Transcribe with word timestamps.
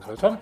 Hallo 0.05 0.15
Tom. 0.15 0.37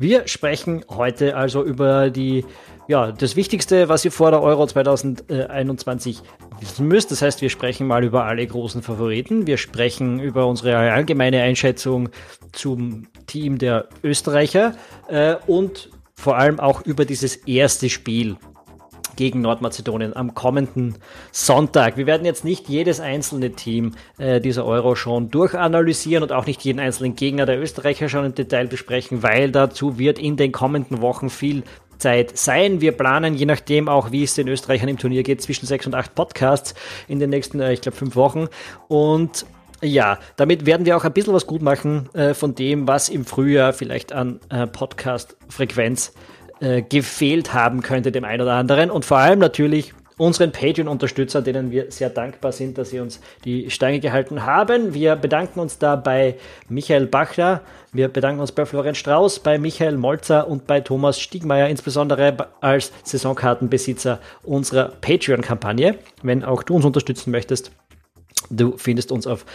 Wir 0.00 0.26
sprechen 0.26 0.84
heute 0.88 1.36
also 1.36 1.62
über 1.62 2.10
die 2.10 2.44
ja, 2.88 3.12
das 3.12 3.36
Wichtigste, 3.36 3.90
was 3.90 4.04
ihr 4.06 4.10
vor 4.10 4.30
der 4.30 4.42
Euro 4.42 4.66
2021 4.66 6.22
wissen 6.58 6.88
müsst, 6.88 7.10
das 7.10 7.20
heißt, 7.20 7.42
wir 7.42 7.50
sprechen 7.50 7.86
mal 7.86 8.02
über 8.02 8.24
alle 8.24 8.46
großen 8.46 8.82
Favoriten. 8.82 9.46
Wir 9.46 9.58
sprechen 9.58 10.18
über 10.18 10.46
unsere 10.46 10.76
allgemeine 10.76 11.42
Einschätzung 11.42 12.08
zum 12.52 13.06
Team 13.26 13.58
der 13.58 13.88
Österreicher 14.02 14.74
äh, 15.08 15.36
und 15.46 15.90
vor 16.14 16.38
allem 16.38 16.58
auch 16.58 16.80
über 16.80 17.04
dieses 17.04 17.36
erste 17.36 17.90
Spiel 17.90 18.36
gegen 19.16 19.42
Nordmazedonien 19.42 20.16
am 20.16 20.32
kommenden 20.34 20.94
Sonntag. 21.30 21.98
Wir 21.98 22.06
werden 22.06 22.24
jetzt 22.24 22.44
nicht 22.44 22.70
jedes 22.70 23.00
einzelne 23.00 23.50
Team 23.50 23.92
äh, 24.16 24.40
dieser 24.40 24.64
Euro 24.64 24.94
schon 24.94 25.30
durchanalysieren 25.30 26.22
und 26.22 26.32
auch 26.32 26.46
nicht 26.46 26.64
jeden 26.64 26.80
einzelnen 26.80 27.16
Gegner 27.16 27.44
der 27.44 27.60
Österreicher 27.60 28.08
schon 28.08 28.24
im 28.24 28.34
Detail 28.34 28.66
besprechen, 28.66 29.22
weil 29.22 29.50
dazu 29.50 29.98
wird 29.98 30.18
in 30.18 30.36
den 30.36 30.52
kommenden 30.52 31.02
Wochen 31.02 31.28
viel 31.28 31.64
Zeit 31.98 32.36
sein. 32.36 32.80
Wir 32.80 32.92
planen, 32.92 33.34
je 33.34 33.46
nachdem 33.46 33.88
auch, 33.88 34.12
wie 34.12 34.22
es 34.22 34.34
den 34.34 34.48
Österreichern 34.48 34.88
im 34.88 34.98
Turnier 34.98 35.22
geht, 35.22 35.42
zwischen 35.42 35.66
sechs 35.66 35.86
und 35.86 35.94
acht 35.94 36.14
Podcasts 36.14 36.74
in 37.08 37.18
den 37.18 37.30
nächsten, 37.30 37.60
äh, 37.60 37.72
ich 37.72 37.80
glaube, 37.80 37.96
fünf 37.96 38.16
Wochen. 38.16 38.48
Und 38.88 39.46
ja, 39.80 40.18
damit 40.36 40.66
werden 40.66 40.86
wir 40.86 40.96
auch 40.96 41.04
ein 41.04 41.12
bisschen 41.12 41.34
was 41.34 41.46
gut 41.46 41.62
machen 41.62 42.08
äh, 42.12 42.34
von 42.34 42.54
dem, 42.54 42.88
was 42.88 43.08
im 43.08 43.24
Frühjahr 43.24 43.72
vielleicht 43.72 44.12
an 44.12 44.40
äh, 44.48 44.66
Podcast-Frequenz 44.66 46.12
äh, 46.60 46.82
gefehlt 46.82 47.54
haben 47.54 47.82
könnte, 47.82 48.10
dem 48.10 48.24
einen 48.24 48.42
oder 48.42 48.54
anderen. 48.54 48.90
Und 48.90 49.04
vor 49.04 49.18
allem 49.18 49.38
natürlich 49.38 49.94
unseren 50.18 50.52
Patreon-Unterstützern, 50.52 51.44
denen 51.44 51.70
wir 51.70 51.90
sehr 51.90 52.10
dankbar 52.10 52.52
sind, 52.52 52.76
dass 52.76 52.90
sie 52.90 53.00
uns 53.00 53.20
die 53.44 53.70
Stange 53.70 54.00
gehalten 54.00 54.44
haben. 54.44 54.92
Wir 54.92 55.16
bedanken 55.16 55.60
uns 55.60 55.78
da 55.78 55.96
bei 55.96 56.34
Michael 56.68 57.06
Bachler, 57.06 57.62
wir 57.92 58.08
bedanken 58.08 58.40
uns 58.40 58.52
bei 58.52 58.66
Florian 58.66 58.94
Strauß, 58.94 59.38
bei 59.38 59.58
Michael 59.58 59.96
Molzer 59.96 60.48
und 60.48 60.66
bei 60.66 60.80
Thomas 60.80 61.18
Stiegmeier, 61.18 61.68
insbesondere 61.68 62.36
als 62.60 62.92
Saisonkartenbesitzer 63.04 64.20
unserer 64.42 64.92
Patreon-Kampagne. 65.00 65.94
Wenn 66.22 66.44
auch 66.44 66.62
du 66.62 66.76
uns 66.76 66.84
unterstützen 66.84 67.30
möchtest, 67.30 67.72
du 68.50 68.76
findest 68.76 69.12
uns 69.12 69.26
auf 69.26 69.46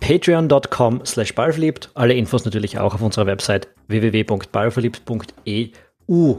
patreon.com 0.00 1.06
slash 1.06 1.34
ballverliebt. 1.34 1.90
Alle 1.94 2.12
Infos 2.14 2.44
natürlich 2.44 2.78
auch 2.78 2.94
auf 2.94 3.00
unserer 3.00 3.26
Website 3.26 3.68
www.ballverliebt.eu. 3.86 6.36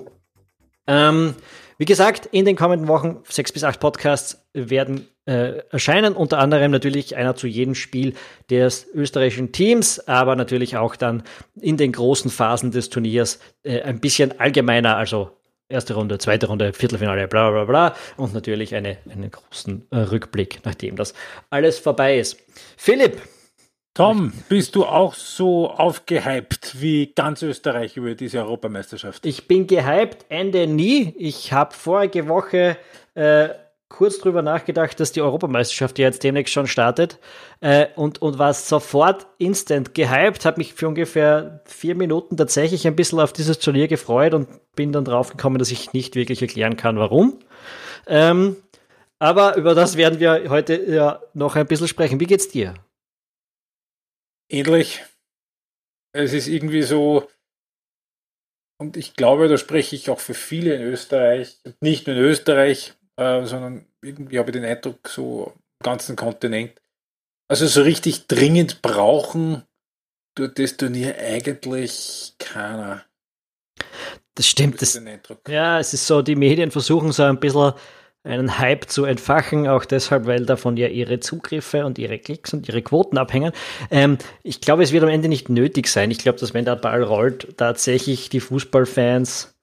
Ähm, 0.85 1.33
wie 1.77 1.85
gesagt, 1.85 2.27
in 2.27 2.45
den 2.45 2.55
kommenden 2.55 2.87
Wochen 2.87 3.19
sechs 3.29 3.51
bis 3.51 3.63
acht 3.63 3.79
Podcasts 3.79 4.45
werden 4.53 5.07
äh, 5.25 5.59
erscheinen. 5.69 6.15
Unter 6.15 6.39
anderem 6.39 6.71
natürlich 6.71 7.15
einer 7.15 7.35
zu 7.35 7.47
jedem 7.47 7.75
Spiel 7.75 8.13
des 8.49 8.87
österreichischen 8.93 9.51
Teams, 9.51 9.99
aber 10.07 10.35
natürlich 10.35 10.77
auch 10.77 10.95
dann 10.95 11.23
in 11.59 11.77
den 11.77 11.91
großen 11.91 12.29
Phasen 12.29 12.71
des 12.71 12.89
Turniers 12.89 13.39
äh, 13.63 13.81
ein 13.81 13.99
bisschen 13.99 14.39
allgemeiner, 14.39 14.97
also 14.97 15.31
erste 15.69 15.95
Runde, 15.95 16.17
zweite 16.17 16.47
Runde, 16.47 16.73
Viertelfinale, 16.73 17.27
bla 17.27 17.49
bla 17.51 17.65
bla 17.65 17.95
und 18.17 18.33
natürlich 18.33 18.75
eine, 18.75 18.97
einen 19.09 19.31
großen 19.31 19.87
äh, 19.91 19.97
Rückblick, 19.97 20.59
nachdem 20.63 20.95
das 20.95 21.13
alles 21.49 21.79
vorbei 21.79 22.19
ist. 22.19 22.37
Philipp, 22.77 23.21
Tom, 23.95 24.33
bist 24.49 24.75
du 24.75 24.85
auch 24.85 25.13
so 25.13 25.69
aufgehypt 25.69 26.81
wie 26.81 27.13
ganz 27.13 27.43
Österreich 27.43 27.95
über 27.95 28.15
diese 28.15 28.39
Europameisterschaft? 28.39 29.23
Ich 29.23 29.47
bin 29.47 29.67
gehypt, 29.67 30.25
Ende 30.29 30.65
nie. 30.65 31.13
Ich 31.15 31.53
habe 31.53 31.75
vorige 31.75 32.27
Woche 32.27 32.77
äh, 33.13 33.49
kurz 33.89 34.17
drüber 34.17 34.41
nachgedacht, 34.41 34.99
dass 34.99 35.11
die 35.11 35.21
Europameisterschaft 35.21 35.99
jetzt 35.99 36.23
demnächst 36.23 36.51
schon 36.55 36.65
startet 36.65 37.19
äh, 37.61 37.85
und, 37.95 38.19
und 38.19 38.39
war 38.39 38.55
sofort 38.55 39.27
instant 39.37 39.93
gehypt, 39.93 40.43
habe 40.45 40.57
mich 40.57 40.73
für 40.73 40.87
ungefähr 40.87 41.61
vier 41.65 41.93
Minuten 41.93 42.35
tatsächlich 42.35 42.87
ein 42.87 42.95
bisschen 42.95 43.19
auf 43.19 43.31
dieses 43.31 43.59
Turnier 43.59 43.87
gefreut 43.87 44.33
und 44.33 44.47
bin 44.75 44.91
dann 44.91 45.05
draufgekommen, 45.05 45.59
dass 45.59 45.69
ich 45.69 45.93
nicht 45.93 46.15
wirklich 46.15 46.41
erklären 46.41 46.77
kann, 46.77 46.97
warum. 46.97 47.37
Ähm, 48.07 48.55
aber 49.19 49.55
über 49.55 49.75
das 49.75 49.97
werden 49.97 50.19
wir 50.19 50.49
heute 50.49 50.75
ja 50.83 51.21
noch 51.35 51.55
ein 51.55 51.67
bisschen 51.67 51.87
sprechen. 51.87 52.19
Wie 52.19 52.25
geht's 52.25 52.49
dir? 52.49 52.73
Ähnlich. 54.49 55.03
Es 56.15 56.33
ist 56.33 56.47
irgendwie 56.47 56.83
so, 56.83 57.29
und 58.79 58.97
ich 58.97 59.15
glaube, 59.15 59.47
da 59.47 59.57
spreche 59.57 59.95
ich 59.95 60.09
auch 60.09 60.19
für 60.19 60.33
viele 60.33 60.75
in 60.75 60.81
Österreich, 60.81 61.59
nicht 61.81 62.07
nur 62.07 62.15
in 62.15 62.21
Österreich, 62.23 62.93
äh, 63.17 63.45
sondern 63.45 63.85
irgendwie 64.01 64.39
habe 64.39 64.49
ich 64.49 64.53
den 64.53 64.65
Eindruck, 64.65 65.07
so 65.07 65.53
im 65.79 65.83
ganzen 65.83 66.15
Kontinent. 66.15 66.81
Also 67.49 67.67
so 67.67 67.81
richtig 67.81 68.27
dringend 68.27 68.81
brauchen 68.81 69.63
tut 70.35 70.57
das 70.59 70.77
Turnier 70.77 71.17
eigentlich 71.17 72.33
keiner. 72.39 73.05
Das 74.35 74.47
stimmt. 74.47 74.81
Das, 74.81 74.99
ja, 75.47 75.79
es 75.79 75.93
ist 75.93 76.07
so, 76.07 76.21
die 76.21 76.35
Medien 76.35 76.71
versuchen 76.71 77.11
so 77.11 77.23
ein 77.23 77.39
bisschen 77.39 77.73
einen 78.23 78.57
Hype 78.57 78.89
zu 78.89 79.03
entfachen, 79.03 79.67
auch 79.67 79.85
deshalb, 79.85 80.25
weil 80.25 80.45
davon 80.45 80.77
ja 80.77 80.87
ihre 80.87 81.19
Zugriffe 81.19 81.85
und 81.85 81.99
ihre 81.99 82.19
Klicks 82.19 82.53
und 82.53 82.67
ihre 82.69 82.81
Quoten 82.81 83.17
abhängen. 83.17 83.51
Ähm, 83.91 84.17
ich 84.43 84.61
glaube, 84.61 84.83
es 84.83 84.93
wird 84.93 85.03
am 85.03 85.09
Ende 85.09 85.27
nicht 85.27 85.49
nötig 85.49 85.87
sein. 85.87 86.09
Ich 86.09 86.19
glaube, 86.19 86.39
dass 86.39 86.53
wenn 86.53 86.65
der 86.65 86.77
Ball 86.77 87.03
rollt, 87.03 87.57
tatsächlich 87.57 88.29
die 88.29 88.39
Fußballfans 88.39 89.53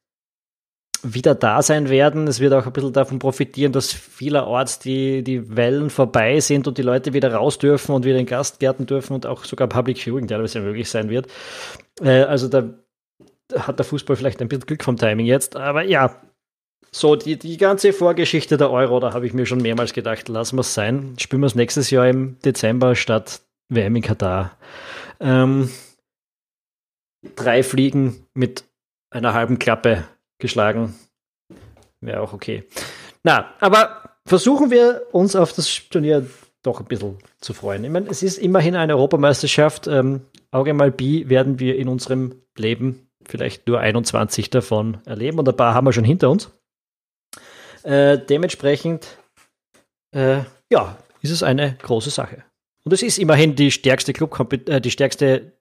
wieder 1.03 1.35
da 1.35 1.63
sein 1.63 1.89
werden. 1.89 2.27
Es 2.27 2.41
wird 2.41 2.53
auch 2.53 2.67
ein 2.67 2.73
bisschen 2.73 2.93
davon 2.93 3.19
profitieren, 3.19 3.73
dass 3.73 3.93
vielerorts 3.93 4.79
die, 4.79 5.23
die 5.23 5.57
Wellen 5.57 5.89
vorbei 5.89 6.41
sind 6.41 6.69
und 6.69 6.77
die 6.77 6.83
Leute 6.83 7.15
wieder 7.15 7.33
raus 7.33 7.59
dürfen 7.59 7.95
und 7.95 8.05
wieder 8.05 8.19
in 8.19 8.27
Gastgärten 8.27 8.85
dürfen 8.85 9.15
und 9.15 9.25
auch 9.25 9.45
sogar 9.45 9.69
Public 9.69 9.99
Viewing 9.99 10.29
teilweise 10.29 10.61
möglich 10.61 10.91
sein 10.91 11.09
wird. 11.09 11.29
Äh, 12.03 12.23
also 12.25 12.49
da 12.49 12.75
hat 13.57 13.79
der 13.79 13.87
Fußball 13.87 14.17
vielleicht 14.17 14.41
ein 14.43 14.49
bisschen 14.49 14.67
Glück 14.67 14.85
vom 14.85 14.97
Timing 14.97 15.27
jetzt. 15.27 15.57
Aber 15.57 15.83
ja, 15.83 16.21
so, 16.93 17.15
die, 17.15 17.39
die 17.39 17.57
ganze 17.57 17.93
Vorgeschichte 17.93 18.57
der 18.57 18.71
Euro, 18.71 18.99
da 18.99 19.13
habe 19.13 19.27
ich 19.27 19.33
mir 19.33 19.47
schon 19.47 19.63
mehrmals 19.63 19.93
gedacht, 19.93 20.29
lassen 20.29 20.57
wir 20.57 20.63
es 20.63 20.75
sein. 20.75 21.15
Spielen 21.19 21.43
wir 21.43 21.47
es 21.47 21.55
nächstes 21.55 21.91
Jahr 21.91 22.09
im 22.09 22.39
Dezember 22.41 22.97
statt 22.97 23.43
WM 23.69 23.95
in 23.95 24.03
Katar. 24.03 24.57
Ähm, 25.21 25.71
drei 27.37 27.63
Fliegen 27.63 28.27
mit 28.35 28.65
einer 29.11 29.35
halben 29.35 29.59
Klappe 29.59 30.05
geschlagen. 30.39 30.95
Wäre 32.01 32.21
auch 32.23 32.33
okay. 32.33 32.65
Na, 33.23 33.55
aber 33.61 34.17
versuchen 34.27 34.71
wir 34.71 35.03
uns 35.13 35.37
auf 35.37 35.53
das 35.53 35.89
Turnier 35.91 36.27
doch 36.63 36.81
ein 36.81 36.87
bisschen 36.87 37.19
zu 37.41 37.55
freuen. 37.55 37.85
Ich 37.85 37.91
meine, 37.91 38.09
es 38.09 38.23
ist 38.23 38.39
immerhin 38.39 38.75
eine 38.75 38.95
Europameisterschaft. 38.95 39.87
Ähm, 39.87 40.23
Auge 40.51 40.75
mal 40.75 40.91
Bi 40.91 41.29
werden 41.29 41.59
wir 41.61 41.77
in 41.77 41.89
unserem 41.89 42.43
Leben 42.57 43.09
vielleicht 43.27 43.69
nur 43.69 43.79
21 43.79 44.51
davon 44.51 44.99
erleben 45.05 45.39
und 45.39 45.49
ein 45.49 45.57
paar 45.57 45.75
haben 45.75 45.87
wir 45.87 45.93
schon 45.93 46.05
hinter 46.05 46.31
uns. 46.31 46.51
Äh, 47.83 48.19
dementsprechend, 48.19 49.19
äh, 50.15 50.41
ja, 50.71 50.99
ist 51.23 51.31
es 51.31 51.43
eine 51.43 51.77
große 51.83 52.11
Sache. 52.11 52.45
Und 52.85 52.93
es 52.93 53.03
ist 53.03 53.19
immerhin 53.19 53.57
die 53.57 53.71
stärkste 53.71 54.13
Club, 54.13 54.53
äh, 54.69 54.81
die 54.81 54.91
stärkste 54.91 55.53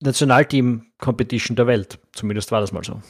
Nationalteam-Competition 0.00 1.56
der 1.56 1.66
Welt. 1.66 1.98
Zumindest 2.12 2.52
war 2.52 2.60
das 2.60 2.72
mal 2.72 2.84
so. 2.84 3.00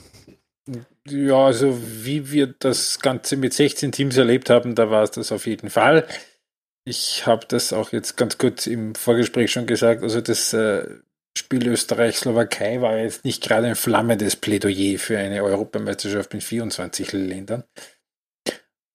Ja, 1.09 1.47
also 1.47 1.79
wie 2.05 2.33
wir 2.33 2.49
das 2.59 2.99
Ganze 2.99 3.37
mit 3.37 3.53
16 3.53 3.93
Teams 3.93 4.17
erlebt 4.17 4.51
haben, 4.51 4.75
da 4.75 4.91
war 4.91 5.05
es 5.05 5.13
das 5.13 5.31
auf 5.31 5.47
jeden 5.47 5.71
Fall. 5.71 6.07
Ich 6.85 7.27
habe 7.27 7.47
das 7.49 7.73
auch 7.73 7.93
jetzt 7.93 8.17
ganz 8.17 8.39
kurz 8.39 8.67
im 8.67 8.95
Vorgespräch 8.95 9.53
schon 9.53 9.67
gesagt. 9.67 10.03
Also 10.03 10.21
das 10.21 10.53
äh, 10.53 10.85
Spiel 11.37 11.69
Österreich-Slowakei 11.69 12.81
war 12.81 12.97
jetzt 12.97 13.25
nicht 13.25 13.43
gerade 13.43 13.67
ein 13.69 13.77
flammendes 13.77 14.37
Plädoyer 14.37 14.99
für 14.99 15.19
eine 15.19 15.43
Europameisterschaft 15.43 16.33
mit 16.33 16.43
24 16.43 17.13
Ländern. 17.13 17.65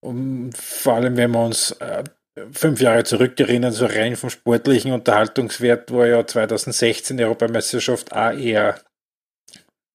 Und 0.04 0.58
vor 0.58 0.96
allem, 0.96 1.16
wenn 1.16 1.32
wir 1.32 1.44
uns 1.44 1.72
äh, 1.74 2.04
fünf 2.52 2.82
Jahre 2.82 3.04
zurückerinnern, 3.04 3.72
so 3.72 3.86
rein 3.86 4.16
vom 4.16 4.30
sportlichen 4.30 4.92
Unterhaltungswert 4.92 5.92
war 5.92 6.08
ja 6.08 6.26
2016 6.26 7.18
die 7.18 7.24
Europameisterschaft 7.24 8.12
auch 8.12 8.32
eher 8.32 8.82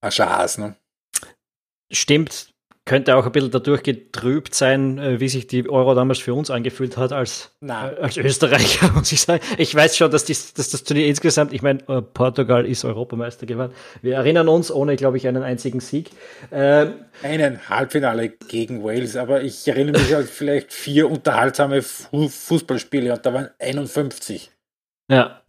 ein 0.00 0.12
Schaß. 0.12 0.58
Ne? 0.58 0.76
Stimmt, 1.90 2.54
könnte 2.86 3.16
auch 3.16 3.26
ein 3.26 3.32
bisschen 3.32 3.50
dadurch 3.50 3.82
getrübt 3.82 4.54
sein, 4.54 4.98
äh, 4.98 5.20
wie 5.20 5.28
sich 5.28 5.48
die 5.48 5.68
Euro 5.68 5.94
damals 5.94 6.20
für 6.20 6.32
uns 6.32 6.50
angefühlt 6.50 6.96
hat 6.96 7.12
als, 7.12 7.50
äh, 7.60 7.72
als 7.72 8.16
Österreicher, 8.16 8.92
muss 8.94 9.10
ich 9.10 9.20
sagen. 9.20 9.42
Ich 9.58 9.74
weiß 9.74 9.96
schon, 9.96 10.10
dass, 10.10 10.24
die, 10.24 10.36
dass 10.54 10.70
das 10.70 10.84
Turnier 10.84 11.08
insgesamt, 11.08 11.52
ich 11.52 11.62
meine, 11.62 11.80
äh, 11.88 12.00
Portugal 12.00 12.64
ist 12.64 12.84
Europameister 12.84 13.44
geworden. 13.44 13.72
Wir 14.02 14.14
erinnern 14.14 14.48
uns, 14.48 14.70
ohne, 14.70 14.94
glaube 14.94 15.16
ich, 15.16 15.26
einen 15.26 15.42
einzigen 15.42 15.80
Sieg. 15.80 16.10
Ähm, 16.52 16.94
einen 17.24 17.68
Halbfinale 17.68 18.28
gegen 18.28 18.84
Wales, 18.84 19.16
aber 19.16 19.42
ich 19.42 19.66
erinnere 19.66 20.00
mich 20.00 20.14
an 20.14 20.24
vielleicht 20.24 20.72
vier 20.72 21.10
unterhaltsame 21.10 21.82
Fußballspiele 21.82 23.12
und 23.12 23.26
da 23.26 23.34
waren 23.34 23.50
51. 23.58 24.52
Ja. 25.10 25.42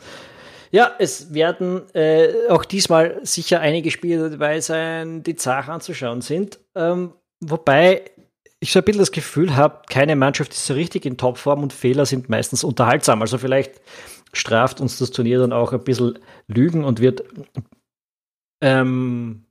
Ja, 0.71 0.95
es 0.97 1.33
werden 1.33 1.83
äh, 1.93 2.49
auch 2.49 2.65
diesmal 2.65 3.19
sicher 3.21 3.59
einige 3.61 3.91
Spiele 3.91 4.29
dabei 4.29 4.59
sein, 4.59 5.23
die 5.23 5.35
zart 5.35 5.69
anzuschauen 5.69 6.21
sind. 6.21 6.59
Ähm, 6.75 7.13
wobei 7.39 8.03
ich 8.59 8.71
so 8.71 8.79
ein 8.79 8.85
bisschen 8.85 8.99
das 8.99 9.11
Gefühl 9.11 9.55
habe, 9.55 9.81
keine 9.89 10.15
Mannschaft 10.15 10.51
ist 10.51 10.65
so 10.65 10.73
richtig 10.73 11.05
in 11.05 11.17
Topform 11.17 11.63
und 11.63 11.73
Fehler 11.73 12.05
sind 12.05 12.29
meistens 12.29 12.63
unterhaltsam. 12.63 13.21
Also 13.21 13.37
vielleicht 13.37 13.79
straft 14.33 14.81
uns 14.81 14.97
das 14.97 15.11
Turnier 15.11 15.39
dann 15.39 15.53
auch 15.53 15.73
ein 15.73 15.83
bisschen 15.83 16.19
Lügen 16.47 16.83
und 16.83 16.99
wird 16.99 17.23
ähm, 18.61 19.45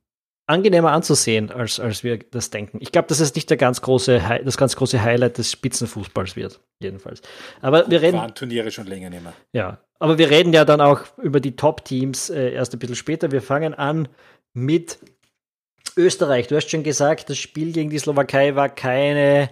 angenehmer 0.45 0.91
anzusehen, 0.91 1.51
als, 1.51 1.79
als 1.79 2.03
wir 2.03 2.19
das 2.19 2.49
denken. 2.49 2.79
Ich 2.81 2.91
glaube, 2.91 3.07
dass 3.07 3.19
es 3.19 3.35
nicht 3.35 3.49
der 3.49 3.57
ganz 3.57 3.81
große, 3.81 4.21
das 4.43 4.57
ganz 4.57 4.75
große 4.75 5.01
Highlight 5.01 5.37
des 5.37 5.51
Spitzenfußballs 5.51 6.35
wird, 6.35 6.61
jedenfalls. 6.79 7.21
Aber 7.61 7.89
wir 7.89 8.01
reden. 8.01 8.17
Waren 8.17 8.35
Turniere 8.35 8.71
schon 8.71 8.87
länger 8.87 9.09
nicht 9.09 9.23
mehr. 9.23 9.33
Ja, 9.53 9.79
aber 9.99 10.17
wir 10.17 10.29
reden 10.29 10.53
ja 10.53 10.63
dann 10.65 10.81
auch 10.81 11.01
über 11.17 11.39
die 11.39 11.55
Top-Teams 11.55 12.29
äh, 12.29 12.51
erst 12.51 12.73
ein 12.73 12.79
bisschen 12.79 12.95
später. 12.95 13.31
Wir 13.31 13.41
fangen 13.41 13.73
an 13.73 14.07
mit 14.53 14.99
Österreich. 15.97 16.47
Du 16.47 16.55
hast 16.55 16.69
schon 16.69 16.83
gesagt, 16.83 17.29
das 17.29 17.37
Spiel 17.37 17.73
gegen 17.73 17.89
die 17.89 17.99
Slowakei 17.99 18.55
war 18.55 18.69
keine 18.69 19.49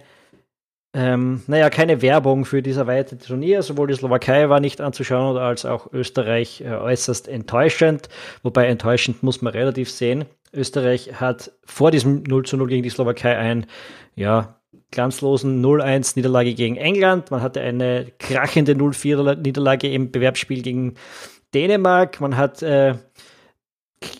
ähm, 0.96 1.42
naja, 1.46 1.68
keine 1.68 2.00
Werbung 2.00 2.46
für 2.46 2.62
dieses 2.62 2.78
erweiterte 2.78 3.26
Turnier. 3.26 3.62
Sowohl 3.62 3.88
die 3.88 3.94
Slowakei 3.94 4.48
war 4.48 4.60
nicht 4.60 4.80
anzuschauen, 4.80 5.36
als 5.36 5.66
auch 5.66 5.92
Österreich 5.92 6.62
äh, 6.62 6.70
äußerst 6.70 7.28
enttäuschend. 7.28 8.08
Wobei 8.42 8.66
enttäuschend 8.66 9.22
muss 9.22 9.42
man 9.42 9.52
relativ 9.52 9.90
sehen. 9.90 10.24
Österreich 10.54 11.20
hat 11.20 11.52
vor 11.66 11.90
diesem 11.90 12.22
0 12.22 12.46
zu 12.46 12.56
0 12.56 12.68
gegen 12.68 12.82
die 12.82 12.88
Slowakei 12.88 13.36
ein, 13.36 13.66
ja, 14.14 14.58
glanzlosen 14.90 15.62
0-1 15.62 16.12
Niederlage 16.16 16.54
gegen 16.54 16.76
England. 16.76 17.30
Man 17.30 17.42
hatte 17.42 17.60
eine 17.60 18.06
krachende 18.18 18.72
0-4 18.72 19.34
Niederlage 19.36 19.92
im 19.92 20.10
Bewerbsspiel 20.10 20.62
gegen 20.62 20.94
Dänemark. 21.52 22.22
Man 22.22 22.38
hat 22.38 22.62
äh, 22.62 22.94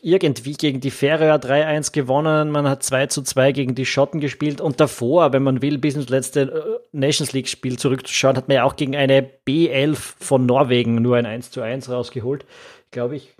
irgendwie 0.02 0.54
gegen 0.54 0.80
die 0.80 0.90
Färöer 0.90 1.36
3-1 1.36 1.92
gewonnen, 1.92 2.50
man 2.50 2.68
hat 2.68 2.82
2 2.82 3.08
2 3.08 3.52
gegen 3.52 3.74
die 3.74 3.86
Schotten 3.86 4.20
gespielt 4.20 4.60
und 4.60 4.80
davor, 4.80 5.32
wenn 5.32 5.42
man 5.42 5.60
will, 5.62 5.78
bis 5.78 5.96
ins 5.96 6.08
letzte 6.08 6.40
äh, 6.40 6.86
Nations 6.92 7.32
League-Spiel 7.32 7.78
zurückzuschauen, 7.78 8.36
hat 8.36 8.48
man 8.48 8.56
ja 8.56 8.64
auch 8.64 8.76
gegen 8.76 8.96
eine 8.96 9.28
B11 9.46 9.96
von 9.96 10.46
Norwegen 10.46 10.96
nur 10.96 11.16
ein 11.16 11.26
1 11.26 11.56
1 11.56 11.90
rausgeholt, 11.90 12.46
glaube 12.90 13.16
ich. 13.16 13.34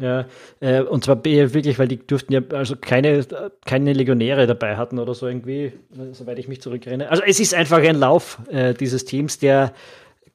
Ja, 0.00 0.26
äh, 0.60 0.82
und 0.82 1.04
zwar 1.04 1.16
B11 1.16 1.54
wirklich, 1.54 1.78
weil 1.78 1.88
die 1.88 1.98
durften 1.98 2.32
ja 2.32 2.40
also 2.52 2.76
keine, 2.76 3.26
keine 3.66 3.92
Legionäre 3.92 4.46
dabei 4.46 4.76
hatten 4.76 4.98
oder 4.98 5.12
so 5.12 5.26
irgendwie, 5.26 5.72
soweit 6.12 6.38
ich 6.38 6.46
mich 6.46 6.62
zurückerinnere. 6.62 7.10
Also 7.10 7.24
es 7.26 7.40
ist 7.40 7.52
einfach 7.52 7.78
ein 7.78 7.96
Lauf 7.96 8.38
äh, 8.48 8.74
dieses 8.74 9.04
Teams, 9.04 9.38
der 9.38 9.72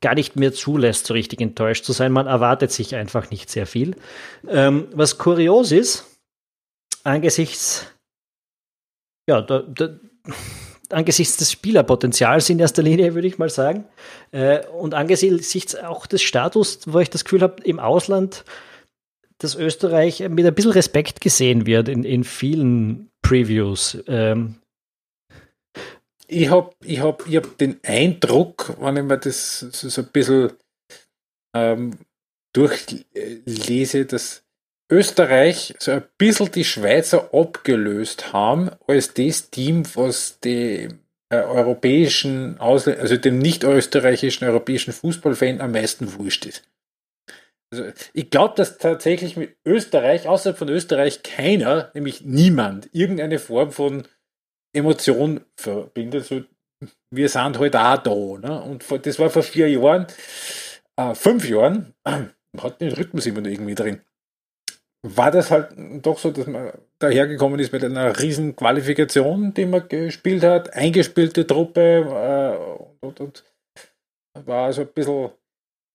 gar 0.03 0.13
nicht 0.13 0.35
mehr 0.35 0.53
zulässt, 0.53 1.07
so 1.07 1.15
richtig 1.15 1.41
enttäuscht 1.41 1.85
zu 1.85 1.93
sein. 1.93 2.11
Man 2.11 2.27
erwartet 2.27 2.71
sich 2.71 2.93
einfach 2.93 3.31
nicht 3.31 3.49
sehr 3.49 3.65
viel. 3.65 3.95
Ähm, 4.47 4.87
was 4.93 5.17
kurios 5.17 5.71
ist, 5.71 6.05
angesichts, 7.03 7.87
ja, 9.27 9.41
da, 9.41 9.61
da, 9.61 9.97
angesichts 10.89 11.37
des 11.37 11.51
Spielerpotenzials 11.51 12.49
in 12.49 12.59
erster 12.59 12.83
Linie, 12.83 13.15
würde 13.15 13.27
ich 13.27 13.37
mal 13.37 13.49
sagen, 13.49 13.85
äh, 14.31 14.65
und 14.67 14.93
angesichts 14.93 15.73
auch 15.75 16.05
des 16.05 16.21
Status, 16.21 16.81
wo 16.85 16.99
ich 16.99 17.09
das 17.09 17.23
Gefühl 17.23 17.41
habe, 17.41 17.63
im 17.63 17.79
Ausland, 17.79 18.43
dass 19.37 19.55
Österreich 19.55 20.19
mit 20.29 20.45
ein 20.45 20.53
bisschen 20.53 20.71
Respekt 20.71 21.21
gesehen 21.21 21.65
wird 21.65 21.87
in, 21.87 22.03
in 22.03 22.25
vielen 22.25 23.09
Previews. 23.21 23.97
Ähm, 24.07 24.55
ich 26.33 26.49
habe 26.49 26.73
ich 26.83 26.99
hab, 27.01 27.27
ich 27.27 27.35
hab 27.35 27.57
den 27.57 27.79
Eindruck, 27.83 28.75
wenn 28.79 28.97
ich 28.97 29.03
mir 29.03 29.17
das 29.17 29.59
so, 29.59 29.89
so 29.89 30.01
ein 30.01 30.07
bisschen 30.07 30.53
ähm, 31.55 31.97
durchlese, 32.53 34.05
dass 34.05 34.43
Österreich 34.91 35.75
so 35.79 35.91
ein 35.91 36.03
bisschen 36.17 36.51
die 36.51 36.65
Schweizer 36.65 37.33
abgelöst 37.33 38.33
haben 38.33 38.71
als 38.87 39.13
das 39.13 39.49
Team, 39.49 39.83
was 39.95 40.39
die 40.39 40.89
äh, 41.29 41.37
europäischen, 41.37 42.59
also 42.59 43.17
dem 43.17 43.39
nicht 43.39 43.63
österreichischen 43.63 44.45
europäischen 44.45 44.93
Fußballfan 44.93 45.61
am 45.61 45.71
meisten 45.71 46.13
wurscht 46.19 46.45
ist. 46.45 46.63
Also 47.71 47.91
ich 48.13 48.29
glaube, 48.29 48.53
dass 48.55 48.77
tatsächlich 48.77 49.35
mit 49.35 49.55
Österreich, 49.65 50.27
außerhalb 50.27 50.57
von 50.57 50.69
Österreich, 50.69 51.23
keiner, 51.23 51.89
nämlich 51.95 52.21
niemand, 52.21 52.89
irgendeine 52.93 53.39
Form 53.39 53.71
von 53.71 54.03
Emotion 54.73 55.41
verbindet. 55.55 56.25
So, 56.25 56.43
wir 57.11 57.29
sind 57.29 57.59
halt 57.59 57.75
auch 57.75 57.97
da. 57.97 58.47
Ne? 58.47 58.61
Und 58.61 59.05
das 59.05 59.19
war 59.19 59.29
vor 59.29 59.43
vier 59.43 59.69
Jahren, 59.69 60.07
äh, 60.97 61.13
fünf 61.15 61.47
Jahren, 61.47 61.93
hat 62.05 62.81
den 62.81 62.93
Rhythmus 62.93 63.25
immer 63.25 63.45
irgendwie 63.45 63.75
drin. 63.75 64.01
War 65.05 65.31
das 65.31 65.51
halt 65.51 65.73
doch 66.01 66.17
so, 66.17 66.31
dass 66.31 66.47
man 66.47 66.71
dahergekommen 66.99 67.59
ist 67.59 67.73
mit 67.73 67.83
einer 67.83 68.17
riesen 68.19 68.55
Qualifikation, 68.55 69.53
die 69.53 69.65
man 69.65 69.87
gespielt 69.89 70.43
hat, 70.43 70.73
eingespielte 70.73 71.45
Truppe 71.45 71.81
äh, 73.01 73.05
und, 73.05 73.19
und, 73.19 73.43
war 74.45 74.67
also 74.67 74.81
ein 74.81 74.87
bisschen 74.87 75.29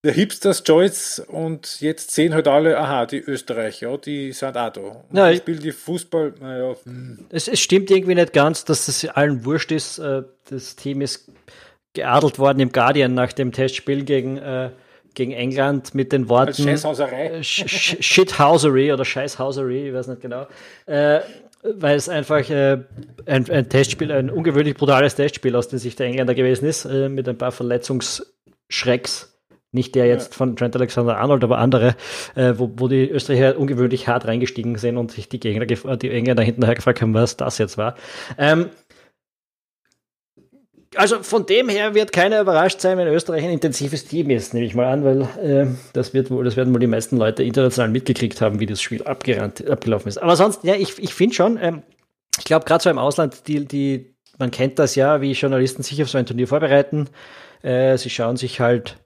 der 0.08 0.14
Hipsters 0.14 0.64
Choice 0.64 1.22
und 1.28 1.82
jetzt 1.82 2.12
sehen 2.12 2.32
halt 2.32 2.48
alle, 2.48 2.78
aha, 2.78 3.04
die 3.04 3.18
Österreicher, 3.18 3.98
die 3.98 4.32
sind 4.32 4.56
auch 4.56 4.72
da. 4.72 4.80
Und 4.80 5.16
ja, 5.16 5.30
die 5.30 5.36
spielen 5.36 5.60
die 5.60 5.72
Fußball, 5.72 6.32
naja. 6.40 6.74
Hm. 6.84 7.26
Es, 7.28 7.46
es, 7.46 7.60
stimmt 7.60 7.90
irgendwie 7.90 8.14
nicht 8.14 8.32
ganz, 8.32 8.64
dass 8.64 8.86
das 8.86 9.04
allen 9.04 9.44
wurscht 9.44 9.70
ist. 9.70 9.98
Äh, 9.98 10.22
das 10.48 10.76
Team 10.76 11.02
ist 11.02 11.30
geadelt 11.92 12.38
worden 12.38 12.60
im 12.60 12.72
Guardian 12.72 13.12
nach 13.12 13.34
dem 13.34 13.52
Testspiel 13.52 14.04
gegen, 14.04 14.38
äh, 14.38 14.70
gegen 15.12 15.32
England 15.32 15.94
mit 15.94 16.10
den 16.12 16.30
Worten 16.30 16.54
Scheißhauserei. 16.54 17.26
Äh, 17.26 17.44
Shithousery 17.44 18.90
oder 18.90 19.04
Scheißhausery, 19.04 19.88
ich 19.88 19.94
weiß 19.94 20.06
nicht 20.06 20.22
genau. 20.22 20.46
Äh, 20.86 21.20
weil 21.62 21.96
es 21.96 22.08
einfach 22.08 22.48
äh, 22.48 22.78
ein, 23.26 23.50
ein, 23.50 23.68
Testspiel, 23.68 24.10
ein 24.10 24.30
ungewöhnlich 24.30 24.74
brutales 24.74 25.16
Testspiel 25.16 25.54
aus 25.54 25.68
der 25.68 25.80
Sicht 25.80 25.98
der 25.98 26.06
Engländer 26.06 26.34
gewesen 26.34 26.64
ist, 26.64 26.86
äh, 26.86 27.10
mit 27.10 27.28
ein 27.28 27.36
paar 27.36 27.52
Verletzungsschrecks 27.52 29.34
nicht 29.78 29.94
der 29.94 30.06
jetzt 30.06 30.34
von 30.34 30.56
Trent 30.56 30.76
Alexander-Arnold, 30.76 31.44
aber 31.44 31.58
andere, 31.58 31.94
äh, 32.34 32.54
wo, 32.56 32.70
wo 32.76 32.88
die 32.88 33.08
Österreicher 33.08 33.58
ungewöhnlich 33.58 34.08
hart 34.08 34.26
reingestiegen 34.26 34.76
sind 34.76 34.96
und 34.96 35.12
sich 35.12 35.28
die 35.28 35.40
Gegner, 35.40 35.64
die 35.66 36.10
Engländer 36.10 36.42
hinterher 36.42 36.74
gefragt 36.74 37.00
haben, 37.00 37.14
was 37.14 37.36
das 37.36 37.58
jetzt 37.58 37.78
war. 37.78 37.94
Ähm, 38.36 38.70
also 40.94 41.22
von 41.22 41.46
dem 41.46 41.68
her 41.68 41.94
wird 41.94 42.12
keiner 42.12 42.40
überrascht 42.40 42.80
sein, 42.80 42.98
wenn 42.98 43.08
Österreich 43.08 43.44
ein 43.44 43.50
intensives 43.50 44.04
Team 44.04 44.30
ist, 44.30 44.54
nehme 44.54 44.66
ich 44.66 44.74
mal 44.74 44.86
an, 44.86 45.04
weil 45.04 45.22
äh, 45.42 45.66
das, 45.92 46.14
wird 46.14 46.30
wohl, 46.30 46.44
das 46.44 46.56
werden 46.56 46.72
wohl 46.72 46.80
die 46.80 46.86
meisten 46.86 47.16
Leute 47.16 47.42
international 47.42 47.90
mitgekriegt 47.90 48.40
haben, 48.40 48.58
wie 48.60 48.66
das 48.66 48.80
Spiel 48.80 49.02
abgerannt, 49.02 49.68
abgelaufen 49.68 50.08
ist. 50.08 50.18
Aber 50.18 50.34
sonst, 50.36 50.64
ja, 50.64 50.74
ich, 50.74 50.98
ich 50.98 51.14
finde 51.14 51.34
schon, 51.34 51.58
ähm, 51.60 51.82
ich 52.38 52.44
glaube, 52.44 52.64
gerade 52.64 52.82
so 52.82 52.90
im 52.90 52.98
Ausland, 52.98 53.46
die, 53.46 53.64
die, 53.66 54.14
man 54.38 54.50
kennt 54.50 54.78
das 54.78 54.94
ja, 54.94 55.20
wie 55.20 55.32
Journalisten 55.32 55.82
sich 55.82 56.02
auf 56.02 56.08
so 56.08 56.18
ein 56.18 56.26
Turnier 56.26 56.48
vorbereiten. 56.48 57.08
Äh, 57.62 57.98
sie 57.98 58.10
schauen 58.10 58.36
sich 58.36 58.60
halt 58.60 58.98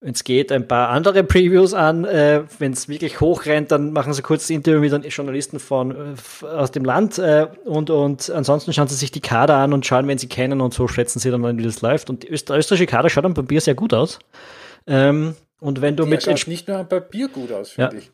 wenn 0.00 0.14
es 0.14 0.24
geht, 0.24 0.50
ein 0.50 0.66
paar 0.66 0.88
andere 0.88 1.22
Previews 1.24 1.74
an. 1.74 2.04
Äh, 2.04 2.44
wenn 2.58 2.72
es 2.72 2.88
wirklich 2.88 3.20
hochrennt, 3.20 3.70
dann 3.70 3.92
machen 3.92 4.14
sie 4.14 4.22
kurz 4.22 4.48
ein 4.48 4.54
Interview 4.54 4.80
mit 4.80 4.92
den 4.92 5.02
Journalisten 5.02 5.58
von, 5.58 5.90
äh, 5.90 6.46
aus 6.46 6.70
dem 6.70 6.84
Land 6.84 7.18
äh, 7.18 7.48
und, 7.64 7.90
und 7.90 8.30
ansonsten 8.30 8.72
schauen 8.72 8.88
sie 8.88 8.94
sich 8.94 9.10
die 9.10 9.20
Kader 9.20 9.56
an 9.56 9.74
und 9.74 9.84
schauen, 9.84 10.08
wenn 10.08 10.16
sie 10.16 10.28
kennen 10.28 10.62
und 10.62 10.72
so 10.72 10.88
schätzen 10.88 11.18
sie 11.18 11.30
dann, 11.30 11.58
wie 11.58 11.62
das 11.62 11.82
läuft. 11.82 12.08
Und 12.08 12.22
die 12.22 12.28
österreichische 12.28 12.86
Kader 12.86 13.10
schaut 13.10 13.26
am 13.26 13.34
Papier 13.34 13.60
sehr 13.60 13.74
gut 13.74 13.92
aus. 13.92 14.18
Ähm, 14.86 15.34
und 15.60 15.82
wenn 15.82 15.96
du 15.96 16.04
Der 16.04 16.10
mit. 16.10 16.22
Schaut 16.22 16.46
nicht 16.46 16.66
nur 16.66 16.78
am 16.78 16.88
Papier 16.88 17.28
gut 17.28 17.52
aus, 17.52 17.72
finde 17.72 17.96
ja. 17.96 17.98
ich. 17.98 18.10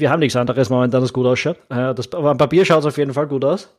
Wir 0.00 0.10
haben 0.10 0.18
nichts 0.18 0.34
anderes 0.34 0.70
momentan, 0.70 1.00
das 1.00 1.12
gut 1.12 1.24
ausschaut. 1.24 1.58
Das, 1.68 2.12
aber 2.12 2.30
am 2.30 2.38
Papier 2.38 2.64
schaut 2.64 2.80
es 2.80 2.86
auf 2.86 2.98
jeden 2.98 3.14
Fall 3.14 3.28
gut 3.28 3.44
aus. 3.44 3.72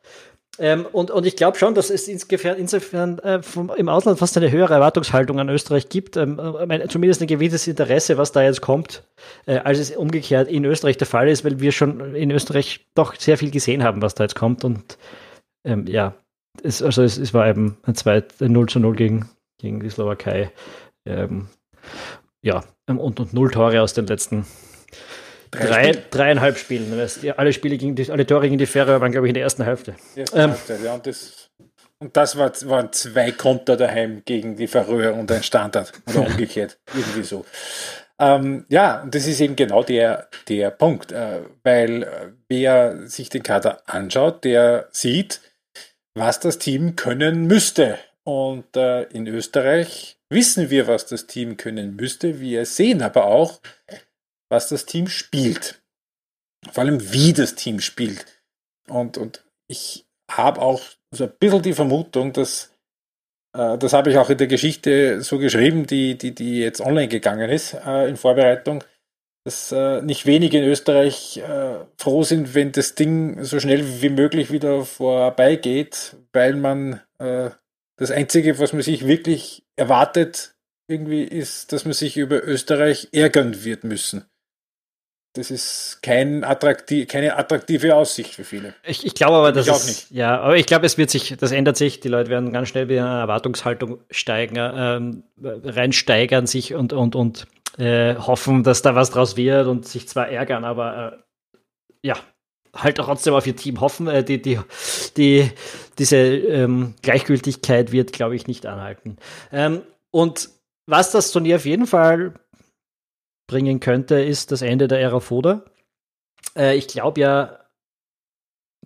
Ähm, 0.60 0.86
und, 0.92 1.12
und 1.12 1.26
ich 1.26 1.38
glaube 1.38 1.58
schon, 1.58 1.76
dass 1.76 1.90
es 1.90 2.08
insofern, 2.08 2.58
insofern 2.58 3.20
äh, 3.20 3.42
vom, 3.42 3.72
im 3.76 3.88
Ausland 3.88 4.20
fast 4.20 4.36
eine 4.38 4.52
höhere 4.52 4.74
Erwartungshaltung 4.74 5.40
an 5.40 5.50
Österreich 5.50 5.88
gibt, 5.88 6.18
ähm, 6.18 6.40
äh, 6.40 6.88
zumindest 6.90 7.22
ein 7.22 7.28
gewisses 7.28 7.68
Interesse, 7.68 8.18
was 8.18 8.34
da 8.34 8.44
jetzt 8.44 8.62
kommt, 8.62 9.04
äh, 9.46 9.60
als 9.60 9.80
es 9.80 9.96
umgekehrt 9.96 10.50
in 10.50 10.66
Österreich 10.66 10.98
der 10.98 11.08
Fall 11.08 11.30
ist, 11.30 11.46
weil 11.46 11.62
wir 11.62 11.72
schon 11.72 12.16
in 12.16 12.32
Österreich 12.32 12.86
doch 12.96 13.16
sehr 13.16 13.38
viel 13.38 13.50
gesehen 13.50 13.82
haben, 13.84 14.02
was 14.02 14.14
da 14.14 14.26
jetzt 14.26 14.36
kommt. 14.36 14.66
Und 14.66 14.98
ähm, 15.64 15.88
ja, 15.88 16.16
es, 16.64 16.84
also 16.84 17.02
es, 17.02 17.18
es, 17.18 17.34
war 17.34 17.48
eben 17.48 17.78
ein, 17.84 17.96
2, 17.96 18.24
ein 18.42 18.52
0 18.52 18.68
zu 18.68 18.80
0 18.80 18.96
gegen, 18.96 19.30
gegen 19.58 19.80
die 19.80 19.90
Slowakei. 19.90 20.52
Ähm, 21.06 21.48
ja, 22.44 22.64
und, 22.88 23.20
und 23.20 23.34
null 23.34 23.52
Tore 23.52 23.82
aus 23.82 23.94
den 23.94 24.08
letzten 24.08 24.46
Drei, 25.52 25.92
Drei 25.92 26.04
dreieinhalb 26.10 26.58
Spielen. 26.58 26.94
alle 27.36 27.54
Spiele 27.54 27.78
gegen 27.78 27.96
die, 27.96 28.10
alle 28.10 28.26
Tore 28.26 28.44
gegen 28.44 28.58
die 28.58 28.66
Fähre 28.66 29.02
waren, 29.02 29.12
glaube 29.12 29.28
ich, 29.28 29.32
in 29.32 29.34
der 29.34 29.44
ersten 29.44 29.64
Hälfte. 29.64 29.96
Erste 30.16 30.38
ähm, 30.40 30.50
Hälfte 30.52 30.80
ja, 30.84 30.94
und 30.94 31.06
das, 31.06 31.50
und 32.00 32.16
das 32.16 32.38
war, 32.38 32.52
waren 32.66 32.92
zwei 32.94 33.32
Konter 33.32 33.76
daheim 33.76 34.24
gegen 34.24 34.56
die 34.56 34.68
Färöer 34.68 35.14
und 35.14 35.30
ein 35.32 35.44
Standard. 35.44 35.92
Oder 36.08 36.22
umgekehrt. 36.28 36.80
irgendwie 36.94 37.24
so. 37.24 37.46
Ähm, 38.18 38.66
ja, 38.70 39.02
und 39.02 39.14
das 39.14 39.28
ist 39.28 39.42
eben 39.42 39.56
genau 39.56 39.84
der, 39.84 40.30
der 40.48 40.72
Punkt. 40.72 41.12
Äh, 41.12 41.42
weil 41.64 42.04
äh, 42.04 42.08
wer 42.48 43.08
sich 43.08 43.30
den 43.30 43.44
Kader 43.44 43.82
anschaut, 43.88 44.46
der 44.46 44.88
sieht, 44.92 45.42
was 46.16 46.40
das 46.40 46.60
Team 46.60 46.96
können 46.96 47.46
müsste. 47.48 47.98
Und 48.24 48.78
äh, 48.78 49.04
in 49.04 49.28
Österreich 49.28 50.18
wissen 50.30 50.70
wir, 50.70 50.88
was 50.88 51.08
das 51.08 51.28
Team 51.28 51.58
können 51.58 51.96
müsste. 51.96 52.40
Wir 52.40 52.66
sehen 52.66 53.02
aber 53.02 53.26
auch, 53.26 53.60
was 54.52 54.68
das 54.68 54.86
Team 54.86 55.08
spielt. 55.08 55.82
Vor 56.72 56.84
allem, 56.84 57.14
wie 57.14 57.34
das 57.34 57.56
Team 57.56 57.80
spielt. 57.80 58.26
Und, 58.88 59.18
und 59.18 59.44
ich 59.68 60.06
habe 60.30 60.62
auch 60.62 60.82
so 61.12 61.24
ein 61.24 61.34
bisschen 61.40 61.62
die 61.62 61.74
Vermutung, 61.74 62.34
dass 62.34 62.72
äh, 63.58 63.78
das 63.78 63.94
habe 63.94 64.12
ich 64.12 64.18
auch 64.18 64.30
in 64.30 64.38
der 64.38 64.48
Geschichte 64.48 65.22
so 65.22 65.40
geschrieben, 65.40 65.88
die, 65.88 66.18
die, 66.18 66.36
die 66.36 66.60
jetzt 66.60 66.82
online 66.82 67.08
gegangen 67.08 67.50
ist 67.50 67.74
äh, 67.74 68.10
in 68.10 68.18
Vorbereitung, 68.18 68.84
dass 69.46 69.72
äh, 69.72 70.02
nicht 70.02 70.26
wenige 70.26 70.60
in 70.60 70.66
Österreich 70.66 71.38
äh, 71.38 71.86
froh 71.98 72.24
sind, 72.24 72.54
wenn 72.54 72.74
das 72.74 72.94
Ding 72.96 73.44
so 73.44 73.60
schnell 73.60 74.02
wie 74.02 74.10
möglich 74.10 74.52
wieder 74.52 74.86
vorbeigeht, 74.86 76.18
weil 76.34 76.56
man 76.56 77.02
äh, 77.20 77.50
das 77.98 78.12
Einzige, 78.12 78.60
was 78.60 78.74
man 78.74 78.82
sich 78.82 79.08
wirklich 79.08 79.64
erwartet, 79.78 80.56
irgendwie 80.90 81.24
ist, 81.24 81.72
dass 81.72 81.86
man 81.86 81.94
sich 81.94 82.18
über 82.18 82.44
Österreich 82.44 83.10
ärgern 83.14 83.64
wird 83.64 83.86
müssen 83.86 84.26
das 85.34 85.50
ist 85.50 86.00
kein 86.02 86.44
attraktiv, 86.44 87.08
keine 87.08 87.38
attraktive 87.38 87.96
Aussicht 87.96 88.36
für 88.36 88.44
viele. 88.44 88.74
Ich, 88.84 89.06
ich 89.06 89.14
glaube 89.14 89.38
aber, 89.38 89.52
dass 89.54 89.68
ich 89.68 89.74
es, 89.74 90.08
ja, 90.10 90.42
aber 90.42 90.58
ich 90.58 90.66
glaube, 90.66 90.86
es 90.86 90.98
wird 90.98 91.10
sich, 91.10 91.36
das 91.38 91.52
ändert 91.52 91.78
sich. 91.78 92.02
Die 92.02 92.10
Leute 92.10 92.30
werden 92.30 92.52
ganz 92.52 92.68
schnell 92.68 92.90
wieder 92.90 93.02
in 93.02 93.08
eine 93.08 93.22
Erwartungshaltung 93.22 94.00
steigen, 94.10 94.56
ähm, 94.58 95.24
reinsteigern 95.42 96.48
sich 96.48 96.74
und, 96.74 96.92
und, 96.92 97.16
und 97.16 97.48
äh, 97.78 98.16
hoffen, 98.16 98.64
dass 98.64 98.82
da 98.82 98.94
was 98.96 99.12
draus 99.12 99.38
wird 99.38 99.68
und 99.68 99.88
sich 99.88 100.08
zwar 100.08 100.28
ärgern, 100.28 100.66
aber 100.66 101.14
äh, 101.14 102.08
ja, 102.08 102.16
halt 102.76 102.98
trotzdem 102.98 103.34
auf 103.34 103.48
ihr 103.48 103.56
Team 103.56 103.80
hoffen. 103.80 104.08
Äh, 104.08 104.26
die, 104.26 104.42
die, 104.42 104.60
die, 105.16 105.50
diese 105.98 106.18
ähm, 106.18 106.96
Gleichgültigkeit 107.02 107.94
wird, 107.94 108.12
glaube 108.12 108.36
ich, 108.36 108.48
nicht 108.48 108.66
anhalten. 108.66 109.18
Ähm, 109.54 109.82
und 110.12 110.50
was 110.88 111.12
das 111.12 111.32
Turnier 111.32 111.56
auf 111.56 111.66
jeden 111.66 111.88
Fall 111.88 112.34
bringen 113.52 113.82
könnte, 113.82 114.16
ist 114.16 114.52
das 114.52 114.62
Ende 114.62 114.88
der 114.88 115.02
Ära 115.02 115.20
Foda. 115.20 115.66
Äh, 116.58 116.78
ich 116.78 116.88
glaube 116.88 117.20
ja, 117.20 117.60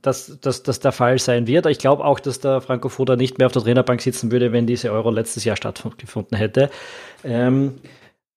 dass, 0.01 0.39
das 0.41 0.79
der 0.79 0.91
Fall 0.91 1.19
sein 1.19 1.47
wird. 1.47 1.67
Ich 1.67 1.79
glaube 1.79 2.03
auch, 2.03 2.19
dass 2.19 2.39
der 2.39 2.61
Franco 2.61 2.89
Foda 2.89 3.15
nicht 3.15 3.37
mehr 3.37 3.47
auf 3.47 3.53
der 3.53 3.61
Trainerbank 3.61 4.01
sitzen 4.01 4.31
würde, 4.31 4.51
wenn 4.51 4.67
diese 4.67 4.91
Euro 4.91 5.11
letztes 5.11 5.45
Jahr 5.45 5.55
stattgefunden 5.55 6.37
hätte. 6.37 6.69
Ähm, 7.23 7.75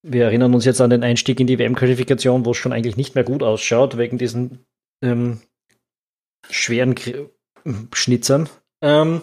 wir 0.03 0.27
erinnern 0.27 0.55
uns 0.55 0.65
jetzt 0.65 0.81
an 0.81 0.91
den 0.91 1.03
Einstieg 1.03 1.41
in 1.41 1.47
die 1.47 1.59
WM-Qualifikation, 1.59 2.45
wo 2.45 2.53
es 2.53 2.57
schon 2.59 2.73
eigentlich 2.73 2.97
nicht 2.97 3.15
mehr 3.15 3.25
gut 3.25 3.43
ausschaut, 3.43 3.97
wegen 3.99 4.19
diesen 4.19 4.65
ähm, 5.03 5.41
schweren 6.49 6.95
K 6.95 7.29
Schnitzern. 7.93 8.49
Ähm, 8.83 9.23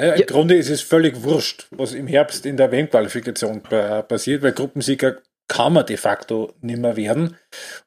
naja, 0.00 0.14
im 0.14 0.20
ja. 0.20 0.26
Grunde 0.26 0.54
ist 0.56 0.70
es 0.70 0.80
völlig 0.80 1.22
wurscht, 1.22 1.66
was 1.70 1.92
im 1.92 2.06
Herbst 2.06 2.46
in 2.46 2.56
der 2.56 2.70
WM-Qualifikation 2.70 3.62
passiert, 3.62 4.42
weil 4.42 4.52
Gruppensieger 4.52 5.18
kann 5.48 5.72
man 5.72 5.86
de 5.86 5.96
facto 5.96 6.52
nicht 6.60 6.78
mehr 6.78 6.96
werden. 6.96 7.36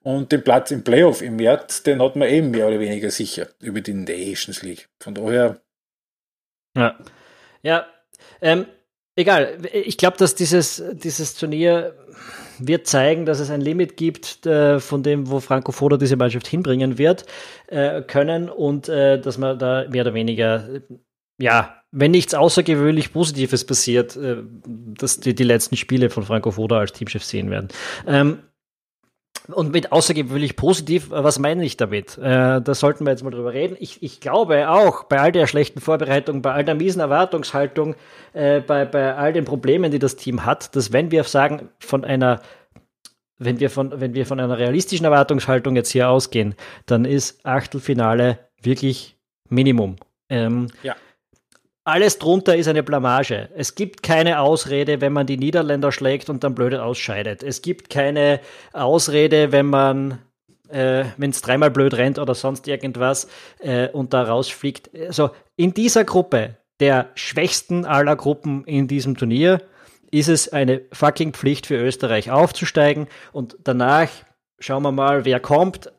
Und 0.01 0.31
den 0.31 0.43
Platz 0.43 0.71
im 0.71 0.83
Playoff 0.83 1.21
im 1.21 1.35
März, 1.35 1.83
den 1.83 2.01
hat 2.01 2.15
man 2.15 2.27
eben 2.27 2.51
mehr 2.51 2.67
oder 2.67 2.79
weniger 2.79 3.11
sicher 3.11 3.47
über 3.59 3.81
die 3.81 3.93
Nations 3.93 4.63
League. 4.63 4.89
Von 4.99 5.13
daher. 5.13 5.61
Ja. 6.75 6.97
Ja. 7.61 7.85
Ähm, 8.41 8.65
egal. 9.15 9.59
Ich 9.71 9.97
glaube, 9.97 10.17
dass 10.17 10.33
dieses, 10.33 10.83
dieses 10.93 11.35
Turnier 11.35 11.95
wird 12.57 12.87
zeigen, 12.87 13.25
dass 13.25 13.39
es 13.39 13.49
ein 13.49 13.61
Limit 13.61 13.95
gibt 13.95 14.45
äh, 14.45 14.79
von 14.79 15.03
dem, 15.03 15.29
wo 15.29 15.39
Franco 15.39 15.71
Foda 15.71 15.97
diese 15.97 16.15
Mannschaft 16.15 16.47
hinbringen 16.47 16.97
wird 16.97 17.25
äh, 17.67 18.01
können 18.01 18.49
und 18.49 18.89
äh, 18.89 19.19
dass 19.19 19.37
man 19.37 19.57
da 19.57 19.87
mehr 19.89 20.01
oder 20.01 20.13
weniger 20.13 20.67
ja 21.39 21.81
wenn 21.91 22.11
nichts 22.11 22.33
außergewöhnlich 22.33 23.11
Positives 23.11 23.65
passiert, 23.65 24.15
äh, 24.15 24.37
dass 24.65 25.19
die, 25.19 25.35
die 25.35 25.43
letzten 25.43 25.75
Spiele 25.75 26.09
von 26.09 26.23
Franco 26.23 26.51
Foda 26.51 26.79
als 26.79 26.93
Teamchef 26.93 27.23
sehen 27.23 27.51
werden. 27.51 27.67
Ähm, 28.07 28.39
und 29.47 29.73
mit 29.73 29.91
außergewöhnlich 29.91 30.55
positiv, 30.55 31.11
äh, 31.11 31.23
was 31.23 31.37
meine 31.37 31.65
ich 31.65 31.75
damit? 31.75 32.17
Äh, 32.17 32.61
da 32.61 32.73
sollten 32.73 33.05
wir 33.05 33.11
jetzt 33.11 33.23
mal 33.23 33.31
drüber 33.31 33.53
reden. 33.53 33.75
Ich, 33.79 34.01
ich 34.01 34.21
glaube 34.21 34.69
auch, 34.69 35.03
bei 35.03 35.19
all 35.19 35.31
der 35.33 35.47
schlechten 35.47 35.81
Vorbereitung, 35.81 36.41
bei 36.41 36.53
all 36.53 36.63
der 36.63 36.75
miesen 36.75 37.01
Erwartungshaltung, 37.01 37.95
äh, 38.33 38.61
bei, 38.61 38.85
bei 38.85 39.15
all 39.15 39.33
den 39.33 39.43
Problemen, 39.43 39.91
die 39.91 39.99
das 39.99 40.15
Team 40.15 40.45
hat, 40.45 40.75
dass 40.75 40.93
wenn 40.93 41.11
wir 41.11 41.23
sagen, 41.25 41.69
von 41.79 42.05
einer 42.05 42.41
wenn 43.43 43.59
wir 43.59 43.71
von, 43.71 43.99
wenn 43.99 44.13
wir 44.13 44.27
von 44.27 44.39
einer 44.39 44.59
realistischen 44.59 45.03
Erwartungshaltung 45.03 45.75
jetzt 45.75 45.89
hier 45.89 46.07
ausgehen, 46.09 46.53
dann 46.85 47.05
ist 47.05 47.43
Achtelfinale 47.43 48.37
wirklich 48.61 49.17
Minimum. 49.49 49.95
Ähm, 50.29 50.67
ja. 50.83 50.95
Alles 51.83 52.19
drunter 52.19 52.55
ist 52.55 52.67
eine 52.67 52.83
Blamage. 52.83 53.49
Es 53.55 53.73
gibt 53.73 54.03
keine 54.03 54.39
Ausrede, 54.39 55.01
wenn 55.01 55.13
man 55.13 55.25
die 55.25 55.37
Niederländer 55.37 55.91
schlägt 55.91 56.29
und 56.29 56.43
dann 56.43 56.53
blöd 56.53 56.75
ausscheidet. 56.75 57.41
Es 57.41 57.63
gibt 57.63 57.89
keine 57.89 58.39
Ausrede, 58.71 59.51
wenn 59.51 59.65
man, 59.65 60.19
äh, 60.69 61.05
wenn 61.17 61.31
es 61.31 61.41
dreimal 61.41 61.71
blöd 61.71 61.95
rennt 61.95 62.19
oder 62.19 62.35
sonst 62.35 62.67
irgendwas 62.67 63.27
äh, 63.59 63.89
und 63.89 64.13
da 64.13 64.23
rausfliegt. 64.23 64.91
Also 64.95 65.31
in 65.55 65.73
dieser 65.73 66.03
Gruppe, 66.03 66.57
der 66.79 67.09
schwächsten 67.15 67.85
aller 67.85 68.15
Gruppen 68.15 68.63
in 68.65 68.87
diesem 68.87 69.17
Turnier, 69.17 69.63
ist 70.11 70.29
es 70.29 70.49
eine 70.49 70.81
fucking 70.91 71.33
Pflicht 71.33 71.65
für 71.65 71.77
Österreich 71.77 72.29
aufzusteigen 72.29 73.07
und 73.31 73.57
danach 73.63 74.09
schauen 74.59 74.83
wir 74.83 74.91
mal, 74.91 75.25
wer 75.25 75.39
kommt. 75.39 75.91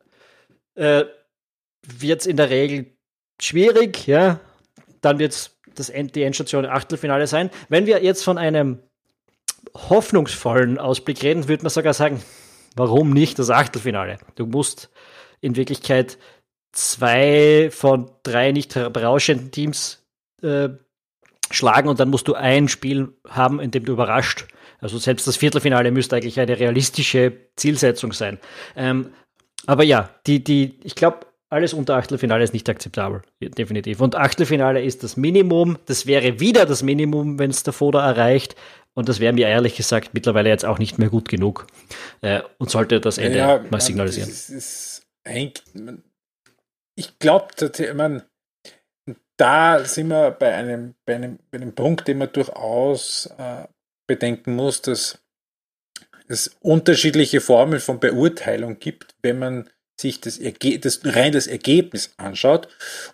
Äh, 0.77 1.07
wird 1.85 2.21
es 2.21 2.27
in 2.27 2.37
der 2.37 2.51
Regel 2.51 2.93
schwierig, 3.41 4.07
ja. 4.07 4.39
Dann 5.01 5.19
wird 5.19 5.33
es 5.33 5.52
das 5.75 5.91
End, 5.91 6.15
die 6.15 6.23
Endstation 6.23 6.67
Achtelfinale 6.67 7.27
sein. 7.27 7.51
Wenn 7.69 7.87
wir 7.87 8.03
jetzt 8.03 8.25
von 8.25 8.39
einem 8.39 8.79
hoffnungsvollen 9.75 10.79
Ausblick 10.79 11.23
reden, 11.23 11.49
würde 11.49 11.63
man 11.63 11.71
sogar 11.71 11.95
sagen, 11.95 12.23
warum 12.77 13.11
nicht 13.11 13.39
das 13.39 13.51
Achtelfinale? 13.51 14.19
Du 14.35 14.47
musst 14.47 14.91
in 15.41 15.57
Wirklichkeit 15.57 16.19
zwei 16.73 17.69
von 17.71 18.11
drei 18.23 18.53
nicht 18.53 18.75
berauschenden 18.75 19.51
Teams 19.51 20.03
äh, 20.43 20.71
schlagen 21.51 21.89
und 21.89 22.01
dann 22.01 22.11
musst 22.11 22.29
du 22.29 22.35
ein 22.35 22.69
Spiel 22.69 23.15
haben, 23.29 23.61
in 23.61 23.71
dem 23.71 23.85
du 23.85 23.93
überrascht. 23.93 24.47
Also 24.81 24.99
selbst 24.99 25.27
das 25.27 25.37
Viertelfinale 25.37 25.91
müsste 25.93 26.17
eigentlich 26.17 26.41
eine 26.41 26.59
realistische 26.59 27.33
Zielsetzung 27.57 28.13
sein. 28.13 28.39
Ähm, 28.75 29.13
aber 29.67 29.85
ja, 29.85 30.11
die, 30.27 30.43
die, 30.43 30.81
ich 30.83 30.95
glaube, 30.95 31.27
alles 31.53 31.75
unter 31.75 31.97
Achtelfinale 31.97 32.43
ist 32.43 32.55
nicht 32.55 32.69
akzeptabel, 32.71 33.21
definitiv. 33.41 34.01
Und 34.01 34.17
Achtelfinale 34.17 34.83
ist 34.83 35.03
das 35.03 35.19
Minimum. 35.19 35.79
Das 35.85 36.07
wäre 36.07 36.41
wieder 36.41 36.65
das 36.65 36.83
Minimum, 36.83 37.39
wenn 37.39 37.51
es 37.51 37.63
der 37.63 37.75
Foda 37.75 38.05
erreicht. 38.09 38.57
Und 38.95 39.11
das 39.11 39.21
wäre 39.21 39.35
mir 39.35 39.49
ehrlich 39.49 39.77
gesagt 39.77 40.15
mittlerweile 40.15 40.49
jetzt 40.49 40.65
auch 40.65 40.79
nicht 40.79 40.99
mehr 40.99 41.11
gut 41.11 41.29
genug. 41.29 41.67
Äh, 42.23 42.41
und 42.57 42.71
sollte 42.71 43.01
das 43.01 43.19
Ende 43.19 43.39
ja, 43.39 43.65
mal 43.71 43.83
signalisieren. 43.83 44.31
Das 44.31 44.49
ist, 44.49 44.51
ist 44.51 45.07
ich 46.95 47.19
glaube, 47.19 47.49
man, 47.95 48.23
da 49.37 49.85
sind 49.85 50.09
wir 50.09 50.31
bei 50.31 50.55
einem, 50.55 50.95
bei 51.05 51.17
einem, 51.17 51.39
bei 51.51 51.59
einem 51.59 51.75
Punkt, 51.75 52.09
den 52.09 52.17
man 52.17 52.33
durchaus 52.33 53.27
äh, 53.37 53.67
bedenken 54.07 54.57
muss, 54.57 54.81
dass 54.81 55.23
es 56.29 56.57
unterschiedliche 56.61 57.43
Formen 57.43 57.79
von 57.79 58.01
Beurteilung 58.01 58.79
gibt, 58.79 59.15
wenn 59.21 59.39
man 59.39 59.69
sich 60.03 60.21
das, 60.21 60.39
Erge 60.39 60.79
das 60.79 61.01
rein 61.05 61.33
das 61.33 61.47
Ergebnis 61.47 62.13
anschaut 62.19 62.69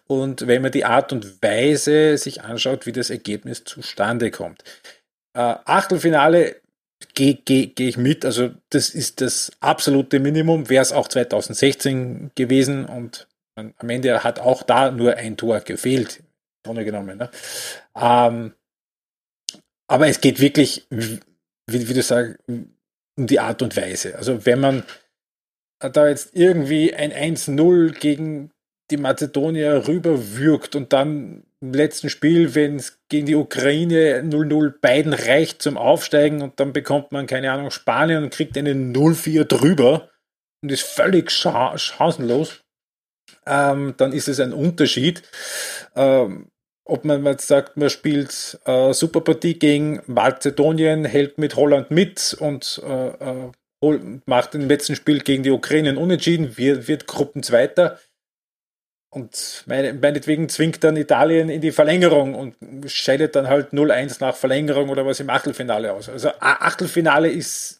und 0.06 0.46
wenn 0.46 0.62
man 0.62 0.72
die 0.72 0.84
Art 0.84 1.12
und 1.12 1.42
Weise 1.42 2.18
sich 2.18 2.42
anschaut, 2.42 2.86
wie 2.86 2.92
das 2.92 3.10
Ergebnis 3.10 3.64
zustande 3.64 4.30
kommt. 4.30 4.64
Äh, 5.34 5.54
Achtelfinale 5.64 6.56
gehe 7.14 7.34
geh, 7.34 7.66
geh 7.66 7.88
ich 7.88 7.96
mit, 7.96 8.24
also 8.24 8.50
das 8.70 8.90
ist 8.90 9.20
das 9.20 9.52
absolute 9.60 10.18
Minimum, 10.18 10.68
wäre 10.68 10.82
es 10.82 10.92
auch 10.92 11.06
2016 11.08 12.32
gewesen 12.34 12.86
und 12.86 13.28
am 13.54 13.90
Ende 13.90 14.22
hat 14.22 14.38
auch 14.38 14.62
da 14.62 14.90
nur 14.90 15.16
ein 15.16 15.36
Tor 15.36 15.60
gefehlt, 15.60 16.22
Grunde 16.64 16.84
genommen. 16.84 17.18
Ne? 17.18 17.30
Ähm, 17.96 18.54
aber 19.88 20.08
es 20.08 20.20
geht 20.20 20.40
wirklich, 20.40 20.86
wie, 20.90 21.18
wie 21.66 21.94
du 21.94 22.02
sagst, 22.02 22.36
um 22.46 23.26
die 23.26 23.40
Art 23.40 23.62
und 23.62 23.76
Weise. 23.76 24.16
Also 24.16 24.44
wenn 24.46 24.60
man 24.60 24.84
da 25.80 26.08
jetzt 26.08 26.30
irgendwie 26.34 26.94
ein 26.94 27.12
1-0 27.12 27.92
gegen 27.92 28.50
die 28.90 28.96
Mazedonier 28.96 29.86
rüberwürgt 29.86 30.74
und 30.74 30.92
dann 30.92 31.44
im 31.60 31.72
letzten 31.72 32.08
Spiel, 32.08 32.54
wenn 32.54 32.76
es 32.76 32.98
gegen 33.08 33.26
die 33.26 33.34
Ukraine 33.34 34.22
0-0 34.22 34.74
beiden 34.80 35.12
reicht 35.12 35.60
zum 35.60 35.76
Aufsteigen 35.76 36.40
und 36.42 36.60
dann 36.60 36.72
bekommt 36.72 37.12
man, 37.12 37.26
keine 37.26 37.52
Ahnung, 37.52 37.70
Spanien 37.70 38.24
und 38.24 38.30
kriegt 38.30 38.56
eine 38.56 38.72
0-4 38.72 39.44
drüber 39.44 40.08
und 40.62 40.70
ist 40.70 40.82
völlig 40.82 41.30
chancenlos, 41.30 42.62
ähm, 43.46 43.94
dann 43.96 44.12
ist 44.12 44.28
es 44.28 44.40
ein 44.40 44.52
Unterschied. 44.52 45.22
Ähm, 45.96 46.48
ob 46.84 47.04
man 47.04 47.24
jetzt 47.26 47.48
sagt, 47.48 47.76
man 47.76 47.90
spielt 47.90 48.58
äh, 48.64 48.94
Superpartie 48.94 49.58
gegen 49.58 50.00
Mazedonien, 50.06 51.04
hält 51.04 51.36
mit 51.36 51.56
Holland 51.56 51.90
mit 51.90 52.34
und 52.40 52.80
äh, 52.84 53.08
äh 53.08 53.52
macht 54.26 54.54
im 54.54 54.68
letzten 54.68 54.96
Spiel 54.96 55.20
gegen 55.20 55.42
die 55.42 55.50
Ukraine 55.50 55.98
unentschieden, 55.98 56.56
wird, 56.56 56.88
wird 56.88 57.06
Gruppenzweiter. 57.06 57.98
und 59.10 59.64
meine, 59.66 59.94
meinetwegen 59.94 60.48
zwingt 60.48 60.84
dann 60.84 60.96
Italien 60.96 61.48
in 61.48 61.60
die 61.60 61.72
Verlängerung 61.72 62.34
und 62.34 62.56
scheidet 62.90 63.36
dann 63.36 63.48
halt 63.48 63.72
0-1 63.72 64.18
nach 64.20 64.36
Verlängerung 64.36 64.90
oder 64.90 65.06
was 65.06 65.20
im 65.20 65.30
Achtelfinale 65.30 65.92
aus. 65.92 66.08
Also 66.08 66.30
Achtelfinale 66.40 67.30
ist 67.30 67.77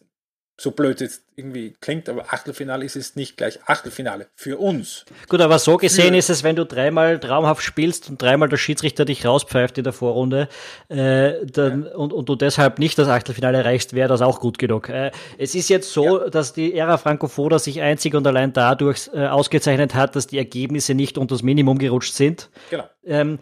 so 0.59 0.71
blöd 0.71 0.99
jetzt 0.99 1.23
irgendwie 1.37 1.73
klingt, 1.79 2.09
aber 2.09 2.33
Achtelfinale 2.33 2.83
ist 2.83 2.97
es 2.97 3.15
nicht 3.15 3.37
gleich 3.37 3.59
Achtelfinale 3.65 4.27
für 4.35 4.59
uns. 4.59 5.05
Gut, 5.29 5.39
aber 5.39 5.57
so 5.57 5.77
gesehen 5.77 6.09
für 6.09 6.17
ist 6.17 6.29
es, 6.29 6.43
wenn 6.43 6.57
du 6.57 6.65
dreimal 6.65 7.17
traumhaft 7.17 7.63
spielst 7.63 8.09
und 8.09 8.21
dreimal 8.21 8.49
der 8.49 8.57
Schiedsrichter 8.57 9.05
dich 9.05 9.25
rauspfeift 9.25 9.77
in 9.77 9.85
der 9.85 9.93
Vorrunde 9.93 10.49
äh, 10.89 11.45
dann, 11.45 11.85
ja. 11.85 11.95
und, 11.95 12.11
und 12.11 12.27
du 12.27 12.35
deshalb 12.35 12.77
nicht 12.77 12.97
das 12.99 13.07
Achtelfinale 13.07 13.59
erreichst, 13.59 13.93
wäre 13.93 14.09
das 14.09 14.21
auch 14.21 14.41
gut 14.41 14.59
genug. 14.59 14.89
Äh, 14.89 15.11
es 15.37 15.55
ist 15.55 15.69
jetzt 15.69 15.93
so, 15.93 16.19
ja. 16.19 16.29
dass 16.29 16.51
die 16.51 16.73
Ära 16.73 16.97
Francofoda 16.97 17.57
sich 17.57 17.81
einzig 17.81 18.13
und 18.13 18.27
allein 18.27 18.51
dadurch 18.51 19.09
äh, 19.13 19.27
ausgezeichnet 19.27 19.95
hat, 19.95 20.17
dass 20.17 20.27
die 20.27 20.37
Ergebnisse 20.37 20.93
nicht 20.93 21.17
unter 21.17 21.35
das 21.35 21.43
Minimum 21.43 21.77
gerutscht 21.77 22.13
sind. 22.13 22.49
Genau. 22.69 22.89
Ähm, 23.05 23.39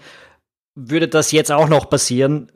würde 0.76 1.08
das 1.08 1.32
jetzt 1.32 1.52
auch 1.52 1.68
noch 1.68 1.90
passieren, 1.90 2.52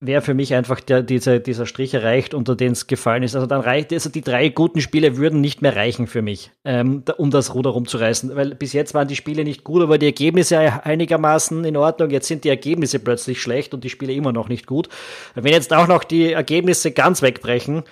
wäre 0.00 0.22
für 0.22 0.34
mich 0.34 0.54
einfach 0.54 0.80
der, 0.80 1.02
dieser, 1.02 1.38
dieser 1.38 1.66
Strich 1.66 1.94
erreicht, 1.94 2.34
unter 2.34 2.56
den 2.56 2.72
es 2.72 2.86
gefallen 2.86 3.22
ist. 3.22 3.34
Also 3.34 3.46
dann 3.46 3.60
reicht, 3.60 3.92
also 3.92 4.10
die 4.10 4.20
drei 4.20 4.48
guten 4.48 4.80
Spiele 4.80 5.16
würden 5.16 5.40
nicht 5.40 5.62
mehr 5.62 5.76
reichen 5.76 6.06
für 6.06 6.22
mich, 6.22 6.50
ähm, 6.64 7.02
um 7.16 7.30
das 7.30 7.54
Ruder 7.54 7.70
rumzureißen. 7.70 8.34
Weil 8.36 8.54
bis 8.54 8.72
jetzt 8.72 8.94
waren 8.94 9.08
die 9.08 9.16
Spiele 9.16 9.44
nicht 9.44 9.64
gut, 9.64 9.82
aber 9.82 9.98
die 9.98 10.06
Ergebnisse 10.06 10.58
einigermaßen 10.84 11.64
in 11.64 11.76
Ordnung. 11.76 12.10
Jetzt 12.10 12.28
sind 12.28 12.44
die 12.44 12.50
Ergebnisse 12.50 12.98
plötzlich 12.98 13.40
schlecht 13.40 13.72
und 13.72 13.84
die 13.84 13.90
Spiele 13.90 14.12
immer 14.12 14.32
noch 14.32 14.48
nicht 14.48 14.66
gut. 14.66 14.88
Wenn 15.34 15.52
jetzt 15.52 15.72
auch 15.72 15.88
noch 15.88 16.04
die 16.04 16.32
Ergebnisse 16.32 16.90
ganz 16.90 17.22
wegbrechen, 17.22 17.84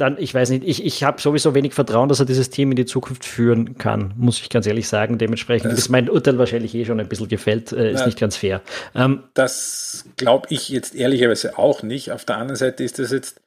dann, 0.00 0.16
ich 0.18 0.32
weiß 0.32 0.50
nicht, 0.50 0.64
ich, 0.64 0.84
ich 0.84 1.02
habe 1.02 1.20
sowieso 1.20 1.54
wenig 1.54 1.74
Vertrauen, 1.74 2.08
dass 2.08 2.20
er 2.20 2.26
dieses 2.26 2.50
Team 2.50 2.70
in 2.70 2.76
die 2.76 2.86
Zukunft 2.86 3.24
führen 3.24 3.76
kann, 3.76 4.14
muss 4.16 4.40
ich 4.40 4.48
ganz 4.48 4.66
ehrlich 4.66 4.88
sagen. 4.88 5.18
Dementsprechend 5.18 5.72
das 5.72 5.78
ist 5.78 5.88
mein 5.88 6.08
Urteil 6.08 6.38
wahrscheinlich 6.38 6.74
eh 6.74 6.84
schon 6.84 7.00
ein 7.00 7.08
bisschen 7.08 7.28
gefällt, 7.28 7.72
äh, 7.72 7.92
ist 7.92 8.00
na, 8.00 8.06
nicht 8.06 8.18
ganz 8.18 8.36
fair. 8.36 8.62
Ähm, 8.94 9.24
das 9.34 10.06
glaube 10.16 10.46
ich 10.50 10.68
jetzt 10.68 10.94
ehrlicherweise 10.94 11.58
auch 11.58 11.82
nicht. 11.82 12.12
Auf 12.12 12.24
der 12.24 12.36
anderen 12.36 12.56
Seite 12.56 12.84
ist 12.84 12.98
das 12.98 13.10
jetzt 13.10 13.40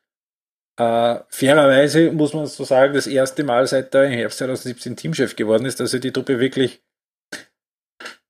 äh, 0.77 1.19
fairerweise, 1.29 2.11
muss 2.11 2.33
man 2.33 2.45
so 2.45 2.63
sagen, 2.63 2.93
das 2.93 3.07
erste 3.07 3.43
Mal 3.43 3.65
seit 3.67 3.95
er 3.95 4.05
im 4.05 4.11
Herbst 4.11 4.39
2017 4.39 4.95
Teamchef 4.95 5.35
geworden 5.35 5.65
ist, 5.65 5.79
dass 5.79 5.93
er 5.93 5.99
die 5.99 6.11
Truppe 6.11 6.39
wirklich 6.39 6.81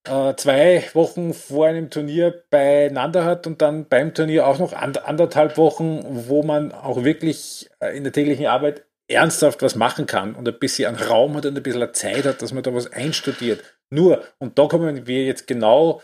zwei 0.03 0.83
Wochen 0.93 1.33
vor 1.33 1.67
einem 1.67 1.89
Turnier 1.91 2.43
beieinander 2.49 3.23
hat 3.23 3.45
und 3.45 3.61
dann 3.61 3.85
beim 3.87 4.13
Turnier 4.13 4.47
auch 4.47 4.57
noch 4.57 4.73
anderthalb 4.73 5.57
Wochen, 5.57 6.03
wo 6.27 6.41
man 6.41 6.71
auch 6.71 7.03
wirklich 7.03 7.69
äh, 7.79 7.95
in 7.95 8.03
der 8.03 8.13
täglichen 8.13 8.47
Arbeit 8.47 8.85
ernsthaft 9.07 9.61
was 9.61 9.75
machen 9.75 10.05
kann 10.07 10.35
und 10.35 10.47
ein 10.47 10.59
bisschen 10.59 10.87
an 10.87 10.95
Raum 10.95 11.35
hat 11.35 11.45
und 11.45 11.55
ein 11.55 11.63
bisschen 11.63 11.93
Zeit 11.93 12.25
hat, 12.25 12.41
dass 12.41 12.53
man 12.53 12.63
da 12.63 12.73
was 12.73 12.91
einstudiert. 12.91 13.63
Nur, 13.89 14.23
und 14.39 14.57
da 14.57 14.67
kommen 14.67 15.05
wir 15.05 15.25
jetzt 15.25 15.47
genau 15.47 16.01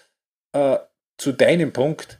äh, 0.53 0.77
zu 1.17 1.31
deinem 1.31 1.73
Punkt, 1.73 2.19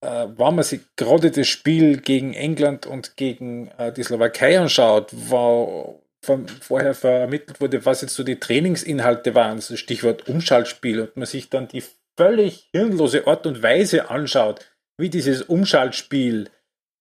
äh, 0.00 0.28
wenn 0.28 0.54
man 0.54 0.62
sich 0.62 0.80
gerade 0.96 1.30
das 1.30 1.48
Spiel 1.48 2.00
gegen 2.00 2.34
England 2.34 2.86
und 2.86 3.16
gegen 3.16 3.68
äh, 3.78 3.92
die 3.92 4.02
Slowakei 4.02 4.58
anschaut, 4.58 5.10
wo 5.12 6.02
vorher 6.22 6.94
vermittelt 6.94 7.60
wurde, 7.60 7.84
was 7.84 8.00
jetzt 8.02 8.14
so 8.14 8.22
die 8.22 8.40
Trainingsinhalte 8.40 9.34
waren, 9.34 9.60
so 9.60 9.76
Stichwort 9.76 10.28
Umschaltspiel, 10.28 11.00
und 11.00 11.16
man 11.16 11.26
sich 11.26 11.48
dann 11.48 11.68
die 11.68 11.82
völlig 12.18 12.68
hirnlose 12.72 13.26
Art 13.26 13.46
und 13.46 13.62
Weise 13.62 14.10
anschaut, 14.10 14.66
wie 14.98 15.10
dieses 15.10 15.42
Umschaltspiel 15.42 16.50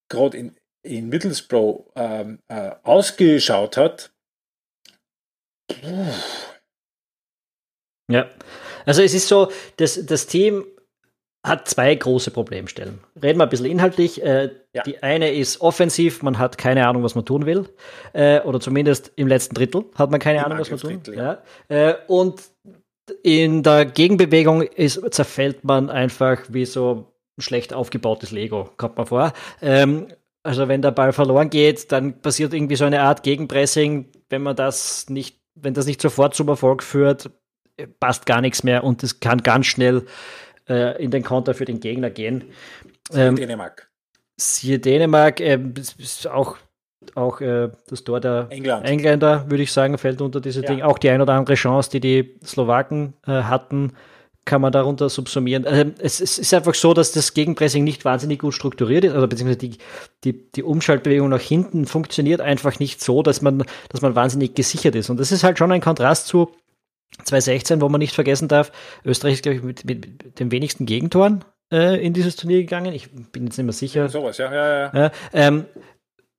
gerade 0.10 0.38
in, 0.38 0.56
in 0.84 1.10
Middlesbrough 1.10 1.92
ähm, 1.96 2.40
äh, 2.48 2.72
ausgeschaut 2.84 3.78
hat. 3.78 4.12
Puh. 5.68 6.14
Ja, 8.10 8.30
also 8.86 9.02
es 9.02 9.14
ist 9.14 9.28
so, 9.28 9.52
dass 9.78 10.06
das 10.06 10.28
Team 10.28 10.66
hat 11.48 11.68
zwei 11.68 11.94
große 11.96 12.32
Problemstellen. 12.32 13.00
Reden 13.22 13.40
wir 13.40 13.44
ein 13.44 13.50
bisschen 13.50 13.66
inhaltlich. 13.66 14.24
Äh, 14.24 14.52
ja. 14.74 14.84
Die 14.84 15.02
eine 15.02 15.32
ist 15.32 15.62
offensiv, 15.62 16.22
man 16.24 16.38
hat 16.38 16.58
keine 16.58 16.88
Ahnung, 16.88 17.04
was 17.04 17.16
man 17.16 17.26
tun 17.26 17.46
will. 17.46 17.68
Äh, 18.14 18.42
oder 18.42 18.60
zumindest 18.60 19.12
im 19.16 19.28
letzten 19.28 19.56
Drittel 19.56 19.86
hat 19.96 20.12
man 20.12 20.20
keine 20.20 20.40
Im 20.40 20.46
Ahnung, 20.46 20.60
was 20.60 20.70
man 20.70 20.80
tun 20.80 21.02
will. 21.06 21.16
Ja. 21.16 21.42
Äh, 21.70 21.96
und 22.08 22.42
in 23.24 23.64
der 23.64 23.86
Gegenbewegung 23.86 24.62
ist, 24.62 25.02
zerfällt 25.14 25.64
man 25.64 25.90
einfach 25.90 26.42
wie 26.50 26.66
so 26.66 27.14
ein 27.38 27.42
schlecht 27.42 27.74
aufgebautes 27.74 28.32
Lego, 28.32 28.70
kommt 28.78 28.98
man 28.98 29.06
vor. 29.06 29.34
Ähm, 29.62 30.08
also 30.44 30.68
wenn 30.68 30.82
der 30.82 30.92
Ball 30.92 31.14
verloren 31.14 31.50
geht, 31.50 31.92
dann 31.92 32.22
passiert 32.22 32.54
irgendwie 32.54 32.76
so 32.76 32.86
eine 32.86 33.02
Art 33.02 33.24
Gegenpressing. 33.24 34.12
Wenn 34.30 34.44
man 34.44 34.56
das 34.56 35.10
nicht, 35.10 35.40
wenn 35.56 35.74
das 35.74 35.86
nicht 35.86 36.02
sofort 36.02 36.36
zum 36.36 36.48
Erfolg 36.48 36.84
führt, 36.84 37.30
passt 38.00 38.26
gar 38.26 38.42
nichts 38.42 38.64
mehr 38.64 38.84
und 38.84 39.04
es 39.04 39.20
kann 39.20 39.44
ganz 39.44 39.68
schnell 39.68 40.06
äh, 40.70 41.02
in 41.04 41.12
den 41.12 41.24
Konter 41.24 41.54
für 41.54 41.66
den 41.66 41.80
Gegner 41.80 42.10
gehen. 42.10 42.46
Ähm, 43.14 43.36
Dänemark. 43.36 43.90
Siehe 44.38 44.80
Dänemark, 44.80 45.40
äh, 45.40 45.60
ist 45.98 46.28
auch, 46.28 46.58
auch 47.16 47.42
äh, 47.42 47.70
das 47.90 48.04
Tor 48.04 48.20
der 48.20 48.48
England. 48.50 48.86
Engländer, 48.86 49.50
würde 49.50 49.64
ich 49.64 49.72
sagen, 49.72 49.98
fällt 49.98 50.22
unter 50.22 50.42
diese 50.42 50.62
ja. 50.62 50.68
Dinge. 50.68 50.86
Auch 50.86 50.98
die 50.98 51.10
ein 51.10 51.22
oder 51.22 51.34
andere 51.34 51.56
Chance, 51.56 51.90
die 51.92 52.00
die 52.00 52.40
Slowaken 52.44 53.14
äh, 53.26 53.32
hatten, 53.32 53.94
kann 54.48 54.62
man 54.62 54.72
darunter 54.72 55.10
subsumieren. 55.10 55.68
Also, 55.68 55.92
es, 56.00 56.22
es, 56.22 56.40
ist 56.40 56.54
einfach 56.54 56.74
so, 56.74 56.94
dass 56.94 57.12
das 57.12 57.34
Gegenpressing 57.34 57.84
nicht 57.84 58.06
wahnsinnig 58.06 58.40
gut 58.40 58.54
strukturiert 58.54 59.04
ist, 59.04 59.14
also 59.14 59.28
beziehungsweise 59.28 59.60
die, 59.60 59.78
die, 60.24 60.52
die 60.52 60.64
Umschaltbewegung 60.64 61.30
nach 61.30 61.42
hinten 61.42 61.86
funktioniert 61.86 62.42
einfach 62.42 62.80
nicht 62.80 63.04
so, 63.04 63.22
dass 63.22 63.42
man, 63.42 63.64
dass 63.90 64.02
man 64.02 64.16
wahnsinnig 64.16 64.56
gesichert 64.56 64.96
ist. 64.96 65.10
Und 65.10 65.20
das 65.20 65.32
ist 65.32 65.44
halt 65.44 65.60
schon 65.60 65.72
ein 65.72 65.82
Kontrast 65.82 66.28
zu 66.28 66.52
2016, 67.24 67.82
wo 67.82 67.90
man 67.90 68.00
nicht 68.00 68.14
vergessen 68.14 68.48
darf, 68.48 68.72
Österreich 69.04 69.36
ist, 69.36 69.44
glaube 69.44 69.58
ich, 69.58 69.64
mit, 69.64 69.86
mit 69.86 70.40
den 70.40 70.52
wenigsten 70.52 70.86
Gegentoren 70.86 71.44
äh, 71.72 72.04
in 72.06 72.14
dieses 72.14 72.36
Turnier 72.36 72.60
gegangen. 72.60 72.94
Ich 72.94 73.12
bin 73.12 73.46
jetzt 73.46 73.58
nicht 73.58 73.66
mehr 73.66 73.74
sicher. 73.74 74.02
Ja, 74.04 74.08
sowas, 74.10 74.38
ja, 74.38 74.54
ja, 74.54 74.92
ja. 74.94 75.12
ähm, 75.34 75.66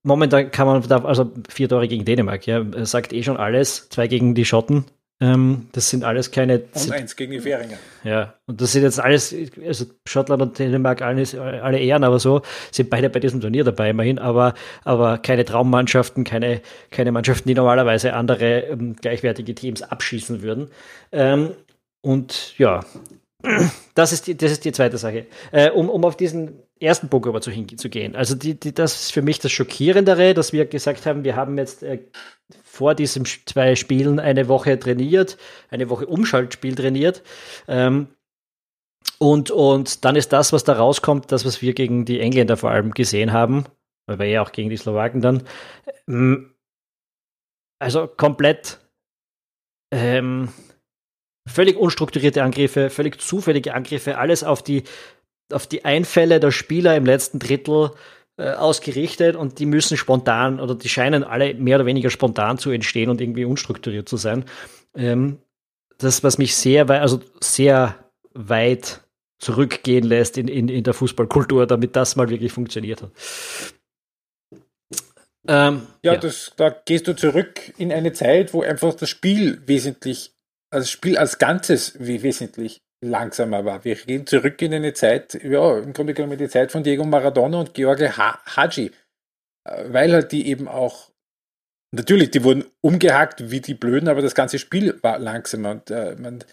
momentan 0.03 0.51
kann 0.51 0.67
man, 0.67 0.93
also 1.05 1.33
vier 1.49 1.69
Tore 1.69 1.89
gegen 1.89 2.05
Dänemark, 2.05 2.47
ja, 2.47 2.65
sagt 2.85 3.13
eh 3.13 3.23
schon 3.23 3.37
alles. 3.37 3.89
Zwei 3.91 4.07
gegen 4.09 4.35
die 4.35 4.45
Schotten, 4.45 4.85
ähm, 5.21 5.69
das 5.73 5.91
sind 5.91 6.05
alles 6.05 6.31
keine. 6.31 6.61
Und 6.61 6.93
eins 6.93 7.17
gegen 7.17 7.33
die 7.33 7.41
Fähringer. 7.41 7.77
Ja, 8.05 8.35
und 8.47 8.61
das 8.61 8.73
sind 8.73 8.83
jetzt 8.83 9.01
alles, 9.01 9.35
also 9.67 9.87
Schottland 10.07 10.41
und 10.43 10.59
Dänemark, 10.59 11.03
alles, 11.03 11.35
alle 11.35 11.81
Ehren, 11.81 12.05
aber 12.05 12.21
so 12.21 12.43
sind 12.71 12.89
beide 12.89 13.11
bei 13.11 13.19
diesem 13.19 13.41
Turnier 13.41 13.65
dabei, 13.65 13.91
immerhin, 13.91 14.21
aber, 14.21 14.55
aber 14.85 15.19
keine 15.19 15.45
Traummannschaften, 15.45 16.23
keine, 16.23 16.63
keine 16.91 17.11
Mannschaften, 17.11 17.49
die 17.49 17.55
normalerweise 17.55 18.13
andere 18.13 18.61
ähm, 18.61 18.95
gleichwertige 18.95 19.57
Teams 19.57 19.83
abschießen 19.83 20.43
würden. 20.43 20.69
Ähm, 21.11 21.51
und 22.01 22.57
ja, 22.59 22.85
das 23.95 24.13
ist 24.13 24.29
die, 24.29 24.37
das 24.37 24.53
ist 24.53 24.65
die 24.65 24.73
zweite 24.73 24.99
Sache. 24.99 25.27
Äh, 25.51 25.71
um, 25.71 25.91
um 25.91 26.05
auf 26.05 26.17
diesen 26.17 26.63
ersten 26.81 27.09
Punkt 27.09 27.27
aber 27.27 27.41
zu, 27.41 27.51
zu 27.51 27.89
gehen. 27.89 28.17
Also 28.17 28.35
die, 28.35 28.59
die, 28.59 28.73
das 28.73 29.01
ist 29.01 29.13
für 29.13 29.23
mich 29.23 29.39
das 29.39 29.53
Schockierendere, 29.53 30.35
dass 30.35 30.53
wir 30.53 30.67
gesagt 30.67 31.07
haben, 31.07 31.25
wir 31.25 31.37
haben 31.37 31.59
jetzt 31.59 31.83
äh, 31.83 32.01
vor 32.63 32.95
diesen 32.95 33.25
zwei 33.25 33.75
Spielen 33.75 34.21
eine 34.21 34.49
Woche 34.49 34.79
trainiert, 34.79 35.37
eine 35.71 35.91
Woche 35.91 36.07
Umschaltspiel 36.07 36.75
trainiert. 36.75 37.23
Ähm, 37.67 38.09
und, 39.19 39.51
und 39.51 40.05
dann 40.05 40.17
ist 40.17 40.33
das, 40.33 40.53
was 40.53 40.65
da 40.65 40.75
rauskommt, 40.75 41.33
das, 41.33 41.45
was 41.45 41.63
wir 41.63 41.75
gegen 41.75 42.05
die 42.05 42.21
Engländer 42.21 42.57
vor 42.57 42.71
allem 42.71 42.93
gesehen 42.93 43.33
haben, 43.33 43.65
weil 44.07 44.19
wir 44.19 44.27
ja 44.27 44.43
auch 44.43 44.53
gegen 44.53 44.71
die 44.71 44.77
Slowaken 44.77 45.21
dann, 45.21 45.43
ähm, 46.09 46.55
also 47.81 48.07
komplett 48.07 48.79
ähm, 49.93 50.51
völlig 51.49 51.77
unstrukturierte 51.77 52.43
Angriffe, 52.43 52.91
völlig 52.91 53.21
zufällige 53.21 53.75
Angriffe, 53.75 54.19
alles 54.19 54.45
auf 54.45 54.63
die, 54.63 54.85
auf 55.53 55.67
die 55.67 55.85
Einfälle 55.85 56.41
der 56.41 56.51
Spieler 56.51 56.97
im 56.97 57.07
letzten 57.07 57.39
Drittel 57.39 57.91
äh, 58.37 58.51
ausgerichtet 58.53 59.37
und 59.37 59.59
die 59.59 59.67
müssen 59.67 59.97
spontan 59.97 60.61
oder 60.61 60.75
die 60.75 60.89
scheinen 60.89 61.25
alle 61.25 61.55
mehr 61.55 61.77
oder 61.77 61.87
weniger 61.87 62.11
spontan 62.11 62.59
zu 62.59 62.71
entstehen 62.71 63.11
und 63.11 63.21
irgendwie 63.21 63.45
unstrukturiert 63.45 64.09
zu 64.09 64.17
sein. 64.17 64.45
Ähm, 64.95 65.39
das, 65.99 66.23
was 66.23 66.39
mich 66.39 66.55
sehr, 66.55 66.89
also 66.89 67.21
sehr 67.41 67.97
weit 68.35 69.01
zurückgehen 69.39 70.05
lässt 70.05 70.39
in, 70.39 70.49
in, 70.49 70.69
in 70.69 70.85
der 70.85 70.95
Fußballkultur, 70.95 71.67
damit 71.67 71.97
das 71.97 72.17
mal 72.17 72.29
wirklich 72.29 72.53
funktioniert 72.53 73.03
hat. 73.03 73.11
Ähm, 75.47 75.83
ja, 76.03 76.13
ja. 76.13 76.19
Das, 76.19 76.53
da 76.57 76.71
gehst 76.71 77.09
du 77.09 77.17
zurück 77.17 77.73
in 77.79 77.93
eine 77.93 78.13
Zeit, 78.13 78.53
wo 78.53 78.63
einfach 78.63 78.95
das 78.95 79.09
Spiel 79.09 79.63
wesentlich 79.67 80.33
also 80.71 80.85
das 80.85 80.91
Spiel 80.91 81.17
als 81.17 81.39
Ganzes 81.39 81.97
wie 81.99 82.23
wesentlich 82.23 82.83
langsamer 83.01 83.65
war. 83.65 83.85
Wir 83.85 83.95
gehen 83.95 84.27
zurück 84.27 84.61
in 84.63 84.75
eine 84.75 84.93
Zeit, 84.93 85.35
ja, 85.43 85.79
im 85.79 85.93
Grunde 85.93 86.15
genommen 86.15 86.39
die 86.39 86.49
Zeit 86.49 86.73
von 86.73 86.83
Diego 86.83 87.05
Maradona 87.05 87.61
und 87.61 87.75
George 87.75 88.17
Haji, 88.17 88.91
äh, 89.65 89.85
weil 89.89 90.13
halt 90.13 90.33
die 90.33 90.49
eben 90.49 90.69
auch, 90.69 91.11
natürlich, 91.95 92.31
die 92.31 92.45
wurden 92.45 92.65
umgehackt 92.81 93.51
wie 93.51 93.61
die 93.61 93.75
Blöden, 93.75 94.09
aber 94.09 94.23
das 94.23 94.35
ganze 94.35 94.59
Spiel 94.59 94.99
war 95.03 95.19
langsamer 95.19 95.71
und 95.71 95.91
äh, 95.91 96.17
man, 96.17 96.45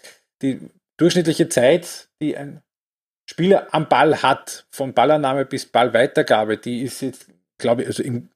die 0.42 0.60
durchschnittliche 0.98 1.48
Zeit, 1.48 2.08
die 2.22 2.36
ein 2.36 2.62
Spieler 3.28 3.74
am 3.74 3.88
Ball 3.88 4.22
hat, 4.22 4.66
von 4.70 4.94
Ballannahme 4.94 5.44
bis 5.46 5.66
Ballweitergabe, 5.66 6.58
die 6.58 6.82
ist 6.82 7.00
jetzt, 7.02 7.28
glaube 7.58 7.82
ich, 7.82 7.88
also 7.88 8.04
im 8.04 8.28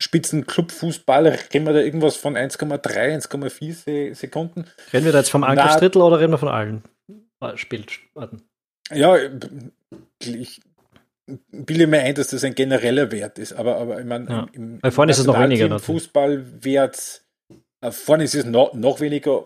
Spitzenclub-Fußball, 0.00 1.26
reden 1.52 1.66
wir 1.66 1.72
da 1.72 1.80
irgendwas 1.80 2.16
von 2.16 2.36
1,3, 2.36 3.28
1,4 3.28 4.14
Sekunden? 4.14 4.66
Reden 4.92 5.04
wir 5.04 5.12
da 5.12 5.18
jetzt 5.18 5.30
vom 5.30 5.44
Angriffsdrittel 5.44 6.02
oder 6.02 6.20
reden 6.20 6.32
wir 6.32 6.38
von 6.38 6.48
allen 6.48 6.84
Spielorten? 7.56 8.42
Ja, 8.92 9.16
ich 10.18 10.60
bilde 11.50 11.86
mir 11.86 12.00
ein, 12.00 12.14
dass 12.14 12.28
das 12.28 12.44
ein 12.44 12.54
genereller 12.54 13.10
Wert 13.10 13.38
ist, 13.38 13.54
aber, 13.54 13.76
aber 13.76 13.98
ich 14.00 14.06
meine, 14.06 14.28
ja. 14.28 14.46
im, 14.52 14.78
im 14.82 14.92
vorne 14.92 15.12
ist 15.12 15.18
es 15.18 15.26
noch 15.26 15.38
weniger. 15.38 15.78
Fußballwert, 15.78 17.22
äh, 17.80 17.90
vorne 17.90 18.24
ist 18.24 18.34
es 18.34 18.44
noch, 18.44 18.74
noch 18.74 19.00
weniger. 19.00 19.44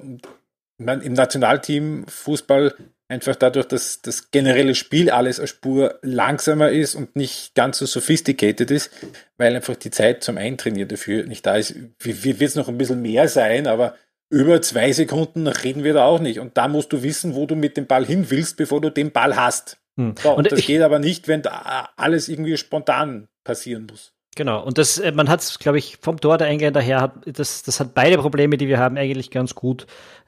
Ich 0.78 0.84
meine, 0.84 1.02
im 1.02 1.12
Nationalteam 1.12 2.06
Fußball 2.08 2.74
einfach 3.08 3.36
dadurch, 3.36 3.66
dass 3.66 4.02
das 4.02 4.30
generelle 4.30 4.74
Spiel 4.74 5.10
alles 5.10 5.38
eine 5.38 5.48
Spur 5.48 5.98
langsamer 6.02 6.70
ist 6.70 6.94
und 6.94 7.16
nicht 7.16 7.54
ganz 7.54 7.78
so 7.78 7.86
sophisticated 7.86 8.70
ist, 8.70 8.90
weil 9.38 9.56
einfach 9.56 9.76
die 9.76 9.90
Zeit 9.90 10.22
zum 10.22 10.36
Eintrainieren 10.36 10.88
dafür 10.88 11.24
nicht 11.24 11.46
da 11.46 11.56
ist. 11.56 11.74
Wird 12.00 12.42
es 12.42 12.54
noch 12.54 12.68
ein 12.68 12.78
bisschen 12.78 13.02
mehr 13.02 13.28
sein, 13.28 13.66
aber 13.66 13.94
über 14.30 14.60
zwei 14.60 14.92
Sekunden 14.92 15.46
reden 15.46 15.84
wir 15.84 15.94
da 15.94 16.04
auch 16.04 16.20
nicht. 16.20 16.38
Und 16.38 16.56
da 16.56 16.68
musst 16.68 16.92
du 16.92 17.02
wissen, 17.02 17.34
wo 17.34 17.46
du 17.46 17.54
mit 17.54 17.76
dem 17.76 17.86
Ball 17.86 18.04
hin 18.04 18.26
willst, 18.28 18.56
bevor 18.56 18.80
du 18.80 18.90
den 18.90 19.10
Ball 19.10 19.36
hast. 19.36 19.78
Hm. 19.96 20.14
So, 20.22 20.36
und 20.36 20.50
das 20.50 20.60
ich, 20.60 20.66
geht 20.66 20.82
aber 20.82 20.98
nicht, 20.98 21.28
wenn 21.28 21.42
da 21.42 21.90
alles 21.96 22.28
irgendwie 22.28 22.56
spontan 22.56 23.28
passieren 23.44 23.86
muss. 23.90 24.12
Genau, 24.36 24.62
und 24.62 24.78
das, 24.78 24.98
äh, 24.98 25.10
man 25.12 25.28
hat 25.28 25.40
es, 25.40 25.58
glaube 25.58 25.78
ich, 25.78 25.96
vom 26.00 26.20
Tor 26.20 26.38
der 26.38 26.46
Engländer 26.46 26.80
her, 26.80 27.14
das, 27.26 27.62
das 27.64 27.80
hat 27.80 27.94
beide 27.94 28.18
Probleme, 28.18 28.56
die 28.56 28.68
wir 28.68 28.78
haben, 28.78 28.96
eigentlich 28.96 29.30
ganz 29.30 29.54
gut 29.54 29.86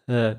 äh, 0.08 0.34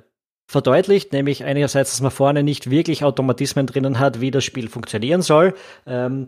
verdeutlicht, 0.47 1.13
nämlich 1.13 1.45
einerseits, 1.45 1.91
dass 1.91 2.01
man 2.01 2.11
vorne 2.11 2.43
nicht 2.43 2.69
wirklich 2.69 3.05
Automatismen 3.05 3.67
drinnen 3.67 3.99
hat, 3.99 4.19
wie 4.19 4.31
das 4.31 4.43
Spiel 4.43 4.67
funktionieren 4.67 5.21
soll. 5.21 5.53
Ähm, 5.87 6.25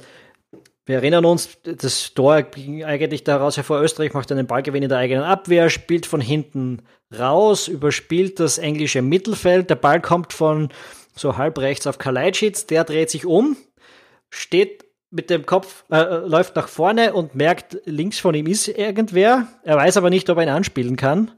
wir 0.86 0.96
erinnern 0.96 1.26
uns, 1.26 1.58
das 1.64 2.14
Tor 2.14 2.42
ging 2.44 2.84
eigentlich 2.84 3.24
daraus 3.24 3.56
hervor, 3.56 3.82
Österreich 3.82 4.14
macht 4.14 4.32
einen 4.32 4.48
Ballgewinn 4.48 4.84
in 4.84 4.90
der 4.90 4.98
eigenen 4.98 5.24
Abwehr, 5.24 5.70
spielt 5.70 6.06
von 6.06 6.20
hinten 6.20 6.82
raus, 7.18 7.68
überspielt 7.68 8.40
das 8.40 8.58
englische 8.58 9.02
Mittelfeld, 9.02 9.70
der 9.70 9.76
Ball 9.76 10.02
kommt 10.02 10.34
von 10.34 10.70
so 11.16 11.38
halb 11.38 11.60
rechts 11.60 11.88
auf 11.88 12.00
Kalajdzic, 12.00 12.68
der 12.68 12.84
dreht 12.84 13.10
sich 13.10 13.26
um, 13.26 13.56
steht 14.30 14.86
mit 15.10 15.30
dem 15.30 15.46
Kopf, 15.46 15.86
äh, 15.92 16.18
läuft 16.28 16.56
nach 16.56 16.68
vorne 16.68 17.14
und 17.14 17.36
merkt, 17.36 17.78
links 17.86 18.20
von 18.20 18.34
ihm 18.34 18.48
ist 18.48 18.68
irgendwer, 18.68 19.48
er 19.64 19.78
weiß 19.78 19.96
aber 19.98 20.10
nicht, 20.10 20.30
ob 20.30 20.38
er 20.38 20.44
ihn 20.44 20.50
anspielen 20.50 20.96
kann. 20.98 21.32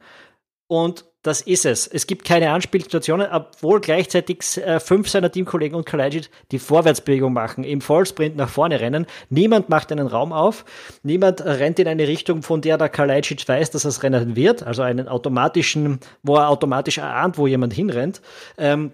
Und 0.67 1.05
das 1.25 1.41
ist 1.41 1.65
es. 1.65 1.87
Es 1.87 2.05
gibt 2.05 2.23
keine 2.23 2.51
Anspielsituationen, 2.51 3.27
obwohl 3.31 3.81
gleichzeitig 3.81 4.57
äh, 4.57 4.79
fünf 4.79 5.09
seiner 5.09 5.31
Teamkollegen 5.31 5.75
und 5.75 5.83
Kalajdzic 5.83 6.29
die 6.51 6.59
Vorwärtsbewegung 6.59 7.33
machen, 7.33 7.63
im 7.63 7.81
Vollsprint 7.81 8.35
nach 8.35 8.49
vorne 8.49 8.79
rennen. 8.79 9.07
Niemand 9.29 9.67
macht 9.67 9.91
einen 9.91 10.05
Raum 10.05 10.31
auf. 10.31 10.65
Niemand 11.01 11.43
rennt 11.43 11.79
in 11.79 11.87
eine 11.87 12.07
Richtung, 12.07 12.43
von 12.43 12.61
der 12.61 12.77
der 12.77 12.89
Kalajdzic 12.89 13.47
weiß, 13.47 13.71
dass 13.71 13.85
es 13.85 14.03
rennen 14.03 14.35
wird. 14.35 14.61
Also 14.61 14.83
einen 14.83 15.07
automatischen, 15.07 15.99
wo 16.21 16.35
er 16.35 16.49
automatisch 16.49 16.99
erahnt, 16.99 17.39
wo 17.39 17.47
jemand 17.47 17.73
hinrennt. 17.73 18.21
Ähm, 18.59 18.91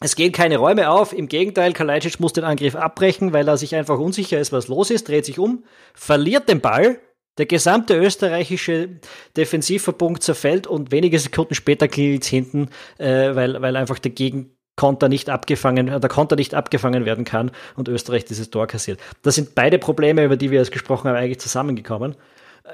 es 0.00 0.16
gehen 0.16 0.32
keine 0.32 0.56
Räume 0.56 0.88
auf. 0.88 1.12
Im 1.12 1.28
Gegenteil, 1.28 1.74
Kalajdzic 1.74 2.20
muss 2.20 2.32
den 2.32 2.44
Angriff 2.44 2.74
abbrechen, 2.74 3.34
weil 3.34 3.46
er 3.46 3.58
sich 3.58 3.74
einfach 3.74 3.98
unsicher 3.98 4.40
ist, 4.40 4.50
was 4.50 4.68
los 4.68 4.90
ist, 4.90 5.08
dreht 5.08 5.26
sich 5.26 5.38
um, 5.38 5.64
verliert 5.92 6.48
den 6.48 6.62
Ball, 6.62 7.00
der 7.38 7.46
gesamte 7.46 7.96
österreichische 7.96 8.88
Defensivverbund 9.36 10.22
zerfällt 10.22 10.66
und 10.66 10.90
wenige 10.90 11.18
Sekunden 11.18 11.54
später 11.54 11.88
klingelt 11.88 12.22
es 12.22 12.28
hinten, 12.28 12.70
äh, 12.98 13.34
weil, 13.34 13.60
weil 13.60 13.76
einfach 13.76 13.98
der 13.98 14.12
Gegenkonter 14.12 15.08
nicht 15.08 15.28
abgefangen, 15.28 15.86
der 15.86 16.10
Konter 16.10 16.36
nicht 16.36 16.54
abgefangen 16.54 17.04
werden 17.04 17.24
kann 17.24 17.50
und 17.76 17.88
Österreich 17.88 18.24
dieses 18.24 18.50
Tor 18.50 18.66
kassiert. 18.66 19.00
Das 19.22 19.34
sind 19.34 19.54
beide 19.54 19.78
Probleme, 19.78 20.24
über 20.24 20.36
die 20.36 20.50
wir 20.50 20.58
jetzt 20.58 20.72
gesprochen 20.72 21.08
haben, 21.08 21.16
eigentlich 21.16 21.40
zusammengekommen. 21.40 22.16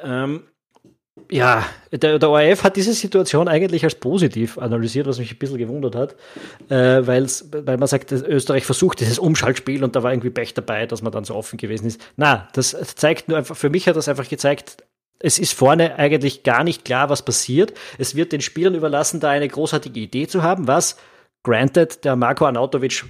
Ähm, 0.02 0.44
ja, 1.30 1.66
der, 1.90 2.18
der 2.18 2.30
ORF 2.30 2.64
hat 2.64 2.76
diese 2.76 2.94
Situation 2.94 3.48
eigentlich 3.48 3.84
als 3.84 3.94
positiv 3.94 4.58
analysiert, 4.58 5.06
was 5.06 5.18
mich 5.18 5.32
ein 5.32 5.38
bisschen 5.38 5.58
gewundert 5.58 5.94
hat, 5.94 6.16
äh, 6.70 7.06
weil's, 7.06 7.48
weil 7.52 7.76
man 7.76 7.86
sagt, 7.86 8.12
Österreich 8.12 8.64
versucht 8.64 9.00
dieses 9.00 9.18
Umschaltspiel 9.18 9.84
und 9.84 9.94
da 9.94 10.02
war 10.02 10.12
irgendwie 10.12 10.30
Pech 10.30 10.54
dabei, 10.54 10.86
dass 10.86 11.02
man 11.02 11.12
dann 11.12 11.24
so 11.24 11.34
offen 11.34 11.58
gewesen 11.58 11.86
ist. 11.86 12.00
Na, 12.16 12.48
das 12.54 12.76
zeigt 12.96 13.28
nur 13.28 13.38
einfach, 13.38 13.56
für 13.56 13.70
mich 13.70 13.88
hat 13.88 13.96
das 13.96 14.08
einfach 14.08 14.28
gezeigt, 14.28 14.84
es 15.18 15.38
ist 15.38 15.52
vorne 15.52 15.96
eigentlich 15.96 16.42
gar 16.42 16.64
nicht 16.64 16.84
klar, 16.84 17.08
was 17.08 17.24
passiert. 17.24 17.74
Es 17.98 18.16
wird 18.16 18.32
den 18.32 18.40
Spielern 18.40 18.74
überlassen, 18.74 19.20
da 19.20 19.30
eine 19.30 19.48
großartige 19.48 20.00
Idee 20.00 20.26
zu 20.26 20.42
haben, 20.42 20.66
was, 20.66 20.96
granted, 21.44 22.04
der 22.04 22.16
Marco 22.16 22.44
Anautovic 22.44 23.04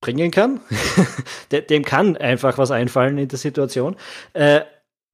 bringen 0.00 0.30
kann. 0.30 0.60
Dem 1.70 1.84
kann 1.84 2.16
einfach 2.16 2.58
was 2.58 2.70
einfallen 2.72 3.18
in 3.18 3.28
der 3.28 3.38
Situation. 3.38 3.94
Äh, 4.32 4.62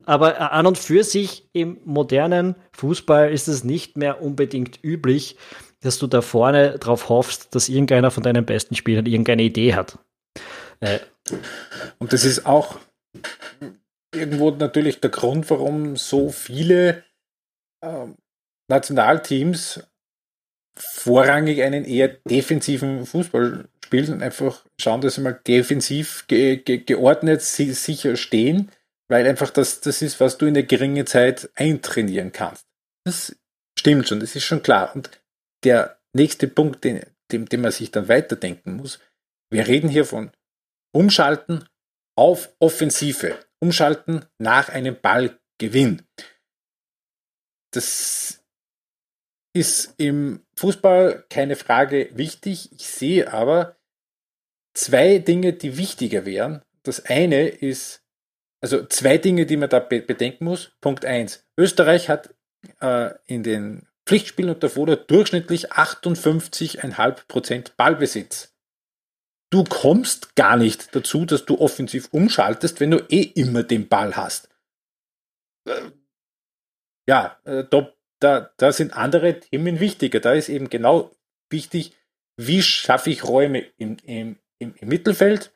aber 0.08 0.52
an 0.52 0.66
und 0.66 0.78
für 0.78 1.04
sich 1.04 1.50
im 1.52 1.80
modernen 1.84 2.56
Fußball 2.72 3.30
ist 3.30 3.46
es 3.46 3.62
nicht 3.62 3.98
mehr 3.98 4.22
unbedingt 4.22 4.82
üblich, 4.82 5.36
dass 5.80 5.98
du 5.98 6.06
da 6.06 6.22
vorne 6.22 6.78
drauf 6.78 7.10
hoffst, 7.10 7.54
dass 7.54 7.68
irgendeiner 7.68 8.10
von 8.10 8.22
deinen 8.22 8.46
besten 8.46 8.74
Spielern 8.74 9.04
irgendeine 9.04 9.42
Idee 9.42 9.74
hat. 9.74 9.98
Äh. 10.80 11.00
Und 11.98 12.14
das 12.14 12.24
ist 12.24 12.46
auch 12.46 12.78
irgendwo 14.14 14.50
natürlich 14.50 14.98
der 15.00 15.10
Grund, 15.10 15.50
warum 15.50 15.96
so 15.96 16.30
viele 16.30 17.04
äh, 17.82 18.06
Nationalteams 18.68 19.82
vorrangig 20.74 21.62
einen 21.62 21.84
eher 21.84 22.08
defensiven 22.08 23.04
Fußball 23.04 23.68
spielen 23.84 24.14
und 24.14 24.22
einfach 24.22 24.64
schauen, 24.80 25.02
dass 25.02 25.16
sie 25.16 25.20
mal 25.20 25.38
defensiv 25.46 26.24
ge 26.28 26.56
ge 26.56 26.78
geordnet 26.78 27.42
sicher 27.42 28.16
stehen 28.16 28.70
weil 29.08 29.26
einfach 29.26 29.50
das, 29.50 29.80
das 29.80 30.02
ist, 30.02 30.20
was 30.20 30.38
du 30.38 30.46
in 30.46 30.54
der 30.54 30.64
geringen 30.64 31.06
Zeit 31.06 31.50
eintrainieren 31.54 32.32
kannst. 32.32 32.66
Das 33.04 33.36
stimmt 33.78 34.08
schon, 34.08 34.20
das 34.20 34.36
ist 34.36 34.44
schon 34.44 34.62
klar. 34.62 34.94
Und 34.94 35.10
der 35.64 35.98
nächste 36.12 36.46
Punkt, 36.48 36.84
den, 36.84 37.04
dem, 37.32 37.48
dem 37.48 37.62
man 37.62 37.72
sich 37.72 37.90
dann 37.90 38.08
weiterdenken 38.08 38.76
muss, 38.76 39.00
wir 39.50 39.66
reden 39.66 39.88
hier 39.88 40.04
von 40.04 40.30
Umschalten 40.94 41.66
auf 42.16 42.54
Offensive, 42.58 43.38
Umschalten 43.60 44.26
nach 44.38 44.68
einem 44.68 45.00
Ballgewinn. 45.00 46.02
Das 47.72 48.42
ist 49.54 49.94
im 49.98 50.44
Fußball 50.56 51.26
keine 51.30 51.56
Frage 51.56 52.10
wichtig. 52.16 52.72
Ich 52.72 52.86
sehe 52.86 53.32
aber 53.32 53.76
zwei 54.74 55.18
Dinge, 55.18 55.52
die 55.52 55.76
wichtiger 55.76 56.26
wären. 56.26 56.62
Das 56.82 57.06
eine 57.06 57.48
ist 57.48 58.04
also 58.60 58.84
zwei 58.86 59.18
Dinge, 59.18 59.46
die 59.46 59.56
man 59.56 59.68
da 59.68 59.78
be 59.78 60.00
bedenken 60.00 60.44
muss. 60.44 60.72
Punkt 60.80 61.04
eins: 61.04 61.46
Österreich 61.56 62.08
hat 62.08 62.34
äh, 62.80 63.10
in 63.26 63.42
den 63.42 63.86
Pflichtspielen 64.06 64.54
und 64.54 64.62
davor 64.62 64.86
durchschnittlich 64.96 65.72
58,5 65.72 67.26
Prozent 67.28 67.76
Ballbesitz. 67.76 68.54
Du 69.50 69.64
kommst 69.64 70.36
gar 70.36 70.56
nicht 70.56 70.94
dazu, 70.94 71.24
dass 71.24 71.44
du 71.44 71.58
offensiv 71.58 72.08
umschaltest, 72.10 72.80
wenn 72.80 72.90
du 72.90 72.98
eh 73.08 73.22
immer 73.22 73.62
den 73.62 73.88
Ball 73.88 74.16
hast. 74.16 74.48
Äh, 75.66 75.90
ja, 77.08 77.38
äh, 77.44 77.64
da, 77.68 77.92
da, 78.20 78.50
da 78.56 78.72
sind 78.72 78.94
andere 78.94 79.40
Themen 79.40 79.80
wichtiger. 79.80 80.20
Da 80.20 80.32
ist 80.32 80.48
eben 80.48 80.68
genau 80.68 81.14
wichtig, 81.50 81.96
wie 82.36 82.62
schaffe 82.62 83.10
ich 83.10 83.24
Räume 83.24 83.60
im, 83.78 83.96
im, 84.04 84.38
im 84.58 84.74
Mittelfeld, 84.82 85.52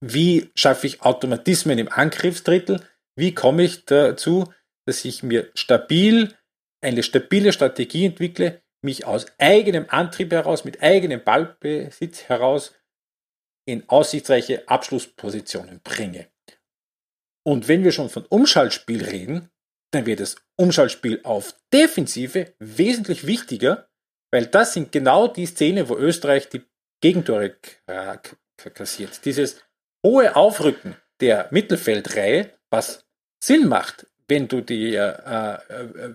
wie 0.00 0.50
schaffe 0.54 0.86
ich 0.86 1.02
Automatismen 1.02 1.78
im 1.78 1.90
Angriffsdrittel? 1.90 2.80
Wie 3.16 3.34
komme 3.34 3.64
ich 3.64 3.84
dazu, 3.84 4.52
dass 4.86 5.04
ich 5.04 5.22
mir 5.22 5.50
stabil 5.54 6.34
eine 6.80 7.02
stabile 7.02 7.52
Strategie 7.52 8.06
entwickle, 8.06 8.62
mich 8.82 9.04
aus 9.04 9.26
eigenem 9.38 9.86
Antrieb 9.88 10.32
heraus, 10.32 10.64
mit 10.64 10.82
eigenem 10.82 11.22
Ballbesitz 11.22 12.24
heraus 12.24 12.74
in 13.66 13.88
aussichtsreiche 13.88 14.66
Abschlusspositionen 14.68 15.80
bringe. 15.82 16.28
Und 17.44 17.68
wenn 17.68 17.84
wir 17.84 17.92
schon 17.92 18.08
von 18.08 18.24
Umschaltspiel 18.26 19.04
reden, 19.04 19.50
dann 19.92 20.06
wird 20.06 20.20
das 20.20 20.36
Umschaltspiel 20.56 21.20
auf 21.24 21.54
Defensive 21.72 22.54
wesentlich 22.58 23.26
wichtiger, 23.26 23.88
weil 24.30 24.46
das 24.46 24.74
sind 24.74 24.92
genau 24.92 25.28
die 25.28 25.46
Szenen, 25.46 25.88
wo 25.88 25.96
Österreich 25.96 26.48
die 26.48 26.62
Gegentore 27.00 27.56
kassiert. 28.74 29.24
Dieses 29.24 29.60
hohe 30.04 30.36
Aufrücken 30.36 30.96
der 31.20 31.48
Mittelfeldreihe, 31.50 32.52
was 32.70 33.04
Sinn 33.42 33.68
macht, 33.68 34.06
wenn 34.28 34.48
du 34.48 34.60
die, 34.60 34.94
äh, 34.94 35.58
äh, 35.58 36.14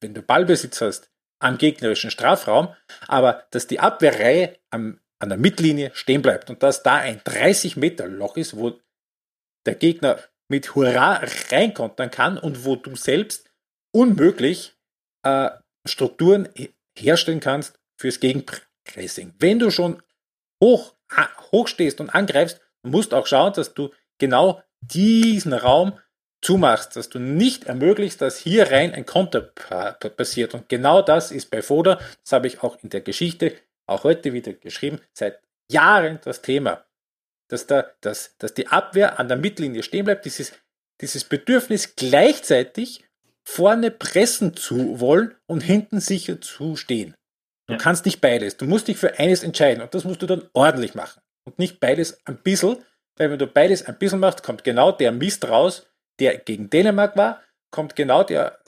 wenn 0.00 0.14
du 0.14 0.22
Ballbesitz 0.22 0.80
hast 0.80 1.10
am 1.38 1.58
gegnerischen 1.58 2.10
Strafraum, 2.10 2.74
aber 3.06 3.46
dass 3.50 3.66
die 3.66 3.80
Abwehrreihe 3.80 4.56
am, 4.70 5.00
an 5.18 5.28
der 5.28 5.38
Mittellinie 5.38 5.90
stehen 5.94 6.22
bleibt 6.22 6.50
und 6.50 6.62
dass 6.62 6.82
da 6.82 6.96
ein 6.96 7.20
30 7.24 7.76
Meter 7.76 8.06
Loch 8.06 8.36
ist, 8.36 8.56
wo 8.56 8.78
der 9.66 9.74
Gegner 9.74 10.18
mit 10.48 10.74
Hurra 10.74 11.20
reinkontern 11.50 12.10
kann 12.10 12.38
und 12.38 12.64
wo 12.64 12.76
du 12.76 12.94
selbst 12.94 13.50
unmöglich 13.92 14.76
äh, 15.22 15.50
Strukturen 15.84 16.48
herstellen 16.96 17.40
kannst 17.40 17.78
fürs 17.96 18.20
Gegenpressing. 18.20 19.34
Wenn 19.38 19.58
du 19.58 19.70
schon 19.70 20.02
hoch, 20.62 20.94
hoch 21.52 21.68
stehst 21.68 22.00
und 22.00 22.10
angreifst, 22.10 22.60
musst 22.86 23.14
auch 23.14 23.26
schauen, 23.26 23.52
dass 23.52 23.74
du 23.74 23.90
genau 24.18 24.62
diesen 24.80 25.52
Raum 25.52 25.98
zumachst, 26.42 26.96
dass 26.96 27.08
du 27.08 27.18
nicht 27.18 27.64
ermöglicht, 27.64 28.20
dass 28.20 28.38
hier 28.38 28.70
rein 28.70 28.92
ein 28.94 29.06
Konter 29.06 29.40
passiert. 29.40 30.54
Und 30.54 30.68
genau 30.68 31.02
das 31.02 31.32
ist 31.32 31.50
bei 31.50 31.62
Foda, 31.62 31.98
das 32.22 32.32
habe 32.32 32.46
ich 32.46 32.62
auch 32.62 32.78
in 32.82 32.90
der 32.90 33.00
Geschichte, 33.00 33.52
auch 33.86 34.04
heute 34.04 34.32
wieder 34.32 34.52
geschrieben, 34.52 35.00
seit 35.12 35.40
Jahren 35.70 36.20
das 36.24 36.42
Thema. 36.42 36.84
Dass, 37.48 37.66
da, 37.66 37.86
dass, 38.00 38.36
dass 38.38 38.54
die 38.54 38.66
Abwehr 38.68 39.20
an 39.20 39.28
der 39.28 39.36
Mittellinie 39.36 39.84
stehen 39.84 40.04
bleibt, 40.04 40.24
dieses, 40.24 40.52
dieses 41.00 41.24
Bedürfnis 41.24 41.94
gleichzeitig 41.94 43.04
vorne 43.44 43.92
pressen 43.92 44.56
zu 44.56 44.98
wollen 44.98 45.34
und 45.46 45.60
hinten 45.60 46.00
sicher 46.00 46.40
zu 46.40 46.74
stehen. 46.74 47.14
Du 47.66 47.74
ja. 47.74 47.78
kannst 47.78 48.04
nicht 48.04 48.20
beides. 48.20 48.56
Du 48.56 48.66
musst 48.66 48.88
dich 48.88 48.96
für 48.96 49.18
eines 49.18 49.44
entscheiden 49.44 49.82
und 49.82 49.94
das 49.94 50.04
musst 50.04 50.22
du 50.22 50.26
dann 50.26 50.48
ordentlich 50.52 50.94
machen. 50.94 51.20
Und 51.46 51.58
nicht 51.58 51.80
beides 51.80 52.20
ein 52.26 52.36
bisschen, 52.42 52.76
weil 53.16 53.30
wenn 53.30 53.38
du 53.38 53.46
beides 53.46 53.86
ein 53.86 53.96
bisschen 53.98 54.20
machst, 54.20 54.42
kommt 54.42 54.64
genau 54.64 54.92
der 54.92 55.12
Mist 55.12 55.48
raus, 55.48 55.86
der 56.18 56.38
gegen 56.38 56.68
Dänemark 56.68 57.16
war, 57.16 57.40
kommt 57.70 57.94
genau 57.94 58.24
der, 58.24 58.58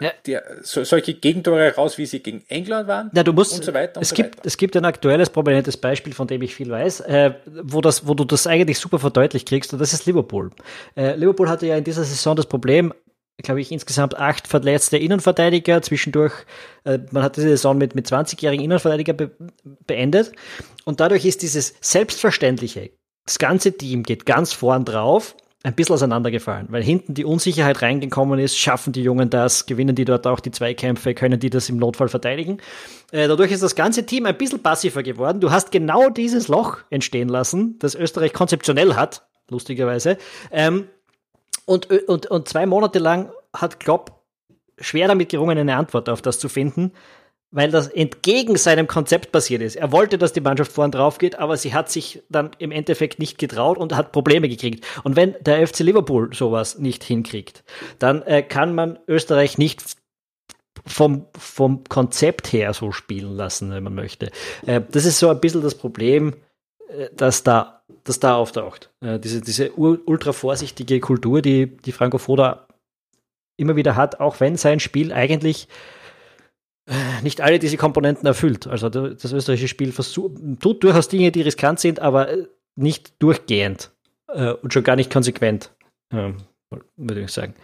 ja. 0.00 0.12
der 0.26 0.42
so, 0.62 0.84
solche 0.84 1.14
Gegentore 1.14 1.74
raus, 1.74 1.96
wie 1.96 2.06
sie 2.06 2.20
gegen 2.20 2.44
England 2.48 2.88
waren 2.88 3.10
ja, 3.14 3.22
du 3.22 3.32
musst, 3.32 3.54
und 3.54 3.64
so 3.64 3.72
weiter. 3.72 3.98
Und 3.98 4.02
es, 4.02 4.08
so 4.10 4.16
gibt, 4.16 4.36
weiter. 4.36 4.46
es 4.46 4.56
gibt 4.56 4.76
ein 4.76 4.84
aktuelles 4.84 5.30
prominentes 5.30 5.76
Beispiel, 5.76 6.12
von 6.12 6.26
dem 6.26 6.42
ich 6.42 6.54
viel 6.54 6.70
weiß, 6.70 7.00
äh, 7.00 7.34
wo, 7.62 7.80
das, 7.80 8.06
wo 8.06 8.14
du 8.14 8.24
das 8.24 8.46
eigentlich 8.46 8.78
super 8.78 8.98
verdeutlicht 8.98 9.48
kriegst, 9.48 9.72
und 9.72 9.78
das 9.78 9.92
ist 9.92 10.06
Liverpool. 10.06 10.50
Äh, 10.96 11.14
Liverpool 11.16 11.48
hatte 11.48 11.66
ja 11.66 11.76
in 11.76 11.84
dieser 11.84 12.04
Saison 12.04 12.34
das 12.34 12.46
Problem, 12.46 12.92
glaube 13.42 13.60
ich, 13.60 13.72
insgesamt 13.72 14.16
acht 14.16 14.46
verletzte 14.46 14.96
Innenverteidiger. 14.96 15.82
Zwischendurch, 15.82 16.32
äh, 16.84 16.98
man 17.10 17.22
hat 17.22 17.36
diese 17.36 17.48
Saison 17.48 17.76
mit, 17.76 17.94
mit 17.94 18.06
20-jährigen 18.06 18.64
Innenverteidiger 18.64 19.12
be 19.12 19.32
beendet. 19.86 20.32
Und 20.84 21.00
dadurch 21.00 21.24
ist 21.24 21.42
dieses 21.42 21.74
Selbstverständliche, 21.80 22.90
das 23.26 23.38
ganze 23.38 23.76
Team 23.76 24.02
geht 24.02 24.26
ganz 24.26 24.52
vorn 24.52 24.84
drauf, 24.84 25.34
ein 25.64 25.74
bisschen 25.74 25.94
auseinandergefallen, 25.94 26.66
weil 26.68 26.82
hinten 26.82 27.14
die 27.14 27.24
Unsicherheit 27.24 27.80
reingekommen 27.80 28.38
ist, 28.38 28.58
schaffen 28.58 28.92
die 28.92 29.02
Jungen 29.02 29.30
das, 29.30 29.64
gewinnen 29.64 29.94
die 29.96 30.04
dort 30.04 30.26
auch 30.26 30.40
die 30.40 30.50
Zweikämpfe, 30.50 31.14
können 31.14 31.40
die 31.40 31.48
das 31.48 31.70
im 31.70 31.78
Notfall 31.78 32.08
verteidigen. 32.08 32.58
Äh, 33.12 33.28
dadurch 33.28 33.50
ist 33.50 33.62
das 33.62 33.74
ganze 33.74 34.04
Team 34.04 34.26
ein 34.26 34.36
bisschen 34.36 34.62
passiver 34.62 35.02
geworden. 35.02 35.40
Du 35.40 35.50
hast 35.50 35.72
genau 35.72 36.10
dieses 36.10 36.48
Loch 36.48 36.78
entstehen 36.90 37.30
lassen, 37.30 37.78
das 37.78 37.94
Österreich 37.94 38.34
konzeptionell 38.34 38.94
hat, 38.94 39.26
lustigerweise. 39.48 40.18
Ähm, 40.52 40.88
und, 41.66 41.90
und, 42.08 42.26
und 42.26 42.48
zwei 42.48 42.66
Monate 42.66 42.98
lang 42.98 43.30
hat 43.54 43.80
Klopp 43.80 44.22
schwer 44.78 45.08
damit 45.08 45.28
gerungen, 45.28 45.58
eine 45.58 45.76
Antwort 45.76 46.08
auf 46.08 46.22
das 46.22 46.38
zu 46.38 46.48
finden, 46.48 46.92
weil 47.50 47.70
das 47.70 47.86
entgegen 47.86 48.56
seinem 48.56 48.88
Konzept 48.88 49.30
passiert 49.30 49.62
ist. 49.62 49.76
Er 49.76 49.92
wollte, 49.92 50.18
dass 50.18 50.32
die 50.32 50.40
Mannschaft 50.40 50.72
vorn 50.72 50.90
drauf 50.90 51.18
geht, 51.18 51.38
aber 51.38 51.56
sie 51.56 51.72
hat 51.72 51.88
sich 51.88 52.22
dann 52.28 52.50
im 52.58 52.72
Endeffekt 52.72 53.20
nicht 53.20 53.38
getraut 53.38 53.78
und 53.78 53.94
hat 53.94 54.10
Probleme 54.10 54.48
gekriegt. 54.48 54.84
Und 55.04 55.14
wenn 55.14 55.36
der 55.40 55.64
FC 55.66 55.80
Liverpool 55.80 56.34
sowas 56.34 56.78
nicht 56.78 57.04
hinkriegt, 57.04 57.62
dann 58.00 58.22
äh, 58.22 58.42
kann 58.42 58.74
man 58.74 58.98
Österreich 59.06 59.56
nicht 59.56 59.84
vom, 60.84 61.26
vom 61.38 61.84
Konzept 61.84 62.52
her 62.52 62.74
so 62.74 62.90
spielen 62.90 63.36
lassen, 63.36 63.70
wenn 63.70 63.84
man 63.84 63.94
möchte. 63.94 64.32
Äh, 64.66 64.80
das 64.90 65.04
ist 65.04 65.20
so 65.20 65.28
ein 65.28 65.40
bisschen 65.40 65.62
das 65.62 65.76
Problem, 65.76 66.34
äh, 66.88 67.08
dass 67.14 67.42
da 67.42 67.82
das 68.04 68.20
da 68.20 68.36
auftaucht. 68.36 68.90
Äh, 69.00 69.18
diese 69.18 69.40
diese 69.40 69.72
ultra 69.72 70.32
vorsichtige 70.32 71.00
Kultur, 71.00 71.42
die, 71.42 71.66
die 71.66 71.92
Franco 71.92 72.18
Foda 72.18 72.66
immer 73.56 73.76
wieder 73.76 73.96
hat, 73.96 74.20
auch 74.20 74.40
wenn 74.40 74.56
sein 74.56 74.80
Spiel 74.80 75.12
eigentlich 75.12 75.68
äh, 76.86 77.22
nicht 77.22 77.40
alle 77.40 77.58
diese 77.58 77.76
Komponenten 77.76 78.26
erfüllt. 78.26 78.66
Also 78.66 78.88
das 78.88 79.32
österreichische 79.32 79.68
Spiel 79.68 79.92
tut 79.92 80.82
durchaus 80.82 81.08
Dinge, 81.08 81.30
die 81.32 81.42
riskant 81.42 81.80
sind, 81.80 82.00
aber 82.00 82.28
nicht 82.76 83.22
durchgehend 83.22 83.92
und 84.26 84.72
schon 84.72 84.82
gar 84.82 84.96
nicht 84.96 85.12
konsequent, 85.12 85.70
äh, 86.10 86.32
würde 86.96 87.20
ich 87.20 87.30
sagen. 87.30 87.54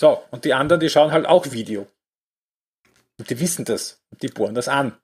So, 0.00 0.22
und 0.30 0.44
die 0.44 0.54
anderen, 0.54 0.80
die 0.80 0.88
schauen 0.88 1.12
halt 1.12 1.26
auch 1.26 1.50
Video. 1.52 1.86
Und 3.18 3.30
die 3.30 3.40
wissen 3.40 3.64
das. 3.64 4.00
Die 4.22 4.28
bohren 4.28 4.54
das 4.54 4.68
an. 4.68 4.96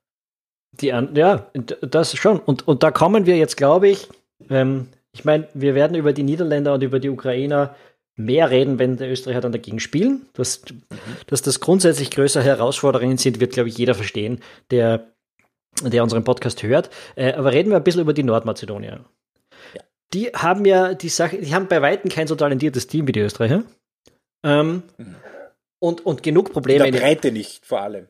Die 0.80 0.88
ja, 0.88 1.50
das 1.80 2.16
schon. 2.16 2.40
Und, 2.40 2.66
und 2.66 2.82
da 2.82 2.90
kommen 2.90 3.26
wir 3.26 3.36
jetzt, 3.36 3.56
glaube 3.56 3.88
ich, 3.88 4.08
ähm, 4.50 4.88
ich 5.12 5.24
meine, 5.24 5.48
wir 5.54 5.74
werden 5.74 5.96
über 5.96 6.12
die 6.12 6.24
Niederländer 6.24 6.74
und 6.74 6.82
über 6.82 6.98
die 6.98 7.08
Ukrainer 7.08 7.74
mehr 8.16 8.50
reden, 8.50 8.78
wenn 8.78 8.96
der 8.96 9.10
Österreicher 9.10 9.40
dann 9.40 9.52
dagegen 9.52 9.80
spielen. 9.80 10.26
Dass, 10.34 10.62
mhm. 10.68 10.82
dass 11.26 11.42
das 11.42 11.60
grundsätzlich 11.60 12.10
größere 12.10 12.44
Herausforderungen 12.44 13.16
sind, 13.16 13.40
wird, 13.40 13.52
glaube 13.52 13.68
ich, 13.68 13.78
jeder 13.78 13.94
verstehen, 13.94 14.40
der, 14.70 15.08
der 15.82 16.02
unseren 16.02 16.24
Podcast 16.24 16.62
hört. 16.62 16.90
Äh, 17.16 17.32
aber 17.32 17.52
reden 17.52 17.70
wir 17.70 17.76
ein 17.76 17.84
bisschen 17.84 18.02
über 18.02 18.12
die 18.12 18.22
Nordmazedonier. 18.22 19.04
Ja. 19.74 19.80
Die 20.12 20.26
haben 20.28 20.64
ja 20.64 20.94
die 20.94 21.08
Sache, 21.08 21.38
die 21.38 21.54
haben 21.54 21.68
bei 21.68 21.82
Weitem 21.82 22.10
kein 22.10 22.26
so 22.26 22.34
talentiertes 22.34 22.86
Team 22.86 23.06
wie 23.06 23.12
die 23.12 23.20
Österreicher. 23.20 23.64
Ähm, 24.42 24.82
mhm. 24.98 25.14
und, 25.78 26.06
und 26.06 26.22
genug 26.22 26.52
Probleme. 26.52 26.86
In 26.86 26.92
der 26.92 27.00
Breite 27.00 27.32
nicht, 27.32 27.64
vor 27.64 27.80
allem. 27.80 28.08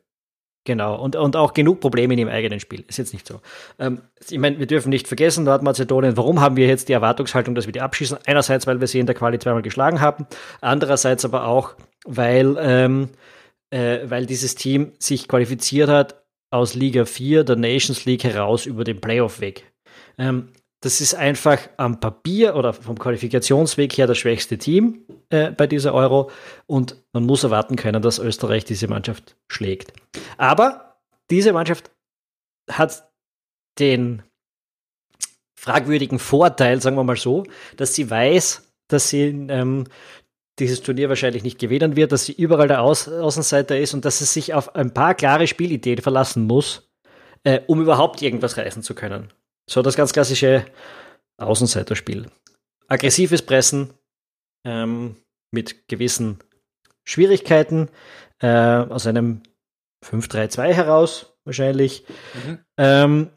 Genau, 0.65 0.97
und, 0.97 1.15
und 1.15 1.37
auch 1.37 1.53
genug 1.53 1.81
Probleme 1.81 2.15
in 2.15 2.19
dem 2.19 2.29
eigenen 2.29 2.59
Spiel. 2.59 2.85
Ist 2.89 2.97
jetzt 2.97 3.13
nicht 3.13 3.27
so. 3.27 3.41
Ähm, 3.79 4.01
ich 4.31 4.39
meine, 4.39 4.59
wir 4.59 4.67
dürfen 4.67 4.89
nicht 4.89 5.07
vergessen, 5.07 5.45
Nordmazedonien, 5.45 6.17
warum 6.17 6.41
haben 6.41 6.57
wir 6.57 6.67
jetzt 6.67 6.89
die 6.89 6.95
Erwartungshaltung, 6.95 7.55
dass 7.55 7.67
wir 7.67 7.73
die 7.73 7.83
abschießen? 7.83 8.19
Einerseits, 8.25 8.67
weil 8.67 8.81
wir 8.81 8.87
sie 8.87 8.99
in 8.99 9.07
der 9.07 9.15
Quali 9.15 9.39
zweimal 9.39 9.61
geschlagen 9.61 10.01
haben, 10.01 10.27
andererseits 10.63 11.27
aber 11.27 11.47
auch, 11.47 11.75
weil, 12.07 12.57
ähm, 12.59 13.11
äh, 13.69 13.99
weil 14.05 14.25
dieses 14.25 14.55
Team 14.55 14.93
sich 14.99 15.29
qualifiziert 15.29 15.91
hat 15.91 16.25
aus 16.51 16.75
Liga 16.75 17.05
4 17.05 17.45
der 17.45 17.57
Nations 17.57 18.07
League 18.07 18.25
heraus 18.25 18.65
über 18.65 18.85
den 18.85 19.03
Playoff-Weg. 19.03 19.71
Ähm, 20.17 20.49
das 20.85 21.01
ist 21.01 21.15
einfach 21.15 21.59
am 21.79 21.99
Papier 21.99 22.57
oder 22.57 22.75
vom 22.75 22.99
Qualifikationsweg 22.99 23.97
her 23.97 24.07
das 24.07 24.19
schwächste 24.19 24.59
Team 24.59 25.07
äh, 25.31 25.51
bei 25.51 25.67
dieser 25.67 25.95
Euro 25.95 26.31
und 26.67 27.03
man 27.15 27.25
muss 27.25 27.43
erwarten 27.43 27.77
können, 27.77 28.03
dass 28.03 28.19
Österreich 28.19 28.67
diese 28.67 28.87
Mannschaft 28.87 29.35
schlägt. 29.49 29.95
Aber 30.37 30.99
diese 31.31 31.55
Mannschaft 31.55 31.91
hat 32.71 33.11
den 33.79 34.23
fragwürdigen 35.59 36.19
Vorteil, 36.19 36.83
sagen 36.83 36.97
wir 36.97 37.05
mal 37.05 37.17
so, 37.17 37.45
dass 37.79 37.95
sie 37.95 38.11
weiß, 38.11 38.71
dass 38.89 39.09
sie 39.09 39.23
ähm, 39.49 39.85
dieses 40.59 40.83
Turnier 40.83 41.09
wahrscheinlich 41.09 41.45
nicht 41.45 41.59
gewinnen 41.59 41.97
wird, 41.97 42.13
dass 42.13 42.27
sie 42.27 42.35
überall 42.35 42.69
der 42.69 42.83
Aus 42.83 43.09
Außenseiter 43.09 43.79
ist 43.79 43.95
und 43.95 44.05
dass 44.05 44.19
sie 44.19 44.27
sich 44.27 44.53
auf 44.53 44.75
ein 44.75 44.93
paar 44.93 45.15
klare 45.15 45.47
Spielideen 45.47 46.03
verlassen 46.03 46.47
muss, 46.47 46.91
äh, 47.43 47.61
um 47.69 47.81
überhaupt 47.81 48.21
irgendwas 48.21 48.59
reißen 48.59 48.83
zu 48.83 48.95
können. 48.95 49.33
So 49.69 49.83
das 49.83 49.97
ganz 49.97 50.13
klassische 50.13 50.67
Außenseiterspiel. 51.39 52.31
Aggressives 52.89 53.43
Pressen 53.43 53.95
ähm, 54.65 55.17
mit 55.51 55.89
gewissen 55.89 56.39
Schwierigkeiten 57.05 57.89
äh, 58.41 58.49
aus 58.49 59.07
einem 59.07 59.43
5-3-2 60.05 60.73
heraus 60.73 61.35
wahrscheinlich. 61.45 62.05
Mhm. 62.35 62.59
Ähm, 62.79 63.31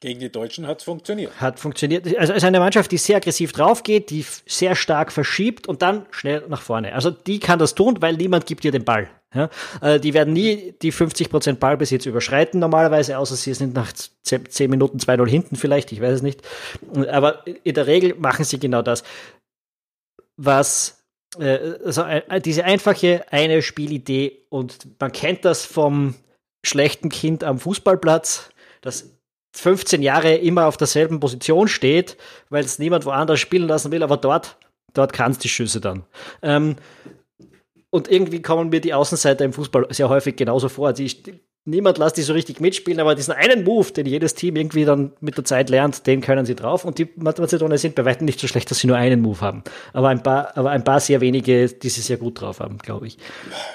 gegen 0.00 0.18
die 0.18 0.32
Deutschen 0.32 0.66
hat 0.66 0.78
es 0.78 0.84
funktioniert. 0.84 1.40
Hat 1.40 1.60
funktioniert. 1.60 2.06
Also 2.18 2.32
es 2.32 2.38
ist 2.38 2.44
eine 2.44 2.58
Mannschaft, 2.58 2.90
die 2.90 2.98
sehr 2.98 3.18
aggressiv 3.18 3.52
drauf 3.52 3.84
geht, 3.84 4.10
die 4.10 4.26
sehr 4.46 4.74
stark 4.74 5.12
verschiebt 5.12 5.68
und 5.68 5.80
dann 5.80 6.06
schnell 6.10 6.44
nach 6.48 6.60
vorne. 6.60 6.92
Also 6.92 7.10
die 7.10 7.38
kann 7.38 7.60
das 7.60 7.76
tun, 7.76 7.98
weil 8.00 8.16
niemand 8.16 8.46
gibt 8.46 8.64
ihr 8.64 8.72
den 8.72 8.84
Ball. 8.84 9.08
Ja? 9.34 9.48
Äh, 9.80 10.00
die 10.00 10.14
werden 10.14 10.32
nie 10.32 10.74
die 10.82 10.92
50% 10.92 11.54
Ballbesitz 11.54 12.06
überschreiten 12.06 12.60
normalerweise, 12.60 13.18
außer 13.18 13.36
sie 13.36 13.54
sind 13.54 13.74
nach 13.74 13.92
10 13.92 14.70
Minuten 14.70 14.98
2-0 14.98 15.28
hinten 15.28 15.56
vielleicht, 15.56 15.92
ich 15.92 16.00
weiß 16.00 16.16
es 16.16 16.22
nicht. 16.22 16.42
Aber 17.10 17.44
in 17.46 17.74
der 17.74 17.86
Regel 17.86 18.14
machen 18.14 18.44
sie 18.44 18.58
genau 18.58 18.82
das. 18.82 19.02
Was 20.36 21.02
äh, 21.38 21.74
also 21.84 22.04
diese 22.44 22.64
einfache 22.64 23.24
eine 23.30 23.62
Spielidee 23.62 24.44
und 24.48 25.00
man 25.00 25.12
kennt 25.12 25.44
das 25.44 25.64
vom 25.64 26.14
schlechten 26.64 27.08
Kind 27.08 27.44
am 27.44 27.58
Fußballplatz, 27.58 28.50
das 28.80 29.10
15 29.54 30.02
Jahre 30.02 30.34
immer 30.34 30.66
auf 30.66 30.76
derselben 30.76 31.20
Position 31.20 31.68
steht, 31.68 32.16
weil 32.48 32.64
es 32.64 32.78
niemand 32.78 33.04
woanders 33.04 33.40
spielen 33.40 33.68
lassen 33.68 33.92
will, 33.92 34.02
aber 34.02 34.16
dort, 34.16 34.56
dort 34.94 35.12
kann 35.12 35.32
es 35.32 35.38
die 35.38 35.48
Schüsse 35.48 35.80
dann. 35.80 36.04
Ähm, 36.42 36.76
und 37.92 38.10
irgendwie 38.10 38.40
kommen 38.40 38.70
mir 38.70 38.80
die 38.80 38.94
Außenseiter 38.94 39.44
im 39.44 39.52
Fußball 39.52 39.86
sehr 39.90 40.08
häufig 40.08 40.34
genauso 40.34 40.70
vor. 40.70 40.94
Die, 40.94 41.14
niemand 41.66 41.98
lässt 41.98 42.16
die 42.16 42.22
so 42.22 42.32
richtig 42.32 42.58
mitspielen, 42.58 43.00
aber 43.00 43.14
diesen 43.14 43.34
einen 43.34 43.64
Move, 43.64 43.92
den 43.92 44.06
jedes 44.06 44.34
Team 44.34 44.56
irgendwie 44.56 44.86
dann 44.86 45.12
mit 45.20 45.36
der 45.36 45.44
Zeit 45.44 45.68
lernt, 45.68 46.06
den 46.06 46.22
können 46.22 46.46
sie 46.46 46.54
drauf. 46.54 46.86
Und 46.86 46.96
die 46.96 47.06
Mazedonier 47.16 47.76
sind 47.76 47.94
bei 47.94 48.06
weitem 48.06 48.24
nicht 48.24 48.40
so 48.40 48.48
schlecht, 48.48 48.70
dass 48.70 48.78
sie 48.78 48.86
nur 48.86 48.96
einen 48.96 49.20
Move 49.20 49.42
haben. 49.42 49.62
Aber 49.92 50.08
ein 50.08 50.22
paar, 50.22 50.56
aber 50.56 50.70
ein 50.70 50.84
paar 50.84 51.00
sehr 51.00 51.20
wenige, 51.20 51.68
die 51.68 51.90
sie 51.90 52.00
sehr 52.00 52.16
gut 52.16 52.40
drauf 52.40 52.60
haben, 52.60 52.78
glaube 52.78 53.08
ich. 53.08 53.18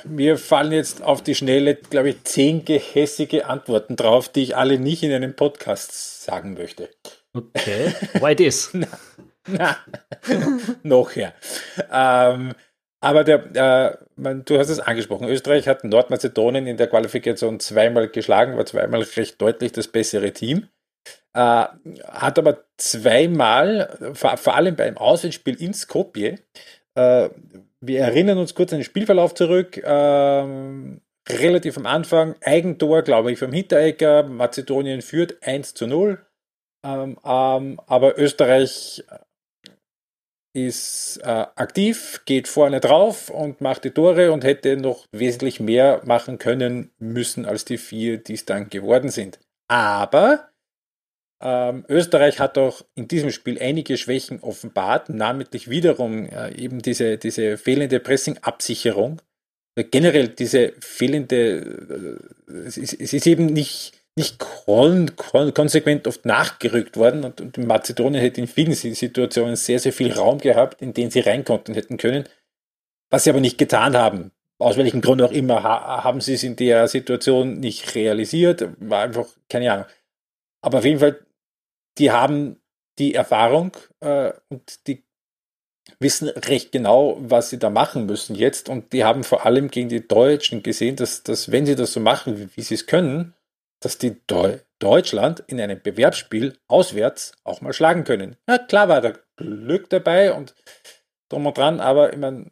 Mir 0.04 0.40
fallen 0.40 0.72
jetzt 0.72 1.04
auf 1.04 1.22
die 1.22 1.36
Schnelle, 1.36 1.76
glaube 1.76 2.10
ich, 2.10 2.24
zehn 2.24 2.66
gehässige 2.66 3.46
Antworten 3.46 3.98
drauf, 3.98 4.30
die 4.30 4.42
ich 4.42 4.58
alle 4.58 4.80
nicht 4.80 5.04
in 5.04 5.12
einem 5.12 5.36
Podcast 5.36 6.24
sagen 6.24 6.56
möchte. 6.56 6.90
Okay. 7.36 7.94
Why 8.20 8.36
this? 8.36 8.72
na, 8.74 8.88
na. 9.46 9.78
noch 10.82 11.16
her. 11.16 11.36
Ähm, 11.92 12.56
aber 13.00 13.24
der, 13.24 13.56
äh, 13.56 13.98
man, 14.16 14.44
du 14.46 14.58
hast 14.58 14.70
es 14.70 14.80
angesprochen, 14.80 15.28
Österreich 15.28 15.68
hat 15.68 15.84
Nordmazedonien 15.84 16.66
in 16.68 16.78
der 16.78 16.88
Qualifikation 16.88 17.60
zweimal 17.60 18.10
geschlagen, 18.10 18.58
war 18.58 18.66
zweimal 18.66 19.02
recht 19.02 19.42
deutlich 19.42 19.72
das 19.72 19.88
bessere 19.88 20.34
Team. 20.34 20.70
äh, 21.34 21.40
hat 21.40 22.40
aber 22.40 22.66
zweimal, 22.78 24.14
vor, 24.14 24.38
vor, 24.38 24.56
allem 24.56 24.76
beim 24.76 24.98
Auswärtsspiel 24.98 25.62
in 25.62 25.74
Skopje, 25.74 26.40
äh, 26.96 27.30
wir 27.82 28.00
erinnern 28.00 28.40
uns 28.40 28.56
kurz 28.56 28.74
an 28.74 28.80
den 28.80 28.86
Spielverlauf 28.86 29.36
zurück, 29.36 29.82
ähm, 29.86 31.02
relativ 31.30 31.78
am 31.78 31.86
Anfang, 31.86 32.36
Eigentor, 32.44 33.04
glaube 33.04 33.32
ich, 33.32 33.40
vom 33.40 33.52
Hinterecker, 33.54 34.24
Mazedonien 34.24 35.02
führt 35.02 35.38
1 35.44 35.76
zu 35.76 35.86
0, 35.86 36.26
ähm, 36.84 37.18
ähm, 37.24 37.80
aber 37.86 38.18
Österreich 38.18 39.04
ist 40.66 41.20
äh, 41.24 41.28
aktiv, 41.56 42.22
geht 42.26 42.48
vorne 42.48 42.80
drauf 42.80 43.30
und 43.30 43.62
macht 43.62 43.84
die 43.84 43.92
Tore 43.92 44.32
und 44.32 44.44
hätte 44.44 44.76
noch 44.76 45.06
wesentlich 45.12 45.60
mehr 45.60 46.02
machen 46.06 46.40
können 46.40 46.92
müssen 46.98 47.46
als 47.46 47.64
die 47.64 47.78
vier, 47.78 48.18
die 48.18 48.34
es 48.34 48.46
dann 48.46 48.70
geworden 48.70 49.10
sind. 49.10 49.40
Aber 49.68 50.50
ähm, 51.40 51.86
Österreich 51.88 52.40
hat 52.40 52.58
auch 52.58 52.82
in 52.96 53.08
diesem 53.08 53.30
Spiel 53.30 53.60
einige 53.62 53.98
Schwächen 53.98 54.40
offenbart, 54.40 55.10
namentlich 55.10 55.70
wiederum 55.70 56.26
äh, 56.26 56.56
eben 56.56 56.82
diese, 56.82 57.18
diese 57.18 57.58
fehlende 57.58 58.00
Pressing-Absicherung. 58.00 59.22
Generell 59.76 60.30
diese 60.30 60.74
fehlende, 60.80 62.20
äh, 62.48 62.52
es, 62.66 62.78
ist, 62.78 62.94
es 62.94 63.14
ist 63.14 63.28
eben 63.28 63.46
nicht, 63.46 63.97
nicht 64.18 64.40
kon 64.40 65.16
kon 65.16 65.54
konsequent 65.54 66.08
oft 66.08 66.26
nachgerückt 66.26 66.98
worden 66.98 67.24
und, 67.24 67.40
und 67.40 67.58
Mazedonien 67.58 68.22
hätte 68.22 68.42
in 68.42 68.48
vielen 68.48 68.74
Situationen 68.74 69.56
sehr, 69.56 69.80
sehr 69.80 69.94
viel 69.94 70.12
Raum 70.12 70.40
gehabt, 70.40 70.82
in 70.82 70.94
den 70.94 71.12
sie 71.12 71.22
rein 71.22 71.46
hätten 71.48 71.98
können, 71.98 72.28
was 73.10 73.24
sie 73.24 73.30
aber 73.30 73.40
nicht 73.40 73.58
getan 73.58 73.96
haben. 73.96 74.32
Aus 74.60 74.76
welchem 74.76 75.02
Grund 75.02 75.22
auch 75.22 75.32
immer 75.32 75.62
ha 75.64 76.04
haben 76.04 76.20
sie 76.20 76.34
es 76.34 76.44
in 76.44 76.56
der 76.56 76.88
Situation 76.88 77.60
nicht 77.60 77.94
realisiert, 77.94 78.68
war 78.80 79.04
einfach 79.04 79.28
keine 79.50 79.72
Ahnung. 79.72 79.86
Aber 80.62 80.80
auf 80.80 80.86
jeden 80.86 81.00
Fall 81.00 81.20
die 81.98 82.12
haben 82.12 82.62
die 83.00 83.14
Erfahrung 83.14 83.72
äh, 84.00 84.32
und 84.50 84.88
die 84.88 85.04
wissen 86.00 86.30
recht 86.30 86.72
genau, 86.72 87.18
was 87.20 87.50
sie 87.50 87.60
da 87.60 87.70
machen 87.70 88.06
müssen 88.06 88.36
jetzt. 88.36 88.70
Und 88.70 88.94
die 88.94 89.04
haben 89.04 89.24
vor 89.24 89.46
allem 89.46 89.70
gegen 89.70 89.90
die 89.90 90.08
Deutschen 90.08 90.64
gesehen, 90.64 90.96
dass, 90.96 91.24
dass 91.24 91.52
wenn 91.52 91.66
sie 91.66 91.76
das 91.76 91.94
so 91.94 92.00
machen, 92.00 92.38
wie, 92.38 92.50
wie 92.56 92.62
sie 92.62 92.76
es 92.76 92.88
können, 92.88 93.34
dass 93.80 93.98
die 93.98 94.26
Deu 94.28 94.60
Deutschland 94.80 95.44
in 95.48 95.60
einem 95.60 95.82
Bewerbsspiel 95.82 96.60
auswärts 96.68 97.34
auch 97.44 97.62
mal 97.62 97.74
schlagen 97.74 98.04
können. 98.04 98.38
Ja, 98.48 98.60
klar 98.60 98.90
war 98.90 99.02
da 99.02 99.14
Glück 99.36 99.90
dabei 99.90 100.34
und 100.34 100.54
drum 101.30 101.48
und 101.48 101.58
dran, 101.58 101.80
aber 101.80 102.14
ich 102.14 102.20
meine, 102.20 102.52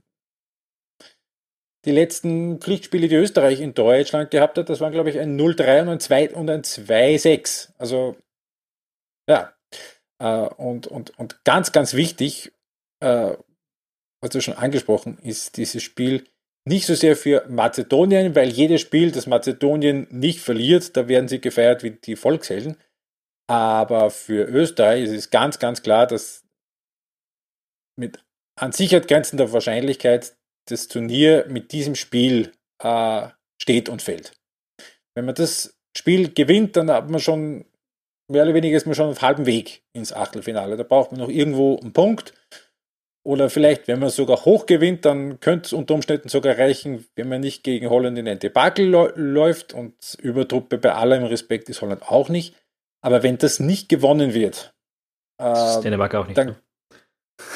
die 1.86 1.92
letzten 1.92 2.60
Pflichtspiele, 2.60 3.08
die 3.08 3.16
Österreich 3.16 3.60
in 3.60 3.76
Deutschland 3.76 4.32
gehabt 4.32 4.58
hat, 4.58 4.70
das 4.70 4.82
waren, 4.82 4.92
glaube 4.92 5.12
ich, 5.12 5.20
ein 5.20 5.40
0-3 5.40 5.82
und 5.82 5.90
ein 5.90 6.00
2 6.00 6.34
und 6.34 6.50
ein 6.50 6.64
2-6. 6.64 7.74
Also 7.78 8.16
ja. 9.30 9.54
Äh, 10.20 10.48
und, 10.58 10.88
und, 10.88 11.18
und 11.20 11.44
ganz, 11.44 11.72
ganz 11.72 11.94
wichtig, 11.94 12.54
äh, 13.02 13.36
was 14.22 14.30
du 14.32 14.42
schon 14.42 14.56
angesprochen, 14.56 15.20
ist 15.20 15.58
dieses 15.58 15.84
Spiel 15.84 16.26
nicht 16.68 16.86
so 16.88 16.96
sehr 16.96 17.16
für 17.16 17.46
Mazedonien, 17.48 18.36
weil 18.36 18.50
jedes 18.50 18.82
Spiel, 18.82 19.12
das 19.12 19.28
Mazedonien 19.28 20.08
nicht 20.10 20.40
verliert, 20.40 20.98
da 20.98 21.08
werden 21.08 21.28
sie 21.28 21.40
gefeiert 21.40 21.84
wie 21.84 21.92
die 21.92 22.16
Volkshelden. 22.16 22.78
Aber 23.48 24.10
für 24.10 24.46
Österreich 24.46 25.04
ist 25.04 25.12
es 25.12 25.30
ganz, 25.30 25.60
ganz 25.60 25.84
klar, 25.84 26.08
dass 26.08 26.44
mit 27.98 28.24
an 28.60 28.72
Sicherheit 28.72 29.08
grenzender 29.08 29.52
Wahrscheinlichkeit 29.52 30.36
das 30.68 30.88
Turnier 30.88 31.46
mit 31.48 31.72
diesem 31.72 31.96
Spiel 31.96 32.52
äh, 32.82 33.28
steht 33.62 33.90
und 33.90 34.02
fällt. 34.02 34.34
Wenn 35.16 35.26
man 35.26 35.36
das 35.36 35.78
Spiel 35.96 36.34
gewinnt, 36.34 36.76
dann 36.76 36.90
hat 36.90 37.10
man 37.10 37.20
schon 37.20 37.66
mehr 38.28 38.44
oder 38.44 38.54
weniger 38.54 38.76
ist 38.76 38.86
man 38.86 38.96
schon 38.96 39.10
auf 39.10 39.22
halbem 39.22 39.46
Weg 39.46 39.84
ins 39.94 40.14
Achtelfinale. 40.14 40.78
Da 40.78 40.84
braucht 40.84 41.12
man 41.12 41.22
noch 41.22 41.30
irgendwo 41.30 41.78
einen 41.78 41.94
Punkt. 41.94 42.34
Oder 43.26 43.50
vielleicht, 43.50 43.88
wenn 43.88 44.00
man 44.00 44.10
sogar 44.10 44.46
hoch 44.46 44.68
gewinnt, 44.68 45.04
dann 45.04 45.40
könnte 45.40 45.66
es 45.66 45.74
unter 45.74 45.96
Umständen 45.96 46.30
sogar 46.30 46.60
reichen, 46.60 47.08
wenn 47.16 47.28
man 47.28 47.42
nicht 47.42 47.64
gegen 47.64 47.90
Holland 47.90 48.20
in 48.20 48.28
ein 48.28 48.38
Debakel 48.38 48.86
läuft. 48.86 49.74
Und 49.74 49.96
Übertruppe 50.22 50.78
bei 50.78 50.94
allem 50.94 51.24
Respekt 51.24 51.68
ist 51.68 51.82
Holland 51.82 52.04
auch 52.04 52.30
nicht. 52.30 52.56
Aber 53.02 53.24
wenn 53.24 53.40
das 53.40 53.60
nicht 53.60 53.90
gewonnen 53.90 54.36
wird, 54.36 54.76
äh, 55.40 55.82
Dänemark 55.82 56.14
auch 56.14 56.28
nicht. 56.28 56.38
Dann, 56.38 56.50
ne? 56.50 56.56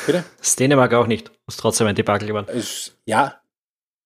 Bitte? 0.07 0.23
Das 0.39 0.55
Dänemark 0.55 0.91
auch 0.95 1.05
nicht. 1.05 1.31
Muss 1.45 1.57
trotzdem 1.57 1.85
ein 1.85 1.95
Debakel 1.95 2.27
gewonnen. 2.27 2.47
Ja, 3.05 3.39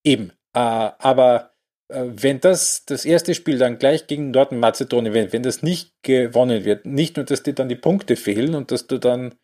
eben. 0.03 0.31
Äh, 0.53 0.59
aber 0.59 1.53
äh, 1.87 2.03
wenn 2.07 2.41
das 2.41 2.83
das 2.85 3.05
erste 3.05 3.33
Spiel 3.35 3.57
dann 3.57 3.79
gleich 3.79 4.07
gegen 4.07 4.31
Nordmazedonien, 4.31 5.13
wenn, 5.13 5.31
wenn 5.31 5.43
das 5.43 5.63
nicht 5.63 5.93
gewonnen 6.03 6.65
wird, 6.65 6.85
nicht 6.85 7.15
nur, 7.15 7.25
dass 7.25 7.43
dir 7.43 7.53
dann 7.53 7.69
die 7.69 7.75
Punkte 7.75 8.17
fehlen 8.17 8.53
und 8.53 8.71
dass 8.71 8.87
du 8.87 8.97
dann 8.97 9.35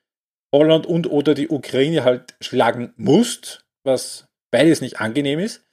Holland 0.53 0.85
und 0.85 1.07
oder 1.07 1.33
die 1.33 1.49
Ukraine 1.49 2.03
halt 2.03 2.35
schlagen 2.41 2.93
musst, 2.97 3.65
was 3.83 4.27
beides 4.51 4.81
nicht 4.81 4.99
angenehm 4.99 5.39
ist. 5.39 5.63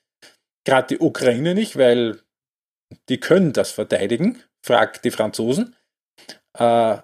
Gerade 0.65 0.89
die 0.89 0.99
Ukraine 0.99 1.55
nicht, 1.55 1.77
weil 1.77 2.21
die 3.09 3.19
können 3.19 3.53
das 3.53 3.71
verteidigen, 3.71 4.43
fragt 4.65 5.05
die 5.05 5.11
Franzosen. 5.11 5.75
Äh, 6.59 6.99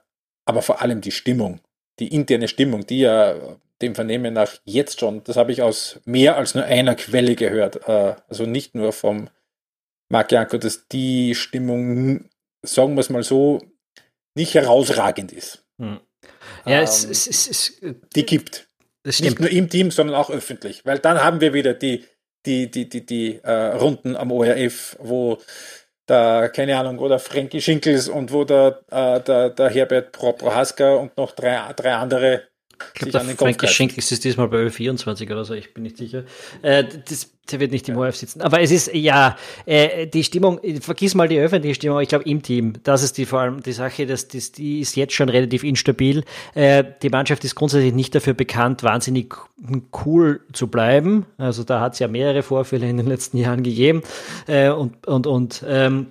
aber 0.44 0.62
vor 0.62 0.82
allem 0.82 1.00
die 1.00 1.12
Stimmung, 1.12 1.60
die 1.98 2.08
interne 2.08 2.48
Stimmung, 2.48 2.86
die 2.86 3.00
ja 3.00 3.36
dem 3.80 3.94
Vernehmen 3.94 4.34
nach 4.34 4.58
jetzt 4.64 5.00
schon, 5.00 5.22
das 5.24 5.36
habe 5.36 5.52
ich 5.52 5.62
aus 5.62 6.00
mehr 6.04 6.36
als 6.36 6.54
nur 6.54 6.64
einer 6.64 6.94
Quelle 6.94 7.34
gehört, 7.36 7.88
äh, 7.88 8.14
also 8.28 8.46
nicht 8.46 8.74
nur 8.74 8.92
vom 8.92 9.28
Marc 10.08 10.32
Janko, 10.32 10.58
dass 10.58 10.88
die 10.88 11.34
Stimmung, 11.34 12.28
sagen 12.62 12.94
wir 12.94 13.00
es 13.00 13.10
mal 13.10 13.22
so, 13.22 13.60
nicht 14.34 14.54
herausragend 14.54 15.32
ist. 15.32 15.64
Hm. 15.80 16.00
Ja, 16.66 16.78
ähm, 16.78 16.84
es, 16.84 17.04
es, 17.04 17.26
es, 17.26 17.48
es, 17.48 17.80
die 18.14 18.26
gibt. 18.26 18.66
Nicht 19.04 19.40
nur 19.40 19.50
im 19.50 19.68
Team, 19.68 19.90
sondern 19.90 20.16
auch 20.16 20.30
öffentlich. 20.30 20.86
Weil 20.86 20.98
dann 20.98 21.22
haben 21.22 21.40
wir 21.40 21.52
wieder 21.52 21.74
die, 21.74 22.04
die, 22.46 22.70
die, 22.70 22.88
die, 22.88 23.04
die 23.04 23.40
äh, 23.42 23.50
Runden 23.50 24.16
am 24.16 24.30
ORF, 24.30 24.96
wo 25.00 25.38
da, 26.06 26.48
keine 26.48 26.78
Ahnung, 26.78 26.98
oder 26.98 27.18
Frankie 27.18 27.60
Schinkels 27.60 28.08
und 28.08 28.32
wo 28.32 28.44
der, 28.44 28.80
äh, 28.90 29.20
der, 29.20 29.50
der 29.50 29.70
Herbert 29.70 30.12
Prohaska 30.12 30.94
und 30.94 31.16
noch 31.16 31.32
drei, 31.32 31.72
drei 31.74 31.94
andere 31.94 32.42
ich 32.94 33.00
glaube, 33.00 33.26
der 33.26 33.36
Frankie 33.36 33.68
Schenkels 33.68 34.12
ist 34.12 34.24
diesmal 34.24 34.48
bei 34.48 34.58
Ö24 34.66 35.30
oder 35.30 35.44
so, 35.44 35.54
ich 35.54 35.74
bin 35.74 35.82
nicht 35.82 35.96
sicher. 35.96 36.24
Äh, 36.62 36.84
das, 37.08 37.30
der 37.50 37.60
wird 37.60 37.72
nicht 37.72 37.88
im 37.88 37.96
ja. 37.96 38.02
ORF 38.02 38.16
sitzen. 38.16 38.40
Aber 38.40 38.60
es 38.60 38.70
ist, 38.70 38.94
ja, 38.94 39.36
äh, 39.66 40.06
die 40.06 40.22
Stimmung, 40.22 40.60
vergiss 40.80 41.14
mal 41.14 41.28
die 41.28 41.38
öffentliche 41.38 41.74
Stimmung, 41.74 42.00
ich 42.00 42.08
glaube 42.08 42.28
im 42.28 42.42
Team, 42.42 42.74
das 42.84 43.02
ist 43.02 43.18
die 43.18 43.26
vor 43.26 43.40
allem 43.40 43.62
die 43.62 43.72
Sache, 43.72 44.06
dass 44.06 44.28
das, 44.28 44.52
die 44.52 44.80
ist 44.80 44.96
jetzt 44.96 45.14
schon 45.14 45.28
relativ 45.28 45.64
instabil. 45.64 46.24
Äh, 46.54 46.84
die 47.02 47.10
Mannschaft 47.10 47.44
ist 47.44 47.54
grundsätzlich 47.54 47.94
nicht 47.94 48.14
dafür 48.14 48.34
bekannt, 48.34 48.82
wahnsinnig 48.82 49.34
cool 50.04 50.40
zu 50.52 50.68
bleiben. 50.68 51.26
Also 51.36 51.64
da 51.64 51.80
hat 51.80 51.94
es 51.94 51.98
ja 51.98 52.08
mehrere 52.08 52.42
Vorfälle 52.42 52.88
in 52.88 52.96
den 52.96 53.06
letzten 53.06 53.38
Jahren 53.38 53.62
gegeben. 53.62 54.02
Äh, 54.46 54.70
und, 54.70 55.06
und, 55.06 55.26
und, 55.26 55.64
ähm, 55.66 56.08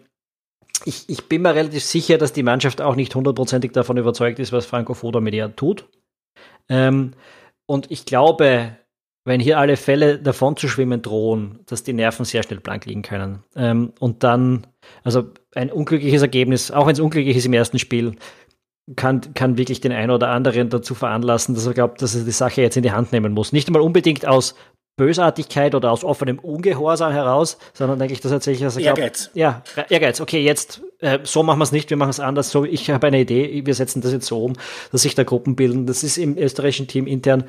ich, 0.86 1.07
ich 1.10 1.29
bin 1.29 1.43
mir 1.43 1.53
relativ 1.53 1.84
sicher, 1.84 2.17
dass 2.17 2.34
die 2.34 2.43
Mannschaft 2.43 2.81
auch 2.81 2.95
nicht 2.95 3.13
hundertprozentig 3.13 3.71
davon 3.71 3.97
überzeugt 3.97 4.39
ist, 4.39 4.51
was 4.51 4.65
Franco 4.65 4.93
Foda 4.93 5.19
mit 5.19 5.34
ihr 5.34 5.55
tut. 5.55 5.86
Ähm, 6.69 7.13
und 7.65 7.89
ich 7.91 8.06
glaube, 8.06 8.76
wenn 9.24 9.39
hier 9.39 9.60
alle 9.60 9.78
Fälle 9.78 10.17
davon 10.17 10.58
zu 10.58 10.67
schwimmen 10.67 11.02
drohen, 11.02 11.60
dass 11.67 11.84
die 11.84 11.93
Nerven 11.93 12.26
sehr 12.26 12.43
schnell 12.43 12.60
blank 12.60 12.86
liegen 12.86 13.04
können. 13.04 13.43
Ähm, 13.56 13.93
und 14.00 14.24
dann, 14.24 14.67
also 15.04 15.26
ein 15.54 15.71
unglückliches 15.71 16.21
Ergebnis, 16.21 16.71
auch 16.71 16.88
wenn 16.88 16.93
es 16.93 17.00
unglücklich 17.00 17.38
ist 17.38 17.45
im 17.45 17.54
ersten 17.54 17.78
Spiel, 17.78 18.15
kann, 18.95 19.34
kann 19.34 19.58
wirklich 19.58 19.80
den 19.80 19.91
einen 19.91 20.12
oder 20.12 20.30
anderen 20.30 20.69
dazu 20.69 20.95
veranlassen, 20.95 21.54
dass 21.56 21.65
er 21.65 21.74
glaubt, 21.74 22.02
dass 22.02 22.15
er 22.15 22.24
die 22.24 22.32
Sache 22.32 22.62
jetzt 22.62 22.78
in 22.78 22.84
die 22.84 22.91
Hand 22.91 23.12
nehmen 23.12 23.34
muss. 23.34 23.52
Nicht 23.52 23.67
einmal 23.67 23.84
unbedingt 23.84 24.26
aus 24.26 24.56
Bösartigkeit 24.97 25.76
oder 25.76 25.91
aus 25.91 26.04
offenem 26.04 26.39
Ungehorsam 26.39 27.13
heraus, 27.13 27.58
sondern 27.74 28.00
denke 28.00 28.13
ich, 28.13 28.21
dass 28.21 28.32
tatsächlich, 28.32 28.63
dass 28.63 28.76
er 28.76 28.84
glaubt, 28.84 29.00
Ehrgeiz. 29.00 29.30
Ja, 29.34 29.63
Ehrgeiz. 29.89 30.19
Okay, 30.19 30.43
jetzt, 30.43 30.82
äh, 31.01 31.19
so 31.23 31.43
machen 31.43 31.59
wir 31.59 31.63
es 31.63 31.71
nicht, 31.71 31.89
wir 31.89 31.97
machen 31.97 32.09
es 32.09 32.19
anders. 32.19 32.51
So, 32.51 32.65
ich 32.65 32.89
habe 32.89 33.07
eine 33.07 33.21
Idee, 33.21 33.65
wir 33.65 33.73
setzen 33.73 34.01
das 34.01 34.11
jetzt 34.11 34.27
so 34.27 34.43
um, 34.43 34.53
dass 34.91 35.01
sich 35.01 35.15
da 35.15 35.23
Gruppen 35.23 35.55
bilden. 35.55 35.86
Das 35.86 36.03
ist 36.03 36.17
im 36.17 36.38
österreichischen 36.38 36.88
Team 36.88 37.07
intern 37.07 37.45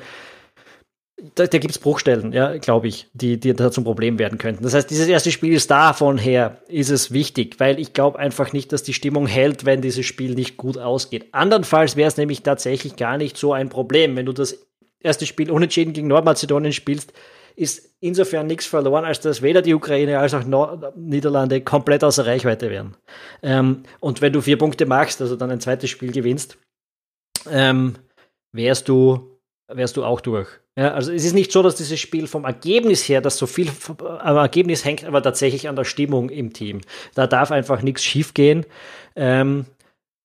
da, 1.35 1.47
da 1.47 1.57
gibt 1.57 1.71
es 1.71 1.79
Bruchstellen, 1.79 2.33
ja, 2.33 2.57
glaube 2.57 2.87
ich, 2.87 3.07
die, 3.13 3.39
die 3.39 3.53
da 3.53 3.71
zum 3.71 3.83
Problem 3.83 4.19
werden 4.19 4.37
könnten. 4.37 4.63
Das 4.63 4.73
heißt, 4.73 4.89
dieses 4.89 5.07
erste 5.07 5.31
Spiel 5.31 5.53
ist 5.53 5.71
davon 5.71 6.17
her, 6.17 6.57
ist 6.67 6.89
es 6.89 7.11
wichtig, 7.11 7.59
weil 7.59 7.79
ich 7.79 7.93
glaube 7.93 8.19
einfach 8.19 8.51
nicht, 8.51 8.73
dass 8.73 8.83
die 8.83 8.93
Stimmung 8.93 9.27
hält, 9.27 9.65
wenn 9.65 9.81
dieses 9.81 10.05
Spiel 10.05 10.35
nicht 10.35 10.57
gut 10.57 10.77
ausgeht. 10.77 11.27
Andernfalls 11.31 11.95
wäre 11.95 12.07
es 12.07 12.17
nämlich 12.17 12.43
tatsächlich 12.43 12.95
gar 12.95 13.17
nicht 13.17 13.37
so 13.37 13.53
ein 13.53 13.69
Problem. 13.69 14.15
Wenn 14.15 14.25
du 14.25 14.33
das 14.33 14.65
erste 14.99 15.25
Spiel 15.25 15.49
unentschieden 15.49 15.93
gegen 15.93 16.07
Nordmazedonien 16.07 16.73
spielst, 16.73 17.13
ist 17.55 17.95
insofern 17.99 18.47
nichts 18.47 18.65
verloren, 18.65 19.05
als 19.05 19.19
dass 19.19 19.41
weder 19.41 19.61
die 19.61 19.73
Ukraine 19.73 20.19
als 20.19 20.33
auch 20.33 20.43
Nord 20.43 20.95
Niederlande 20.97 21.61
komplett 21.61 22.03
außer 22.03 22.25
Reichweite 22.25 22.69
wären. 22.69 22.97
Ähm, 23.41 23.83
und 23.99 24.21
wenn 24.21 24.33
du 24.33 24.41
vier 24.41 24.57
Punkte 24.57 24.85
machst, 24.85 25.21
also 25.21 25.35
dann 25.35 25.51
ein 25.51 25.61
zweites 25.61 25.89
Spiel 25.89 26.11
gewinnst, 26.11 26.57
ähm, 27.49 27.95
wärst 28.51 28.89
du, 28.89 29.39
wärst 29.67 29.97
du 29.97 30.03
auch 30.03 30.21
durch. 30.21 30.47
Ja, 30.75 30.93
also 30.93 31.11
es 31.11 31.23
ist 31.23 31.33
nicht 31.33 31.51
so, 31.51 31.61
dass 31.61 31.75
dieses 31.75 31.99
Spiel 31.99 32.25
vom 32.25 32.45
Ergebnis 32.45 33.07
her, 33.07 33.21
dass 33.21 33.37
so 33.37 33.45
viel 33.45 33.69
am 33.99 34.37
Ergebnis 34.37 34.83
hängt, 34.83 35.05
aber 35.05 35.21
tatsächlich 35.21 35.69
an 35.69 35.75
der 35.75 35.83
Stimmung 35.83 36.29
im 36.29 36.51
Team. 36.51 36.81
Da 37.13 37.27
darf 37.27 37.51
einfach 37.51 37.83
nichts 37.83 38.03
schiefgehen. 38.03 38.65
Ähm, 39.15 39.67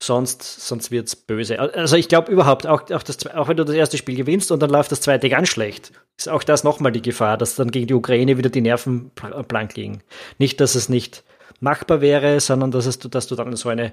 sonst, 0.01 0.42
sonst 0.66 0.90
wird 0.90 1.09
es 1.09 1.16
böse. 1.16 1.59
Also 1.59 1.96
ich 1.96 2.09
glaube 2.09 2.30
überhaupt, 2.30 2.66
auch, 2.66 2.90
auch, 2.90 3.03
das, 3.03 3.26
auch 3.26 3.49
wenn 3.49 3.57
du 3.57 3.64
das 3.64 3.74
erste 3.74 3.99
Spiel 3.99 4.16
gewinnst 4.16 4.53
und 4.53 4.61
dann 4.61 4.70
läuft 4.70 4.92
das 4.92 5.01
zweite 5.01 5.28
ganz 5.28 5.49
schlecht, 5.49 5.92
ist 6.16 6.28
auch 6.28 6.42
das 6.42 6.64
nochmal 6.64 6.92
die 6.92 7.03
Gefahr, 7.03 7.36
dass 7.36 7.57
dann 7.57 7.70
gegen 7.70 7.86
die 7.86 7.94
Ukraine 7.94 8.38
wieder 8.38 8.51
die 8.51 8.61
Nerven 8.61 9.11
blank 9.49 9.76
liegen. 9.76 10.03
Nicht, 10.38 10.61
dass 10.61 10.74
es 10.74 10.88
nicht 10.88 11.24
machbar 11.61 12.01
wäre, 12.01 12.40
sondern 12.40 12.70
dass, 12.70 12.86
es, 12.86 12.99
dass 12.99 13.26
du 13.26 13.34
dann 13.34 13.49
in 13.49 13.57
so 13.57 13.68
eine 13.68 13.92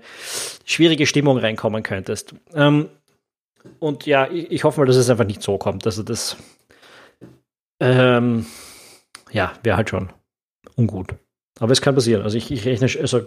schwierige 0.66 1.08
Stimmung 1.08 1.38
reinkommen 1.38 1.84
könntest. 1.84 2.36
Ähm, 2.54 2.90
und 3.80 4.06
ja, 4.06 4.30
ich, 4.30 4.52
ich, 4.52 4.64
hoffe 4.64 4.80
mal, 4.80 4.86
dass 4.86 4.96
es 4.96 5.10
einfach 5.10 5.26
nicht 5.26 5.42
so 5.42 5.58
kommt. 5.58 5.88
Also 5.88 6.04
das 6.04 6.38
ähm, 7.80 8.46
ja, 9.32 9.54
wäre 9.64 9.78
halt 9.78 9.90
schon 9.90 10.12
ungut. 10.76 11.16
Aber 11.60 11.72
es 11.72 11.82
kann 11.82 11.96
passieren. 11.96 12.22
Also 12.22 12.38
ich, 12.38 12.52
ich 12.52 12.66
rechne, 12.66 12.88
also 13.02 13.22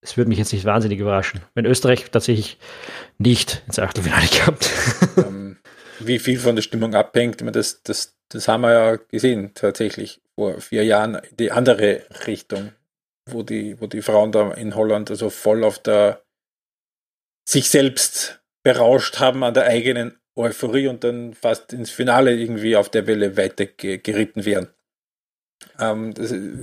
es 0.00 0.16
würde 0.16 0.28
mich 0.28 0.38
jetzt 0.38 0.52
nicht 0.52 0.64
wahnsinnig 0.64 0.98
überraschen, 0.98 1.40
wenn 1.54 1.66
Österreich 1.66 2.10
tatsächlich 2.10 2.58
nicht 3.18 3.62
ins 3.66 3.78
Achtelfinale 3.78 4.28
kommt. 4.44 4.70
Ähm, 5.16 5.56
wie 6.00 6.18
viel 6.18 6.38
von 6.38 6.56
der 6.56 6.62
Stimmung 6.62 6.94
abhängt, 6.94 7.42
das, 7.56 7.82
das, 7.82 8.14
das 8.28 8.48
haben 8.48 8.60
wir 8.60 8.72
ja 8.72 8.96
gesehen 8.96 9.52
tatsächlich 9.54 10.20
vor 10.34 10.60
vier 10.60 10.84
Jahren, 10.84 11.22
die 11.38 11.50
andere 11.50 12.02
Richtung, 12.26 12.72
wo 13.24 13.42
die, 13.42 13.80
wo 13.80 13.86
die 13.86 14.02
Frauen 14.02 14.30
da 14.30 14.52
in 14.52 14.74
Holland 14.74 15.10
also 15.10 15.30
voll 15.30 15.64
auf 15.64 15.78
der 15.78 16.22
sich 17.48 17.70
selbst 17.70 18.42
berauscht 18.62 19.20
haben 19.20 19.42
an 19.42 19.54
der 19.54 19.64
eigenen 19.64 20.18
Euphorie 20.34 20.88
und 20.88 21.02
dann 21.02 21.32
fast 21.32 21.72
ins 21.72 21.90
Finale 21.90 22.34
irgendwie 22.34 22.76
auf 22.76 22.90
der 22.90 23.06
Welle 23.06 23.38
weiter 23.38 23.64
geritten 23.64 24.44
wären 24.44 24.68
ähm, 25.78 26.14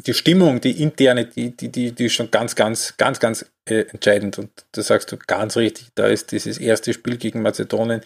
die 0.02 0.14
Stimmung, 0.14 0.62
die 0.62 0.82
interne, 0.82 1.26
die, 1.26 1.56
die, 1.56 1.70
die, 1.70 1.92
die 1.92 2.06
ist 2.06 2.14
schon 2.14 2.32
ganz, 2.32 2.56
ganz, 2.56 2.96
ganz, 2.98 3.20
ganz 3.20 3.46
äh, 3.66 3.86
entscheidend. 3.90 4.40
Und 4.40 4.50
da 4.72 4.82
sagst 4.82 5.12
du 5.12 5.18
ganz 5.18 5.58
richtig, 5.58 5.90
da 5.96 6.08
ist 6.08 6.32
dieses 6.32 6.58
erste 6.58 6.94
Spiel 6.94 7.18
gegen 7.18 7.42
Mazedonien 7.42 8.02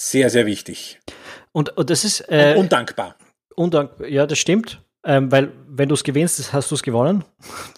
sehr, 0.00 0.30
sehr 0.30 0.46
wichtig. 0.46 1.00
Und, 1.52 1.76
und 1.76 1.90
das 1.90 2.04
ist 2.04 2.20
äh, 2.28 2.54
und 2.56 2.64
undankbar. 2.64 3.16
Undankbar, 3.54 4.08
ja, 4.08 4.26
das 4.26 4.38
stimmt. 4.38 4.80
Ähm, 5.04 5.30
weil 5.30 5.52
wenn 5.68 5.88
du 5.88 5.94
es 5.94 6.02
gewinnst, 6.02 6.52
hast 6.52 6.70
du 6.70 6.74
es 6.74 6.82
gewonnen. 6.82 7.24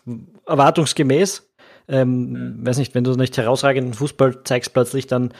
Erwartungsgemäß. 0.46 1.42
Ähm, 1.88 2.30
mhm. 2.30 2.66
Weiß 2.66 2.78
nicht, 2.78 2.94
wenn 2.94 3.04
du 3.04 3.12
nicht 3.14 3.36
herausragenden 3.36 3.94
Fußball 3.94 4.42
zeigst 4.44 4.72
plötzlich, 4.72 5.06
dann 5.06 5.32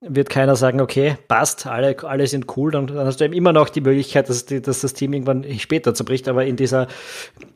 wird 0.00 0.30
keiner 0.30 0.56
sagen, 0.56 0.80
okay, 0.80 1.18
passt, 1.28 1.66
alle, 1.66 1.94
alle 2.04 2.26
sind 2.26 2.56
cool, 2.56 2.70
dann, 2.70 2.86
dann 2.86 3.06
hast 3.06 3.20
du 3.20 3.24
eben 3.24 3.34
immer 3.34 3.52
noch 3.52 3.68
die 3.68 3.82
Möglichkeit, 3.82 4.30
dass, 4.30 4.46
die, 4.46 4.62
dass 4.62 4.80
das 4.80 4.94
Team 4.94 5.12
irgendwann 5.12 5.44
später 5.58 5.94
zerbricht, 5.94 6.26
aber 6.26 6.46
in 6.46 6.56
dieser 6.56 6.88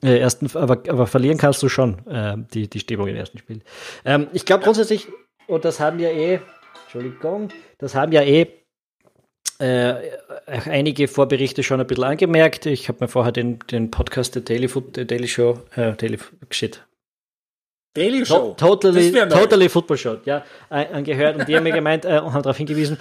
äh, 0.03 0.19
ersten, 0.19 0.55
aber, 0.55 0.83
aber 0.89 1.07
verlieren 1.07 1.39
kannst 1.39 1.63
du 1.63 1.71
schon 1.71 2.07
äh, 2.07 2.37
die, 2.53 2.69
die 2.69 2.81
Stimmung 2.81 3.09
im 3.09 3.17
ersten 3.17 3.39
Spiel. 3.39 3.61
Ähm, 4.05 4.27
ich 4.35 4.45
glaube 4.45 4.63
grundsätzlich, 4.63 5.09
und 5.47 5.65
das 5.65 5.81
haben 5.81 5.99
ja 5.99 6.11
eh, 6.11 6.41
Entschuldigung, 6.85 7.49
das 7.79 7.95
haben 7.95 8.13
ja 8.13 8.21
eh 8.21 8.47
äh, 9.59 9.95
einige 10.47 11.09
Vorberichte 11.09 11.63
schon 11.63 11.81
ein 11.81 11.87
bisschen 11.87 12.05
angemerkt. 12.05 12.67
Ich 12.67 12.89
habe 12.89 12.99
mir 13.01 13.09
vorher 13.09 13.33
den, 13.33 13.61
den 13.71 13.91
Podcast 13.91 14.35
der 14.35 14.43
Daily, 14.43 14.69
Food, 14.69 14.97
der 14.97 15.07
Daily 15.07 15.29
Show, 15.29 15.61
äh, 15.77 15.93
Daily 15.95 16.19
Shit, 16.51 16.85
Daily 17.95 18.27
Show. 18.27 18.55
To 18.57 18.77
totally, 18.77 19.13
totally 19.29 19.69
Football 19.69 19.97
Show, 19.97 20.17
ja, 20.25 20.45
angehört. 20.69 21.39
Und 21.39 21.49
die 21.49 21.57
haben 21.57 21.63
mir 21.63 21.73
gemeint 21.73 22.05
äh, 22.05 22.19
und 22.19 22.33
haben 22.33 22.43
darauf 22.43 22.57
hingewiesen, 22.57 22.99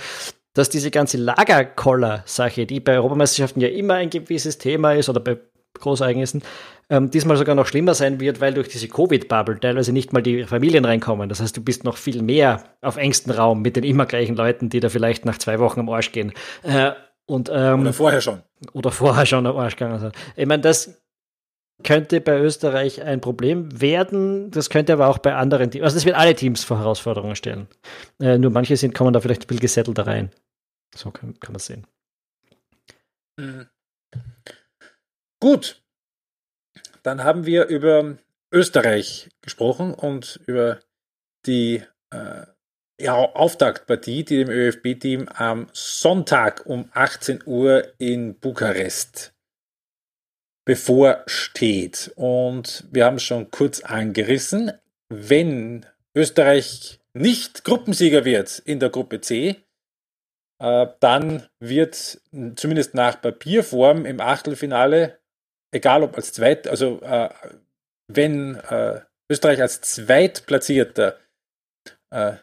dass 0.54 0.70
diese 0.70 0.92
ganze 0.92 1.18
Lagerkoller-Sache, 1.18 2.66
die 2.66 2.80
bei 2.80 2.94
Europameisterschaften 2.94 3.62
ja 3.62 3.70
immer 3.70 3.96
ein 3.96 4.10
gewisses 4.10 4.58
Thema 4.58 4.94
ist 4.94 5.10
oder 5.10 5.20
bei 5.20 5.38
Großereignissen, 5.80 6.44
ähm, 6.90 7.10
diesmal 7.10 7.38
sogar 7.38 7.56
noch 7.56 7.66
schlimmer 7.66 7.96
sein 7.96 8.20
wird, 8.20 8.40
weil 8.40 8.54
durch 8.54 8.68
diese 8.68 8.88
Covid-Bubble 8.88 9.60
teilweise 9.60 9.92
nicht 9.92 10.14
mal 10.14 10.22
die 10.22 10.44
Familien 10.44 10.86
reinkommen. 10.86 11.30
Das 11.30 11.42
heißt, 11.42 11.58
du 11.58 11.64
bist 11.64 11.84
noch 11.84 11.98
viel 11.98 12.22
mehr 12.22 12.64
auf 12.82 12.98
engstem 12.98 13.34
Raum 13.34 13.62
mit 13.62 13.76
den 13.76 13.84
immer 13.84 14.06
gleichen 14.06 14.36
Leuten, 14.36 14.70
die 14.70 14.80
da 14.80 14.90
vielleicht 14.90 15.26
nach 15.26 15.40
zwei 15.40 15.60
Wochen 15.60 15.80
am 15.80 15.90
Arsch 15.90 16.12
gehen. 16.12 16.34
Äh, 16.62 16.92
und, 17.26 17.50
ähm, 17.52 17.82
oder 17.82 17.94
vorher 17.94 18.22
schon. 18.22 18.44
Oder 18.74 18.92
vorher 18.92 19.26
schon 19.26 19.48
am 19.48 19.58
Arsch 19.58 19.76
gegangen 19.76 20.00
sind. 20.00 20.14
Ich 20.36 20.46
meine, 20.46 20.62
das 20.62 21.03
könnte 21.84 22.22
bei 22.22 22.40
Österreich 22.40 23.02
ein 23.02 23.22
Problem 23.22 23.82
werden. 23.82 24.52
Das 24.52 24.70
könnte 24.70 24.94
aber 24.94 25.08
auch 25.08 25.18
bei 25.18 25.34
anderen 25.36 25.72
Teams, 25.72 25.84
also 25.84 25.96
das 25.96 26.06
wird 26.06 26.16
alle 26.16 26.36
Teams 26.36 26.64
vor 26.64 26.78
Herausforderungen 26.80 27.36
stellen. 27.36 27.68
Äh, 28.20 28.38
nur 28.38 28.52
manche 28.52 28.78
sind, 28.78 28.94
kommen 28.94 29.14
da 29.14 29.20
vielleicht 29.20 29.44
ein 29.44 29.48
bisschen 29.48 29.62
gesettelter 29.62 30.08
rein. 30.08 30.32
So 30.96 31.12
kann, 31.12 31.40
kann 31.40 31.54
man 31.54 31.58
es 31.58 31.66
sehen. 31.66 31.88
Mhm. 33.38 33.68
Gut. 35.40 35.82
Dann 37.02 37.24
haben 37.24 37.46
wir 37.46 37.66
über 37.66 38.18
Österreich 38.52 39.30
gesprochen 39.42 39.94
und 39.94 40.40
über 40.46 40.80
die 41.46 41.84
äh, 42.12 42.46
ja, 43.00 43.16
Auftaktpartie, 43.16 44.24
die 44.24 44.46
dem 44.46 44.50
ÖFB-Team 44.50 45.28
am 45.28 45.68
Sonntag 45.74 46.66
um 46.66 46.90
18 46.94 47.42
Uhr 47.46 47.92
in 47.98 48.40
Bukarest 48.40 49.33
bevorsteht. 50.66 52.12
Und 52.16 52.86
wir 52.92 53.06
haben 53.06 53.18
es 53.18 53.24
schon 53.24 53.52
kurz 53.52 53.82
angerissen. 53.82 54.72
Wenn 55.10 55.86
Österreich 56.16 57.00
nicht 57.14 57.64
Gruppensieger 57.64 58.26
wird 58.26 58.60
in 58.60 58.80
der 58.80 58.90
Gruppe 58.90 59.22
C, 59.22 59.64
äh, 60.60 60.88
dann 61.00 61.48
wird 61.60 62.22
zumindest 62.56 62.94
nach 62.96 63.22
Papierform 63.22 64.06
im 64.06 64.20
Achtelfinale, 64.20 65.20
egal 65.72 66.04
ob 66.04 66.16
als 66.16 66.34
Zweit, 66.34 66.68
also 66.68 67.02
äh, 67.02 67.30
wenn 68.08 68.56
äh, 68.56 69.02
Österreich 69.30 69.62
als 69.62 69.82
Zweitplatzierter 69.82 71.18
äh, 72.12 72.34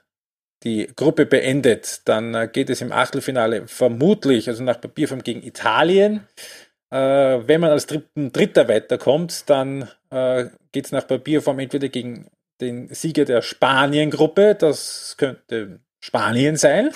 die 0.63 0.91
Gruppe 0.95 1.27
beendet, 1.27 2.03
dann 2.07 2.35
äh, 2.35 2.49
geht 2.53 2.71
es 2.71 2.83
im 2.83 2.93
Achtelfinale 2.93 3.67
vermutlich, 3.67 4.49
also 4.49 4.63
nach 4.63 4.81
Papierform 4.81 5.23
gegen 5.23 5.43
Italien. 5.43 6.27
Äh, 6.91 7.47
wenn 7.47 7.61
man 7.61 7.71
als 7.71 7.87
Dritten, 7.87 8.33
Dritter 8.33 8.69
weiterkommt, 8.69 9.49
dann 9.49 9.89
äh, 10.11 10.47
geht 10.73 10.87
es 10.87 10.93
nach 10.93 11.07
Papierform 11.07 11.59
entweder 11.61 11.89
gegen 11.89 12.27
den 12.61 12.93
Sieger 12.93 13.25
der 13.25 13.43
Spanien-Gruppe, 13.43 14.55
das 14.55 15.15
könnte 15.17 15.81
Spanien 16.01 16.57
sein, 16.57 16.91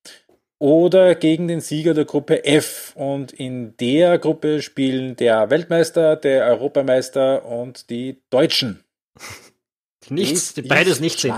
oder 0.58 1.14
gegen 1.14 1.48
den 1.48 1.60
Sieger 1.60 1.94
der 1.94 2.04
Gruppe 2.04 2.44
F. 2.44 2.92
Und 2.96 3.32
in 3.32 3.76
der 3.76 4.18
Gruppe 4.18 4.62
spielen 4.62 5.16
der 5.16 5.48
Weltmeister, 5.50 6.16
der 6.16 6.46
Europameister 6.46 7.44
und 7.44 7.88
die 7.88 8.22
Deutschen. 8.30 8.82
Nichts, 10.08 10.54
die 10.54 10.62
beides 10.62 11.00
nicht 11.00 11.18
sind. 11.18 11.34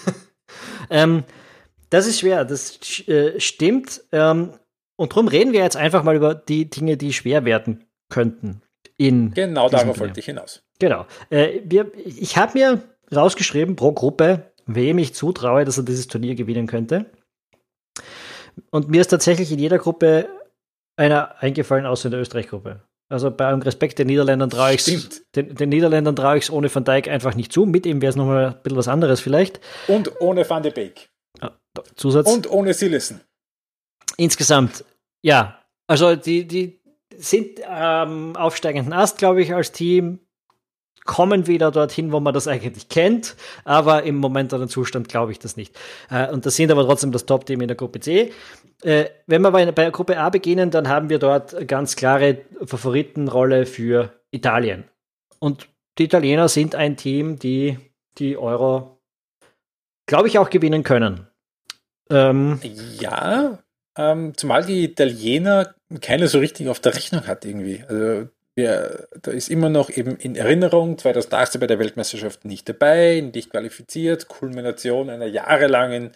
ähm, 0.90 1.22
das 1.88 2.08
ist 2.08 2.18
schwer, 2.18 2.44
das 2.44 2.80
äh, 3.06 3.38
stimmt. 3.38 4.02
Ähm, 4.10 4.54
und 4.96 5.12
darum 5.12 5.28
reden 5.28 5.52
wir 5.52 5.60
jetzt 5.60 5.76
einfach 5.76 6.02
mal 6.02 6.16
über 6.16 6.34
die 6.34 6.68
Dinge, 6.68 6.96
die 6.96 7.12
schwer 7.12 7.44
werden 7.44 7.84
könnten. 8.08 8.62
In 8.96 9.32
genau 9.32 9.68
darauf 9.68 9.98
wollte 10.00 10.20
ich 10.20 10.26
hinaus. 10.26 10.62
Genau. 10.78 11.06
Äh, 11.30 11.60
wir, 11.64 11.92
ich 12.04 12.36
habe 12.36 12.58
mir 12.58 12.82
rausgeschrieben 13.14 13.76
pro 13.76 13.92
Gruppe, 13.92 14.52
wem 14.66 14.98
ich 14.98 15.14
zutraue, 15.14 15.64
dass 15.64 15.76
er 15.76 15.84
dieses 15.84 16.08
Turnier 16.08 16.34
gewinnen 16.34 16.66
könnte. 16.66 17.06
Und 18.70 18.88
mir 18.88 19.02
ist 19.02 19.08
tatsächlich 19.08 19.52
in 19.52 19.58
jeder 19.58 19.78
Gruppe 19.78 20.28
einer 20.96 21.42
eingefallen, 21.42 21.84
außer 21.84 22.06
in 22.06 22.12
der 22.12 22.20
Österreich-Gruppe. 22.20 22.82
Also 23.08 23.30
bei 23.30 23.46
allem 23.46 23.62
Respekt 23.62 23.98
den 23.98 24.08
Niederländern 24.08 24.50
traue 24.50 24.74
ich 24.74 24.84
den, 24.84 25.54
den, 25.54 25.68
Niederländern 25.68 26.16
traue 26.16 26.38
ich 26.38 26.44
es 26.44 26.50
ohne 26.50 26.74
Van 26.74 26.84
Dijk 26.84 27.08
einfach 27.08 27.34
nicht 27.34 27.52
zu. 27.52 27.66
Mit 27.66 27.86
ihm 27.86 28.00
wäre 28.00 28.10
es 28.10 28.16
nochmal 28.16 28.46
ein 28.46 28.62
bisschen 28.62 28.78
was 28.78 28.88
anderes 28.88 29.20
vielleicht. 29.20 29.60
Und 29.86 30.20
ohne 30.20 30.48
Van 30.48 30.62
de 30.62 30.72
Beek. 30.72 31.10
Ah, 31.40 31.52
Zusatz. 31.94 32.28
Und 32.32 32.50
ohne 32.50 32.74
Sillison 32.74 33.20
insgesamt, 34.16 34.84
ja, 35.22 35.58
also 35.86 36.16
die, 36.16 36.46
die 36.46 36.80
sind 37.16 37.60
ähm, 37.68 38.36
aufsteigenden 38.36 38.92
Ast, 38.92 39.18
glaube 39.18 39.42
ich, 39.42 39.54
als 39.54 39.72
Team, 39.72 40.20
kommen 41.06 41.46
wieder 41.46 41.70
dorthin, 41.70 42.12
wo 42.12 42.20
man 42.20 42.34
das 42.34 42.48
eigentlich 42.48 42.88
kennt, 42.88 43.36
aber 43.64 44.02
im 44.02 44.16
momentanen 44.16 44.68
Zustand 44.68 45.08
glaube 45.08 45.32
ich 45.32 45.38
das 45.38 45.56
nicht. 45.56 45.78
Äh, 46.10 46.30
und 46.30 46.44
das 46.44 46.56
sind 46.56 46.70
aber 46.70 46.84
trotzdem 46.84 47.12
das 47.12 47.24
Top-Team 47.24 47.60
in 47.62 47.68
der 47.68 47.76
Gruppe 47.76 48.00
C. 48.00 48.32
Äh, 48.82 49.06
wenn 49.26 49.40
wir 49.40 49.52
bei, 49.52 49.70
bei 49.72 49.90
Gruppe 49.90 50.18
A 50.18 50.28
beginnen, 50.28 50.70
dann 50.70 50.88
haben 50.88 51.08
wir 51.08 51.18
dort 51.18 51.66
ganz 51.66 51.96
klare 51.96 52.42
Favoritenrolle 52.64 53.64
für 53.64 54.12
Italien. 54.30 54.84
Und 55.38 55.68
die 55.98 56.04
Italiener 56.04 56.48
sind 56.48 56.74
ein 56.74 56.96
Team, 56.96 57.38
die 57.38 57.78
die 58.18 58.36
Euro, 58.36 59.00
glaube 60.06 60.28
ich, 60.28 60.38
auch 60.38 60.50
gewinnen 60.50 60.82
können. 60.82 61.26
Ähm, 62.10 62.60
ja, 62.98 63.58
ähm, 63.96 64.36
zumal 64.36 64.64
die 64.64 64.84
Italiener 64.84 65.74
keine 66.00 66.28
so 66.28 66.38
richtig 66.38 66.68
auf 66.68 66.80
der 66.80 66.94
Rechnung 66.94 67.26
hat 67.26 67.44
irgendwie. 67.44 67.82
Also 67.88 68.28
ja, 68.58 68.88
da 69.20 69.30
ist 69.32 69.50
immer 69.50 69.68
noch 69.68 69.90
eben 69.90 70.16
in 70.16 70.34
Erinnerung 70.34 70.96
2018 70.96 71.60
bei 71.60 71.66
der 71.66 71.78
Weltmeisterschaft 71.78 72.44
nicht 72.44 72.68
dabei, 72.68 73.20
nicht 73.20 73.50
qualifiziert, 73.50 74.28
Kulmination 74.28 75.10
einer 75.10 75.26
jahrelangen 75.26 76.12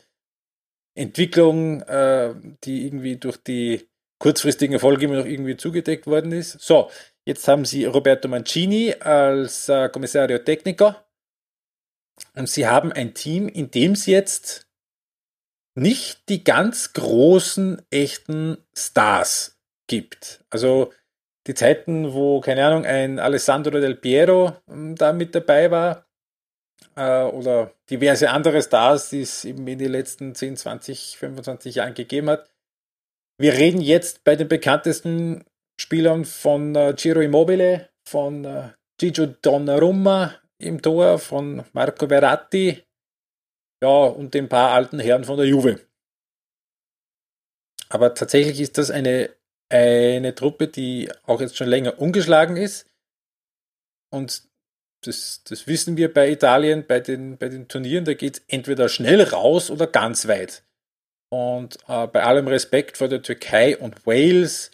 Entwicklung, 0.95 1.83
äh, 1.83 2.35
die 2.65 2.87
irgendwie 2.87 3.17
durch 3.17 3.37
die 3.37 3.89
kurzfristigen 4.19 4.75
Erfolge 4.75 5.05
immer 5.05 5.17
noch 5.17 5.27
irgendwie 5.27 5.57
zugedeckt 5.57 6.07
worden 6.07 6.33
ist. 6.33 6.61
So, 6.61 6.91
jetzt 7.27 7.47
haben 7.47 7.65
sie 7.65 7.85
Roberto 7.85 8.27
Mancini 8.29 8.95
als 8.99 9.69
äh, 9.69 9.89
Kommissario 9.91 10.39
Tecnico 10.39 10.95
Und 12.35 12.49
sie 12.49 12.67
haben 12.67 12.93
ein 12.93 13.15
Team, 13.15 13.49
in 13.49 13.71
dem 13.71 13.93
es 13.93 14.07
jetzt 14.07 14.70
nicht 15.81 16.29
die 16.29 16.45
ganz 16.45 16.93
großen, 16.93 17.81
echten 17.91 18.59
Stars 18.77 19.59
gibt. 19.87 20.45
Also 20.51 20.93
die 21.47 21.55
Zeiten, 21.55 22.13
wo, 22.13 22.41
keine 22.41 22.67
Ahnung, 22.67 22.85
ein 22.85 23.19
Alessandro 23.19 23.81
Del 23.81 23.97
Piero 23.97 24.53
hm, 24.67 24.95
da 24.95 25.15
mit 25.15 25.35
dabei 25.35 25.71
war, 25.71 26.07
äh, 26.97 27.23
oder 27.23 27.73
diverse 27.89 28.29
andere 28.29 28.61
Stars, 28.61 29.09
die 29.09 29.23
es 29.23 29.47
eben 29.47 29.67
in 29.67 29.79
den 29.79 29.91
letzten 29.93 30.35
10, 30.35 30.59
20, 30.59 31.17
25 31.19 31.77
Jahren 31.77 31.95
gegeben 31.95 32.29
hat. 32.29 32.51
Wir 33.39 33.55
reden 33.55 33.81
jetzt 33.81 34.23
bei 34.23 34.37
den 34.37 34.49
bekanntesten 34.49 35.45
Spielern 35.81 36.27
von 36.27 36.75
äh, 36.75 36.93
Giro 36.95 37.21
Immobile, 37.21 37.89
von 38.05 38.45
äh, 38.45 38.69
Gigio 38.99 39.27
Donnarumma 39.41 40.35
im 40.59 40.83
Tor, 40.83 41.19
von 41.19 41.65
Marco 41.73 42.07
Verratti, 42.07 42.85
ja, 43.83 43.89
und 43.89 44.35
den 44.35 44.49
paar 44.49 44.73
alten 44.73 44.99
Herren 44.99 45.25
von 45.25 45.37
der 45.37 45.47
Juve. 45.47 45.81
Aber 47.89 48.15
tatsächlich 48.15 48.61
ist 48.61 48.79
das 48.79 48.91
eine, 48.91 49.31
eine 49.69 50.35
Truppe, 50.35 50.69
die 50.69 51.11
auch 51.25 51.41
jetzt 51.41 51.57
schon 51.57 51.69
länger 51.69 51.99
ungeschlagen 51.99 52.57
ist. 52.57 52.87
Und 54.13 54.45
das, 55.03 55.43
das 55.45 55.67
wissen 55.67 55.97
wir 55.97 56.13
bei 56.13 56.31
Italien, 56.31 56.87
bei 56.87 57.01
den, 57.01 57.39
bei 57.39 57.49
den 57.49 57.69
Turnieren, 57.69 58.05
da 58.05 58.15
geht 58.15 58.39
es 58.39 58.45
entweder 58.49 58.89
schnell 58.89 59.23
raus 59.23 59.71
oder 59.71 59.87
ganz 59.87 60.29
weit. 60.29 60.63
Und 61.33 61.79
äh, 61.89 62.07
bei 62.07 62.23
allem 62.23 62.49
Respekt 62.49 62.97
vor 62.97 63.09
der 63.09 63.23
Türkei 63.23 63.77
und 63.77 64.07
Wales, 64.07 64.73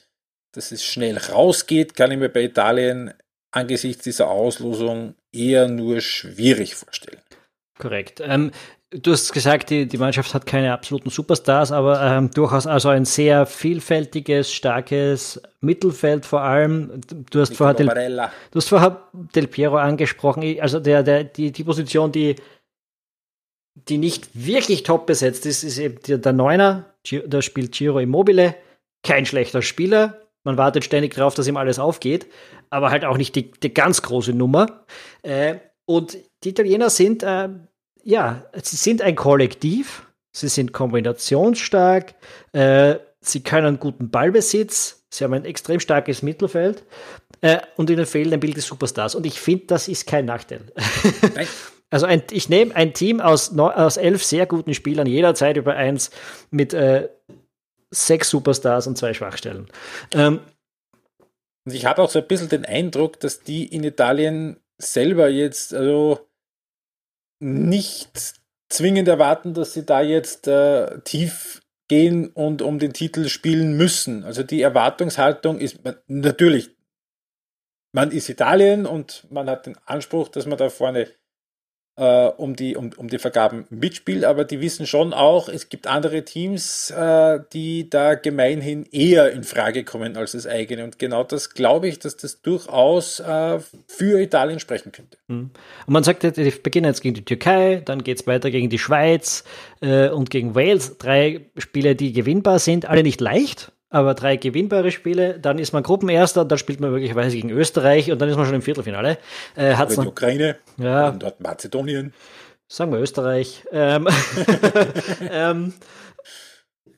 dass 0.53 0.73
es 0.73 0.85
schnell 0.85 1.19
rausgeht, 1.19 1.95
kann 1.95 2.11
ich 2.11 2.19
mir 2.19 2.31
bei 2.31 2.43
Italien 2.43 3.13
angesichts 3.51 4.05
dieser 4.05 4.29
Auslosung 4.29 5.15
eher 5.33 5.69
nur 5.69 6.01
schwierig 6.01 6.75
vorstellen. 6.75 7.21
Korrekt. 7.79 8.21
Ähm, 8.21 8.53
du 8.91 9.13
hast 9.13 9.33
gesagt, 9.33 9.71
die, 9.71 9.87
die 9.87 9.99
Mannschaft 9.99 10.33
hat 10.35 10.47
keine 10.47 10.73
absoluten 10.73 11.11
Superstars, 11.11 11.73
aber 11.73 12.01
ähm, 12.03 12.31
durchaus 12.31 12.67
also 12.67 12.89
ein 12.89 13.05
sehr 13.05 13.47
vielfältiges, 13.47 14.53
starkes 14.53 15.41
Mittelfeld 15.61 16.25
vor 16.25 16.43
allem. 16.43 17.01
Du 17.31 17.41
hast, 17.41 17.57
vorher 17.57 17.75
Del, 17.75 17.89
du 17.89 18.57
hast 18.57 18.69
vorher 18.69 19.09
Del 19.35 19.49
Piero 19.49 19.77
angesprochen, 19.77 20.61
also 20.61 20.81
der, 20.81 21.03
der, 21.03 21.25
die, 21.25 21.53
die 21.53 21.65
Position, 21.65 22.13
die, 22.13 22.37
die 23.75 23.99
nicht 23.99 24.29
wirklich 24.35 24.85
top 24.85 25.07
besetzt 25.07 25.47
ist, 25.47 25.65
ist 25.65 25.79
eben 25.79 26.01
der, 26.07 26.19
der 26.19 26.33
Neuner, 26.33 26.95
da 27.27 27.43
spielt 27.43 27.73
Giro 27.73 27.99
Immobile, 27.99 28.55
kein 29.03 29.27
schlechter 29.27 29.63
Spieler. 29.63 30.23
Man 30.45 30.57
wartet 30.59 30.85
ständig 30.85 31.15
darauf, 31.15 31.35
dass 31.35 31.49
ihm 31.49 31.57
alles 31.57 31.81
aufgeht, 31.81 32.27
aber 32.71 32.91
halt 32.91 33.05
auch 33.05 33.17
nicht 33.17 33.35
die, 33.35 33.51
die 33.51 33.75
ganz 33.75 34.03
große 34.03 34.33
Nummer. 34.33 34.85
Äh, 35.23 35.57
und 35.87 36.17
die 36.45 36.51
Italiener 36.51 36.89
sind 36.89 37.25
äh, 37.25 37.49
ja, 38.07 38.45
sie 38.63 38.77
sind 38.77 39.03
ein 39.03 39.17
Kollektiv, 39.17 40.07
sie 40.33 40.47
sind 40.49 40.73
kombinationsstark, 40.73 42.15
äh, 42.53 42.97
sie 43.21 43.43
können 43.43 43.81
guten 43.81 44.11
Ballbesitz, 44.11 45.05
sie 45.11 45.25
haben 45.25 45.35
ein 45.35 45.45
extrem 45.45 45.81
starkes 45.81 46.23
Mittelfeld 46.23 46.85
äh, 47.41 47.59
und 47.75 47.91
ihnen 47.91 48.07
fehlen 48.07 48.33
ein 48.33 48.39
Bild 48.39 48.57
des 48.57 48.67
Superstars. 48.67 49.17
Und 49.17 49.27
ich 49.27 49.41
finde, 49.41 49.67
das 49.67 49.89
ist 49.89 50.07
kein 50.07 50.25
Nachteil. 50.25 50.73
also 51.91 52.07
ein, 52.07 52.23
ich 52.31 52.49
nehme 52.49 52.77
ein 52.77 52.95
Team 52.95 53.21
aus, 53.21 53.59
aus 53.59 53.97
elf 53.97 54.23
sehr 54.23 54.47
guten 54.47 54.73
Spielern 54.73 55.09
jederzeit 55.09 55.57
über 55.57 55.75
eins 55.75 56.13
mit 56.53 56.75
äh, 56.75 57.09
sechs 57.91 58.31
Superstars 58.31 58.87
und 58.87 58.97
zwei 58.97 59.15
Schwachstellen. 59.15 59.67
Ähm, 60.15 60.39
und 61.65 61.75
ich 61.75 61.87
habe 61.87 62.01
auch 62.01 62.11
so 62.11 62.21
ein 62.21 62.29
bisschen 62.29 62.49
den 62.49 62.65
Eindruck, 62.65 63.19
dass 63.19 63.41
die 63.41 63.67
in 63.67 63.83
Italien 63.83 64.61
selber 64.79 65.29
jetzt, 65.29 65.75
also 65.75 66.21
nicht 67.39 68.35
zwingend 68.69 69.09
erwarten, 69.09 69.55
dass 69.55 69.75
sie 69.75 69.85
da 69.85 70.01
jetzt 70.01 70.49
äh, 70.49 71.01
tief 71.01 71.63
gehen 71.89 72.29
und 72.29 72.63
um 72.63 72.79
den 72.79 72.93
Titel 72.93 73.29
spielen 73.29 73.77
müssen. 73.77 74.25
Also 74.25 74.43
die 74.43 74.63
Erwartungshaltung 74.63 75.59
ist 75.59 75.79
natürlich, 76.07 76.71
man 77.93 78.11
ist 78.11 78.29
Italien 78.29 78.87
und 78.87 79.27
man 79.31 79.49
hat 79.49 79.67
den 79.67 79.79
Anspruch, 79.87 80.29
dass 80.29 80.47
man 80.47 80.59
da 80.59 80.69
vorne 80.69 81.09
äh, 81.97 82.27
um, 82.37 82.57
die, 82.57 82.77
um, 82.77 82.91
um 82.97 83.09
die 83.09 83.19
Vergaben 83.19 83.65
mitspielt, 83.71 84.25
aber 84.25 84.45
die 84.45 84.61
wissen 84.61 84.87
schon 84.87 85.13
auch, 85.13 85.49
es 85.49 85.69
gibt 85.69 85.87
andere 85.87 86.25
Teams, 86.25 86.91
äh, 86.91 87.41
die 87.53 87.89
da 87.89 88.15
gemeinhin 88.15 88.85
eher 88.93 89.33
in 89.33 89.45
Frage 89.45 89.85
kommen 89.85 90.17
als 90.17 90.33
das 90.33 90.47
eigene. 90.47 90.85
Und 90.85 90.99
genau 90.99 91.25
das 91.25 91.51
glaube 91.51 91.89
ich, 91.89 91.99
dass 91.99 92.17
das 92.17 92.43
durchaus 92.43 93.21
äh, 93.21 93.59
für 93.87 94.21
Italien 94.21 94.61
sprechen 94.61 94.93
könnte. 94.93 95.17
Mhm. 95.29 95.51
Und 95.87 95.93
man 95.93 96.05
sagt, 96.05 96.23
die 96.23 96.51
beginnen 96.51 96.87
jetzt 96.87 97.01
gegen 97.01 97.15
die 97.15 97.25
Türkei, 97.25 97.83
dann 97.85 98.05
geht 98.05 98.21
es 98.21 98.27
weiter 98.27 98.51
gegen 98.51 98.69
die 98.69 98.79
Schweiz 98.79 99.45
äh, 99.81 100.09
und 100.09 100.31
gegen 100.31 100.55
Wales. 100.55 100.99
Drei 100.99 101.47
Spiele, 101.57 101.97
die 101.97 102.13
gewinnbar 102.13 102.59
sind, 102.59 102.87
alle 102.87 103.03
nicht 103.03 103.21
leicht 103.21 103.73
aber 103.97 104.15
drei 104.15 104.37
gewinnbare 104.37 104.91
Spiele, 104.91 105.39
dann 105.41 105.59
ist 105.59 105.73
man 105.73 105.83
Gruppenerster, 105.83 106.45
dann 106.45 106.59
spielt 106.59 106.81
man 106.81 106.91
möglicherweise 106.91 107.35
gegen 107.35 107.51
Österreich 107.51 108.13
und 108.13 108.21
dann 108.21 108.29
ist 108.29 108.37
man 108.37 108.45
schon 108.45 108.55
im 108.55 108.63
Viertelfinale. 108.63 109.17
Äh, 109.55 109.75
hat's 109.75 109.95
die 109.97 110.07
Ukraine, 110.07 110.57
ja, 110.77 111.09
und 111.09 111.23
dort 111.23 111.41
Mazedonien. 111.41 112.13
Sagen 112.69 112.93
wir 112.93 113.01
Österreich. 113.01 113.65
Ähm, 113.73 114.07
ähm, 115.31 115.73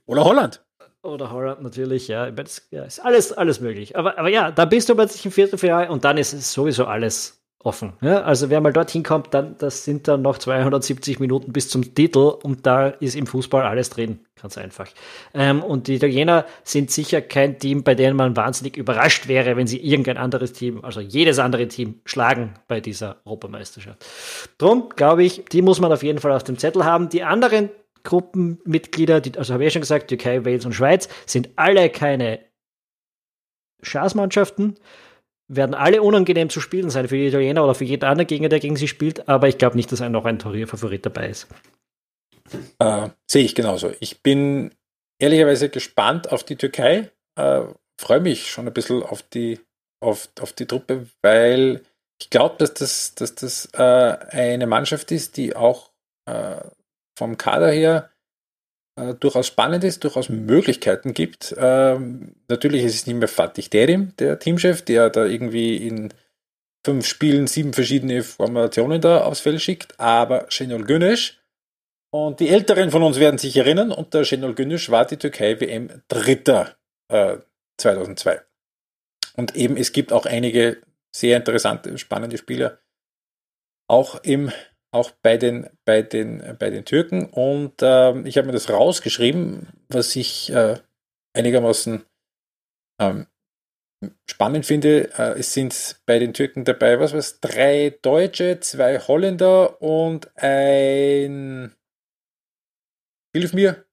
Oder 0.06 0.24
Holland. 0.24 0.64
Oder 1.02 1.30
Holland 1.30 1.62
natürlich, 1.62 2.08
ja. 2.08 2.32
ja. 2.70 2.82
Ist 2.82 2.98
alles, 2.98 3.32
alles 3.32 3.60
möglich. 3.60 3.96
Aber, 3.96 4.18
aber 4.18 4.28
ja, 4.28 4.50
da 4.50 4.64
bist 4.64 4.88
du 4.88 4.96
plötzlich 4.96 5.24
im 5.24 5.30
Viertelfinale 5.30 5.90
und 5.90 6.04
dann 6.04 6.18
ist 6.18 6.32
es 6.32 6.52
sowieso 6.52 6.86
alles 6.86 7.37
offen. 7.64 7.94
Ja, 8.00 8.22
also 8.22 8.50
wer 8.50 8.60
mal 8.60 8.72
dorthin 8.72 9.02
kommt, 9.02 9.34
dann 9.34 9.56
das 9.58 9.84
sind 9.84 10.06
dann 10.06 10.22
noch 10.22 10.38
270 10.38 11.18
Minuten 11.18 11.52
bis 11.52 11.68
zum 11.68 11.94
Titel 11.94 12.34
und 12.42 12.66
da 12.66 12.88
ist 12.88 13.16
im 13.16 13.26
Fußball 13.26 13.64
alles 13.64 13.90
drin, 13.90 14.20
ganz 14.40 14.56
einfach. 14.56 14.86
Ähm, 15.34 15.62
und 15.62 15.88
die 15.88 15.96
Italiener 15.96 16.46
sind 16.62 16.90
sicher 16.92 17.20
kein 17.20 17.58
Team, 17.58 17.82
bei 17.82 17.96
dem 17.96 18.16
man 18.16 18.36
wahnsinnig 18.36 18.76
überrascht 18.76 19.26
wäre, 19.26 19.56
wenn 19.56 19.66
sie 19.66 19.78
irgendein 19.78 20.18
anderes 20.18 20.52
Team, 20.52 20.84
also 20.84 21.00
jedes 21.00 21.40
andere 21.40 21.66
Team, 21.66 22.00
schlagen 22.04 22.54
bei 22.68 22.80
dieser 22.80 23.16
Europameisterschaft. 23.24 24.06
Drum 24.58 24.90
glaube 24.90 25.24
ich, 25.24 25.44
die 25.46 25.62
muss 25.62 25.80
man 25.80 25.92
auf 25.92 26.04
jeden 26.04 26.20
Fall 26.20 26.32
auf 26.32 26.44
dem 26.44 26.58
Zettel 26.58 26.84
haben. 26.84 27.08
Die 27.08 27.24
anderen 27.24 27.70
Gruppenmitglieder, 28.04 29.20
die, 29.20 29.36
also 29.36 29.52
habe 29.52 29.64
ich 29.64 29.68
ja 29.68 29.72
schon 29.72 29.82
gesagt, 29.82 30.08
Türkei, 30.08 30.44
Wales 30.44 30.64
und 30.64 30.74
Schweiz, 30.74 31.08
sind 31.26 31.50
alle 31.56 31.90
keine 31.90 32.38
Schaßmannschaften 33.82 34.76
werden 35.48 35.74
alle 35.74 36.02
unangenehm 36.02 36.50
zu 36.50 36.60
spielen 36.60 36.90
sein 36.90 37.08
für 37.08 37.16
die 37.16 37.26
Italiener 37.26 37.64
oder 37.64 37.74
für 37.74 37.84
jeden 37.84 38.04
anderen 38.04 38.26
Gegner, 38.26 38.48
der 38.48 38.60
gegen 38.60 38.76
sie 38.76 38.88
spielt, 38.88 39.28
aber 39.28 39.48
ich 39.48 39.58
glaube 39.58 39.76
nicht, 39.76 39.90
dass 39.90 40.00
ein 40.00 40.12
noch 40.12 40.26
ein 40.26 40.40
Favorit 40.40 41.06
dabei 41.06 41.28
ist. 41.28 41.48
Äh, 42.78 43.08
Sehe 43.26 43.44
ich 43.44 43.54
genauso. 43.54 43.92
Ich 44.00 44.22
bin 44.22 44.74
ehrlicherweise 45.18 45.68
gespannt 45.68 46.30
auf 46.32 46.44
die 46.44 46.56
Türkei. 46.56 47.10
Äh, 47.36 47.62
Freue 48.00 48.20
mich 48.20 48.48
schon 48.48 48.68
ein 48.68 48.72
bisschen 48.72 49.02
auf 49.02 49.22
die, 49.22 49.58
auf, 50.00 50.28
auf 50.40 50.52
die 50.52 50.66
Truppe, 50.66 51.08
weil 51.20 51.82
ich 52.20 52.30
glaube, 52.30 52.54
dass 52.58 52.74
das, 52.74 53.14
dass 53.16 53.34
das 53.34 53.68
äh, 53.74 53.82
eine 53.82 54.66
Mannschaft 54.66 55.10
ist, 55.10 55.36
die 55.36 55.56
auch 55.56 55.90
äh, 56.26 56.60
vom 57.16 57.36
Kader 57.36 57.70
her 57.72 58.10
äh, 58.98 59.14
durchaus 59.14 59.46
spannend 59.46 59.84
ist, 59.84 60.04
durchaus 60.04 60.28
Möglichkeiten 60.28 61.14
gibt. 61.14 61.54
Ähm, 61.58 62.34
natürlich 62.48 62.84
ist 62.84 62.94
es 62.94 63.06
nicht 63.06 63.16
mehr 63.16 63.28
Fatih 63.28 63.68
Terim, 63.68 64.14
der 64.18 64.38
Teamchef, 64.38 64.82
der 64.82 65.10
da 65.10 65.24
irgendwie 65.24 65.76
in 65.76 66.12
fünf 66.84 67.06
Spielen 67.06 67.46
sieben 67.46 67.72
verschiedene 67.72 68.22
Formationen 68.22 69.00
da 69.00 69.22
aufs 69.22 69.40
Feld 69.40 69.60
schickt, 69.60 69.98
aber 70.00 70.46
Şenol 70.48 70.84
Güneş 70.84 71.38
und 72.10 72.40
die 72.40 72.48
Älteren 72.48 72.90
von 72.90 73.02
uns 73.02 73.18
werden 73.18 73.38
sich 73.38 73.56
erinnern, 73.56 73.90
unter 73.90 74.24
Şenol 74.24 74.54
Güneş 74.54 74.90
war 74.90 75.06
die 75.06 75.18
Türkei 75.18 75.60
WM 75.60 76.02
Dritter 76.08 76.76
äh, 77.08 77.38
2002. 77.76 78.40
Und 79.36 79.54
eben, 79.54 79.76
es 79.76 79.92
gibt 79.92 80.12
auch 80.12 80.26
einige 80.26 80.78
sehr 81.14 81.36
interessante, 81.36 81.96
spannende 81.98 82.38
Spieler 82.38 82.78
auch 83.88 84.22
im 84.22 84.52
auch 84.90 85.10
bei 85.22 85.36
den, 85.36 85.68
bei 85.84 86.02
den, 86.02 86.56
bei 86.58 86.70
den 86.70 86.84
Türken. 86.84 87.26
Und 87.26 87.74
ähm, 87.82 88.26
ich 88.26 88.36
habe 88.38 88.46
mir 88.46 88.52
das 88.52 88.70
rausgeschrieben, 88.70 89.68
was 89.88 90.16
ich 90.16 90.50
äh, 90.52 90.76
einigermaßen 91.34 92.04
ähm, 93.00 93.26
spannend 94.28 94.66
finde. 94.66 95.10
Äh, 95.18 95.38
es 95.38 95.52
sind 95.52 96.00
bei 96.06 96.18
den 96.18 96.32
Türken 96.32 96.64
dabei, 96.64 97.00
was 97.00 97.12
was, 97.12 97.40
drei 97.40 97.98
Deutsche, 98.02 98.60
zwei 98.60 98.98
Holländer 98.98 99.80
und 99.82 100.36
ein. 100.36 101.74
Hilf 103.34 103.52
mir. 103.52 103.84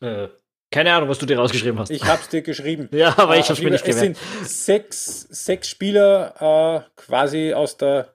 Äh, 0.00 0.28
keine 0.70 0.92
Ahnung, 0.92 1.08
was 1.08 1.18
du 1.18 1.26
dir 1.26 1.38
rausgeschrieben 1.38 1.78
hast. 1.78 1.90
Ich 1.90 2.04
habe 2.04 2.20
es 2.20 2.28
dir 2.28 2.42
geschrieben. 2.42 2.88
ja, 2.92 3.16
aber 3.18 3.38
ich 3.38 3.44
habe 3.44 3.54
es 3.54 3.62
mir 3.62 3.70
nicht 3.70 3.84
gemerkt. 3.84 4.16
Es 4.16 4.44
sind 4.44 4.46
sechs, 4.46 5.20
sechs 5.30 5.70
Spieler 5.70 6.84
äh, 6.86 6.90
quasi 7.00 7.54
aus 7.54 7.76
der 7.76 8.14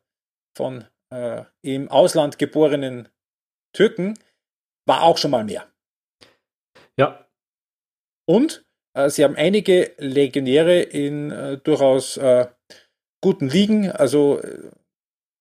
von 0.55 0.85
äh, 1.11 1.43
im 1.61 1.89
Ausland 1.89 2.39
geborenen 2.39 3.09
Türken 3.73 4.17
war 4.87 5.03
auch 5.03 5.17
schon 5.17 5.31
mal 5.31 5.43
mehr. 5.43 5.67
Ja. 6.97 7.27
Und 8.27 8.65
äh, 8.93 9.09
sie 9.09 9.23
haben 9.23 9.35
einige 9.35 9.93
Legionäre 9.97 10.81
in 10.81 11.31
äh, 11.31 11.57
durchaus 11.57 12.17
äh, 12.17 12.47
guten 13.21 13.49
Ligen. 13.49 13.91
Also 13.91 14.41
äh, 14.41 14.71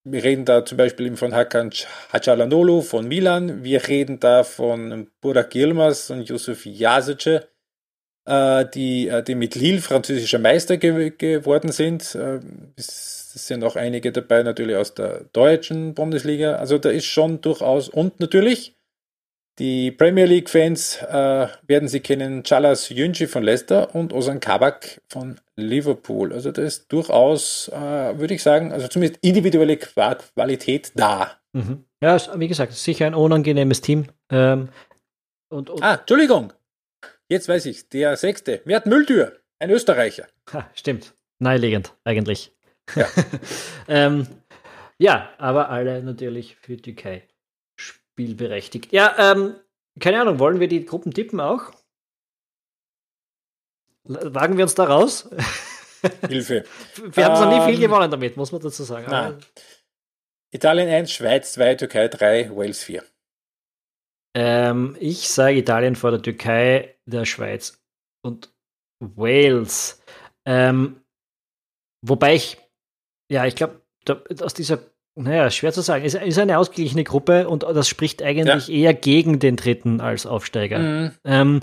wir 0.04 0.24
reden 0.24 0.44
da 0.44 0.64
zum 0.64 0.78
Beispiel 0.78 1.14
von 1.16 1.34
Hakan 1.34 1.70
Hacalanolu 2.10 2.80
von 2.80 3.06
Milan, 3.06 3.64
wir 3.64 3.86
reden 3.86 4.18
da 4.18 4.44
von 4.44 5.10
Burak 5.20 5.54
Yilmaz 5.54 6.08
und 6.10 6.28
Yusuf 6.28 6.64
Jasice, 6.64 7.48
äh, 8.26 8.64
die, 8.74 9.12
die 9.26 9.34
mit 9.34 9.56
Lille 9.56 9.80
französischer 9.80 10.38
Meister 10.38 10.78
ge 10.78 11.10
geworden 11.10 11.70
sind. 11.70 12.14
Äh, 12.14 12.40
es 13.34 13.46
sind 13.46 13.64
auch 13.64 13.76
einige 13.76 14.12
dabei 14.12 14.42
natürlich 14.42 14.76
aus 14.76 14.94
der 14.94 15.24
deutschen 15.32 15.94
Bundesliga. 15.94 16.56
Also 16.56 16.78
da 16.78 16.90
ist 16.90 17.06
schon 17.06 17.40
durchaus 17.40 17.88
und 17.88 18.20
natürlich 18.20 18.76
die 19.58 19.90
Premier 19.90 20.24
League-Fans 20.24 21.02
äh, 21.02 21.48
werden 21.66 21.88
sie 21.88 22.00
kennen, 22.00 22.44
Chalas 22.44 22.88
Yunji 22.88 23.26
von 23.26 23.42
Leicester 23.42 23.94
und 23.94 24.14
Ozan 24.14 24.40
Kabak 24.40 25.02
von 25.08 25.38
Liverpool. 25.54 26.32
Also 26.32 26.50
da 26.50 26.62
ist 26.62 26.90
durchaus, 26.90 27.68
äh, 27.68 28.18
würde 28.18 28.32
ich 28.32 28.42
sagen, 28.42 28.72
also 28.72 28.88
zumindest 28.88 29.22
individuelle 29.22 29.76
Qualität 29.76 30.92
da. 30.94 31.32
Mhm. 31.52 31.84
Ja, 32.00 32.16
wie 32.40 32.48
gesagt, 32.48 32.72
sicher 32.72 33.06
ein 33.06 33.14
unangenehmes 33.14 33.82
Team. 33.82 34.06
Ähm, 34.30 34.70
und, 35.50 35.68
und 35.68 35.82
ah, 35.82 35.96
Entschuldigung. 35.96 36.54
Jetzt 37.28 37.48
weiß 37.48 37.66
ich, 37.66 37.88
der 37.90 38.16
sechste, 38.16 38.62
Mert 38.64 38.86
Mülltür, 38.86 39.40
ein 39.58 39.70
Österreicher. 39.70 40.26
Ha, 40.54 40.70
stimmt. 40.74 41.12
Naheliegend, 41.38 41.94
eigentlich. 42.04 42.52
Ja. 42.94 43.06
ähm, 43.88 44.26
ja, 44.98 45.30
aber 45.38 45.70
alle 45.70 46.02
natürlich 46.02 46.56
für 46.56 46.76
Türkei 46.76 47.26
spielberechtigt. 47.76 48.92
Ja, 48.92 49.32
ähm, 49.32 49.54
keine 49.98 50.20
Ahnung, 50.20 50.38
wollen 50.38 50.60
wir 50.60 50.68
die 50.68 50.84
Gruppen 50.84 51.12
tippen 51.12 51.40
auch? 51.40 51.72
Wagen 54.04 54.56
wir 54.56 54.64
uns 54.64 54.74
da 54.74 54.84
raus? 54.84 55.28
Hilfe. 56.28 56.64
wir 56.96 57.24
haben 57.24 57.34
ähm, 57.34 57.40
noch 57.40 57.58
nie 57.58 57.72
viel 57.72 57.82
ähm, 57.82 57.90
gewonnen 57.90 58.10
damit, 58.10 58.36
muss 58.36 58.52
man 58.52 58.60
dazu 58.60 58.82
sagen. 58.84 59.06
Nein. 59.10 59.38
Italien 60.52 60.88
1, 60.88 61.12
Schweiz 61.12 61.52
2, 61.52 61.74
Türkei 61.76 62.08
3, 62.08 62.50
Wales 62.56 62.82
4. 62.82 63.04
Ähm, 64.34 64.96
ich 64.98 65.28
sage 65.28 65.58
Italien 65.58 65.96
vor 65.96 66.10
der 66.10 66.22
Türkei, 66.22 66.96
der 67.04 67.24
Schweiz 67.24 67.82
und 68.22 68.52
Wales. 69.00 70.02
Ähm, 70.46 71.02
wobei 72.02 72.34
ich, 72.34 72.58
ja, 73.30 73.46
ich 73.46 73.54
glaube, 73.54 73.80
aus 74.40 74.54
dieser 74.54 74.80
naja, 75.16 75.50
schwer 75.50 75.72
zu 75.72 75.80
sagen. 75.80 76.04
Es 76.04 76.14
ist 76.14 76.38
eine 76.38 76.58
ausgeglichene 76.58 77.04
Gruppe 77.04 77.48
und 77.48 77.62
das 77.64 77.88
spricht 77.88 78.22
eigentlich 78.22 78.68
ja. 78.68 78.74
eher 78.74 78.94
gegen 78.94 79.38
den 79.38 79.56
dritten 79.56 80.00
als 80.00 80.24
Aufsteiger. 80.24 80.78
Mhm. 80.78 81.10
Ähm, 81.24 81.60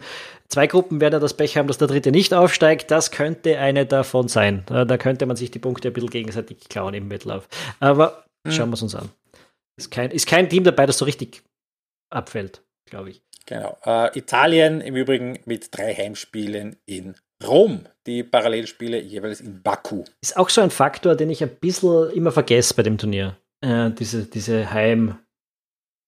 zwei 0.49 0.67
Gruppen 0.67 0.99
werden 0.99 1.21
das 1.21 1.33
Pech 1.33 1.57
haben, 1.57 1.67
dass 1.67 1.77
der 1.77 1.87
dritte 1.87 2.11
nicht 2.11 2.33
aufsteigt. 2.33 2.91
Das 2.91 3.11
könnte 3.11 3.57
eine 3.57 3.85
davon 3.85 4.27
sein. 4.27 4.63
Da 4.67 4.97
könnte 4.97 5.25
man 5.25 5.37
sich 5.37 5.49
die 5.49 5.59
Punkte 5.59 5.87
ein 5.87 5.93
bisschen 5.93 6.09
gegenseitig 6.09 6.67
klauen 6.69 6.93
im 6.93 7.09
Wettlauf. 7.09 7.47
Aber 7.79 8.25
mhm. 8.43 8.51
schauen 8.51 8.69
wir 8.69 8.75
es 8.75 8.81
uns 8.81 8.95
an. 8.95 9.09
Ist 9.77 9.91
kein, 9.91 10.11
ist 10.11 10.27
kein 10.27 10.49
Team 10.49 10.63
dabei, 10.63 10.85
das 10.85 10.97
so 10.97 11.05
richtig 11.05 11.43
abfällt, 12.09 12.63
glaube 12.85 13.11
ich. 13.11 13.21
Genau. 13.45 13.77
Äh, 13.85 14.17
Italien 14.17 14.81
im 14.81 14.95
Übrigen 14.95 15.39
mit 15.45 15.75
drei 15.75 15.93
Heimspielen 15.93 16.75
in 16.85 17.15
Rom, 17.45 17.85
die 18.05 18.23
Parallelspiele 18.23 18.99
jeweils 18.99 19.41
in 19.41 19.61
Baku. 19.61 20.03
Ist 20.21 20.37
auch 20.37 20.49
so 20.49 20.61
ein 20.61 20.71
Faktor, 20.71 21.15
den 21.15 21.29
ich 21.29 21.43
ein 21.43 21.55
bisschen 21.55 22.09
immer 22.11 22.31
vergesse 22.31 22.73
bei 22.73 22.83
dem 22.83 22.97
Turnier. 22.97 23.37
Äh, 23.61 23.91
diese, 23.91 24.25
diese 24.25 24.71
Heim, 24.71 25.19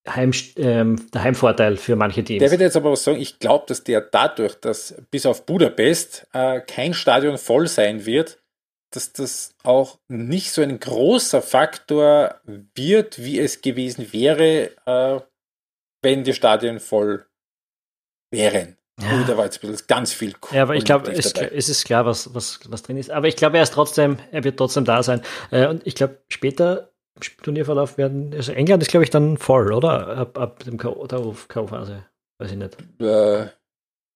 Heim, 0.07 0.31
ähm, 0.55 1.09
der 1.13 1.23
Heimvorteil 1.23 1.77
für 1.77 1.95
manche 1.95 2.23
Teams. 2.23 2.39
Der 2.39 2.51
wird 2.51 2.61
jetzt 2.61 2.77
aber 2.77 2.91
auch 2.91 2.97
sagen, 2.97 3.19
ich 3.19 3.39
glaube, 3.39 3.65
dass 3.67 3.83
der 3.83 4.01
dadurch, 4.01 4.55
dass 4.55 4.95
bis 5.11 5.25
auf 5.25 5.45
Budapest 5.45 6.27
äh, 6.33 6.61
kein 6.61 6.93
Stadion 6.93 7.37
voll 7.37 7.67
sein 7.67 8.05
wird, 8.05 8.41
dass 8.91 9.13
das 9.13 9.55
auch 9.63 9.99
nicht 10.07 10.51
so 10.51 10.61
ein 10.61 10.79
großer 10.79 11.41
Faktor 11.41 12.41
wird, 12.43 13.23
wie 13.23 13.39
es 13.39 13.61
gewesen 13.61 14.11
wäre, 14.13 14.71
äh, 14.85 15.21
wenn 16.01 16.23
die 16.23 16.33
Stadien 16.33 16.79
voll 16.79 17.27
wären. 18.31 18.78
Ja. 19.01 19.23
da 19.23 19.37
war 19.37 19.45
jetzt 19.45 19.63
ein 19.63 19.69
bisschen 19.69 19.87
ganz 19.87 20.13
viel 20.13 20.33
cool 20.43 20.57
Ja, 20.57 20.63
aber 20.63 20.75
ich 20.75 20.85
glaube, 20.85 21.11
es, 21.11 21.33
es, 21.33 21.69
ist 21.69 21.85
klar, 21.85 22.05
was, 22.05 22.33
was, 22.33 22.59
was 22.67 22.83
drin 22.83 22.97
ist. 22.97 23.11
Aber 23.11 23.27
ich 23.27 23.35
glaube, 23.35 23.57
er 23.57 23.63
ist 23.63 23.73
trotzdem, 23.73 24.17
er 24.31 24.43
wird 24.43 24.57
trotzdem 24.57 24.85
da 24.85 25.03
sein. 25.03 25.21
Äh, 25.51 25.67
und 25.67 25.85
ich 25.85 25.95
glaube, 25.95 26.17
später 26.29 26.91
im 27.15 27.43
Turnierverlauf 27.43 27.97
werden, 27.97 28.33
also 28.33 28.51
England 28.51 28.83
ist, 28.83 28.89
glaube 28.89 29.03
ich, 29.03 29.09
dann 29.09 29.37
voll, 29.37 29.73
oder? 29.73 30.17
Ab, 30.17 30.37
ab 30.37 30.63
dem 30.63 30.77
K.O.-Phase. 30.77 32.03
Weiß 32.39 32.51
ich 32.51 32.57
nicht. 32.57 32.77
Uh, 33.01 33.47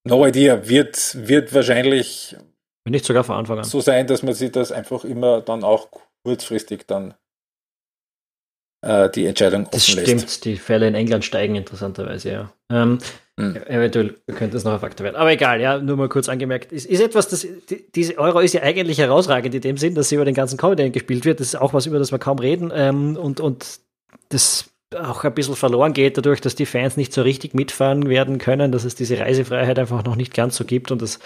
no 0.05 0.25
idea. 0.25 0.67
Wird, 0.67 1.27
wird 1.27 1.53
wahrscheinlich 1.53 2.35
Wenn 2.85 2.91
nicht 2.91 3.05
sogar 3.05 3.23
von 3.23 3.35
Anfang 3.35 3.59
an. 3.59 3.63
so 3.65 3.81
sein, 3.81 4.07
dass 4.07 4.23
man 4.23 4.33
sich 4.33 4.51
das 4.51 4.71
einfach 4.71 5.03
immer 5.03 5.41
dann 5.41 5.63
auch 5.63 5.89
kurzfristig 6.23 6.87
dann 6.87 7.15
äh, 8.83 9.09
die 9.09 9.25
Entscheidung 9.25 9.61
offen 9.61 9.71
das 9.71 9.87
stimmt, 9.87 10.21
lässt. 10.21 10.45
die 10.45 10.57
Fälle 10.57 10.87
in 10.87 10.95
England 10.95 11.25
steigen 11.25 11.55
interessanterweise, 11.55 12.31
ja. 12.31 12.53
Ähm, 12.71 12.99
hm. 13.39 13.55
Eventuell 13.65 14.15
könnte 14.35 14.57
es 14.57 14.63
noch 14.63 14.73
ein 14.73 14.79
Faktor 14.79 15.05
werden. 15.05 15.15
Aber 15.15 15.31
egal, 15.31 15.59
ja, 15.59 15.79
nur 15.79 15.97
mal 15.97 16.09
kurz 16.09 16.29
angemerkt. 16.29 16.71
Ist, 16.71 16.85
ist 16.85 16.99
etwas, 16.99 17.29
das, 17.29 17.41
die, 17.41 17.91
diese 17.95 18.19
Euro 18.19 18.39
ist 18.39 18.53
ja 18.53 18.61
eigentlich 18.61 18.99
herausragend 18.99 19.55
in 19.55 19.61
dem 19.61 19.77
Sinn, 19.77 19.95
dass 19.95 20.09
sie 20.09 20.15
über 20.15 20.25
den 20.25 20.35
ganzen 20.35 20.57
Kontinent 20.57 20.93
gespielt 20.93 21.25
wird. 21.25 21.39
Das 21.39 21.47
ist 21.47 21.55
auch 21.55 21.73
was, 21.73 21.87
über 21.87 21.97
das 21.97 22.11
wir 22.11 22.19
kaum 22.19 22.37
reden. 22.37 22.71
Ähm, 22.75 23.17
und, 23.17 23.39
und 23.39 23.79
das 24.29 24.65
auch 24.95 25.23
ein 25.23 25.33
bisschen 25.33 25.55
verloren 25.55 25.93
geht, 25.93 26.17
dadurch, 26.17 26.41
dass 26.41 26.55
die 26.55 26.65
Fans 26.65 26.97
nicht 26.97 27.13
so 27.13 27.21
richtig 27.21 27.53
mitfahren 27.53 28.07
werden 28.09 28.37
können, 28.37 28.71
dass 28.71 28.83
es 28.83 28.95
diese 28.95 29.19
Reisefreiheit 29.19 29.79
einfach 29.79 30.03
noch 30.03 30.15
nicht 30.15 30.33
ganz 30.33 30.55
so 30.55 30.65
gibt 30.65 30.91
und 30.91 31.01
dass 31.01 31.19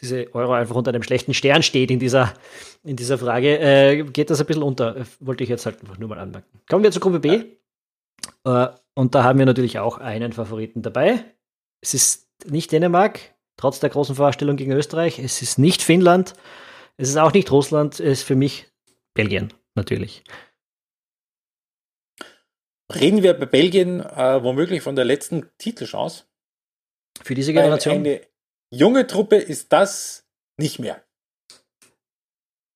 diese 0.00 0.34
Euro 0.34 0.52
einfach 0.52 0.74
unter 0.74 0.90
einem 0.90 1.02
schlechten 1.02 1.34
Stern 1.34 1.62
steht 1.62 1.90
in 1.90 1.98
dieser, 1.98 2.34
in 2.84 2.96
dieser 2.96 3.18
Frage, 3.18 3.58
äh, 3.58 4.04
geht 4.04 4.30
das 4.30 4.40
ein 4.40 4.46
bisschen 4.46 4.62
unter. 4.62 4.96
Wollte 5.20 5.44
ich 5.44 5.50
jetzt 5.50 5.66
halt 5.66 5.80
einfach 5.80 5.98
nur 5.98 6.08
mal 6.08 6.18
anmerken. 6.18 6.60
Kommen 6.68 6.84
wir 6.84 6.90
zur 6.92 7.02
Gruppe 7.02 7.20
B. 7.20 7.42
Ja. 8.44 8.64
Äh, 8.64 8.70
und 8.94 9.14
da 9.14 9.24
haben 9.24 9.38
wir 9.38 9.46
natürlich 9.46 9.78
auch 9.78 9.98
einen 9.98 10.32
Favoriten 10.32 10.82
dabei. 10.82 11.24
Es 11.80 11.94
ist 11.94 12.28
nicht 12.46 12.72
Dänemark, 12.72 13.20
trotz 13.56 13.80
der 13.80 13.90
großen 13.90 14.14
Vorstellung 14.14 14.56
gegen 14.56 14.72
Österreich. 14.72 15.18
Es 15.18 15.42
ist 15.42 15.58
nicht 15.58 15.82
Finnland. 15.82 16.34
Es 16.96 17.08
ist 17.08 17.16
auch 17.16 17.32
nicht 17.32 17.50
Russland. 17.50 17.94
Es 17.94 18.00
ist 18.00 18.22
für 18.24 18.36
mich 18.36 18.66
Belgien, 19.14 19.52
natürlich. 19.74 20.22
Reden 22.94 23.22
wir 23.22 23.34
bei 23.34 23.46
Belgien 23.46 24.00
äh, 24.00 24.42
womöglich 24.42 24.82
von 24.82 24.96
der 24.96 25.04
letzten 25.04 25.48
Titelchance? 25.58 26.24
Für 27.22 27.34
diese 27.34 27.52
Generation? 27.52 27.96
Eine 27.96 28.22
junge 28.72 29.06
Truppe 29.06 29.36
ist 29.36 29.72
das 29.72 30.26
nicht 30.58 30.78
mehr. 30.78 31.02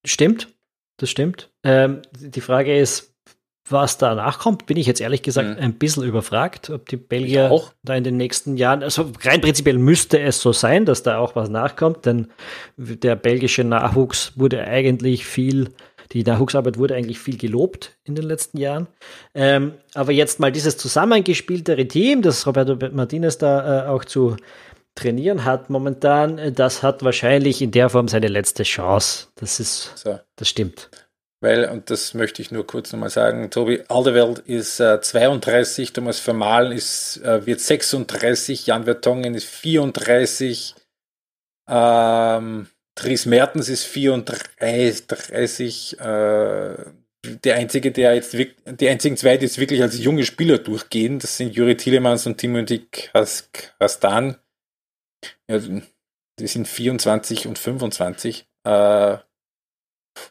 Stimmt, 0.07 0.49
das 0.99 1.11
stimmt. 1.11 1.51
Ähm, 1.65 2.03
die 2.12 2.41
Frage 2.41 2.79
ist, 2.79 3.15
was 3.69 3.97
danach 3.97 4.41
kommt, 4.41 4.67
bin 4.67 4.77
ich 4.77 4.87
jetzt 4.87 5.01
ehrlich 5.01 5.23
gesagt 5.23 5.57
mhm. 5.57 5.65
ein 5.65 5.75
bisschen 5.75 6.03
überfragt, 6.03 6.69
ob 6.69 6.87
die 6.89 6.99
Belgier 6.99 7.51
da 7.83 7.95
in 7.95 8.05
den 8.05 8.19
nächsten 8.19 8.59
Jahren, 8.59 8.83
also 8.83 9.11
rein 9.23 9.41
prinzipiell 9.41 9.79
müsste 9.79 10.21
es 10.21 10.41
so 10.41 10.53
sein, 10.53 10.85
dass 10.85 11.03
da 11.03 11.17
auch 11.17 11.35
was 11.35 11.49
nachkommt, 11.49 12.05
denn 12.05 12.31
der 12.77 13.17
belgische 13.17 13.65
Nachwuchs 13.65 14.33
wurde 14.37 14.65
eigentlich 14.67 15.25
viel, 15.25 15.71
die 16.15 16.25
Nachwuchsarbeit 16.25 16.79
wurde 16.79 16.95
eigentlich 16.95 17.19
viel 17.19 17.37
gelobt 17.37 17.97
in 18.05 18.15
den 18.15 18.25
letzten 18.25 18.59
Jahren. 18.59 18.87
Ähm, 19.35 19.75
aber 19.95 20.12
jetzt 20.12 20.41
mal 20.41 20.53
dieses 20.53 20.77
zusammengespieltere 20.77 21.87
Team, 21.87 22.23
das 22.23 22.47
Roberto 22.47 22.77
Martinez 22.93 23.39
da 23.39 23.85
äh, 23.85 23.89
auch 23.89 24.05
zu 24.05 24.37
trainieren 24.95 25.45
hat 25.45 25.71
momentan, 25.71 26.39
äh, 26.39 26.53
das 26.53 26.83
hat 26.83 27.03
wahrscheinlich 27.03 27.61
in 27.61 27.71
der 27.71 27.91
Form 27.91 28.09
seine 28.09 28.29
letzte 28.29 28.62
Chance. 28.62 29.29
Das 29.35 29.61
ist, 29.61 29.97
so. 29.97 30.19
das 30.37 30.49
stimmt 30.49 30.89
weil, 31.45 31.69
und 31.69 31.91
das 31.91 32.15
möchte 32.15 32.41
ich 32.41 32.51
nur 32.51 32.67
kurz 32.67 32.91
nochmal 32.93 33.11
sagen, 33.11 33.51
Tobi 33.51 33.85
Aldewelt 33.89 34.39
ist 34.41 34.81
äh, 34.81 35.01
32, 35.01 35.93
Thomas 35.93 36.19
Vermahlen 36.19 36.73
ist, 36.73 37.19
äh, 37.19 37.45
wird 37.45 37.61
36, 37.61 38.67
Jan 38.67 38.85
Vertongen 38.85 39.35
ist 39.35 39.45
34, 39.45 40.75
ähm, 41.69 42.67
Dries 42.95 43.26
Mertens 43.26 43.68
ist 43.68 43.84
34, 43.84 46.01
äh, 46.01 46.76
der 47.24 47.57
einzige, 47.57 47.90
der 47.90 48.14
jetzt 48.14 48.34
die 48.34 48.88
einzigen 48.88 49.16
zwei, 49.16 49.36
die 49.36 49.47
jetzt 49.47 49.59
wirklich 49.59 49.82
als 49.82 49.99
junge 49.99 50.24
Spieler 50.24 50.59
durchgehen, 50.59 51.18
das 51.18 51.36
sind 51.36 51.55
Juri 51.55 51.76
Tielemans 51.76 52.26
und 52.26 52.38
Timothy 52.38 52.86
Kastan. 52.90 54.36
Ja, 55.51 55.59
die 55.59 56.47
sind 56.47 56.68
24 56.68 57.47
und 57.47 57.59
25. 57.59 58.47
Äh, 58.64 59.16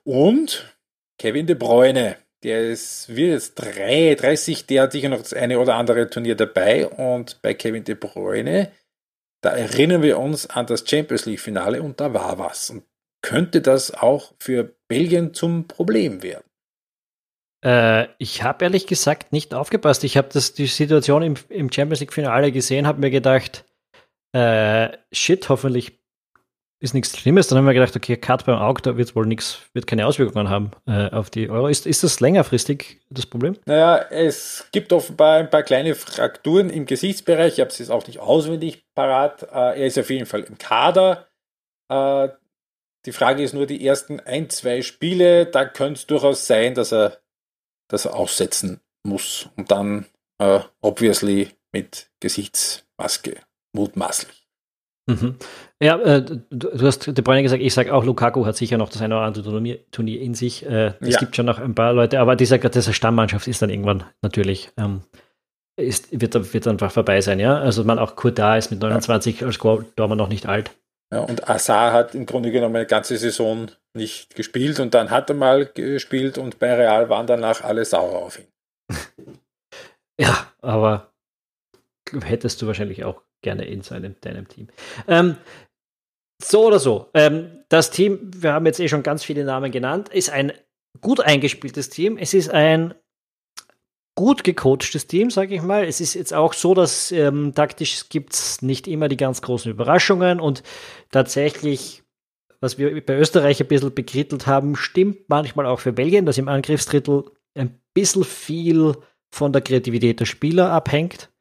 und 0.04 0.78
Kevin 1.20 1.48
De 1.48 1.56
Bruyne, 1.56 2.18
der 2.44 2.70
ist, 2.70 3.16
wird 3.16 3.32
jetzt 3.32 3.56
33, 3.56 4.68
der 4.68 4.84
hat 4.84 4.92
sicher 4.92 5.10
noch 5.10 5.20
das 5.20 5.34
eine 5.34 5.60
oder 5.60 5.76
andere 5.76 6.10
Turnier 6.10 6.36
dabei 6.36 6.88
und 6.88 7.42
bei 7.42 7.54
Kevin 7.54 7.84
De 7.84 7.96
Bruyne, 7.96 8.72
da 9.44 9.52
erinnern 9.52 10.02
wir 10.02 10.20
uns 10.20 10.50
an 10.50 10.66
das 10.66 10.90
Champions 10.90 11.26
League 11.26 11.42
Finale 11.42 11.84
und 11.84 12.00
da 12.00 12.14
war 12.14 12.40
was. 12.40 12.70
Und 12.70 12.84
könnte 13.22 13.62
das 13.62 13.94
auch 13.94 14.34
für 14.40 14.76
Belgien 14.88 15.34
zum 15.34 15.68
Problem 15.68 16.24
werden? 16.24 16.46
Äh, 17.64 18.08
ich 18.20 18.42
habe 18.44 18.64
ehrlich 18.64 18.88
gesagt 18.88 19.34
nicht 19.34 19.54
aufgepasst. 19.54 20.06
Ich 20.06 20.16
habe 20.16 20.30
die 20.30 20.68
Situation 20.68 21.24
im, 21.24 21.36
im 21.50 21.72
Champions 21.72 22.00
League 22.00 22.14
Finale 22.14 22.54
gesehen, 22.54 22.88
habe 22.88 23.02
mir 23.02 23.12
gedacht, 23.12 23.66
äh, 24.32 24.98
shit, 25.12 25.48
hoffentlich 25.50 26.00
ist 26.84 26.94
nichts 26.94 27.18
Schlimmes. 27.18 27.48
Dann 27.48 27.58
haben 27.58 27.66
wir 27.66 27.74
gedacht, 27.74 27.96
okay, 27.96 28.18
Cut 28.18 28.46
beim 28.46 28.58
Auge, 28.58 28.82
da 28.82 28.98
wird 28.98 29.16
wohl 29.16 29.26
nichts, 29.26 29.62
wird 29.74 29.88
keine 29.88 30.06
Auswirkungen 30.06 30.50
haben 30.50 30.72
äh, 30.86 31.10
auf 31.12 31.30
die 31.30 31.50
Euro. 31.50 31.70
Ist, 31.70 31.88
ist 31.88 32.04
das 32.04 32.20
längerfristig 32.20 33.00
das 33.10 33.26
Problem? 33.26 33.56
Naja, 33.66 33.98
es 34.10 34.68
gibt 34.74 34.92
offenbar 34.92 35.38
ein 35.38 35.50
paar 35.50 35.64
kleine 35.64 35.96
Frakturen 35.96 36.70
im 36.70 36.86
Gesichtsbereich. 36.86 37.54
Ich 37.54 37.60
habe 37.62 37.70
es 37.70 37.80
jetzt 37.80 37.90
auch 37.90 38.06
nicht 38.06 38.20
auswendig 38.20 38.86
parat. 38.94 39.44
Äh, 39.44 39.80
er 39.80 39.86
ist 39.86 39.98
auf 39.98 40.10
jeden 40.10 40.26
Fall 40.26 40.42
im 40.42 40.58
Kader. 40.58 41.28
Äh, 41.90 42.28
die 43.06 43.14
Frage 43.14 43.44
ist 43.44 43.54
nur 43.54 43.66
die 43.66 43.86
ersten 43.86 44.20
ein, 44.20 44.50
zwei 44.50 44.82
Spiele. 44.82 45.46
Da 45.46 45.64
könnte 45.64 46.00
es 46.00 46.06
durchaus 46.06 46.48
sein, 46.48 46.76
dass 46.76 46.92
er, 46.92 47.20
dass 47.88 48.04
er 48.06 48.16
aussetzen 48.16 48.82
muss. 49.04 49.48
Und 49.56 49.72
dann 49.72 50.08
äh, 50.38 50.60
obviously 50.82 51.52
mit 51.72 52.12
Gesichtsmaske, 52.20 53.38
mutmaßlich. 53.72 54.43
Mhm. 55.06 55.36
Ja, 55.82 56.00
äh, 56.00 56.24
du, 56.24 56.42
du, 56.50 56.88
hast 56.88 57.06
De 57.08 57.22
Bruyne 57.22 57.44
gesagt, 57.44 57.62
ich 57.62 57.74
sage 57.74 57.94
auch, 57.94 58.06
Lukaku 58.06 58.46
hat 58.46 58.56
sicher 58.56 58.78
noch 58.78 58.90
das 58.90 59.02
eine 59.02 59.16
oder 59.16 59.26
andere 59.26 59.44
Turnier, 59.92 60.22
in 60.22 60.34
sich. 60.34 60.66
Äh, 60.66 60.94
es 61.02 61.16
ja. 61.16 61.20
gibt 61.20 61.36
schon 61.36 61.46
noch 61.46 61.60
ein 61.60 61.76
paar 61.76 61.94
Leute, 61.94 62.20
aber 62.20 62.36
dieser, 62.36 62.58
diese 62.58 62.94
Stammmannschaft 62.94 63.48
ist 63.48 63.62
dann 63.62 63.70
irgendwann 63.70 64.06
natürlich, 64.22 64.72
ähm, 64.78 65.02
ist, 65.76 66.20
wird, 66.20 66.54
wird 66.54 66.68
einfach 66.68 66.92
vorbei 66.92 67.20
sein, 67.20 67.40
ja. 67.40 67.58
Also 67.58 67.84
man 67.84 68.00
auch 68.00 68.16
Kurt 68.16 68.40
da 68.40 68.56
ist 68.56 68.72
mit 68.72 68.80
29 68.80 69.42
ja. 69.42 69.48
als 69.48 69.58
Dortmund 69.58 70.20
noch 70.20 70.30
nicht 70.30 70.46
alt. 70.46 70.72
Ja, 71.12 71.20
und 71.20 71.50
Assar 71.50 71.92
hat 71.92 72.16
im 72.16 72.26
Grunde 72.26 72.52
genommen 72.52 72.76
eine 72.76 72.86
ganze 72.86 73.18
Saison 73.18 73.68
nicht 73.94 74.36
gespielt 74.36 74.80
und 74.80 74.94
dann 74.94 75.12
hat 75.12 75.30
er 75.30 75.36
mal 75.36 75.66
gespielt 75.66 76.38
und 76.38 76.60
bei 76.60 76.74
Real 76.74 77.10
waren 77.10 77.28
danach 77.28 77.62
alle 77.64 77.86
sauer 77.86 78.20
auf 78.20 78.40
ihn. 78.40 78.48
ja, 80.20 80.48
aber 80.62 81.12
hättest 82.24 82.62
du 82.62 82.68
wahrscheinlich 82.68 83.04
auch 83.04 83.22
gerne 83.44 83.66
in 83.66 83.82
seinem, 83.82 84.16
deinem 84.22 84.48
Team. 84.48 84.68
Ähm, 85.08 85.38
so 86.42 86.66
oder 86.66 86.80
so, 86.80 87.10
ähm, 87.14 87.64
das 87.70 87.92
Team, 87.92 88.32
wir 88.36 88.54
haben 88.54 88.66
jetzt 88.66 88.80
eh 88.80 88.88
schon 88.88 89.04
ganz 89.04 89.24
viele 89.24 89.44
Namen 89.46 89.72
genannt, 89.72 90.10
ist 90.10 90.30
ein 90.30 90.52
gut 91.02 91.20
eingespieltes 91.20 91.90
Team. 91.90 92.18
Es 92.18 92.34
ist 92.34 92.50
ein 92.50 92.94
gut 94.16 94.44
gecoachtes 94.44 95.08
Team, 95.08 95.32
sage 95.32 95.56
ich 95.56 95.62
mal. 95.62 95.86
Es 95.86 96.00
ist 96.02 96.14
jetzt 96.14 96.34
auch 96.34 96.54
so, 96.54 96.74
dass 96.74 97.12
ähm, 97.12 97.54
taktisch 97.56 98.10
gibt 98.10 98.34
es 98.34 98.62
nicht 98.62 98.88
immer 98.88 99.08
die 99.08 99.18
ganz 99.18 99.42
großen 99.42 99.72
Überraschungen 99.72 100.40
und 100.40 100.64
tatsächlich, 101.12 102.04
was 102.60 102.78
wir 102.78 103.04
bei 103.06 103.18
Österreich 103.18 103.60
ein 103.60 103.68
bisschen 103.68 103.94
bekrittelt 103.94 104.46
haben, 104.46 104.76
stimmt 104.76 105.30
manchmal 105.30 105.66
auch 105.66 105.80
für 105.80 105.94
Belgien, 105.94 106.26
dass 106.26 106.38
im 106.38 106.48
Angriffsdrittel 106.48 107.26
ein 107.56 107.80
bisschen 107.94 108.24
viel 108.24 108.96
von 109.34 109.52
der 109.52 109.62
Kreativität 109.62 110.20
der 110.20 110.26
Spieler 110.26 110.72
abhängt. 110.72 111.33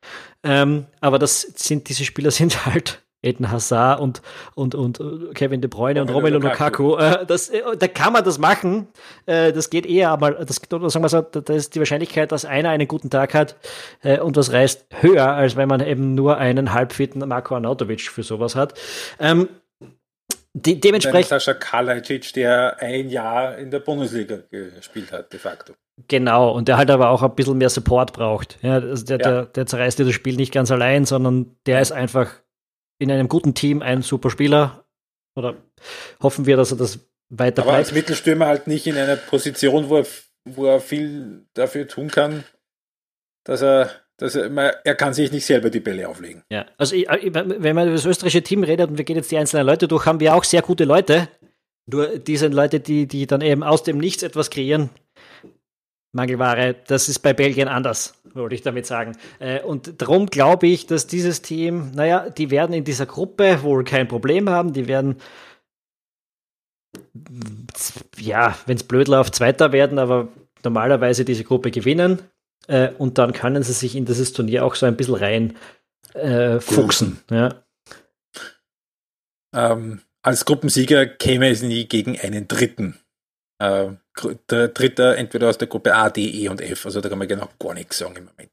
Ähm, 0.45 0.87
aber 1.01 1.19
das 1.19 1.41
sind, 1.41 1.89
diese 1.89 2.05
Spieler 2.05 2.31
sind 2.33 2.67
halt 2.67 3.03
Eden 3.23 3.51
Hazard 3.51 4.01
und, 4.01 4.21
und, 4.55 4.75
und 4.75 5.01
Kevin 5.35 5.61
De 5.61 5.69
Bruyne 5.69 6.03
und 6.03 6.11
Romelu 6.11 6.39
Lukaku. 6.39 6.97
Äh, 6.97 7.25
das, 7.25 7.49
äh, 7.51 7.63
da 7.79 7.87
kann 7.87 8.13
man 8.13 8.25
das 8.25 8.39
machen. 8.39 8.89
Äh, 9.27 9.53
das 9.53 9.71
geht 9.71 9.87
eher, 9.87 10.11
aber 10.11 10.33
das, 10.45 10.57
sagen 10.57 11.05
wir 11.05 11.09
so, 11.09 11.23
da 11.23 11.55
ist 11.55 11.75
die 11.75 11.79
Wahrscheinlichkeit, 11.79 12.33
dass 12.33 12.45
einer 12.45 12.71
einen 12.71 12.89
guten 12.89 13.11
Tag 13.11 13.35
hat 13.35 13.57
äh, 14.03 14.19
und 14.19 14.37
das 14.37 14.53
reißt 14.53 14.87
höher, 15.01 15.29
als 15.29 15.57
wenn 15.57 15.69
man 15.69 15.81
eben 15.81 16.15
nur 16.15 16.39
einen 16.39 16.73
halbfitten 16.73 17.27
Marco 17.27 17.55
Arnautovic 17.55 18.03
für 18.03 18.25
sowas 18.25 18.57
hat. 18.57 18.75
Ähm, 19.21 19.49
die, 20.55 20.79
dementsprechend. 20.81 21.29
Sascha 21.29 21.55
Kalajdzic, 21.55 22.33
der 22.35 22.77
ein 22.81 23.09
Jahr 23.09 23.57
in 23.57 23.71
der 23.71 23.79
Bundesliga 23.79 24.39
gespielt 24.51 25.11
hat, 25.13 25.33
de 25.33 25.39
facto. 25.39 25.75
Genau, 26.09 26.53
und 26.53 26.69
der 26.69 26.77
halt 26.77 26.91
aber 26.91 27.11
auch 27.11 27.23
ein 27.23 27.35
bisschen 27.35 27.59
mehr 27.59 27.71
Support 27.71 28.13
braucht. 28.13 28.59
Ja, 28.63 28.75
also 28.75 29.05
der, 29.05 29.19
ja. 29.19 29.31
der, 29.31 29.47
der 29.47 29.67
zerreißt 29.67 29.99
dir 29.99 30.05
das 30.05 30.15
Spiel 30.15 30.37
nicht 30.37 30.53
ganz 30.53 30.71
allein, 30.71 31.05
sondern 31.05 31.57
der 31.67 31.81
ist 31.81 31.93
einfach 31.93 32.33
in 32.99 33.11
einem 33.11 33.29
guten 33.29 33.55
Team 33.55 33.83
ein 33.83 34.03
super 34.03 34.31
Spieler. 34.31 34.85
Oder 35.37 35.57
hoffen 36.23 36.47
wir, 36.47 36.57
dass 36.57 36.71
er 36.71 36.79
das 36.79 37.01
weiter 37.31 37.63
Aber 37.63 37.73
bleibt. 37.73 37.87
als 37.87 37.93
Mittelstürmer 37.93 38.47
halt 38.47 38.67
nicht 38.67 38.87
in 38.87 38.97
einer 38.97 39.17
Position, 39.17 39.89
wo 39.89 39.99
er, 39.99 40.07
wo 40.45 40.67
er 40.67 40.81
viel 40.81 41.47
dafür 41.55 41.89
tun 41.89 42.09
kann, 42.09 42.45
dass 43.45 43.63
er, 43.63 43.91
dass 44.19 44.35
er, 44.35 44.51
er 44.85 44.95
kann 44.95 45.15
sich 45.15 45.33
nicht 45.33 45.47
selber 45.47 45.71
die 45.71 45.81
Bälle 45.81 46.09
auflegen. 46.09 46.43
Ja, 46.51 46.67
also 46.77 46.95
ich, 46.95 47.07
wenn 47.09 47.75
man 47.75 47.87
über 47.87 47.97
das 47.97 48.05
österreichische 48.05 48.43
Team 48.43 48.63
redet 48.63 48.91
und 48.91 48.99
wir 48.99 49.05
gehen 49.05 49.17
jetzt 49.17 49.31
die 49.31 49.39
einzelnen 49.39 49.67
Leute 49.67 49.89
durch, 49.89 50.07
haben 50.07 50.21
wir 50.21 50.35
auch 50.35 50.45
sehr 50.45 50.63
gute 50.63 50.85
Leute. 50.85 51.29
Nur 51.87 52.19
die 52.19 52.37
sind 52.37 52.55
Leute, 52.55 52.79
die, 52.79 53.07
die 53.07 53.27
dann 53.27 53.41
eben 53.41 53.63
aus 53.65 53.83
dem 53.83 53.99
Nichts 53.99 54.23
etwas 54.23 54.51
kreieren, 54.51 54.91
Mangelware. 56.13 56.77
Das 56.87 57.09
ist 57.09 57.21
bei 57.21 57.33
Belgien 57.33 57.69
anders, 57.69 58.15
wollte 58.35 58.55
ich 58.55 58.63
damit 58.63 58.87
sagen. 58.87 59.17
Äh, 59.39 59.61
und 59.63 60.01
darum 60.01 60.27
glaube 60.27 60.67
ich, 60.67 60.87
dass 60.87 61.07
dieses 61.07 61.43
Team, 61.43 61.91
naja, 61.95 62.31
die 62.31 62.51
werden 62.51 62.75
in 62.75 62.85
dieser 62.85 63.07
Gruppe 63.07 63.63
wohl 63.63 63.85
kein 63.85 64.09
Problem 64.09 64.49
haben. 64.49 64.73
Die 64.73 64.89
werden, 64.89 65.17
ja, 68.19 68.57
wenn 68.67 68.77
es 68.77 68.85
blöd 68.85 69.09
läuft, 69.09 69.35
Zweiter 69.35 69.73
werden, 69.73 69.99
aber 69.99 70.29
normalerweise 70.63 71.25
diese 71.25 71.45
Gruppe 71.45 71.71
gewinnen. 71.71 72.21
Äh, 72.69 72.91
und 72.99 73.19
dann 73.19 73.33
können 73.33 73.63
sie 73.63 73.73
sich 73.73 73.97
in 73.97 74.05
dieses 74.05 74.33
Turnier 74.33 74.65
auch 74.65 74.75
so 74.75 74.87
ein 74.87 74.97
bisschen 74.97 75.15
rein 75.15 75.57
äh, 76.15 76.61
fuchsen. 76.61 77.21
Ja. 77.31 77.65
Ähm, 79.55 80.03
als 80.23 80.45
Gruppensieger 80.45 81.07
käme 81.07 81.49
es 81.51 81.63
nie 81.63 81.87
gegen 81.87 82.19
einen 82.19 82.49
Dritten 82.49 82.99
äh, 83.59 83.89
der 84.51 84.69
dritte 84.69 85.17
entweder 85.17 85.49
aus 85.49 85.59
der 85.59 85.69
Gruppe 85.69 85.95
A, 85.95 86.11
D, 86.11 86.23
E 86.23 86.49
und 86.49 86.61
F. 86.61 86.87
Also 86.87 87.01
da 87.01 87.09
kann 87.09 87.19
man 87.19 87.29
genau 87.29 87.49
gar 87.59 87.75
nichts 87.75 87.99
sagen 87.99 88.17
im 88.17 88.25
Moment. 88.27 88.51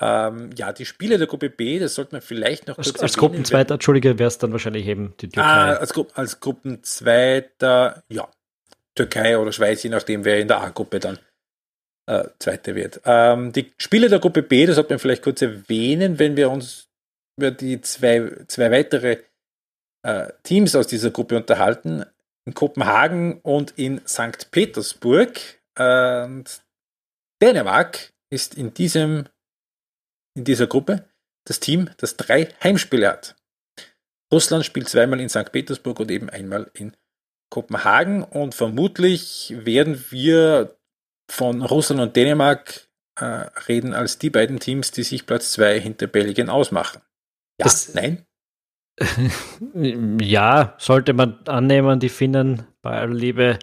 Ähm, 0.00 0.50
ja, 0.56 0.72
die 0.72 0.86
Spiele 0.86 1.18
der 1.18 1.28
Gruppe 1.28 1.50
B, 1.50 1.78
das 1.78 1.94
sollte 1.94 2.16
man 2.16 2.22
vielleicht 2.22 2.66
noch 2.66 2.74
kurz 2.74 2.88
Als, 2.88 3.02
als 3.02 3.16
Gruppenzweiter, 3.16 3.74
Entschuldige, 3.74 4.18
wäre 4.18 4.28
es 4.28 4.38
dann 4.38 4.50
wahrscheinlich 4.50 4.86
eben 4.86 5.14
die 5.20 5.28
Türkei. 5.28 5.48
Ah, 5.48 5.74
als, 5.74 5.92
Gru 5.92 6.06
als 6.14 6.40
Gruppenzweiter, 6.40 8.02
ja, 8.08 8.28
Türkei 8.96 9.38
oder 9.38 9.52
Schweiz, 9.52 9.82
je 9.82 9.90
nachdem, 9.90 10.24
wer 10.24 10.40
in 10.40 10.48
der 10.48 10.60
A-Gruppe 10.60 10.98
dann 10.98 11.18
äh, 12.06 12.24
Zweite 12.40 12.74
wird. 12.74 13.00
Ähm, 13.04 13.52
die 13.52 13.72
Spiele 13.78 14.08
der 14.08 14.18
Gruppe 14.18 14.42
B, 14.42 14.66
das 14.66 14.76
sollte 14.76 14.92
man 14.92 14.98
vielleicht 14.98 15.22
kurz 15.22 15.42
erwähnen, 15.42 16.18
wenn 16.18 16.36
wir 16.36 16.50
uns 16.50 16.88
über 17.38 17.52
die 17.52 17.80
zwei, 17.80 18.44
zwei 18.48 18.70
weitere 18.70 19.18
äh, 20.02 20.32
Teams 20.42 20.74
aus 20.74 20.86
dieser 20.86 21.10
Gruppe 21.10 21.36
unterhalten 21.36 22.04
in 22.46 22.54
Kopenhagen 22.54 23.40
und 23.40 23.72
in 23.72 24.06
St. 24.06 24.50
Petersburg. 24.50 25.40
Und 25.78 26.64
Dänemark 27.42 28.12
ist 28.30 28.54
in, 28.54 28.74
diesem, 28.74 29.28
in 30.36 30.44
dieser 30.44 30.66
Gruppe 30.66 31.08
das 31.46 31.60
Team, 31.60 31.90
das 31.98 32.16
drei 32.16 32.48
Heimspiele 32.62 33.08
hat. 33.08 33.36
Russland 34.32 34.64
spielt 34.64 34.88
zweimal 34.88 35.20
in 35.20 35.28
St. 35.28 35.52
Petersburg 35.52 36.00
und 36.00 36.10
eben 36.10 36.30
einmal 36.30 36.70
in 36.74 36.96
Kopenhagen 37.50 38.24
und 38.24 38.54
vermutlich 38.54 39.54
werden 39.56 40.04
wir 40.10 40.76
von 41.30 41.62
Russland 41.62 42.00
und 42.00 42.16
Dänemark 42.16 42.88
äh, 43.16 43.24
reden 43.24 43.94
als 43.94 44.18
die 44.18 44.30
beiden 44.30 44.58
Teams, 44.58 44.90
die 44.90 45.04
sich 45.04 45.26
Platz 45.26 45.52
zwei 45.52 45.78
hinter 45.78 46.06
Belgien 46.06 46.48
ausmachen. 46.48 47.00
Ja, 47.60 47.64
das, 47.64 47.94
nein? 47.94 48.26
ja, 50.20 50.74
sollte 50.78 51.12
man 51.12 51.38
annehmen, 51.46 52.00
die 52.00 52.08
Finnen 52.08 52.66
bei 52.82 52.92
aller 52.92 53.14
Liebe 53.14 53.58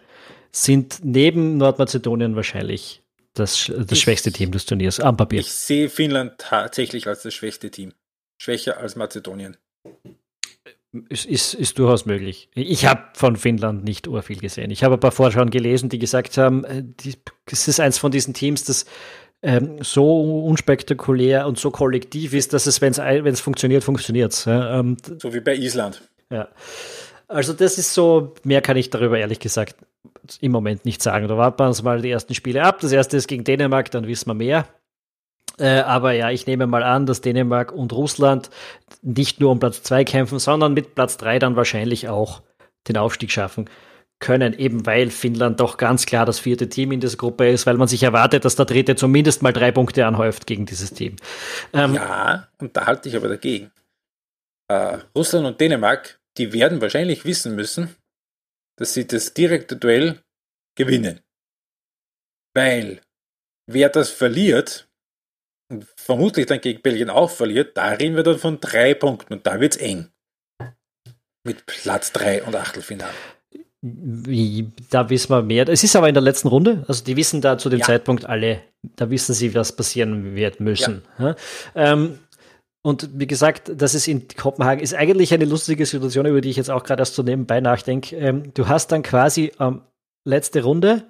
sind 0.51 0.99
neben 1.03 1.57
Nordmazedonien 1.57 2.35
wahrscheinlich 2.35 3.01
das, 3.33 3.71
das 3.73 3.91
ich, 3.91 4.01
schwächste 4.01 4.31
Team 4.31 4.51
des 4.51 4.65
Turniers 4.65 4.99
am 4.99 5.15
Papier. 5.15 5.39
Ich 5.39 5.51
sehe 5.51 5.89
Finnland 5.89 6.33
tatsächlich 6.37 7.07
als 7.07 7.23
das 7.23 7.33
schwächste 7.33 7.71
Team. 7.71 7.93
Schwächer 8.37 8.77
als 8.77 8.95
Mazedonien. 8.95 9.57
Ist, 11.07 11.25
ist, 11.25 11.53
ist 11.53 11.79
durchaus 11.79 12.05
möglich. 12.05 12.49
Ich 12.53 12.85
habe 12.85 13.03
von 13.13 13.37
Finnland 13.37 13.85
nicht 13.85 14.09
urviel 14.09 14.39
gesehen. 14.39 14.71
Ich 14.71 14.83
habe 14.83 14.95
ein 14.95 14.99
paar 14.99 15.13
Vorschauen 15.13 15.49
gelesen, 15.49 15.87
die 15.87 15.99
gesagt 15.99 16.37
haben, 16.37 16.65
es 17.45 17.67
ist 17.69 17.79
eins 17.79 17.97
von 17.97 18.11
diesen 18.11 18.33
Teams, 18.33 18.65
das 18.65 18.85
ähm, 19.43 19.79
so 19.81 20.43
unspektakulär 20.45 21.47
und 21.47 21.57
so 21.57 21.71
kollektiv 21.71 22.33
ist, 22.33 22.53
dass 22.53 22.67
es, 22.67 22.81
wenn 22.81 22.91
es 22.91 23.39
funktioniert, 23.39 23.83
funktioniert 23.83 24.33
es. 24.33 24.45
Ja, 24.45 24.79
ähm, 24.79 24.97
so 25.19 25.33
wie 25.33 25.39
bei 25.39 25.55
Island. 25.55 26.01
Ja. 26.29 26.47
Also 27.27 27.53
das 27.53 27.77
ist 27.77 27.93
so, 27.93 28.33
mehr 28.43 28.61
kann 28.61 28.77
ich 28.77 28.89
darüber 28.89 29.17
ehrlich 29.17 29.39
gesagt 29.39 29.75
im 30.41 30.51
Moment 30.51 30.85
nicht 30.85 31.01
sagen. 31.01 31.27
Da 31.27 31.37
warten 31.37 31.59
wir 31.59 31.67
uns 31.67 31.81
mal 31.81 32.01
die 32.01 32.11
ersten 32.11 32.35
Spiele 32.35 32.63
ab. 32.63 32.79
Das 32.81 32.91
erste 32.91 33.17
ist 33.17 33.27
gegen 33.27 33.43
Dänemark, 33.43 33.89
dann 33.91 34.07
wissen 34.07 34.29
wir 34.29 34.33
mehr. 34.33 34.67
Äh, 35.57 35.79
aber 35.79 36.13
ja, 36.13 36.29
ich 36.29 36.45
nehme 36.45 36.67
mal 36.67 36.83
an, 36.83 37.05
dass 37.05 37.21
Dänemark 37.21 37.71
und 37.71 37.93
Russland 37.93 38.49
nicht 39.01 39.39
nur 39.39 39.51
um 39.51 39.59
Platz 39.59 39.81
2 39.83 40.03
kämpfen, 40.03 40.39
sondern 40.39 40.73
mit 40.73 40.95
Platz 40.95 41.17
3 41.17 41.39
dann 41.39 41.55
wahrscheinlich 41.55 42.09
auch 42.09 42.41
den 42.87 42.97
Aufstieg 42.97 43.31
schaffen 43.31 43.69
können, 44.21 44.57
eben 44.57 44.85
weil 44.85 45.09
Finnland 45.09 45.59
doch 45.59 45.75
ganz 45.75 46.05
klar 46.05 46.25
das 46.25 46.39
vierte 46.39 46.69
Team 46.69 46.93
in 46.93 47.01
dieser 47.01 47.17
Gruppe 47.17 47.49
ist, 47.49 47.65
weil 47.65 47.75
man 47.75 47.89
sich 47.89 48.03
erwartet, 48.03 48.45
dass 48.45 48.55
der 48.55 48.65
dritte 48.65 48.95
zumindest 48.95 49.41
mal 49.41 49.51
drei 49.51 49.71
Punkte 49.71 50.05
anhäuft 50.05 50.47
gegen 50.47 50.65
dieses 50.65 50.93
Team. 50.93 51.17
Ähm, 51.73 51.95
ja, 51.95 52.47
und 52.59 52.77
da 52.77 52.85
halte 52.85 53.09
ich 53.09 53.15
aber 53.17 53.27
dagegen. 53.27 53.71
Äh, 54.69 54.99
Russland 55.15 55.45
und 55.45 55.59
Dänemark, 55.59 56.19
die 56.37 56.53
werden 56.53 56.79
wahrscheinlich 56.79 57.25
wissen 57.25 57.55
müssen, 57.55 57.95
dass 58.77 58.93
sie 58.93 59.05
das 59.05 59.33
direkte 59.33 59.75
Duell 59.75 60.19
gewinnen. 60.77 61.19
Weil 62.53 63.01
wer 63.67 63.89
das 63.89 64.09
verliert, 64.09 64.87
und 65.71 65.87
vermutlich 65.95 66.45
dann 66.45 66.61
gegen 66.61 66.81
Belgien 66.81 67.09
auch 67.09 67.31
verliert, 67.31 67.77
da 67.77 67.89
reden 67.89 68.15
wir 68.15 68.23
dann 68.23 68.37
von 68.37 68.59
drei 68.59 68.93
Punkten 68.93 69.33
und 69.33 69.47
da 69.47 69.59
wird 69.59 69.75
es 69.75 69.81
eng. 69.81 70.11
mit 71.43 71.65
Platz 71.65 72.11
3 72.11 72.43
und 72.43 72.55
Achtelfinale. 72.55 73.13
Da 73.83 75.09
wissen 75.09 75.29
wir 75.31 75.41
mehr. 75.41 75.67
Es 75.67 75.83
ist 75.83 75.95
aber 75.95 76.07
in 76.07 76.13
der 76.13 76.21
letzten 76.21 76.49
Runde. 76.49 76.83
Also 76.87 77.03
die 77.03 77.17
wissen 77.17 77.41
da 77.41 77.57
zu 77.57 77.69
dem 77.69 77.79
ja. 77.79 77.85
Zeitpunkt 77.85 78.25
alle, 78.25 78.61
da 78.95 79.09
wissen 79.09 79.33
sie, 79.33 79.55
was 79.55 79.75
passieren 79.75 80.35
wird 80.35 80.59
müssen. 80.59 81.01
Ja. 81.17 81.35
Ähm, 81.73 82.19
und 82.83 83.09
wie 83.13 83.27
gesagt, 83.27 83.71
das 83.75 83.95
ist 83.95 84.07
in 84.07 84.27
Kopenhagen, 84.27 84.81
ist 84.81 84.93
eigentlich 84.93 85.33
eine 85.33 85.45
lustige 85.45 85.85
Situation, 85.85 86.25
über 86.25 86.41
die 86.41 86.49
ich 86.49 86.57
jetzt 86.57 86.69
auch 86.69 86.83
gerade 86.83 87.01
erst 87.01 87.15
so 87.15 87.23
nebenbei 87.23 87.59
nachdenke. 87.59 88.15
Ähm, 88.15 88.53
du 88.53 88.67
hast 88.67 88.91
dann 88.91 89.03
quasi 89.03 89.51
ähm, 89.59 89.81
letzte 90.25 90.63
Runde 90.63 91.03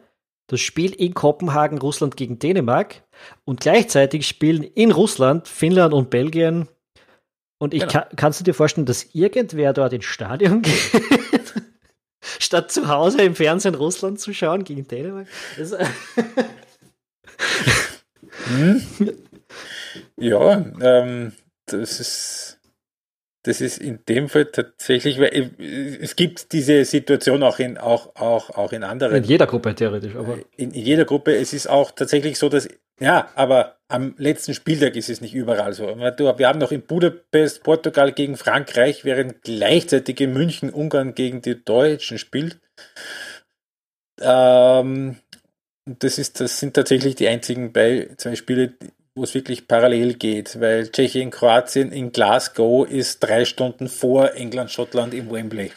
das 0.48 0.60
Spiel 0.60 0.94
in 0.94 1.14
Kopenhagen 1.14 1.78
Russland 1.78 2.18
gegen 2.18 2.40
Dänemark 2.40 3.04
und 3.46 3.62
gleichzeitig 3.62 4.28
spielen 4.28 4.64
in 4.64 4.92
Russland 4.92 5.48
Finnland 5.48 5.94
und 5.94 6.10
Belgien. 6.10 6.68
Und 7.58 7.74
ich 7.74 7.82
genau. 7.82 7.92
kann, 7.94 8.04
kannst 8.18 8.40
du 8.40 8.44
dir 8.44 8.54
vorstellen, 8.54 8.86
dass 8.86 9.14
irgendwer 9.14 9.72
dort 9.72 9.94
ins 9.94 10.06
Stadion 10.06 10.62
geht? 10.62 11.21
Statt 12.40 12.72
zu 12.72 12.88
Hause 12.88 13.22
im 13.22 13.36
Fernsehen 13.36 13.76
Russland 13.76 14.20
zu 14.20 14.34
schauen 14.34 14.64
gegen 14.64 14.88
Dänemark. 14.88 15.28
hm? 18.48 18.82
Ja, 20.18 20.66
ähm, 20.82 21.34
das 21.66 22.00
ist, 22.00 22.60
das 23.44 23.60
ist 23.60 23.80
in 23.80 24.00
dem 24.08 24.30
Fall 24.30 24.46
tatsächlich, 24.46 25.20
weil 25.20 25.52
es 26.00 26.16
gibt 26.16 26.52
diese 26.52 26.86
Situation 26.86 27.42
auch 27.42 27.58
in, 27.58 27.78
auch, 27.78 28.16
auch, 28.16 28.52
auch 28.52 28.72
in 28.72 28.84
anderen. 28.84 29.16
In 29.16 29.24
jeder 29.24 29.48
Gruppe 29.48 29.74
theoretisch, 29.74 30.16
aber. 30.16 30.38
In, 30.58 30.72
in 30.72 30.86
jeder 30.86 31.06
Gruppe. 31.06 31.36
Es 31.36 31.52
ist 31.52 31.68
auch 31.68 31.92
tatsächlich 31.92 32.38
so, 32.38 32.50
dass, 32.50 32.68
ja, 33.00 33.30
aber 33.34 33.78
am 33.88 34.14
letzten 34.18 34.54
Spieltag 34.54 34.96
ist 34.96 35.10
es 35.10 35.22
nicht 35.22 35.34
überall 35.34 35.74
so. 35.74 35.88
Wir 35.88 36.48
haben 36.48 36.60
noch 36.60 36.72
in 36.72 36.84
Budapest 36.84 37.64
Portugal 37.64 38.12
gegen 38.12 38.38
Frankreich, 38.38 39.06
während 39.06 39.42
gleichzeitig 39.42 40.22
in 40.22 40.34
München 40.34 40.70
Ungarn 40.70 41.16
gegen 41.16 41.42
die 41.42 41.64
Deutschen 41.64 42.20
spielt. 42.20 42.60
Ähm, 44.22 45.18
das, 45.86 46.20
ist, 46.20 46.40
das 46.40 46.60
sind 46.60 46.76
tatsächlich 46.76 47.16
die 47.16 47.28
einzigen 47.28 47.74
bei 47.74 48.10
zwei 48.18 48.36
Spiele, 48.36 48.74
wo 49.16 49.24
es 49.24 49.34
wirklich 49.34 49.68
parallel 49.68 50.14
geht, 50.16 50.60
weil 50.60 50.90
Tschechien, 50.90 51.32
Kroatien 51.32 51.92
in 51.92 52.12
Glasgow 52.12 52.90
ist 52.90 53.20
drei 53.20 53.46
Stunden 53.46 53.90
vor 53.90 54.34
England, 54.36 54.72
Schottland 54.72 55.14
im 55.14 55.32
Wembley. 55.32 55.72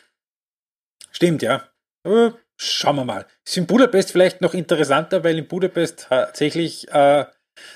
Stimmt, 1.11 1.43
ja. 1.43 1.69
Aber 2.05 2.39
schauen 2.57 2.97
wir 2.97 3.05
mal. 3.05 3.27
Ist 3.45 3.57
in 3.57 3.67
Budapest 3.67 4.13
vielleicht 4.13 4.41
noch 4.41 4.55
interessanter, 4.55 5.25
weil 5.25 5.39
in 5.39 5.49
Budapest 5.49 6.07
tatsächlich 6.09 6.89
äh, 6.93 7.25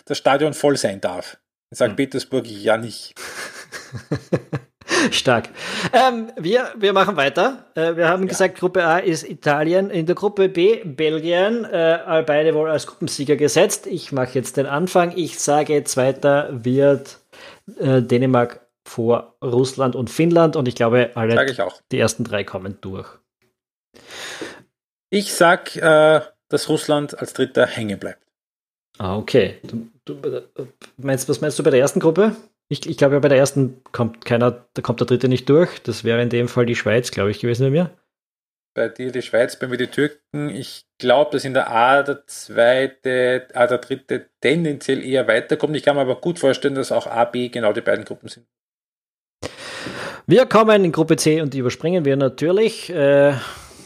das 0.05 0.19
Stadion 0.19 0.55
voll 0.55 0.77
sein 0.77 1.01
darf. 1.01 1.39
In 1.71 1.77
St. 1.77 1.85
Hm. 1.85 1.97
Petersburg 1.97 2.47
ja 2.47 2.77
nicht. 2.77 3.15
Stark. 5.11 5.51
Ähm, 5.93 6.33
wir, 6.37 6.73
wir 6.77 6.93
machen 6.93 7.17
weiter. 7.17 7.65
Äh, 7.75 7.97
wir 7.97 8.09
haben 8.09 8.23
ja. 8.23 8.29
gesagt, 8.29 8.59
Gruppe 8.59 8.85
A 8.85 8.99
ist 8.99 9.29
Italien. 9.29 9.91
In 9.91 10.07
der 10.07 10.15
Gruppe 10.15 10.49
B 10.49 10.83
Belgien. 10.85 11.65
Äh, 11.65 12.25
beide 12.27 12.55
wohl 12.55 12.71
als 12.71 12.87
Gruppensieger 12.87 13.37
gesetzt. 13.37 13.87
Ich 13.87 14.13
mache 14.13 14.31
jetzt 14.35 14.57
den 14.57 14.67
Anfang. 14.67 15.13
Ich 15.17 15.39
sage, 15.39 15.85
zweiter 15.85 16.49
wird 16.51 17.19
äh, 17.79 18.03
Dänemark 18.03 18.61
vor 18.85 19.37
Russland 19.43 19.95
und 19.95 20.11
Finnland. 20.11 20.57
Und 20.57 20.69
ich 20.69 20.75
glaube, 20.75 21.11
alle 21.15 21.45
ich 21.45 21.61
die 21.93 21.99
ersten 21.99 22.25
drei 22.25 22.45
kommen 22.45 22.79
durch. 22.81 23.09
Ich 25.11 25.35
sag, 25.35 25.77
äh, 25.77 26.21
dass 26.49 26.69
Russland 26.69 27.19
als 27.19 27.35
Dritter 27.35 27.67
hängen 27.67 27.99
bleibt. 27.99 28.23
Ah, 28.99 29.17
okay. 29.17 29.59
Du, 29.63 29.89
du, 30.05 30.29
äh, 30.29 30.43
meinst, 30.97 31.29
was 31.29 31.41
meinst 31.41 31.59
du 31.59 31.63
bei 31.63 31.71
der 31.71 31.81
ersten 31.81 32.01
Gruppe? 32.01 32.35
Ich, 32.71 32.87
ich 32.87 32.99
glaube 32.99 33.15
ja, 33.15 33.21
bei 33.21 33.29
der 33.29 33.39
ersten 33.39 33.83
kommt 33.93 34.27
keiner, 34.27 34.67
da 34.75 34.83
kommt 34.83 35.01
der 35.01 35.07
dritte 35.07 35.29
nicht 35.29 35.49
durch. 35.49 35.83
Das 35.83 36.05
wäre 36.05 36.23
in 36.23 36.29
dem 36.29 36.49
Fall 36.49 36.67
die 36.67 36.77
Schweiz, 36.77 37.11
glaube 37.11 37.31
ich, 37.31 37.41
gewesen 37.41 37.65
bei 37.65 37.71
mir. 37.71 37.91
Bei 38.75 38.89
dir 38.89 39.11
die 39.11 39.23
Schweiz, 39.23 39.59
bei 39.59 39.67
mir 39.67 39.79
die 39.79 39.87
Türken. 39.87 40.51
Ich 40.51 40.85
glaube, 40.99 41.31
dass 41.33 41.45
in 41.45 41.55
der 41.55 41.71
A 41.71 42.03
der 42.03 42.27
zweite, 42.27 43.49
A 43.55 43.67
der 43.67 43.79
dritte 43.79 44.27
tendenziell 44.41 45.03
eher 45.03 45.27
weiterkommt. 45.27 45.75
Ich 45.77 45.83
kann 45.83 45.97
mir 45.97 46.03
aber 46.03 46.21
gut 46.21 46.39
vorstellen, 46.39 46.75
dass 46.75 46.93
auch 46.93 47.07
A, 47.07 47.25
B 47.25 47.49
genau 47.49 47.73
die 47.73 47.81
beiden 47.81 48.05
Gruppen 48.05 48.29
sind. 48.29 48.47
Wir 50.27 50.45
kommen 50.45 50.85
in 50.85 50.93
Gruppe 50.93 51.17
C 51.17 51.41
und 51.41 51.55
die 51.55 51.59
überspringen 51.61 52.05
wir 52.05 52.17
natürlich. 52.17 52.91
Äh, 52.91 53.33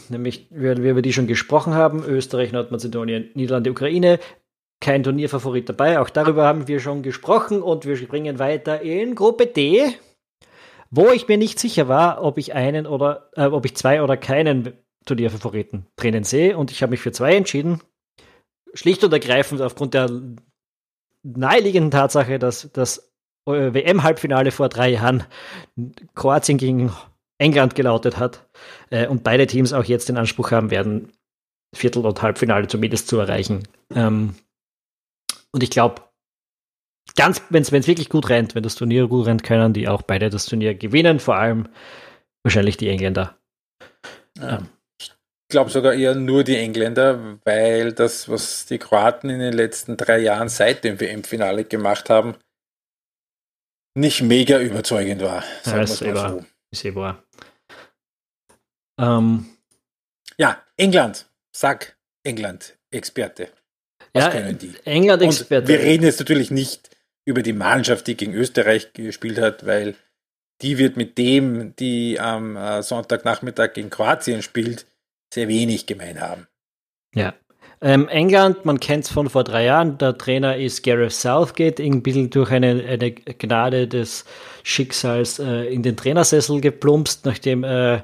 nämlich, 0.09 0.47
wie 0.49 0.83
wir 0.83 0.91
über 0.91 1.01
die 1.01 1.13
schon 1.13 1.27
gesprochen 1.27 1.73
haben, 1.73 2.03
Österreich, 2.03 2.51
Nordmazedonien, 2.51 3.31
Niederlande, 3.33 3.71
Ukraine 3.71 4.19
kein 4.83 5.01
Turnierfavorit 5.01 5.69
dabei. 5.69 5.99
Auch 5.99 6.09
darüber 6.09 6.45
haben 6.45 6.67
wir 6.67 6.79
schon 6.79 7.01
gesprochen 7.01 7.63
und 7.63 7.85
wir 7.85 7.95
springen 7.95 8.37
weiter 8.37 8.81
in 8.81 9.15
Gruppe 9.15 9.47
D, 9.47 9.93
wo 10.91 11.09
ich 11.09 11.27
mir 11.27 11.37
nicht 11.37 11.57
sicher 11.57 11.87
war, 11.87 12.21
ob 12.21 12.37
ich 12.37 12.53
einen 12.53 12.85
oder 12.85 13.29
äh, 13.35 13.45
ob 13.45 13.65
ich 13.65 13.75
zwei 13.75 14.03
oder 14.03 14.17
keinen 14.17 14.73
Turnierfavoriten 15.05 15.87
drinnen 15.95 16.25
sehe 16.25 16.57
und 16.57 16.69
ich 16.69 16.83
habe 16.83 16.91
mich 16.91 16.99
für 16.99 17.13
zwei 17.13 17.35
entschieden. 17.35 17.81
Schlicht 18.73 19.03
und 19.03 19.13
ergreifend 19.13 19.61
aufgrund 19.61 19.93
der 19.93 20.09
naheliegenden 21.23 21.91
Tatsache, 21.91 22.37
dass 22.37 22.69
das 22.73 23.13
äh, 23.47 23.73
WM-Halbfinale 23.73 24.51
vor 24.51 24.67
drei 24.67 24.89
Jahren 24.89 25.23
Kroatien 26.13 26.57
gegen 26.57 26.91
England 27.37 27.75
gelautet 27.75 28.17
hat 28.17 28.49
äh, 28.89 29.07
und 29.07 29.23
beide 29.23 29.47
Teams 29.47 29.71
auch 29.71 29.85
jetzt 29.85 30.09
den 30.09 30.17
Anspruch 30.17 30.51
haben 30.51 30.71
werden, 30.71 31.13
Viertel- 31.73 32.05
und 32.05 32.21
Halbfinale 32.21 32.67
zumindest 32.67 33.07
zu 33.07 33.17
erreichen. 33.17 33.67
Ähm, 33.95 34.35
und 35.53 35.63
ich 35.63 35.69
glaube, 35.69 36.01
ganz, 37.15 37.41
wenn 37.49 37.61
es 37.61 37.71
wirklich 37.71 38.09
gut 38.09 38.29
rennt, 38.29 38.55
wenn 38.55 38.63
das 38.63 38.75
Turnier 38.75 39.07
gut 39.07 39.27
rennt, 39.27 39.43
können 39.43 39.73
die 39.73 39.87
auch 39.87 40.01
beide 40.01 40.29
das 40.29 40.45
Turnier 40.45 40.75
gewinnen, 40.75 41.19
vor 41.19 41.35
allem 41.35 41.69
wahrscheinlich 42.43 42.77
die 42.77 42.89
Engländer. 42.89 43.37
Ja. 44.37 44.57
Ähm. 44.57 44.69
Ich 44.99 45.55
glaube 45.55 45.69
sogar 45.69 45.93
eher 45.93 46.15
nur 46.15 46.43
die 46.43 46.57
Engländer, 46.57 47.39
weil 47.43 47.93
das, 47.93 48.27
was 48.27 48.65
die 48.65 48.79
Kroaten 48.79 49.29
in 49.29 49.39
den 49.39 49.53
letzten 49.53 49.97
drei 49.97 50.17
Jahren 50.17 50.49
seit 50.49 50.83
dem 50.83 50.99
WM-Finale 50.99 51.65
gemacht 51.65 52.09
haben, 52.09 52.35
nicht 53.95 54.23
mega 54.23 54.59
überzeugend 54.59 55.21
war. 55.21 55.43
Ja, 55.65 55.81
ist, 55.81 56.01
eh 56.01 56.15
so. 56.15 56.43
ist 56.71 56.85
eh 56.85 56.95
wahr. 56.95 57.23
Ähm. 58.99 59.45
Ja, 60.37 60.63
England. 60.77 61.29
Sag 61.55 61.97
England, 62.23 62.79
Experte. 62.89 63.51
Was 64.13 64.25
ja, 64.25 64.29
können 64.31 64.57
die? 64.57 64.73
England-Experte. 64.85 65.67
Wir 65.67 65.79
reden 65.79 66.03
jetzt 66.03 66.19
natürlich 66.19 66.51
nicht 66.51 66.89
über 67.25 67.41
die 67.41 67.53
Mannschaft, 67.53 68.07
die 68.07 68.15
gegen 68.15 68.33
Österreich 68.33 68.93
gespielt 68.93 69.39
hat, 69.39 69.65
weil 69.65 69.95
die 70.61 70.77
wird 70.77 70.97
mit 70.97 71.17
dem, 71.17 71.75
die 71.75 72.19
am 72.19 72.55
äh, 72.55 72.83
Sonntagnachmittag 72.83 73.73
gegen 73.73 73.89
Kroatien 73.89 74.41
spielt, 74.41 74.85
sehr 75.33 75.47
wenig 75.47 75.85
gemein 75.85 76.21
haben. 76.21 76.47
Ja, 77.15 77.33
ähm, 77.83 78.07
England, 78.07 78.63
man 78.63 78.79
kennt 78.79 79.03
es 79.03 79.11
von 79.11 79.29
vor 79.29 79.43
drei 79.43 79.65
Jahren, 79.65 79.97
der 79.97 80.17
Trainer 80.17 80.55
ist 80.55 80.83
Gareth 80.83 81.11
Southgate, 81.11 81.81
ein 81.81 82.01
bisschen 82.01 82.29
durch 82.29 82.49
eine, 82.49 82.81
eine 82.81 83.11
Gnade 83.11 83.89
des 83.89 84.23
Schicksals 84.63 85.37
äh, 85.39 85.65
in 85.65 85.83
den 85.83 85.97
Trainersessel 85.97 86.61
geplumpst, 86.61 87.25
nachdem 87.25 87.65
äh, 87.65 87.99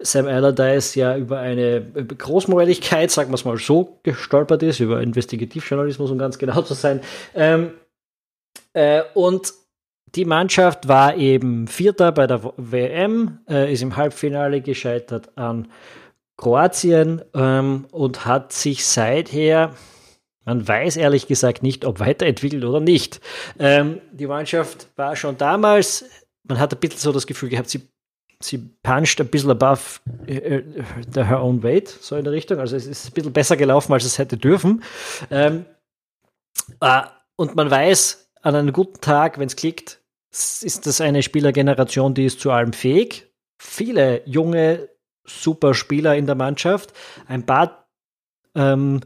Sam 0.00 0.26
Allardyce 0.26 0.96
ja 0.96 1.16
über 1.16 1.38
eine 1.38 1.80
Großmorilligkeit, 2.18 3.12
sagen 3.12 3.30
wir 3.30 3.36
es 3.36 3.44
mal 3.44 3.56
so, 3.56 4.00
gestolpert 4.02 4.64
ist, 4.64 4.80
über 4.80 5.00
Investigativjournalismus, 5.00 6.10
um 6.10 6.18
ganz 6.18 6.36
genau 6.36 6.62
zu 6.62 6.74
sein. 6.74 7.00
Ähm, 7.36 7.70
äh, 8.72 9.02
und 9.14 9.52
die 10.16 10.24
Mannschaft 10.24 10.88
war 10.88 11.16
eben 11.16 11.68
Vierter 11.68 12.10
bei 12.10 12.26
der 12.26 12.52
WM, 12.56 13.38
äh, 13.48 13.72
ist 13.72 13.82
im 13.82 13.96
Halbfinale 13.96 14.60
gescheitert 14.60 15.30
an 15.38 15.68
Kroatien 16.40 17.22
ähm, 17.34 17.86
und 17.90 18.24
hat 18.24 18.52
sich 18.52 18.86
seither, 18.86 19.74
man 20.46 20.66
weiß 20.66 20.96
ehrlich 20.96 21.26
gesagt 21.26 21.62
nicht, 21.62 21.84
ob 21.84 22.00
weiterentwickelt 22.00 22.64
oder 22.64 22.80
nicht. 22.80 23.20
Ähm, 23.58 24.00
die 24.10 24.26
Mannschaft 24.26 24.88
war 24.96 25.16
schon 25.16 25.36
damals, 25.36 26.06
man 26.44 26.58
hat 26.58 26.72
ein 26.72 26.80
bisschen 26.80 26.98
so 26.98 27.12
das 27.12 27.26
Gefühl 27.26 27.50
gehabt, 27.50 27.68
sie, 27.68 27.86
sie 28.42 28.56
puncht 28.82 29.20
ein 29.20 29.28
bisschen 29.28 29.50
above 29.50 30.00
äh, 30.26 30.62
the 31.12 31.24
her 31.24 31.42
own 31.42 31.62
weight, 31.62 31.88
so 31.88 32.16
in 32.16 32.24
der 32.24 32.32
Richtung. 32.32 32.58
Also 32.58 32.74
es 32.74 32.86
ist 32.86 33.08
ein 33.08 33.12
bisschen 33.12 33.34
besser 33.34 33.58
gelaufen, 33.58 33.92
als 33.92 34.04
es 34.04 34.16
hätte 34.16 34.38
dürfen. 34.38 34.82
Ähm, 35.30 35.66
äh, 36.80 37.02
und 37.36 37.54
man 37.54 37.70
weiß, 37.70 38.30
an 38.40 38.54
einem 38.54 38.72
guten 38.72 39.02
Tag, 39.02 39.38
wenn 39.38 39.46
es 39.46 39.56
klickt, 39.56 40.00
ist 40.30 40.86
das 40.86 41.02
eine 41.02 41.22
Spielergeneration, 41.22 42.14
die 42.14 42.24
ist 42.24 42.40
zu 42.40 42.50
allem 42.50 42.72
fähig. 42.72 43.30
Viele 43.58 44.22
junge, 44.24 44.88
super 45.30 45.74
Spieler 45.74 46.16
in 46.16 46.26
der 46.26 46.34
Mannschaft, 46.34 46.92
ein 47.26 47.46
paar, 47.46 47.88
ähm, 48.54 49.00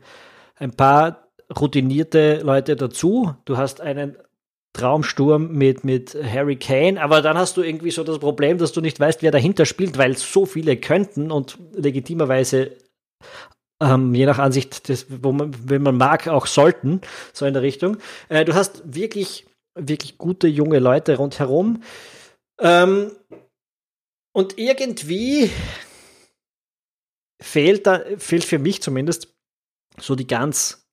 ein 0.56 0.72
paar 0.72 1.28
routinierte 1.58 2.40
Leute 2.42 2.76
dazu. 2.76 3.34
Du 3.44 3.56
hast 3.56 3.80
einen 3.80 4.16
Traumsturm 4.72 5.52
mit, 5.52 5.84
mit 5.84 6.14
Harry 6.14 6.56
Kane, 6.56 7.00
aber 7.00 7.22
dann 7.22 7.38
hast 7.38 7.56
du 7.56 7.62
irgendwie 7.62 7.92
so 7.92 8.02
das 8.02 8.18
Problem, 8.18 8.58
dass 8.58 8.72
du 8.72 8.80
nicht 8.80 8.98
weißt, 8.98 9.22
wer 9.22 9.30
dahinter 9.30 9.66
spielt, 9.66 9.98
weil 9.98 10.16
so 10.16 10.46
viele 10.46 10.76
könnten 10.76 11.30
und 11.30 11.58
legitimerweise 11.72 12.72
ähm, 13.80 14.14
je 14.14 14.26
nach 14.26 14.38
Ansicht, 14.38 14.88
des, 14.88 15.06
wo 15.22 15.32
man, 15.32 15.54
wenn 15.68 15.82
man 15.82 15.96
mag, 15.96 16.28
auch 16.28 16.46
sollten, 16.46 17.00
so 17.32 17.46
in 17.46 17.54
der 17.54 17.62
Richtung. 17.62 17.98
Äh, 18.28 18.44
du 18.44 18.54
hast 18.54 18.82
wirklich, 18.84 19.46
wirklich 19.74 20.18
gute 20.18 20.48
junge 20.48 20.78
Leute 20.78 21.16
rundherum. 21.16 21.82
Ähm, 22.60 23.12
und 24.32 24.58
irgendwie 24.58 25.50
fehlt 27.44 27.86
da, 27.86 28.02
fehlt 28.18 28.44
für 28.44 28.58
mich 28.58 28.82
zumindest 28.82 29.34
so 29.98 30.14
die 30.14 30.26
ganz 30.26 30.88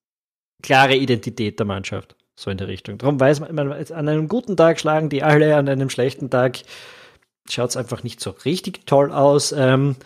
klare 0.62 0.94
Identität 0.94 1.58
der 1.58 1.66
Mannschaft. 1.66 2.16
So 2.34 2.50
in 2.50 2.58
der 2.58 2.68
Richtung. 2.68 2.98
Darum 2.98 3.20
weiß 3.20 3.40
man, 3.40 3.54
man 3.54 3.72
an 3.72 4.08
einem 4.08 4.28
guten 4.28 4.56
Tag 4.56 4.80
schlagen 4.80 5.10
die 5.10 5.22
alle, 5.22 5.56
an 5.56 5.68
einem 5.68 5.90
schlechten 5.90 6.30
Tag 6.30 6.60
schaut 7.48 7.70
es 7.70 7.76
einfach 7.76 8.02
nicht 8.02 8.20
so 8.20 8.30
richtig 8.30 8.86
toll 8.86 9.12
aus. 9.12 9.52
Ähm, 9.52 9.96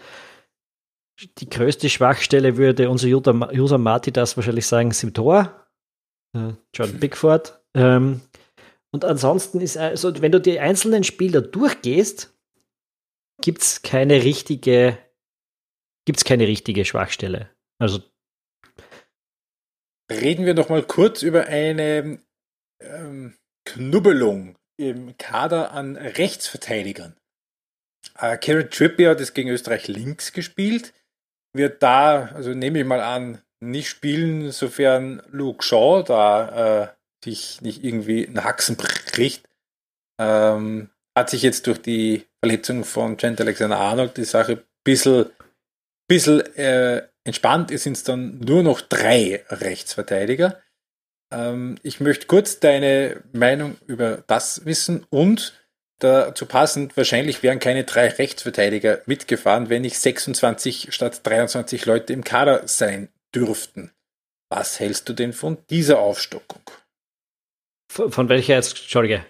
die 1.38 1.48
größte 1.48 1.88
Schwachstelle 1.88 2.56
würde 2.56 2.90
unser 2.90 3.08
User 3.08 3.78
Marty 3.78 4.12
das 4.12 4.36
wahrscheinlich 4.36 4.66
sagen, 4.66 4.90
ist 4.90 5.02
im 5.02 5.14
Tor. 5.14 5.66
John 6.74 6.98
Bigford. 6.98 7.58
Ähm, 7.74 8.20
und 8.90 9.04
ansonsten 9.04 9.60
ist, 9.60 9.76
also, 9.76 10.20
wenn 10.20 10.32
du 10.32 10.40
die 10.40 10.60
einzelnen 10.60 11.04
Spieler 11.04 11.40
durchgehst, 11.40 12.34
gibt 13.42 13.62
es 13.62 13.82
keine 13.82 14.22
richtige, 14.22 14.98
gibt's 16.06 16.24
keine 16.24 16.46
richtige 16.46 16.84
Schwachstelle. 16.86 17.50
Also 17.78 18.02
Reden 20.10 20.46
wir 20.46 20.54
noch 20.54 20.68
mal 20.68 20.84
kurz 20.84 21.22
über 21.22 21.46
eine 21.46 22.20
ähm, 22.80 23.34
Knubbelung 23.64 24.56
im 24.78 25.16
Kader 25.18 25.72
an 25.72 25.96
Rechtsverteidigern. 25.96 27.16
Äh, 28.18 28.36
Karen 28.38 28.70
Trippier 28.70 29.10
hat 29.10 29.20
es 29.20 29.34
gegen 29.34 29.50
Österreich 29.50 29.88
links 29.88 30.32
gespielt, 30.32 30.92
wird 31.52 31.82
da, 31.82 32.26
also 32.26 32.50
nehme 32.50 32.80
ich 32.80 32.84
mal 32.84 33.00
an, 33.00 33.42
nicht 33.60 33.88
spielen, 33.88 34.52
sofern 34.52 35.22
Luke 35.30 35.64
Shaw 35.64 36.02
da 36.02 36.84
äh, 36.84 36.88
sich 37.24 37.60
nicht 37.62 37.82
irgendwie 37.82 38.26
einen 38.26 38.44
Haxen 38.44 38.76
bricht. 38.76 39.48
Ähm, 40.20 40.90
hat 41.16 41.30
sich 41.30 41.42
jetzt 41.42 41.66
durch 41.66 41.80
die 41.80 42.26
Verletzung 42.40 42.84
von 42.84 43.18
Trent 43.18 43.40
Alexander 43.40 43.78
Arnold 43.78 44.16
die 44.18 44.24
Sache 44.24 44.52
ein 44.52 44.62
bisschen, 44.84 45.26
bisschen 46.08 46.40
äh, 46.56 47.02
entspannt. 47.24 47.70
Es 47.70 47.82
sind 47.82 48.06
dann 48.08 48.38
nur 48.38 48.62
noch 48.62 48.80
drei 48.80 49.44
Rechtsverteidiger. 49.48 50.62
Ähm, 51.32 51.78
ich 51.82 52.00
möchte 52.00 52.26
kurz 52.26 52.60
deine 52.60 53.22
Meinung 53.32 53.76
über 53.86 54.22
das 54.26 54.64
wissen 54.64 55.06
und 55.10 55.54
dazu 55.98 56.46
passend, 56.46 56.96
wahrscheinlich 56.96 57.42
wären 57.42 57.58
keine 57.58 57.84
drei 57.84 58.08
Rechtsverteidiger 58.08 59.02
mitgefahren, 59.06 59.70
wenn 59.70 59.82
nicht 59.82 59.98
26 59.98 60.92
statt 60.92 61.20
23 61.24 61.86
Leute 61.86 62.12
im 62.12 62.22
Kader 62.22 62.68
sein 62.68 63.08
dürften. 63.34 63.92
Was 64.48 64.78
hältst 64.78 65.08
du 65.08 65.12
denn 65.12 65.32
von 65.32 65.58
dieser 65.70 65.98
Aufstockung? 65.98 66.62
Von, 67.90 68.12
von 68.12 68.28
welcher 68.28 68.54
jetzt, 68.54 68.78
Entschuldige? 68.78 69.24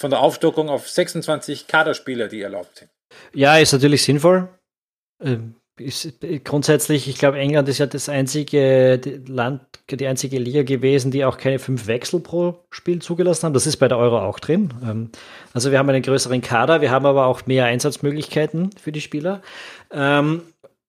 Von 0.00 0.10
der 0.10 0.20
Aufstockung 0.20 0.68
auf 0.68 0.88
26 0.88 1.66
Kaderspieler, 1.68 2.28
die 2.28 2.40
erlaubt 2.40 2.78
sind. 2.78 2.90
Ja, 3.34 3.58
ist 3.58 3.72
natürlich 3.72 4.02
sinnvoll. 4.02 4.48
Ähm, 5.22 5.54
ist 5.78 6.18
grundsätzlich, 6.44 7.08
ich 7.08 7.18
glaube, 7.18 7.38
England 7.38 7.68
ist 7.68 7.78
ja 7.78 7.86
das 7.86 8.08
einzige 8.08 9.00
Land, 9.26 9.62
die 9.90 10.06
einzige 10.06 10.38
Liga 10.38 10.62
gewesen, 10.62 11.10
die 11.10 11.24
auch 11.24 11.38
keine 11.38 11.58
fünf 11.58 11.86
Wechsel 11.86 12.20
pro 12.20 12.64
Spiel 12.70 13.00
zugelassen 13.00 13.46
haben. 13.46 13.54
Das 13.54 13.66
ist 13.66 13.78
bei 13.78 13.88
der 13.88 13.98
Euro 13.98 14.20
auch 14.20 14.38
drin. 14.38 14.72
Ähm, 14.82 15.10
also 15.52 15.70
wir 15.70 15.78
haben 15.78 15.88
einen 15.88 16.02
größeren 16.02 16.42
Kader, 16.42 16.80
wir 16.80 16.90
haben 16.90 17.06
aber 17.06 17.26
auch 17.26 17.46
mehr 17.46 17.64
Einsatzmöglichkeiten 17.64 18.70
für 18.80 18.92
die 18.92 19.00
Spieler. 19.00 19.40
Ähm, 19.90 20.42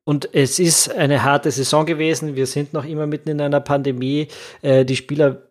und 0.05 0.29
es 0.33 0.59
ist 0.59 0.93
eine 0.93 1.23
harte 1.23 1.49
Saison 1.49 1.85
gewesen. 1.85 2.35
Wir 2.35 2.45
sind 2.45 2.73
noch 2.73 2.83
immer 2.83 3.07
mitten 3.07 3.29
in 3.29 3.39
einer 3.39 3.61
Pandemie. 3.61 4.27
Äh, 4.61 4.83
die 4.83 4.97
Spieler 4.97 5.49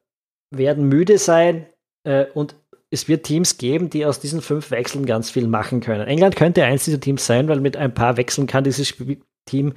werden 0.51 0.89
müde 0.89 1.17
sein 1.17 1.67
äh, 2.05 2.27
und 2.35 2.55
es 2.93 3.09
wird 3.09 3.25
Teams 3.25 3.57
geben, 3.57 3.89
die 3.89 4.05
aus 4.05 4.21
diesen 4.21 4.43
fünf 4.43 4.71
Wechseln 4.71 5.07
ganz 5.07 5.31
viel 5.31 5.49
machen 5.49 5.81
können. 5.81 6.07
England 6.07 6.37
könnte 6.37 6.65
eins 6.65 6.85
dieser 6.85 7.01
Teams 7.01 7.27
sein, 7.27 7.49
weil 7.49 7.61
mit 7.61 7.77
ein 7.77 7.95
paar 7.95 8.19
Wechseln 8.19 8.47
kann 8.47 8.65
dieses 8.65 8.95
Team 9.47 9.73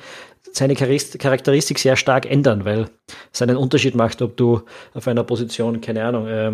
seine 0.52 0.76
Charakteristik 0.76 1.80
sehr 1.80 1.96
stark 1.96 2.30
ändern, 2.30 2.66
weil 2.66 2.90
es 3.32 3.42
einen 3.42 3.58
Unterschied 3.58 3.96
macht, 3.96 4.22
ob 4.22 4.36
du 4.36 4.62
auf 4.94 5.08
einer 5.08 5.24
Position, 5.24 5.80
keine 5.82 6.04
Ahnung, 6.04 6.28
äh, 6.28 6.52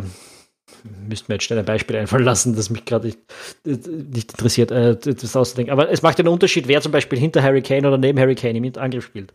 müsste 1.07 1.31
mir 1.31 1.35
jetzt 1.35 1.43
schnell 1.43 1.59
ein 1.59 1.65
Beispiel 1.65 1.97
einfallen 1.97 2.23
lassen, 2.23 2.55
das 2.55 2.69
mich 2.69 2.85
gerade 2.85 3.07
nicht, 3.07 3.19
nicht, 3.65 4.31
interessiert, 4.31 4.71
äh, 4.71 4.95
das 4.97 5.35
auszudenken. 5.35 5.71
Aber 5.71 5.89
es 5.89 6.03
macht 6.03 6.19
einen 6.19 6.29
Unterschied, 6.29 6.67
wer 6.67 6.81
zum 6.81 6.91
Beispiel 6.91 7.19
hinter 7.19 7.41
Harry 7.41 7.61
Kane 7.61 7.87
oder 7.87 7.97
neben 7.97 8.19
Harry 8.19 8.35
Kane 8.35 8.57
im 8.57 8.71
Angriff 8.77 9.05
spielt. 9.05 9.33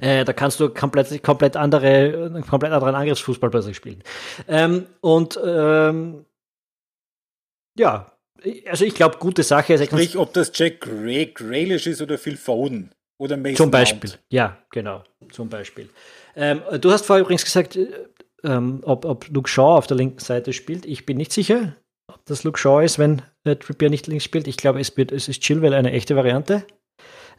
Äh, 0.00 0.24
da 0.24 0.32
kannst 0.32 0.60
du 0.60 0.68
komplett, 0.70 1.22
komplett 1.22 1.56
andere, 1.56 2.42
komplett 2.48 2.72
anderen 2.72 2.94
Angriffsfußball 2.94 3.50
plötzlich 3.50 3.76
spielen. 3.76 4.02
Ähm, 4.48 4.86
und 5.00 5.38
ähm, 5.44 6.24
ja, 7.78 8.12
also 8.66 8.84
ich 8.84 8.94
glaube, 8.94 9.18
gute 9.18 9.42
Sache. 9.42 9.78
Sprich, 9.82 10.16
ob 10.16 10.32
das 10.32 10.50
Jack 10.54 10.80
Gray, 10.80 11.26
Graylish 11.26 11.86
ist 11.86 12.00
oder 12.02 12.18
Phil 12.18 12.36
Foden 12.36 12.90
oder 13.18 13.36
Mason 13.36 13.56
Zum 13.56 13.70
Beispiel, 13.70 14.10
Mount. 14.10 14.20
ja, 14.30 14.58
genau, 14.70 15.04
zum 15.30 15.48
Beispiel. 15.48 15.88
Ähm, 16.36 16.62
du 16.80 16.90
hast 16.90 17.04
vorher 17.06 17.22
übrigens 17.22 17.44
gesagt, 17.44 17.76
äh, 17.76 17.88
ähm, 18.44 18.80
ob, 18.84 19.04
ob 19.04 19.28
Luke 19.28 19.48
Shaw 19.48 19.76
auf 19.76 19.86
der 19.86 19.96
linken 19.96 20.20
Seite 20.20 20.52
spielt. 20.52 20.86
Ich 20.86 21.04
bin 21.04 21.16
nicht 21.16 21.32
sicher, 21.32 21.76
ob 22.08 22.24
das 22.26 22.44
Luke 22.44 22.58
Shaw 22.58 22.82
ist, 22.82 22.98
wenn 22.98 23.22
äh, 23.44 23.56
Trippier 23.56 23.90
nicht 23.90 24.06
links 24.06 24.24
spielt. 24.24 24.48
Ich 24.48 24.56
glaube, 24.56 24.80
es, 24.80 24.90
es 24.96 25.28
ist 25.28 25.42
Chilwell 25.42 25.74
eine 25.74 25.92
echte 25.92 26.16
Variante. 26.16 26.64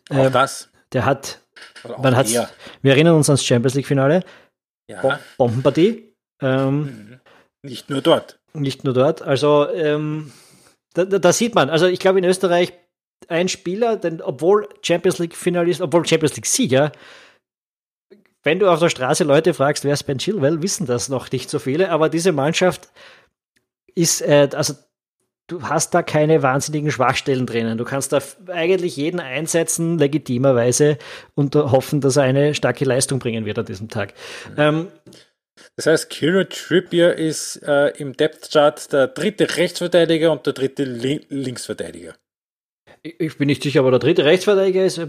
Auch 0.09 0.25
ähm, 0.25 0.31
das. 0.31 0.70
Der 0.93 1.05
hat 1.05 1.41
man 1.97 2.15
hat's, 2.15 2.33
wir 2.81 2.91
erinnern 2.91 3.15
uns 3.15 3.29
ans 3.29 3.43
Champions 3.43 3.75
League-Finale. 3.75 4.23
Ja. 4.87 5.19
Bombenpartie. 5.37 6.13
Ähm, 6.41 6.79
mhm. 6.81 7.19
nicht 7.63 7.89
nur 7.89 8.01
dort. 8.01 8.39
Nicht 8.53 8.83
nur 8.83 8.93
dort. 8.93 9.21
Also, 9.21 9.69
ähm, 9.69 10.31
da, 10.93 11.05
da, 11.05 11.33
sieht 11.33 11.55
man, 11.55 11.69
also 11.69 11.87
ich 11.87 11.99
glaube 11.99 12.19
in 12.19 12.25
Österreich 12.25 12.73
ein 13.27 13.47
Spieler, 13.47 13.95
denn 13.95 14.21
obwohl 14.21 14.67
Champions 14.81 15.19
League-Finalist, 15.19 15.81
obwohl 15.81 16.05
Champions 16.05 16.35
League-Sieger, 16.35 16.91
wenn 18.43 18.59
du 18.59 18.69
auf 18.69 18.79
der 18.79 18.89
Straße 18.89 19.23
Leute 19.23 19.53
fragst, 19.53 19.83
wer 19.83 19.93
ist 19.93 20.03
Ben 20.03 20.17
Chilwell, 20.17 20.61
wissen 20.61 20.87
das 20.87 21.07
noch 21.07 21.31
nicht 21.31 21.49
so 21.49 21.59
viele, 21.59 21.91
aber 21.91 22.09
diese 22.09 22.31
Mannschaft 22.31 22.89
ist, 23.93 24.21
äh, 24.21 24.49
also 24.53 24.73
du 25.51 25.63
hast 25.63 25.93
da 25.93 26.01
keine 26.01 26.41
wahnsinnigen 26.41 26.91
Schwachstellen 26.91 27.45
drinnen. 27.45 27.77
Du 27.77 27.83
kannst 27.83 28.13
da 28.13 28.19
eigentlich 28.47 28.95
jeden 28.95 29.19
einsetzen, 29.19 29.97
legitimerweise, 29.97 30.97
und 31.35 31.55
hoffen, 31.55 31.99
dass 31.99 32.15
er 32.15 32.23
eine 32.23 32.55
starke 32.55 32.85
Leistung 32.85 33.19
bringen 33.19 33.45
wird 33.45 33.59
an 33.59 33.65
diesem 33.65 33.89
Tag. 33.89 34.13
Ähm, 34.57 34.87
das 35.75 35.85
heißt, 35.85 36.09
Kira 36.09 36.45
Trippier 36.45 37.15
ist 37.15 37.57
äh, 37.57 37.89
im 37.97 38.15
Depth-Chart 38.15 38.91
der 38.93 39.07
dritte 39.07 39.57
Rechtsverteidiger 39.57 40.31
und 40.31 40.45
der 40.45 40.53
dritte 40.53 40.83
Li 40.83 41.25
Linksverteidiger. 41.29 42.15
Ich 43.03 43.37
bin 43.37 43.47
nicht 43.47 43.63
sicher, 43.63 43.81
aber 43.81 43.91
der 43.91 43.99
dritte 43.99 44.25
Rechtsverteidiger 44.25 44.85
ist 44.85 44.99
äh, 44.99 45.07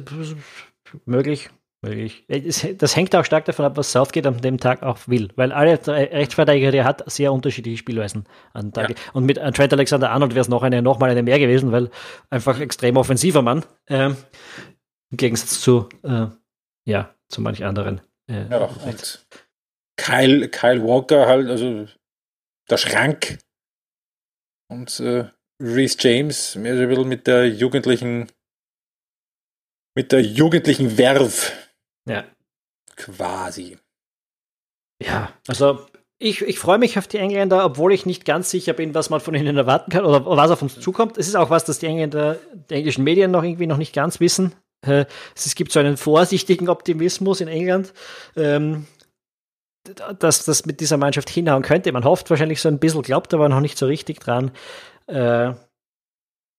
möglich. 1.05 1.51
Das 1.83 2.95
hängt 2.95 3.14
auch 3.16 3.24
stark 3.24 3.45
davon 3.45 3.64
ab, 3.64 3.76
was 3.76 3.91
Southgate 3.91 4.26
an 4.26 4.41
dem 4.41 4.59
Tag 4.59 4.85
auch 4.85 4.99
will, 5.09 5.30
weil 5.35 5.51
alle 5.51 5.80
Rechtsverteidiger, 5.85 6.70
der 6.70 6.85
hat 6.85 7.11
sehr 7.11 7.33
unterschiedliche 7.33 7.76
Spielweisen 7.76 8.24
an 8.53 8.72
Tage. 8.72 8.95
Ja. 8.95 9.01
Und 9.14 9.24
mit 9.24 9.39
Trent 9.39 9.72
Alexander 9.72 10.11
Arnold 10.11 10.35
wäre 10.35 10.43
es 10.43 10.49
noch 10.49 10.62
eine, 10.62 10.80
noch 10.80 11.01
mal 11.01 11.11
eine 11.11 11.24
mehr 11.24 11.41
gewesen, 11.41 11.72
weil 11.72 11.91
einfach 12.30 12.61
extrem 12.61 12.97
offensiver 12.97 13.43
Mann, 13.43 13.64
ähm, 13.89 14.16
im 15.11 15.16
Gegensatz 15.16 15.61
zu, 15.61 15.89
äh, 16.05 16.26
ja, 16.85 17.12
zu 17.28 17.41
manch 17.41 17.64
anderen. 17.64 18.01
Äh, 18.30 18.49
ja, 18.49 18.64
und 18.64 19.26
Kyle, 19.97 20.49
Kyle 20.49 20.85
Walker 20.85 21.26
halt, 21.26 21.49
also 21.49 21.87
der 22.70 22.76
Schrank 22.76 23.39
und 24.68 25.01
äh, 25.01 25.24
Reese 25.61 25.97
James, 25.99 26.55
mehr 26.55 26.76
so 26.76 26.83
ein 26.83 26.89
bisschen 26.89 27.09
mit 27.09 27.26
der 27.26 27.49
jugendlichen 27.49 28.28
mit 29.95 30.12
der 30.12 30.22
jugendlichen 30.22 30.97
Werf 30.97 31.61
ja. 32.07 32.24
Quasi. 32.96 33.78
Ja, 35.03 35.32
also 35.48 35.86
ich, 36.18 36.42
ich 36.42 36.59
freue 36.59 36.78
mich 36.78 36.98
auf 36.98 37.09
die 37.09 37.18
Engländer, 37.18 37.64
obwohl 37.64 37.92
ich 37.92 38.07
nicht 38.07 38.24
ganz 38.24 38.50
sicher 38.50 38.72
bin, 38.72 38.94
was 38.94 39.11
man 39.11 39.20
von 39.20 39.34
ihnen 39.34 39.57
erwarten 39.57 39.90
kann 39.90 40.05
oder 40.05 40.24
was 40.24 40.50
auf 40.50 40.62
uns 40.62 40.78
zukommt. 40.78 41.18
Es 41.18 41.26
ist 41.26 41.34
auch 41.34 41.50
was, 41.50 41.64
das 41.64 41.80
die 41.80 41.86
Engländer, 41.86 42.38
die 42.70 42.74
englischen 42.74 43.03
Medien 43.03 43.30
noch 43.30 43.42
irgendwie 43.42 43.66
noch 43.66 43.76
nicht 43.76 43.94
ganz 43.94 44.20
wissen. 44.20 44.55
Äh, 44.86 45.07
es 45.34 45.55
gibt 45.55 45.72
so 45.72 45.80
einen 45.80 45.96
vorsichtigen 45.96 46.68
Optimismus 46.68 47.40
in 47.40 47.48
England, 47.48 47.92
ähm, 48.36 48.86
dass 50.18 50.44
das 50.44 50.64
mit 50.64 50.80
dieser 50.80 50.96
Mannschaft 50.96 51.28
hinhauen 51.28 51.62
könnte. 51.62 51.90
Man 51.92 52.05
hofft 52.05 52.30
wahrscheinlich 52.30 52.61
so 52.61 52.68
ein 52.68 52.78
bisschen, 52.78 53.03
glaubt 53.03 53.34
aber 53.34 53.48
noch 53.48 53.61
nicht 53.61 53.76
so 53.76 53.86
richtig 53.86 54.20
dran. 54.20 54.53
Äh, 55.09 55.55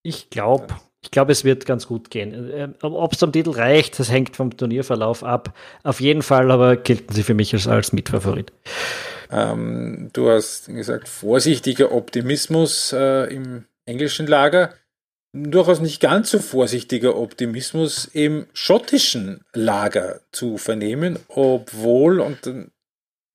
ich 0.03 0.29
glaube, 0.29 0.67
ich 1.03 1.11
glaube, 1.11 1.33
es 1.33 1.43
wird 1.43 1.65
ganz 1.65 1.87
gut 1.87 2.09
gehen. 2.09 2.51
Äh, 2.51 2.69
ob 2.81 3.13
es 3.13 3.19
zum 3.19 3.31
Titel 3.31 3.51
reicht, 3.51 3.99
das 3.99 4.09
hängt 4.09 4.35
vom 4.35 4.55
Turnierverlauf 4.55 5.23
ab. 5.23 5.55
Auf 5.83 5.99
jeden 5.99 6.21
Fall 6.21 6.49
aber 6.49 6.77
gelten 6.77 7.13
sie 7.13 7.23
für 7.23 7.33
mich 7.33 7.53
als, 7.53 7.67
als 7.67 7.93
Mitfavorit. 7.93 8.51
Ähm, 9.29 10.09
du 10.13 10.29
hast 10.29 10.67
gesagt, 10.67 11.09
vorsichtiger 11.09 11.91
Optimismus 11.91 12.93
äh, 12.93 13.33
im 13.33 13.65
englischen 13.85 14.27
Lager. 14.27 14.73
Durchaus 15.33 15.81
nicht 15.81 15.99
ganz 15.99 16.29
so 16.29 16.39
vorsichtiger 16.39 17.17
Optimismus 17.17 18.05
im 18.05 18.45
schottischen 18.53 19.43
Lager 19.53 20.21
zu 20.31 20.57
vernehmen, 20.57 21.17
obwohl, 21.27 22.19
und 22.19 22.45
dann 22.45 22.71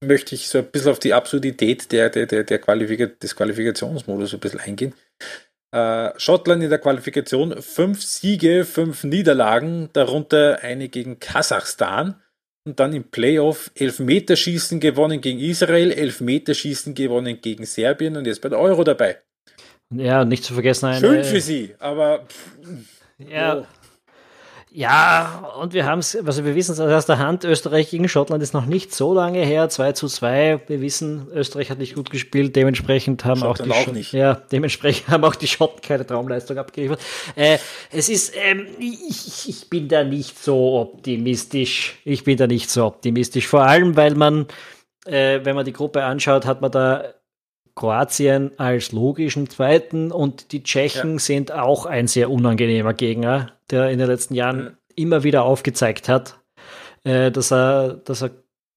möchte 0.00 0.36
ich 0.36 0.48
so 0.48 0.58
ein 0.58 0.66
bisschen 0.66 0.92
auf 0.92 1.00
die 1.00 1.12
Absurdität 1.12 1.90
der, 1.90 2.08
der, 2.08 2.26
der, 2.26 2.44
der 2.44 2.58
Qualifika 2.60 3.06
des 3.06 3.34
Qualifikationsmodus 3.34 4.32
ein 4.32 4.40
bisschen 4.40 4.60
eingehen 4.60 4.94
Schottland 5.70 6.62
in 6.62 6.70
der 6.70 6.78
Qualifikation 6.78 7.60
fünf 7.60 8.02
Siege, 8.02 8.64
fünf 8.64 9.04
Niederlagen, 9.04 9.90
darunter 9.92 10.60
eine 10.62 10.88
gegen 10.88 11.20
Kasachstan. 11.20 12.22
Und 12.64 12.80
dann 12.80 12.92
im 12.92 13.04
Playoff 13.04 13.70
Elfmeterschießen 13.74 14.80
gewonnen 14.80 15.20
gegen 15.20 15.38
Israel, 15.38 15.90
Elfmeterschießen 15.90 16.94
gewonnen 16.94 17.40
gegen 17.40 17.64
Serbien 17.64 18.16
und 18.16 18.26
jetzt 18.26 18.42
bei 18.42 18.50
der 18.50 18.58
Euro 18.58 18.84
dabei. 18.84 19.18
Ja, 19.94 20.24
nicht 20.24 20.44
zu 20.44 20.52
vergessen. 20.52 20.86
Eine, 20.86 21.00
Schön 21.00 21.24
für 21.24 21.40
sie, 21.40 21.74
aber. 21.78 22.26
Pff, 22.26 22.84
ja. 23.18 23.58
Oh. 23.58 23.66
Ja, 24.70 25.50
und 25.60 25.72
wir 25.72 25.86
haben 25.86 26.00
es, 26.00 26.14
also 26.14 26.44
wir 26.44 26.54
wissen 26.54 26.72
es 26.72 26.80
aus 26.80 27.06
der 27.06 27.18
Hand, 27.18 27.44
Österreich 27.44 27.90
gegen 27.90 28.06
Schottland 28.08 28.42
ist 28.42 28.52
noch 28.52 28.66
nicht 28.66 28.94
so 28.94 29.14
lange 29.14 29.40
her, 29.40 29.68
2 29.68 29.92
zu 29.92 30.08
2. 30.08 30.60
Wir 30.66 30.80
wissen, 30.82 31.26
Österreich 31.32 31.70
hat 31.70 31.78
nicht 31.78 31.94
gut 31.94 32.10
gespielt, 32.10 32.54
dementsprechend 32.54 33.24
haben 33.24 33.40
Schottland 33.40 33.72
auch 33.72 33.84
die 33.84 33.90
auch 33.90 33.92
nicht. 33.94 34.12
Ja, 34.12 34.34
dementsprechend 34.52 35.08
haben 35.08 35.24
auch 35.24 35.34
die 35.34 35.46
Schotten 35.46 35.80
keine 35.80 36.06
Traumleistung 36.06 36.58
abgeliefert. 36.58 37.00
Äh, 37.34 37.58
es 37.90 38.10
ist, 38.10 38.34
ähm, 38.36 38.66
ich, 38.78 39.48
ich 39.48 39.70
bin 39.70 39.88
da 39.88 40.04
nicht 40.04 40.42
so 40.42 40.80
optimistisch. 40.80 41.98
Ich 42.04 42.24
bin 42.24 42.36
da 42.36 42.46
nicht 42.46 42.68
so 42.68 42.84
optimistisch. 42.84 43.46
Vor 43.46 43.62
allem, 43.62 43.96
weil 43.96 44.14
man, 44.16 44.46
äh, 45.06 45.40
wenn 45.44 45.56
man 45.56 45.64
die 45.64 45.72
Gruppe 45.72 46.04
anschaut, 46.04 46.44
hat 46.44 46.60
man 46.60 46.70
da 46.70 47.04
Kroatien 47.79 48.51
als 48.59 48.91
logischen 48.91 49.49
Zweiten 49.49 50.11
und 50.11 50.51
die 50.51 50.64
Tschechen 50.64 51.12
ja. 51.12 51.18
sind 51.18 51.53
auch 51.53 51.87
ein 51.87 52.09
sehr 52.09 52.29
unangenehmer 52.29 52.93
Gegner, 52.93 53.53
der 53.70 53.91
in 53.91 53.99
den 53.99 54.09
letzten 54.09 54.35
Jahren 54.35 54.59
mhm. 54.59 54.76
immer 54.97 55.22
wieder 55.22 55.45
aufgezeigt 55.45 56.09
hat, 56.09 56.41
äh, 57.05 57.31
dass, 57.31 57.53
er, 57.53 57.95
dass 57.95 58.22
er 58.22 58.31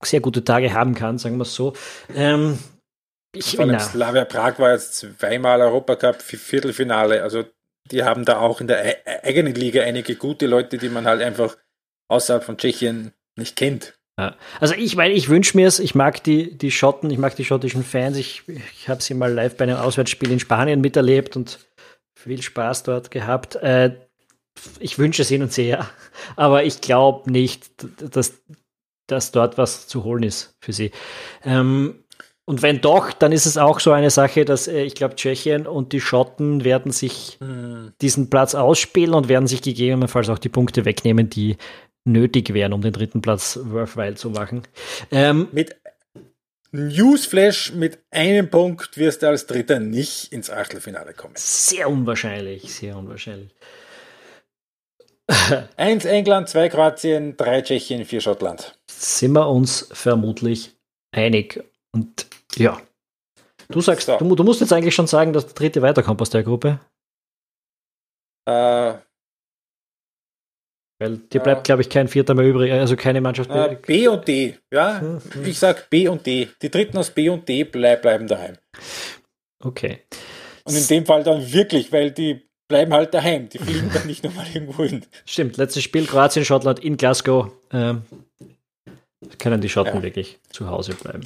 sehr 0.03 0.19
gute 0.19 0.43
Tage 0.43 0.73
haben 0.73 0.93
kann, 0.93 1.17
sagen 1.17 1.37
wir 1.37 1.43
es 1.43 1.55
so. 1.55 1.73
Ähm, 2.15 2.59
ich, 3.33 3.55
Vor 3.55 3.65
allem 3.65 3.79
Slavia 3.79 4.25
Prag 4.25 4.59
war 4.59 4.71
jetzt 4.71 4.95
zweimal 4.95 5.61
Europacup 5.61 6.21
Viertelfinale, 6.21 7.23
also 7.23 7.43
die 7.89 8.03
haben 8.03 8.23
da 8.23 8.39
auch 8.39 8.61
in 8.61 8.67
der 8.67 8.85
e-, 8.85 9.19
eigenen 9.23 9.55
Liga 9.55 9.81
einige 9.81 10.15
gute 10.15 10.45
Leute, 10.45 10.77
die 10.77 10.89
man 10.89 11.05
halt 11.05 11.23
einfach 11.23 11.57
außerhalb 12.07 12.43
von 12.43 12.57
Tschechien 12.57 13.13
nicht 13.35 13.55
kennt. 13.55 13.97
Ja. 14.19 14.35
Also 14.59 14.75
ich 14.75 14.95
meine, 14.95 15.13
ich 15.13 15.29
wünsche 15.29 15.57
mir 15.57 15.67
es, 15.67 15.79
ich 15.79 15.95
mag 15.95 16.23
die, 16.23 16.57
die 16.57 16.71
Schotten, 16.71 17.09
ich 17.09 17.17
mag 17.17 17.35
die 17.35 17.45
schottischen 17.45 17.83
Fans, 17.83 18.17
ich, 18.17 18.43
ich 18.47 18.89
habe 18.89 19.01
sie 19.01 19.13
mal 19.13 19.31
live 19.31 19.57
bei 19.57 19.63
einem 19.63 19.77
Auswärtsspiel 19.77 20.31
in 20.31 20.39
Spanien 20.39 20.81
miterlebt 20.81 21.35
und 21.35 21.59
viel 22.15 22.41
Spaß 22.41 22.83
dort 22.83 23.09
gehabt. 23.11 23.55
Äh, 23.55 23.95
ich 24.79 24.99
wünsche 24.99 25.21
es 25.21 25.31
ihnen 25.31 25.49
sehr, 25.49 25.87
aber 26.35 26.63
ich 26.65 26.81
glaube 26.81 27.31
nicht, 27.31 27.71
dass, 28.15 28.41
dass 29.07 29.31
dort 29.31 29.57
was 29.57 29.87
zu 29.87 30.03
holen 30.03 30.23
ist 30.23 30.55
für 30.59 30.73
sie. 30.73 30.91
Ähm, 31.43 32.03
und 32.45 32.61
wenn 32.63 32.81
doch, 32.81 33.13
dann 33.13 33.31
ist 33.31 33.45
es 33.45 33.57
auch 33.57 33.79
so 33.79 33.91
eine 33.91 34.09
Sache, 34.09 34.45
dass 34.45 34.67
äh, 34.67 34.81
ich 34.81 34.95
glaube, 34.95 35.15
Tschechien 35.15 35.67
und 35.67 35.93
die 35.93 36.01
Schotten 36.01 36.63
werden 36.63 36.91
sich 36.91 37.37
hm. 37.39 37.93
diesen 38.01 38.29
Platz 38.29 38.55
ausspielen 38.55 39.13
und 39.13 39.29
werden 39.29 39.47
sich 39.47 39.61
gegebenenfalls 39.61 40.29
auch 40.29 40.39
die 40.39 40.49
Punkte 40.49 40.83
wegnehmen, 40.83 41.29
die 41.29 41.57
nötig 42.05 42.53
wären, 42.53 42.73
um 42.73 42.81
den 42.81 42.93
dritten 42.93 43.21
Platz 43.21 43.59
worthwhile 43.61 44.15
zu 44.15 44.29
machen. 44.29 44.63
Ähm, 45.11 45.47
mit 45.51 45.75
Newsflash 46.71 47.73
mit 47.73 47.99
einem 48.11 48.49
Punkt 48.49 48.97
wirst 48.97 49.23
du 49.23 49.27
als 49.27 49.45
Dritter 49.45 49.79
nicht 49.79 50.31
ins 50.31 50.49
Achtelfinale 50.49 51.13
kommen. 51.13 51.33
Sehr 51.37 51.89
unwahrscheinlich, 51.89 52.73
sehr 52.73 52.97
unwahrscheinlich. 52.97 53.53
Eins 55.77 56.05
England, 56.05 56.49
zwei 56.49 56.69
Kroatien, 56.69 57.35
drei 57.37 57.61
Tschechien, 57.61 58.05
vier 58.05 58.21
Schottland. 58.21 58.79
Sind 58.89 59.33
wir 59.33 59.47
uns 59.47 59.89
vermutlich 59.91 60.71
einig. 61.11 61.63
Und 61.91 62.27
ja. 62.55 62.81
Du 63.69 63.81
sagst, 63.81 64.07
so. 64.07 64.17
du, 64.17 64.35
du, 64.35 64.43
musst 64.43 64.61
jetzt 64.61 64.73
eigentlich 64.73 64.95
schon 64.95 65.07
sagen, 65.07 65.33
dass 65.33 65.45
der 65.45 65.53
dritte 65.53 65.81
weiterkommt 65.81 66.21
aus 66.21 66.29
der 66.29 66.43
Gruppe. 66.43 66.79
Äh, 68.45 68.95
weil 71.01 71.17
dir 71.17 71.37
ja. 71.37 71.43
bleibt, 71.43 71.63
glaube 71.63 71.81
ich, 71.81 71.89
kein 71.89 72.07
Vierter 72.07 72.35
mehr 72.35 72.45
übrig, 72.45 72.71
also 72.71 72.95
keine 72.95 73.21
Mannschaft 73.21 73.49
mehr. 73.49 73.71
Äh, 73.71 73.75
B 73.75 74.07
und 74.07 74.27
D, 74.27 74.55
ja. 74.71 75.01
Hm, 75.01 75.19
hm. 75.33 75.45
Ich 75.45 75.57
sag 75.57 75.89
B 75.89 76.07
und 76.07 76.27
D. 76.27 76.47
Die 76.61 76.69
Dritten 76.69 76.95
aus 76.97 77.09
B 77.09 77.27
und 77.29 77.49
D 77.49 77.63
bleib, 77.63 78.03
bleiben 78.03 78.27
daheim. 78.27 78.57
Okay. 79.63 80.01
Und 80.63 80.77
in 80.77 80.87
dem 80.87 81.05
Fall 81.07 81.23
dann 81.23 81.51
wirklich, 81.51 81.91
weil 81.91 82.11
die 82.11 82.47
bleiben 82.67 82.93
halt 82.93 83.15
daheim. 83.15 83.49
Die 83.49 83.57
fliegen 83.57 83.89
dann 83.91 84.05
nicht 84.05 84.23
nochmal 84.23 84.45
irgendwo 84.53 84.83
hin. 84.83 85.03
Stimmt, 85.25 85.57
letztes 85.57 85.81
Spiel 85.81 86.05
Kroatien, 86.05 86.45
Schottland 86.45 86.79
in 86.79 86.97
Glasgow. 86.97 87.49
Ähm, 87.73 88.03
können 89.39 89.59
die 89.59 89.69
Schotten 89.69 89.95
ja. 89.95 90.03
wirklich 90.03 90.39
zu 90.51 90.69
Hause 90.69 90.93
bleiben. 90.93 91.23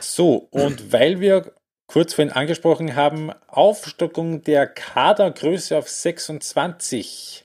So, 0.00 0.48
und 0.50 0.92
weil 0.92 1.20
wir 1.20 1.52
kurz 1.86 2.14
vorhin 2.14 2.32
angesprochen 2.32 2.96
haben, 2.96 3.30
Aufstockung 3.46 4.42
der 4.42 4.66
Kadergröße 4.66 5.78
auf 5.78 5.88
26 5.88 7.43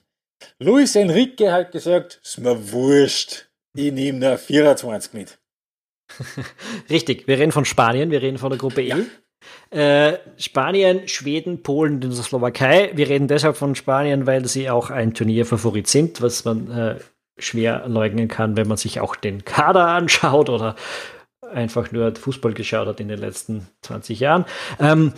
Luis 0.62 0.94
Enrique 0.94 1.50
hat 1.50 1.72
gesagt, 1.72 2.20
ist 2.22 2.38
mir 2.38 2.72
wurscht, 2.72 3.46
ich 3.74 3.92
nehme 3.92 4.18
nur 4.18 4.36
24 4.36 5.14
mit. 5.14 5.38
Richtig, 6.90 7.26
wir 7.26 7.38
reden 7.38 7.52
von 7.52 7.64
Spanien, 7.64 8.10
wir 8.10 8.20
reden 8.20 8.36
von 8.36 8.50
der 8.50 8.58
Gruppe 8.58 8.82
E. 8.82 8.88
Ja. 8.88 8.98
Äh, 9.70 10.18
Spanien, 10.36 11.08
Schweden, 11.08 11.62
Polen 11.62 12.04
und 12.04 12.12
Slowakei. 12.12 12.90
Wir 12.94 13.08
reden 13.08 13.26
deshalb 13.26 13.56
von 13.56 13.74
Spanien, 13.74 14.26
weil 14.26 14.44
sie 14.46 14.68
auch 14.68 14.90
ein 14.90 15.14
Turnierfavorit 15.14 15.86
sind, 15.86 16.20
was 16.20 16.44
man 16.44 16.70
äh, 16.70 16.98
schwer 17.38 17.88
leugnen 17.88 18.28
kann, 18.28 18.58
wenn 18.58 18.68
man 18.68 18.76
sich 18.76 19.00
auch 19.00 19.16
den 19.16 19.46
Kader 19.46 19.88
anschaut 19.88 20.50
oder 20.50 20.76
einfach 21.50 21.90
nur 21.90 22.14
Fußball 22.14 22.52
geschaut 22.52 22.86
hat 22.86 23.00
in 23.00 23.08
den 23.08 23.18
letzten 23.18 23.66
20 23.80 24.20
Jahren. 24.20 24.44
Ähm, 24.78 25.14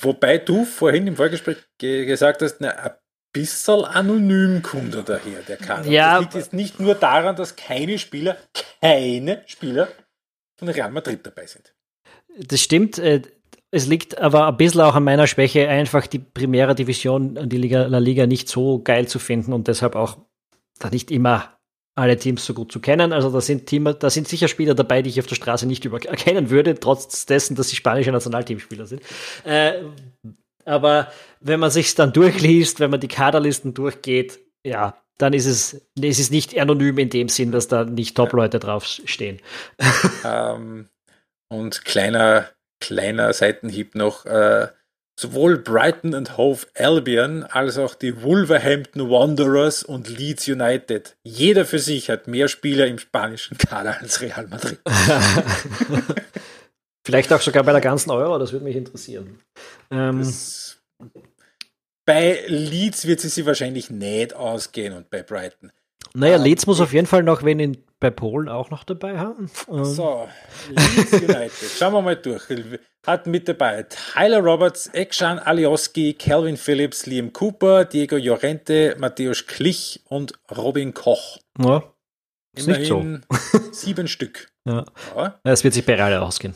Wobei 0.00 0.38
du 0.38 0.64
vorhin 0.64 1.08
im 1.08 1.16
Vorgespräch 1.16 1.56
gesagt 1.78 2.42
hast, 2.42 2.60
na, 2.60 2.98
bisschen 3.34 3.84
anonym 3.84 4.62
kommt 4.62 4.94
er 4.94 5.02
daher, 5.02 5.42
der 5.42 5.58
Kader. 5.58 5.90
Ja, 5.90 6.14
das 6.14 6.20
liegt 6.22 6.34
jetzt 6.34 6.52
nicht 6.54 6.80
nur 6.80 6.94
daran, 6.94 7.36
dass 7.36 7.56
keine 7.56 7.98
Spieler, 7.98 8.38
keine 8.80 9.42
Spieler 9.46 9.88
von 10.56 10.68
Real 10.68 10.90
Madrid 10.90 11.20
dabei 11.22 11.46
sind. 11.46 11.74
Das 12.38 12.62
stimmt. 12.62 12.98
Äh, 12.98 13.20
es 13.70 13.86
liegt 13.86 14.18
aber 14.18 14.46
ein 14.46 14.56
bisschen 14.56 14.82
auch 14.82 14.94
an 14.94 15.02
meiner 15.02 15.26
Schwäche, 15.26 15.68
einfach 15.68 16.06
die 16.06 16.20
Primera 16.20 16.74
Division, 16.74 17.48
die 17.48 17.58
Liga, 17.58 17.86
La 17.86 17.98
Liga 17.98 18.26
nicht 18.26 18.48
so 18.48 18.80
geil 18.80 19.08
zu 19.08 19.18
finden 19.18 19.52
und 19.52 19.66
deshalb 19.66 19.96
auch 19.96 20.16
da 20.78 20.90
nicht 20.90 21.10
immer 21.10 21.58
alle 21.96 22.16
Teams 22.16 22.44
so 22.44 22.54
gut 22.54 22.72
zu 22.72 22.80
kennen. 22.80 23.12
Also 23.12 23.30
da 23.30 23.40
sind 23.40 23.66
Team, 23.66 23.92
da 23.98 24.10
sind 24.10 24.28
sicher 24.28 24.48
Spieler 24.48 24.74
dabei, 24.74 25.02
die 25.02 25.10
ich 25.10 25.20
auf 25.20 25.26
der 25.26 25.34
Straße 25.34 25.66
nicht 25.66 25.84
erkennen 25.84 26.50
würde, 26.50 26.78
trotz 26.78 27.26
dessen, 27.26 27.56
dass 27.56 27.68
sie 27.68 27.76
spanische 27.76 28.12
Nationalteamspieler 28.12 28.86
sind. 28.86 29.02
Äh, 29.44 29.82
aber 30.64 31.12
wenn 31.40 31.60
man 31.60 31.70
sich 31.70 31.94
dann 31.94 32.12
durchliest, 32.12 32.80
wenn 32.80 32.90
man 32.90 33.00
die 33.00 33.08
Kaderlisten 33.08 33.74
durchgeht, 33.74 34.40
ja, 34.64 34.96
dann 35.18 35.32
ist 35.32 35.46
es, 35.46 35.74
ist 36.00 36.18
es 36.18 36.30
nicht 36.30 36.58
anonym 36.58 36.98
in 36.98 37.10
dem 37.10 37.28
Sinn, 37.28 37.52
dass 37.52 37.68
da 37.68 37.84
nicht 37.84 38.16
Top-Leute 38.16 38.58
draufstehen. 38.58 39.40
Ähm, 40.26 40.88
und 41.50 41.84
kleiner, 41.84 42.48
kleiner 42.80 43.34
Seitenhieb 43.34 43.94
noch, 43.94 44.24
äh, 44.24 44.68
sowohl 45.20 45.58
Brighton 45.58 46.14
und 46.14 46.38
Hove 46.38 46.66
Albion 46.74 47.44
als 47.44 47.76
auch 47.76 47.94
die 47.94 48.22
Wolverhampton 48.22 49.10
Wanderers 49.10 49.82
und 49.82 50.08
Leeds 50.08 50.48
United. 50.48 51.16
Jeder 51.22 51.66
für 51.66 51.78
sich 51.78 52.08
hat 52.08 52.26
mehr 52.26 52.48
Spieler 52.48 52.86
im 52.86 52.98
spanischen 52.98 53.58
Kader 53.58 53.98
als 54.00 54.22
Real 54.22 54.46
Madrid. 54.48 54.80
Vielleicht 57.04 57.32
auch 57.32 57.40
sogar 57.40 57.62
bei 57.64 57.72
der 57.72 57.80
ganzen 57.80 58.10
Euro, 58.10 58.38
das 58.38 58.52
würde 58.52 58.64
mich 58.64 58.76
interessieren. 58.76 59.40
Ähm, 59.90 60.26
bei 62.06 62.44
Leeds 62.46 63.06
wird 63.06 63.20
sie 63.20 63.28
sich 63.28 63.44
wahrscheinlich 63.44 63.90
nicht 63.90 64.34
ausgehen 64.34 64.94
und 64.94 65.10
bei 65.10 65.22
Brighton. 65.22 65.70
Naja, 66.14 66.36
um, 66.36 66.44
Leeds 66.44 66.66
muss 66.66 66.80
auf 66.80 66.92
jeden 66.92 67.06
Fall 67.06 67.22
noch 67.22 67.42
wen 67.44 67.58
in, 67.58 67.84
bei 67.98 68.10
Polen 68.10 68.48
auch 68.48 68.70
noch 68.70 68.84
dabei 68.84 69.18
haben. 69.18 69.50
Um. 69.66 69.84
So, 69.84 70.28
Leeds 70.70 71.12
United. 71.12 71.70
Schauen 71.78 71.92
wir 71.92 72.02
mal 72.02 72.16
durch. 72.16 72.42
Hat 73.06 73.26
mit 73.26 73.48
dabei 73.48 73.84
Tyler 73.84 74.40
Roberts, 74.40 74.86
Ekshan 74.88 75.38
Alioski, 75.38 76.14
Calvin 76.14 76.56
Phillips, 76.56 77.06
Liam 77.06 77.32
Cooper, 77.32 77.84
Diego 77.84 78.16
Llorente, 78.16 78.96
Matthäus 78.98 79.46
Klich 79.46 80.02
und 80.08 80.32
Robin 80.56 80.94
Koch. 80.94 81.38
Ja, 81.58 81.82
ist 82.54 82.66
Immerhin 82.68 83.12
nicht 83.12 83.52
so. 83.52 83.72
sieben 83.72 84.08
Stück. 84.08 84.48
Ja. 84.66 84.84
ja. 85.16 85.40
Es 85.42 85.64
wird 85.64 85.74
sich 85.74 85.84
bei 85.84 85.94
Real 85.94 86.22
ausgehen. 86.22 86.54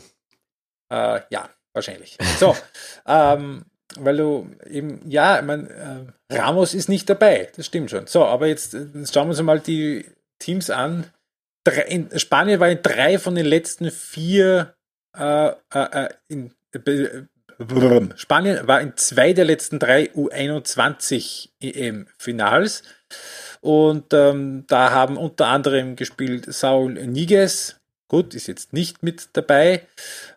Äh, 0.91 1.21
ja, 1.29 1.49
wahrscheinlich. 1.73 2.17
So, 2.37 2.55
ähm, 3.07 3.65
weil 3.97 4.17
du 4.17 4.49
eben, 4.69 5.01
ja, 5.09 5.39
ich 5.39 5.45
meine, 5.45 6.13
äh, 6.29 6.37
Ramos 6.37 6.73
ist 6.73 6.89
nicht 6.89 7.09
dabei, 7.09 7.49
das 7.55 7.65
stimmt 7.65 7.89
schon. 7.89 8.07
So, 8.07 8.25
aber 8.25 8.47
jetzt, 8.47 8.73
jetzt 8.73 9.13
schauen 9.13 9.27
wir 9.27 9.31
uns 9.31 9.41
mal 9.41 9.59
die 9.59 10.05
Teams 10.39 10.69
an. 10.69 11.07
Drei, 11.63 11.81
in, 11.83 12.17
Spanien 12.19 12.59
war 12.59 12.69
in 12.69 12.81
drei 12.81 13.19
von 13.19 13.35
den 13.35 13.45
letzten 13.45 13.91
vier 13.91 14.75
äh, 15.17 15.49
äh, 15.49 15.53
äh 15.73 16.09
in, 16.27 16.53
äh, 16.71 17.23
Spanien 18.15 18.67
war 18.67 18.79
in 18.79 18.95
zwei 18.95 19.33
der 19.33 19.43
letzten 19.43 19.79
drei 19.79 20.09
U21 20.11 21.49
EM-Finals. 21.59 22.83
Und 23.61 24.13
ähm, 24.13 24.65
da 24.67 24.91
haben 24.91 25.17
unter 25.17 25.47
anderem 25.47 25.97
gespielt 25.97 26.45
Saul 26.53 26.93
Niguez, 26.93 27.78
gut, 28.09 28.35
ist 28.35 28.47
jetzt 28.47 28.73
nicht 28.73 29.01
mit 29.01 29.29
dabei. 29.33 29.87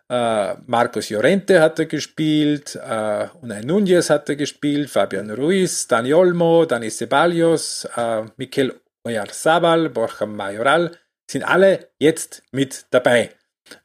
Äh, 0.09 0.53
Marcos 0.65 1.09
Llorente 1.09 1.61
hat 1.61 1.79
er 1.79 1.85
gespielt, 1.85 2.75
äh, 2.75 3.27
Unai 3.41 3.61
Núñez 3.61 4.09
hat 4.09 4.29
er 4.29 4.37
gespielt, 4.37 4.89
Fabian 4.89 5.29
Ruiz, 5.31 5.87
Dani 5.87 6.13
Olmo, 6.13 6.65
Dani 6.65 6.89
Ceballos, 6.89 7.85
äh, 7.97 8.23
Mikel 8.37 8.79
Oyarzabal, 9.03 9.89
Borja 9.89 10.25
Mayoral, 10.25 10.97
sind 11.29 11.43
alle 11.43 11.89
jetzt 11.99 12.43
mit 12.51 12.85
dabei. 12.91 13.31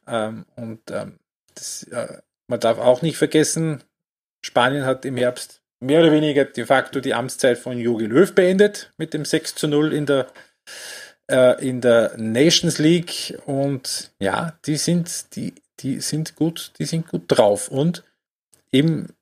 Ähm, 0.07 0.45
und 0.55 0.79
ähm, 0.91 1.19
das, 1.55 1.83
äh, 1.83 2.19
man 2.47 2.59
darf 2.59 2.77
auch 2.77 3.01
nicht 3.01 3.17
vergessen, 3.17 3.83
Spanien 4.41 4.85
hat 4.85 5.03
im 5.03 5.17
Herbst 5.17 5.61
mehr 5.79 6.01
oder 6.01 6.11
weniger 6.11 6.45
de 6.45 6.65
facto 6.65 6.99
die 6.99 7.13
Amtszeit 7.13 7.57
von 7.57 7.77
Jogi 7.77 8.05
Löw 8.05 8.33
beendet 8.33 8.91
mit 8.97 9.13
dem 9.13 9.25
6 9.25 9.55
zu 9.55 9.67
0 9.67 9.93
in 9.93 10.05
der, 10.05 10.27
äh, 11.29 11.65
in 11.65 11.81
der 11.81 12.17
Nations 12.17 12.77
League. 12.77 13.37
Und 13.45 14.11
ja, 14.19 14.57
die 14.65 14.77
sind, 14.77 15.35
die, 15.35 15.53
die 15.79 15.99
sind 16.01 16.35
gut, 16.35 16.73
die 16.79 16.85
sind 16.85 17.07
gut 17.07 17.23
drauf. 17.27 17.69
Und 17.69 18.03
eben 18.71 19.13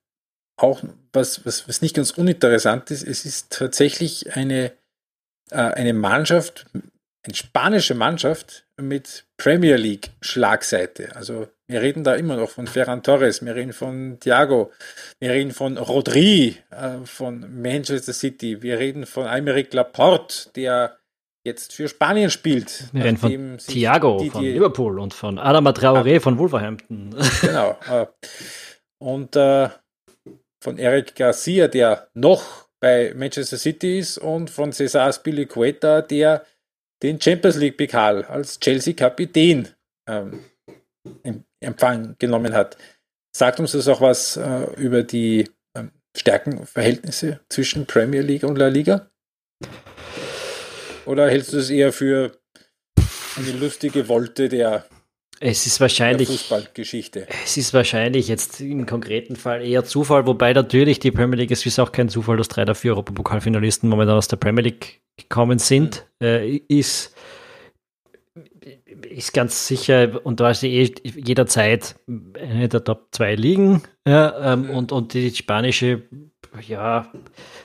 auch, 0.57 0.81
was, 1.13 1.45
was, 1.45 1.67
was 1.67 1.81
nicht 1.81 1.95
ganz 1.95 2.11
uninteressant 2.11 2.89
ist, 2.91 3.07
es 3.07 3.25
ist 3.25 3.51
tatsächlich 3.51 4.35
eine, 4.35 4.71
äh, 5.51 5.57
eine 5.57 5.93
Mannschaft, 5.93 6.65
eine 7.23 7.35
spanische 7.35 7.93
Mannschaft 7.93 8.65
mit 8.77 9.25
Premier 9.37 9.75
League 9.75 10.11
Schlagseite. 10.21 11.15
Also 11.15 11.47
wir 11.67 11.81
reden 11.81 12.03
da 12.03 12.15
immer 12.15 12.37
noch 12.37 12.51
von 12.51 12.67
Ferran 12.67 13.03
Torres, 13.03 13.43
wir 13.43 13.55
reden 13.55 13.73
von 13.73 14.19
Thiago, 14.19 14.71
wir 15.19 15.31
reden 15.31 15.51
von 15.51 15.77
Rodri 15.77 16.57
äh, 16.71 17.05
von 17.05 17.61
Manchester 17.61 18.13
City, 18.13 18.61
wir 18.61 18.79
reden 18.79 19.05
von 19.05 19.27
Aymeric 19.27 19.73
Laporte, 19.73 20.49
der 20.55 20.97
jetzt 21.47 21.73
für 21.73 21.87
Spanien 21.87 22.29
spielt. 22.29 22.91
Reden 22.93 23.17
von 23.17 23.57
Thiago 23.57 24.19
die, 24.21 24.29
von 24.29 24.43
Liverpool 24.43 24.99
und 24.99 25.13
von 25.13 25.39
Adama 25.39 25.71
Traoré 25.71 26.13
ja, 26.13 26.19
von 26.19 26.37
Wolverhampton. 26.37 27.15
Genau. 27.41 27.77
Und 28.99 29.35
äh, 29.35 29.69
von 30.63 30.77
Eric 30.77 31.15
Garcia, 31.15 31.67
der 31.67 32.09
noch 32.13 32.67
bei 32.79 33.13
Manchester 33.15 33.57
City 33.57 33.99
ist, 33.99 34.17
und 34.17 34.49
von 34.49 34.71
Cesar 34.71 35.11
Spilicueta, 35.13 36.01
der 36.01 36.45
den 37.03 37.21
Champions 37.21 37.57
League 37.57 37.77
Pokal 37.77 38.23
als 38.25 38.59
Chelsea-Kapitän 38.59 39.69
ähm, 40.07 40.43
Empfang 41.59 42.15
genommen 42.19 42.53
hat. 42.53 42.77
Sagt 43.35 43.59
uns 43.59 43.71
das 43.71 43.87
auch 43.87 44.01
was 44.01 44.35
äh, 44.37 44.67
über 44.77 45.03
die 45.03 45.49
ähm, 45.75 45.91
Stärkenverhältnisse 46.15 47.39
zwischen 47.49 47.85
Premier 47.85 48.21
League 48.21 48.43
und 48.43 48.57
La 48.57 48.67
Liga? 48.67 49.09
Oder 51.07 51.29
hältst 51.29 51.53
du 51.53 51.57
es 51.57 51.69
eher 51.69 51.93
für 51.93 52.37
eine 53.37 53.51
lustige 53.59 54.09
Wolte 54.09 54.49
der, 54.49 54.85
es 55.39 55.65
ist 55.65 55.79
wahrscheinlich, 55.79 56.27
Fußballgeschichte? 56.27 57.27
Es 57.45 57.55
ist 57.55 57.73
wahrscheinlich 57.73 58.27
jetzt 58.27 58.59
im 58.59 58.85
konkreten 58.85 59.35
Fall 59.35 59.65
eher 59.65 59.85
Zufall, 59.85 60.27
wobei 60.27 60.51
natürlich 60.51 60.99
die 60.99 61.11
Premier 61.11 61.37
League, 61.37 61.51
es 61.51 61.65
ist 61.65 61.79
auch 61.79 61.91
kein 61.91 62.09
Zufall, 62.09 62.37
dass 62.37 62.49
drei 62.49 62.65
der 62.65 62.75
vier 62.75 62.91
Europapokalfinalisten 62.91 63.89
momentan 63.89 64.17
aus 64.17 64.27
der 64.27 64.37
Premier 64.37 64.63
League 64.63 65.01
gekommen 65.15 65.59
sind, 65.59 66.05
mhm. 66.19 66.27
äh, 66.27 66.55
ist 66.67 67.15
ist 69.09 69.33
ganz 69.33 69.67
sicher, 69.67 70.19
und 70.25 70.39
da 70.39 70.51
ist 70.51 70.63
eh 70.63 70.93
jederzeit 71.03 71.95
eine 72.07 72.67
der 72.67 72.83
Top 72.83 73.07
2 73.11 73.35
Ligen. 73.35 73.81
Ja, 74.05 74.53
ähm, 74.53 74.69
und, 74.69 74.91
und 74.91 75.13
die 75.13 75.33
spanische, 75.33 76.03
ja, 76.67 77.11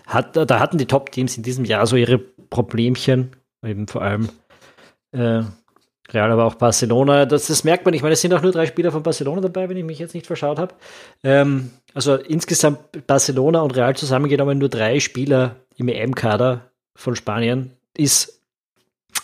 hat, 0.07 0.37
da 0.37 0.61
hatten 0.61 0.79
die 0.79 0.87
Top-Teams 0.87 1.37
in 1.37 1.43
diesem 1.43 1.65
Jahr 1.65 1.87
so 1.87 1.97
ihre 1.97 2.21
Problemchen, 2.53 3.31
eben 3.65 3.89
vor 3.89 4.03
allem 4.03 4.29
äh, 5.13 5.43
Real, 6.11 6.31
aber 6.31 6.45
auch 6.45 6.57
Barcelona. 6.57 7.25
Das, 7.25 7.47
das 7.47 7.65
merkt 7.65 7.87
man, 7.87 7.95
ich 7.95 8.03
meine, 8.03 8.13
es 8.13 8.21
sind 8.21 8.35
auch 8.35 8.43
nur 8.43 8.53
drei 8.53 8.67
Spieler 8.67 8.93
von 8.93 9.03
Barcelona 9.03 9.41
dabei, 9.41 9.69
wenn 9.69 9.77
ich 9.79 9.85
mich 9.85 9.99
jetzt 9.99 10.15
nicht 10.15 10.27
verschaut 10.27 10.59
habe. 10.59 10.75
Ähm, 11.25 11.71
also 11.95 12.17
insgesamt 12.17 13.07
Barcelona 13.07 13.63
und 13.63 13.75
Real 13.75 13.97
zusammengenommen 13.97 14.59
nur 14.59 14.69
drei 14.69 15.01
Spieler 15.01 15.57
im 15.77 15.89
EM-Kader 15.89 16.71
von 16.95 17.17
Spanien 17.17 17.73
ist 17.97 18.41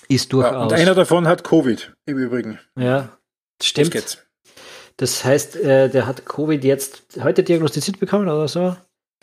ist 0.09 0.33
durchaus. 0.33 0.53
Ja, 0.53 0.63
und 0.63 0.73
einer 0.73 0.95
davon 0.95 1.29
hat 1.29 1.45
Covid 1.45 1.93
im 2.07 2.17
Übrigen. 2.17 2.59
Ja, 2.79 3.11
stimmt. 3.63 4.25
Das 4.97 5.25
heißt, 5.25 5.57
äh, 5.57 5.91
der 5.91 6.07
hat 6.07 6.25
Covid 6.25 6.65
jetzt 6.65 7.03
heute 7.23 7.43
diagnostiziert 7.43 8.01
bekommen 8.01 8.27
oder 8.29 8.49
so? 8.49 8.75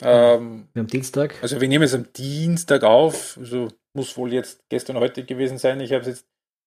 Ähm, 0.02 0.68
wir 0.72 0.80
haben 0.80 0.86
Dienstag. 0.88 1.34
Also 1.42 1.60
wir 1.60 1.68
nehmen 1.68 1.84
es 1.84 1.94
am 1.94 2.12
Dienstag 2.12 2.82
auf. 2.84 3.36
Also 3.40 3.68
muss 3.96 4.16
wohl 4.16 4.32
jetzt 4.32 4.60
gestern 4.68 4.98
heute 4.98 5.24
gewesen 5.24 5.58
sein. 5.58 5.80
Ich 5.80 5.92
habe 5.92 6.02
es 6.02 6.06
jetzt 6.06 6.26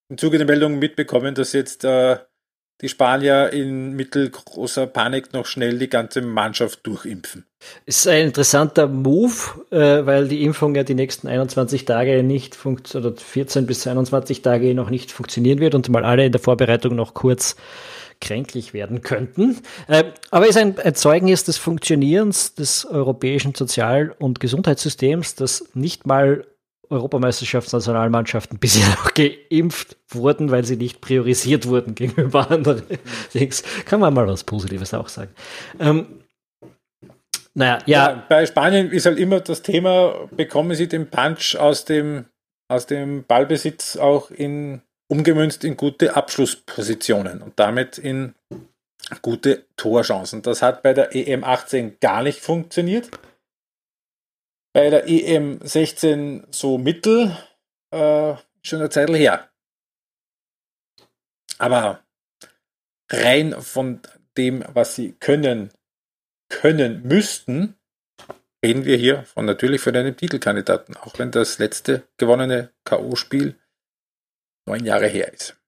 im 0.10 0.18
Zuge 0.18 0.38
der 0.38 0.48
Meldung 0.48 0.80
mitbekommen, 0.80 1.36
dass 1.36 1.54
jetzt 1.54 1.86
äh, 1.86 2.18
die 2.82 2.90
Spanier 2.90 3.52
in 3.52 3.94
mittelgroßer 3.94 4.88
Panik 4.88 5.34
noch 5.34 5.46
schnell 5.46 5.78
die 5.78 5.90
ganze 5.90 6.22
Mannschaft 6.22 6.86
durchimpfen. 6.88 7.46
Ist 7.86 8.08
ein 8.08 8.28
interessanter 8.28 8.88
Move, 8.88 9.34
äh, 9.70 10.06
weil 10.06 10.28
die 10.28 10.44
Impfung 10.44 10.76
ja 10.76 10.84
die 10.84 10.96
nächsten 10.96 11.28
21 11.28 11.86
Tage 11.86 12.24
nicht 12.24 12.56
funktioniert, 12.56 13.14
oder 13.14 13.22
14 13.22 13.66
bis 13.66 13.86
21 13.86 14.42
Tage 14.42 14.74
noch 14.74 14.90
nicht 14.90 15.12
funktionieren 15.12 15.60
wird 15.60 15.76
und 15.76 15.90
mal 15.90 16.06
alle 16.06 16.26
in 16.26 16.32
der 16.32 16.42
Vorbereitung 16.42 16.96
noch 16.96 17.14
kurz 17.14 17.56
kränklich 18.22 18.74
werden 18.74 19.02
könnten. 19.02 19.58
Äh, 19.88 20.06
aber 20.32 20.48
ist 20.48 20.58
ein, 20.58 20.78
ein 20.80 20.96
Zeugnis 20.96 21.44
des 21.44 21.58
Funktionierens 21.58 22.56
des 22.56 22.86
europäischen 22.86 23.56
Sozial- 23.56 24.16
und 24.20 24.40
Gesundheitssystems, 24.40 25.36
das 25.36 25.66
nicht 25.74 26.08
mal 26.08 26.46
Europameisterschaftsnationalmannschaften 26.90 28.60
bisher 28.60 28.88
noch 28.90 29.14
geimpft 29.14 29.98
wurden, 30.10 30.52
weil 30.52 30.66
sie 30.66 30.76
nicht 30.76 31.02
priorisiert 31.02 31.68
wurden 31.68 31.96
gegenüber 31.96 32.50
anderen 32.50 32.84
Dings. 33.34 33.64
Kann 33.86 34.00
man 34.00 34.14
mal 34.14 34.28
was 34.28 34.44
Positives 34.44 34.94
auch 34.94 35.10
sagen. 35.10 35.32
Ähm, 35.80 36.24
naja, 37.54 37.80
ja. 37.86 38.10
ja. 38.12 38.26
Bei 38.30 38.46
Spanien 38.46 38.92
ist 38.92 39.06
halt 39.06 39.20
immer 39.20 39.40
das 39.40 39.62
Thema, 39.62 40.28
bekommen 40.32 40.76
sie 40.76 40.88
den 40.88 41.10
Punch 41.10 41.56
aus 41.58 41.86
dem, 41.86 42.26
aus 42.68 42.86
dem 42.86 43.26
Ballbesitz 43.26 43.98
auch 43.98 44.32
in, 44.32 44.82
umgemünzt 45.08 45.64
in 45.64 45.78
gute 45.78 46.16
Abschlusspositionen 46.16 47.42
und 47.42 47.60
damit 47.60 47.98
in 47.98 48.34
gute 49.22 49.66
Torchancen. 49.76 50.42
Das 50.42 50.62
hat 50.62 50.84
bei 50.84 50.94
der 50.94 51.16
EM 51.16 51.44
18 51.44 52.00
gar 52.00 52.24
nicht 52.24 52.40
funktioniert 52.40 53.10
bei 54.80 54.90
der 54.90 55.10
EM 55.10 55.60
16 55.62 56.48
so 56.52 56.78
mittel, 56.78 57.36
äh, 57.92 58.36
schon 58.62 58.80
eine 58.80 58.90
Zeit 58.90 59.10
her. 59.10 59.52
Aber 61.58 62.02
rein 63.12 63.62
von 63.62 64.02
dem, 64.38 64.64
was 64.70 64.96
sie 64.96 65.12
können, 65.20 65.74
können 66.48 67.04
müssten, 67.04 67.76
reden 68.64 68.86
wir 68.86 68.96
hier 68.96 69.24
von 69.26 69.44
natürlich 69.44 69.82
für 69.82 69.90
einen 69.90 70.16
Titelkandidaten, 70.16 70.96
auch 70.96 71.20
wenn 71.20 71.32
das 71.32 71.60
letzte 71.60 72.08
gewonnene 72.16 72.72
K.O.-Spiel 72.86 73.56
neun 74.66 74.86
Jahre 74.86 75.08
her 75.08 75.34
ist. 75.34 75.60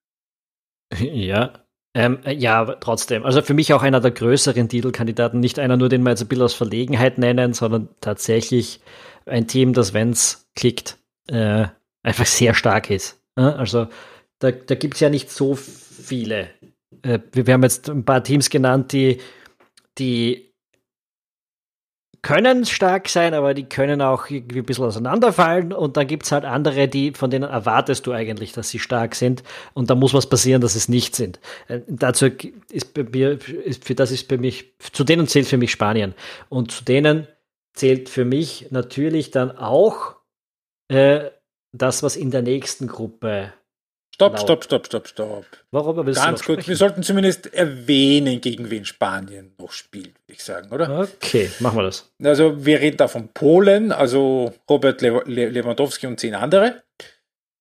Ja, 0.98 1.61
ähm, 1.94 2.20
ja, 2.26 2.66
trotzdem. 2.76 3.26
Also 3.26 3.42
für 3.42 3.54
mich 3.54 3.74
auch 3.74 3.84
einer 3.84 4.00
der 4.00 4.12
größeren 4.12 4.70
Titelkandidaten. 4.70 5.40
Nicht 5.40 5.60
einer 5.60 5.78
nur, 5.78 5.90
den 5.90 6.04
wir 6.04 6.12
jetzt 6.12 6.22
ein 6.22 6.28
bisschen 6.28 6.46
aus 6.46 6.54
Verlegenheit 6.54 7.18
nennen, 7.18 7.54
sondern 7.54 7.90
tatsächlich 8.00 8.80
ein 9.26 9.48
Team, 9.48 9.74
das, 9.74 9.94
wenn 9.94 10.12
es 10.12 10.50
klickt, 10.56 10.98
äh, 11.28 11.68
einfach 12.04 12.26
sehr 12.26 12.54
stark 12.54 12.90
ist. 12.90 13.22
Also 13.36 13.88
da, 14.40 14.52
da 14.52 14.76
gibt 14.76 14.96
es 14.96 15.00
ja 15.00 15.10
nicht 15.10 15.30
so 15.30 15.56
viele. 15.56 16.50
Äh, 17.02 17.20
wir 17.34 17.54
haben 17.54 17.64
jetzt 17.64 17.90
ein 17.90 18.06
paar 18.06 18.24
Teams 18.24 18.50
genannt, 18.50 18.94
die, 18.94 19.20
die 19.98 20.51
können 22.22 22.66
stark 22.66 23.10
sein, 23.10 23.34
aber 23.34 23.54
die 23.54 23.64
können 23.64 24.02
auch 24.02 24.30
irgendwie 24.30 24.60
ein 24.60 24.66
bisschen 24.66 24.86
auseinanderfallen. 24.86 25.74
Und 25.74 25.98
dann 25.98 26.06
gibt 26.06 26.24
es 26.24 26.32
halt 26.32 26.46
andere, 26.46 26.88
die, 26.88 27.14
von 27.14 27.32
denen 27.32 27.50
erwartest 27.50 28.06
du 28.06 28.12
eigentlich, 28.12 28.54
dass 28.54 28.70
sie 28.70 28.80
stark 28.80 29.16
sind. 29.16 29.44
Und 29.74 29.90
da 29.90 29.96
muss 29.96 30.14
was 30.14 30.28
passieren, 30.28 30.62
dass 30.62 30.76
es 30.76 30.88
nicht 30.88 31.16
sind. 31.16 31.40
Äh, 31.68 31.82
dazu 31.88 32.28
ist 32.72 32.94
bei 32.94 33.04
mir, 33.04 33.40
ist, 33.66 33.86
für 33.86 33.96
das 33.96 34.12
ist 34.12 34.28
bei 34.28 34.38
mich, 34.38 34.74
zu 34.80 35.04
denen 35.04 35.28
zählt 35.28 35.48
für 35.48 35.58
mich 35.58 35.72
Spanien. 35.72 36.14
Und 36.50 36.72
zu 36.72 36.84
denen 36.84 37.28
zählt 37.74 38.10
für 38.10 38.26
mich 38.26 38.68
natürlich 38.70 39.32
dann 39.32 39.58
auch 39.58 40.16
äh, 40.90 41.32
das, 41.72 42.04
was 42.04 42.16
in 42.16 42.30
der 42.30 42.44
nächsten 42.44 42.88
Gruppe 42.88 43.54
Stopp, 44.14 44.38
stopp, 44.40 44.64
stopp, 44.64 44.86
stopp, 44.86 45.08
stopp. 45.08 45.46
Warum 45.72 46.06
willst 46.06 46.22
Ganz 46.22 46.44
kurz, 46.44 46.68
wir 46.68 46.76
sollten 46.76 47.02
zumindest 47.02 47.54
erwähnen, 47.54 48.40
gegen 48.42 48.70
wen 48.70 48.86
Spanien 48.86 49.54
noch 49.58 49.72
spielt, 49.72 50.14
würde 50.28 50.34
ich 50.34 50.44
sagen, 50.44 50.72
oder? 50.72 51.08
Okay, 51.16 51.50
machen 51.60 51.78
wir 51.78 51.84
das. 51.84 52.12
Also 52.24 52.66
wir 52.66 52.80
reden 52.82 52.98
da 52.98 53.08
von 53.08 53.30
Polen, 53.30 53.92
also 53.92 54.54
Robert 54.70 55.02
Le 55.02 55.24
Le 55.26 55.50
Lewandowski 55.50 56.08
und 56.08 56.20
zehn 56.20 56.36
andere. 56.36 56.84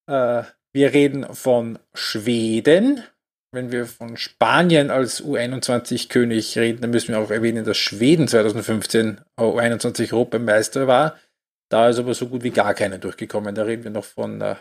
Äh, 0.07 0.43
wir 0.73 0.93
reden 0.93 1.35
von 1.35 1.79
Schweden. 1.95 3.05
Wenn 3.53 3.73
wir 3.73 3.87
von 3.87 4.17
Spanien 4.17 4.91
als 4.91 5.25
U21-König 5.25 6.57
reden, 6.57 6.83
dann 6.83 6.91
müssen 6.91 7.09
wir 7.09 7.19
auch 7.19 7.33
erwähnen, 7.33 7.65
dass 7.65 7.79
Schweden 7.79 8.29
2015 8.29 9.21
U21-Europameister 9.37 10.87
war. 10.87 11.17
Da 11.69 11.89
ist 11.89 11.99
aber 11.99 12.15
so 12.15 12.29
gut 12.29 12.45
wie 12.45 12.51
gar 12.51 12.75
keiner 12.75 12.99
durchgekommen. 12.99 13.55
Da 13.55 13.63
reden 13.63 13.83
wir 13.83 13.91
noch 13.91 14.05
von 14.05 14.41
äh, 14.41 14.55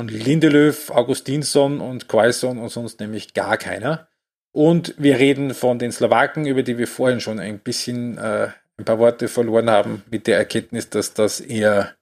Von 0.00 0.08
Lindelöf, 0.08 0.88
Augustinsson 0.88 1.82
und 1.82 2.08
Quaison 2.08 2.56
und 2.56 2.70
sonst 2.70 3.00
nämlich 3.00 3.34
gar 3.34 3.58
keiner. 3.58 4.08
Und 4.50 4.94
wir 4.96 5.18
reden 5.18 5.52
von 5.52 5.78
den 5.78 5.92
Slowaken, 5.92 6.46
über 6.46 6.62
die 6.62 6.78
wir 6.78 6.88
vorhin 6.88 7.20
schon 7.20 7.38
ein 7.38 7.58
bisschen 7.58 8.16
äh, 8.16 8.48
ein 8.78 8.86
paar 8.86 8.98
Worte 8.98 9.28
verloren 9.28 9.68
haben, 9.68 10.02
mit 10.10 10.26
der 10.26 10.38
Erkenntnis, 10.38 10.88
dass 10.88 11.12
das 11.12 11.40
eher 11.40 11.96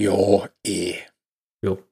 jo, 0.00 0.48
eh. 0.66 0.94
Jo. 1.62 1.82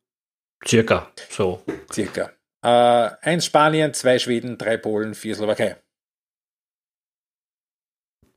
Circa. 0.66 1.12
So. 1.28 1.62
Circa. 1.92 2.32
Äh, 2.64 3.10
eins 3.20 3.44
Spanien, 3.44 3.92
zwei 3.92 4.18
Schweden, 4.18 4.56
drei 4.56 4.78
Polen, 4.78 5.14
vier 5.14 5.34
Slowakei. 5.34 5.76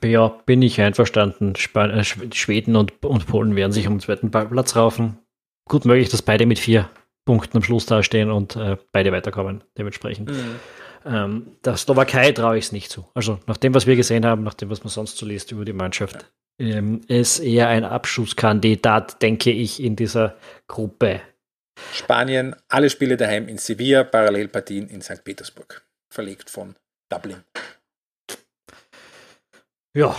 Ja, 0.04 0.28
bin 0.46 0.62
ich 0.62 0.82
einverstanden. 0.82 1.56
Span 1.56 1.90
äh, 1.92 2.04
Schweden 2.04 2.76
und, 2.76 3.02
und 3.06 3.28
Polen 3.28 3.56
werden 3.56 3.72
sich 3.72 3.88
um 3.88 3.94
den 3.94 4.02
zweiten 4.02 4.30
Platz 4.30 4.76
raufen. 4.76 5.20
Gut 5.68 5.86
möglich, 5.86 6.10
dass 6.10 6.22
beide 6.22 6.46
mit 6.46 6.60
vier 6.60 6.90
Punkten 7.26 7.58
am 7.58 7.64
Schluss 7.64 7.86
dastehen 7.86 8.30
und 8.30 8.56
äh, 8.56 8.78
beide 8.92 9.12
weiterkommen, 9.12 9.64
dementsprechend. 9.78 10.30
Mhm. 10.30 10.60
Ähm, 11.06 11.58
der 11.64 11.78
Slowakei 11.78 12.32
traue 12.32 12.58
ich 12.58 12.66
es 12.66 12.72
nicht 12.72 12.92
zu. 12.92 13.08
Also 13.14 13.40
nach 13.48 13.58
dem, 13.58 13.74
was 13.74 13.86
wir 13.86 13.96
gesehen 13.96 14.26
haben, 14.26 14.44
nach 14.44 14.54
dem, 14.54 14.70
was 14.70 14.84
man 14.84 14.90
sonst 14.90 15.18
so 15.18 15.26
liest 15.26 15.52
über 15.52 15.66
die 15.66 15.74
Mannschaft, 15.74 16.32
ähm, 16.60 17.02
ist 17.08 17.40
eher 17.40 17.68
ein 17.68 17.84
Abschusskandidat, 17.84 19.22
denke 19.22 19.52
ich, 19.52 19.82
in 19.82 19.96
dieser 19.96 20.36
Gruppe. 20.68 21.22
Spanien, 21.94 22.56
alle 22.70 22.90
Spiele 22.90 23.18
daheim 23.18 23.48
in 23.48 23.58
Sevilla, 23.58 24.04
Parallelpartien 24.04 24.88
in 24.88 25.02
St. 25.02 25.24
Petersburg. 25.24 25.86
Verlegt 26.10 26.50
von 26.50 26.76
Dublin. 27.10 27.44
Ja. 29.94 30.16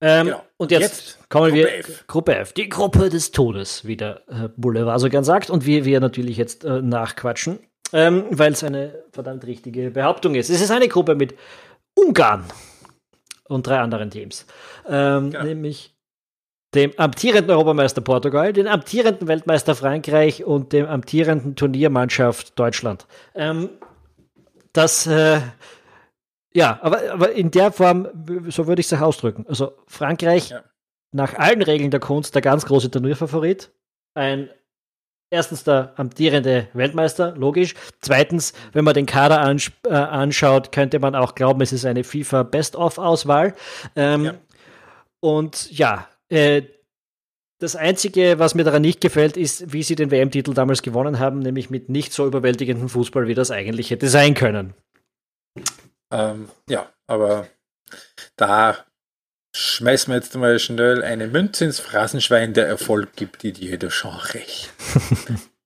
Ähm, 0.00 0.26
genau. 0.26 0.42
Und 0.56 0.70
jetzt, 0.70 0.82
jetzt 0.82 1.28
kommen 1.28 1.50
Gruppe 1.50 1.56
wir 1.56 1.78
F. 1.78 2.06
Gruppe 2.06 2.36
F, 2.36 2.52
die 2.52 2.68
Gruppe 2.68 3.08
des 3.10 3.32
Todes, 3.32 3.84
wie 3.84 3.96
der 3.96 4.22
äh, 4.28 4.48
Boulevard 4.56 5.00
so 5.00 5.08
gern 5.08 5.24
sagt, 5.24 5.50
und 5.50 5.66
wir, 5.66 5.84
wir 5.84 6.00
natürlich 6.00 6.36
jetzt 6.36 6.64
äh, 6.64 6.80
nachquatschen, 6.80 7.58
ähm, 7.92 8.24
weil 8.30 8.52
es 8.52 8.64
eine 8.64 9.04
verdammt 9.12 9.44
richtige 9.46 9.90
Behauptung 9.90 10.34
ist. 10.34 10.48
Es 10.48 10.60
ist 10.60 10.70
eine 10.70 10.88
Gruppe 10.88 11.14
mit 11.14 11.34
Ungarn 11.94 12.44
und 13.48 13.66
drei 13.66 13.78
anderen 13.78 14.10
Teams, 14.10 14.46
ähm, 14.88 15.30
genau. 15.30 15.44
nämlich 15.44 15.94
dem 16.74 16.92
amtierenden 16.96 17.50
Europameister 17.50 18.00
Portugal, 18.00 18.52
den 18.52 18.68
amtierenden 18.68 19.28
Weltmeister 19.28 19.74
Frankreich 19.74 20.44
und 20.44 20.72
dem 20.72 20.86
amtierenden 20.86 21.56
Turniermannschaft 21.56 22.58
Deutschland. 22.58 23.06
Ähm, 23.34 23.70
das, 24.72 25.06
äh, 25.06 25.40
ja, 26.52 26.78
aber, 26.82 27.12
aber 27.12 27.32
in 27.32 27.50
der 27.50 27.72
Form, 27.72 28.08
so 28.48 28.66
würde 28.66 28.80
ich 28.80 28.90
es 28.90 29.00
ausdrücken. 29.00 29.46
Also 29.48 29.72
Frankreich 29.86 30.50
ja. 30.50 30.62
nach 31.12 31.34
allen 31.34 31.62
Regeln 31.62 31.90
der 31.90 32.00
Kunst 32.00 32.34
der 32.34 32.42
ganz 32.42 32.66
große 32.66 32.90
Turnierfavorit. 32.90 33.70
Ein 34.14 34.50
erstens 35.30 35.64
der 35.64 35.92
amtierende 35.96 36.68
Weltmeister, 36.72 37.34
logisch. 37.36 37.74
Zweitens, 38.00 38.52
wenn 38.72 38.84
man 38.84 38.94
den 38.94 39.06
Kader 39.06 39.40
ans 39.40 39.70
äh, 39.86 39.94
anschaut, 39.94 40.72
könnte 40.72 40.98
man 40.98 41.14
auch 41.14 41.34
glauben, 41.34 41.60
es 41.60 41.72
ist 41.72 41.84
eine 41.86 42.04
FIFA 42.04 42.42
Best-of-Auswahl. 42.42 43.54
Ähm, 43.94 44.24
ja. 44.24 44.34
Und 45.20 45.70
ja, 45.70 46.08
äh, 46.28 46.62
das 47.60 47.76
Einzige, 47.76 48.38
was 48.38 48.54
mir 48.54 48.64
daran 48.64 48.82
nicht 48.82 49.00
gefällt, 49.00 49.36
ist, 49.36 49.72
wie 49.72 49.82
sie 49.82 49.94
den 49.94 50.10
WM-Titel 50.10 50.54
damals 50.54 50.82
gewonnen 50.82 51.18
haben, 51.18 51.40
nämlich 51.40 51.70
mit 51.70 51.90
nicht 51.90 52.12
so 52.12 52.26
überwältigenden 52.26 52.88
Fußball, 52.88 53.28
wie 53.28 53.34
das 53.34 53.50
eigentlich 53.50 53.90
hätte 53.90 54.08
sein 54.08 54.34
können. 54.34 54.74
Ähm, 56.10 56.48
ja, 56.68 56.92
aber 57.06 57.48
da 58.36 58.84
schmeißen 59.54 60.12
wir 60.12 60.16
jetzt 60.16 60.34
mal 60.36 60.58
schnell 60.58 61.02
eine 61.02 61.26
Münze 61.26 61.64
ins 61.64 61.80
Phrasenschwein, 61.80 62.54
der 62.54 62.66
Erfolg 62.66 63.14
gibt 63.16 63.42
die 63.42 63.50
jeder 63.50 63.90
schon 63.90 64.14
recht. 64.14 64.72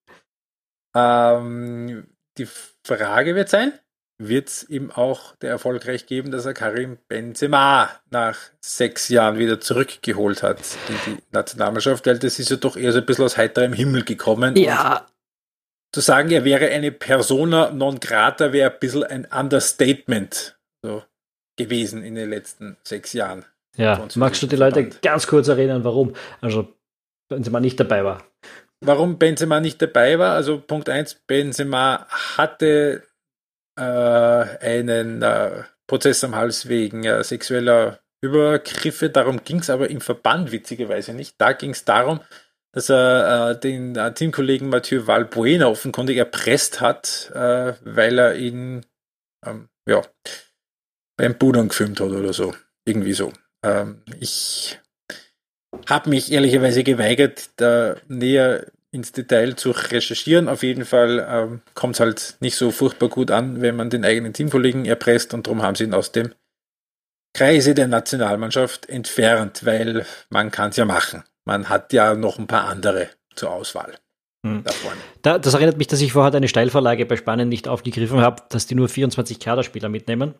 ähm, 0.96 2.06
die 2.38 2.48
Frage 2.86 3.34
wird 3.34 3.48
sein, 3.48 3.72
wird 4.18 4.48
es 4.48 4.68
ihm 4.68 4.90
auch 4.90 5.36
der 5.36 5.50
Erfolg 5.50 5.84
geben, 6.06 6.30
dass 6.30 6.46
er 6.46 6.54
Karim 6.54 6.98
Benzema 7.08 7.90
nach 8.10 8.38
sechs 8.60 9.08
Jahren 9.08 9.38
wieder 9.38 9.60
zurückgeholt 9.60 10.42
hat 10.42 10.60
in 10.88 10.96
die 11.06 11.22
Nationalmannschaft, 11.32 12.06
weil 12.06 12.18
das 12.18 12.38
ist 12.38 12.50
ja 12.50 12.56
doch 12.56 12.76
eher 12.76 12.92
so 12.92 12.98
ein 12.98 13.06
bisschen 13.06 13.24
aus 13.24 13.36
heiterem 13.36 13.72
Himmel 13.72 14.04
gekommen. 14.04 14.56
Ja. 14.56 15.06
Zu 15.94 16.00
sagen, 16.00 16.32
er 16.32 16.44
wäre 16.44 16.70
eine 16.70 16.90
Persona 16.90 17.70
non 17.70 18.00
grata, 18.00 18.52
wäre 18.52 18.72
ein 18.72 18.78
bisschen 18.80 19.04
ein 19.04 19.26
Understatement 19.26 20.58
so, 20.84 21.04
gewesen 21.56 22.02
in 22.02 22.16
den 22.16 22.30
letzten 22.30 22.76
sechs 22.82 23.12
Jahren. 23.12 23.44
Ja, 23.76 24.04
magst 24.16 24.42
du 24.42 24.48
die 24.48 24.56
Leute 24.56 24.88
ganz 25.02 25.28
kurz 25.28 25.46
erinnern, 25.46 25.84
warum? 25.84 26.14
Also 26.40 26.74
Benzema 27.28 27.60
nicht 27.60 27.78
dabei 27.78 28.04
war. 28.04 28.24
Warum 28.80 29.18
Benzema 29.18 29.60
nicht 29.60 29.80
dabei 29.80 30.18
war? 30.18 30.34
Also 30.34 30.60
Punkt 30.60 30.88
1, 30.88 31.22
Benzema 31.28 32.08
hatte 32.08 33.04
äh, 33.78 33.82
einen 33.82 35.22
äh, 35.22 35.62
Prozess 35.86 36.24
am 36.24 36.34
Hals 36.34 36.68
wegen 36.68 37.04
äh, 37.04 37.22
sexueller 37.22 38.00
Übergriffe. 38.20 39.10
Darum 39.10 39.44
ging 39.44 39.60
es 39.60 39.70
aber 39.70 39.90
im 39.90 40.00
Verband 40.00 40.50
witzigerweise 40.50 41.14
nicht. 41.14 41.36
Da 41.38 41.52
ging 41.52 41.70
es 41.70 41.84
darum, 41.84 42.18
dass 42.74 42.90
er 42.90 43.50
äh, 43.50 43.60
den 43.60 43.96
äh, 43.96 44.12
Teamkollegen 44.12 44.68
Mathieu 44.68 45.06
Valbuena 45.06 45.68
offenkundig 45.68 46.16
erpresst 46.16 46.80
hat, 46.80 47.30
äh, 47.32 47.74
weil 47.84 48.18
er 48.18 48.34
ihn 48.34 48.84
ähm, 49.46 49.68
ja, 49.88 50.02
beim 51.16 51.38
Budern 51.38 51.68
gefilmt 51.68 52.00
hat 52.00 52.10
oder 52.10 52.32
so. 52.32 52.54
Irgendwie 52.84 53.12
so. 53.12 53.32
Ähm, 53.62 54.02
ich 54.18 54.80
habe 55.88 56.10
mich 56.10 56.32
ehrlicherweise 56.32 56.82
geweigert, 56.82 57.50
da 57.56 57.96
näher 58.08 58.66
ins 58.90 59.12
Detail 59.12 59.54
zu 59.54 59.70
recherchieren. 59.70 60.48
Auf 60.48 60.64
jeden 60.64 60.84
Fall 60.84 61.24
ähm, 61.28 61.60
kommt 61.74 61.94
es 61.94 62.00
halt 62.00 62.36
nicht 62.40 62.56
so 62.56 62.72
furchtbar 62.72 63.08
gut 63.08 63.30
an, 63.30 63.60
wenn 63.60 63.76
man 63.76 63.90
den 63.90 64.04
eigenen 64.04 64.32
Teamkollegen 64.32 64.84
erpresst 64.84 65.32
und 65.32 65.46
darum 65.46 65.62
haben 65.62 65.76
sie 65.76 65.84
ihn 65.84 65.94
aus 65.94 66.10
dem 66.10 66.34
Kreise 67.34 67.74
der 67.74 67.88
Nationalmannschaft 67.88 68.88
entfernt, 68.88 69.64
weil 69.64 70.06
man 70.28 70.50
kann 70.50 70.70
es 70.70 70.76
ja 70.76 70.84
machen. 70.84 71.24
Man 71.44 71.68
hat 71.68 71.92
ja 71.92 72.14
noch 72.14 72.38
ein 72.38 72.46
paar 72.46 72.64
andere 72.64 73.08
zur 73.34 73.50
Auswahl. 73.50 73.94
Hm. 74.44 74.62
Da, 75.22 75.38
das 75.38 75.54
erinnert 75.54 75.78
mich, 75.78 75.86
dass 75.86 76.00
ich 76.00 76.12
vorher 76.12 76.34
eine 76.34 76.48
Steilvorlage 76.48 77.06
bei 77.06 77.16
Spanien 77.16 77.48
nicht 77.48 77.66
aufgegriffen 77.66 78.20
habe, 78.20 78.42
dass 78.50 78.66
die 78.66 78.74
nur 78.74 78.88
24 78.88 79.40
Kaderspieler 79.40 79.88
mitnehmen. 79.88 80.34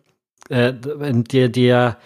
Äh, 0.49 0.73
die, 0.73 1.51
die 1.51 1.65
ja 1.65 1.97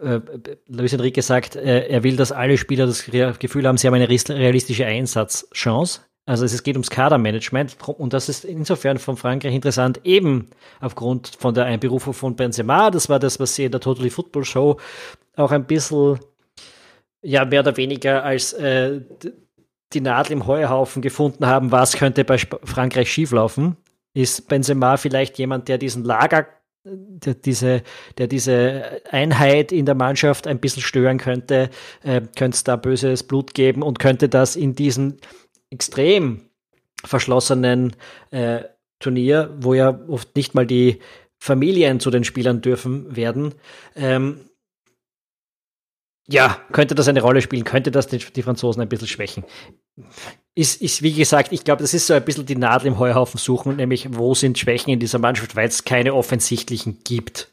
äh, 0.00 0.20
Luis 0.66 0.92
Enrique 0.92 1.22
sagt, 1.22 1.54
äh, 1.56 1.86
er 1.86 2.02
will, 2.02 2.16
dass 2.16 2.32
alle 2.32 2.58
Spieler 2.58 2.86
das 2.86 3.04
Gefühl 3.38 3.66
haben, 3.66 3.76
sie 3.76 3.86
haben 3.86 3.94
eine 3.94 4.08
realistische 4.08 4.86
Einsatzchance. 4.86 6.00
Also 6.26 6.46
es 6.46 6.62
geht 6.62 6.74
ums 6.74 6.88
Kadermanagement 6.88 7.76
und 7.86 8.14
das 8.14 8.30
ist 8.30 8.46
insofern 8.46 8.98
von 8.98 9.18
Frankreich 9.18 9.54
interessant, 9.54 10.00
eben 10.04 10.48
aufgrund 10.80 11.36
von 11.38 11.52
der 11.52 11.66
Einberufung 11.66 12.14
von 12.14 12.34
Benzema. 12.34 12.90
Das 12.90 13.10
war 13.10 13.18
das, 13.18 13.38
was 13.40 13.54
sie 13.54 13.66
in 13.66 13.72
der 13.72 13.80
Totally 13.80 14.08
Football 14.08 14.44
Show 14.44 14.78
auch 15.36 15.52
ein 15.52 15.66
bisschen, 15.66 16.18
ja, 17.24 17.44
mehr 17.44 17.60
oder 17.60 17.76
weniger 17.76 18.22
als 18.22 18.52
äh, 18.52 19.00
die 19.92 20.00
Nadel 20.00 20.32
im 20.32 20.46
Heuhaufen 20.46 21.02
gefunden 21.02 21.46
haben, 21.46 21.72
was 21.72 21.96
könnte 21.96 22.24
bei 22.24 22.38
Frankreich 22.38 23.10
schieflaufen. 23.10 23.76
Ist 24.12 24.48
Benzema 24.48 24.96
vielleicht 24.96 25.38
jemand, 25.38 25.68
der 25.68 25.78
diesen 25.78 26.04
Lager 26.04 26.46
der 26.86 27.34
diese, 27.34 27.82
der 28.18 28.26
diese 28.26 29.00
Einheit 29.10 29.72
in 29.72 29.86
der 29.86 29.94
Mannschaft 29.94 30.46
ein 30.46 30.60
bisschen 30.60 30.82
stören 30.82 31.18
könnte, 31.18 31.70
äh, 32.02 32.20
könnte 32.36 32.56
es 32.56 32.64
da 32.64 32.76
böses 32.76 33.22
Blut 33.22 33.54
geben 33.54 33.82
und 33.82 33.98
könnte 33.98 34.28
das 34.28 34.54
in 34.54 34.74
diesem 34.74 35.16
extrem 35.70 36.42
verschlossenen 37.02 37.96
äh, 38.30 38.64
Turnier, 38.98 39.56
wo 39.60 39.74
ja 39.74 39.98
oft 40.08 40.36
nicht 40.36 40.54
mal 40.54 40.66
die 40.66 41.00
Familien 41.38 42.00
zu 42.00 42.10
den 42.10 42.24
Spielern 42.24 42.60
dürfen 42.60 43.16
werden, 43.16 43.54
ähm, 43.96 44.40
ja, 46.26 46.58
könnte 46.72 46.94
das 46.94 47.08
eine 47.08 47.20
Rolle 47.20 47.42
spielen, 47.42 47.64
könnte 47.64 47.90
das 47.90 48.06
die, 48.06 48.18
die 48.18 48.42
Franzosen 48.42 48.80
ein 48.80 48.88
bisschen 48.88 49.08
schwächen. 49.08 49.44
Ist, 50.54 50.80
ist, 50.80 51.02
wie 51.02 51.12
gesagt, 51.12 51.52
ich 51.52 51.64
glaube, 51.64 51.82
das 51.82 51.94
ist 51.94 52.06
so 52.06 52.14
ein 52.14 52.24
bisschen 52.24 52.46
die 52.46 52.56
Nadel 52.56 52.88
im 52.88 52.98
Heuhaufen 52.98 53.38
suchen, 53.38 53.76
nämlich 53.76 54.08
wo 54.16 54.34
sind 54.34 54.58
Schwächen 54.58 54.90
in 54.90 55.00
dieser 55.00 55.18
Mannschaft, 55.18 55.56
weil 55.56 55.68
es 55.68 55.84
keine 55.84 56.14
offensichtlichen 56.14 57.00
gibt. 57.04 57.52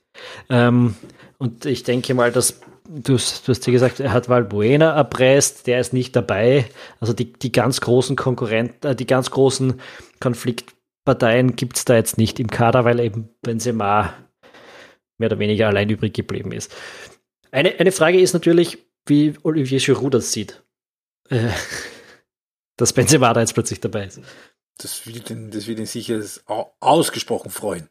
Ähm, 0.50 0.96
und 1.38 1.66
ich 1.66 1.84
denke 1.84 2.14
mal, 2.14 2.32
dass 2.32 2.62
du, 2.88 3.14
du 3.14 3.18
hast 3.18 3.68
ja 3.68 3.74
gesagt, 3.74 4.00
er 4.00 4.14
hat 4.14 4.30
Valbuena 4.30 4.96
erpresst, 4.96 5.68
der 5.68 5.80
ist 5.80 5.94
nicht 5.94 6.16
dabei. 6.16 6.66
Also 7.00 7.14
die, 7.14 7.34
die 7.34 7.52
ganz 7.52 7.82
großen 7.82 8.16
Konkurrenten, 8.16 8.88
äh, 8.88 8.96
die 8.96 9.08
ganz 9.08 9.32
großen 9.32 9.80
Konfliktparteien 10.20 11.56
gibt 11.56 11.78
es 11.78 11.86
da 11.86 11.96
jetzt 11.96 12.18
nicht 12.18 12.40
im 12.40 12.48
Kader, 12.48 12.86
weil 12.86 13.00
eben 13.00 13.30
Benzema 13.42 14.14
mehr 15.18 15.30
oder 15.30 15.40
weniger 15.40 15.68
allein 15.68 15.90
übrig 15.90 16.14
geblieben 16.14 16.52
ist. 16.52 16.74
Eine, 17.52 17.78
eine 17.80 17.92
Frage 17.92 18.20
ist 18.20 18.34
natürlich, 18.34 18.78
wie 19.06 19.36
Olivier 19.44 19.80
Giroud 19.80 20.14
das 20.14 20.32
sieht. 20.32 20.64
Äh, 21.30 21.50
dass 22.78 22.94
Benzema 22.94 23.34
da 23.34 23.42
jetzt 23.42 23.54
plötzlich 23.54 23.80
dabei 23.80 24.06
ist. 24.06 24.22
Das 24.78 25.06
wird 25.06 25.30
ihn, 25.30 25.52
das 25.52 25.68
wird 25.68 25.80
ihn 25.80 25.86
sicher 25.86 26.22
ausgesprochen 26.80 27.52
freuen. 27.52 27.90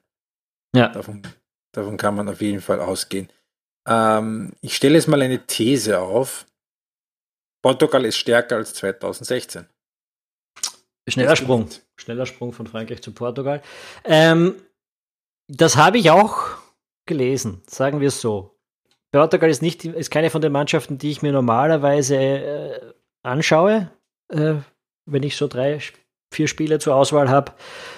Ja. 0.74 0.88
Davon, 0.88 1.22
davon 1.72 1.96
kann 1.96 2.16
man 2.16 2.28
auf 2.28 2.40
jeden 2.40 2.60
Fall 2.60 2.80
ausgehen. 2.80 3.28
Ähm, 3.86 4.52
ich 4.60 4.76
stelle 4.76 4.94
jetzt 4.94 5.08
mal 5.08 5.22
eine 5.22 5.46
These 5.46 6.00
auf. 6.00 6.46
Portugal 7.62 8.04
ist 8.04 8.16
stärker 8.16 8.56
als 8.56 8.74
2016. 8.74 9.66
Schneller 11.08 11.36
Sprung. 11.36 11.68
Schneller 11.96 12.26
Sprung 12.26 12.52
von 12.52 12.66
Frankreich 12.66 13.02
zu 13.02 13.12
Portugal. 13.12 13.62
Ähm, 14.04 14.54
das 15.48 15.76
habe 15.76 15.98
ich 15.98 16.10
auch 16.10 16.58
gelesen, 17.06 17.62
sagen 17.66 18.00
wir 18.00 18.08
es 18.08 18.20
so. 18.20 18.49
Portugal 19.12 19.50
ist, 19.50 19.62
nicht, 19.62 19.84
ist 19.84 20.10
keine 20.10 20.30
von 20.30 20.40
den 20.40 20.52
Mannschaften, 20.52 20.98
die 20.98 21.10
ich 21.10 21.22
mir 21.22 21.32
normalerweise 21.32 22.16
äh, 22.16 22.80
anschaue. 23.22 23.90
Äh, 24.28 24.54
wenn 25.06 25.22
ich 25.22 25.36
so 25.36 25.48
drei, 25.48 25.80
vier 26.32 26.46
Spiele 26.46 26.78
zur 26.78 26.94
Auswahl 26.94 27.28
habe, 27.28 27.52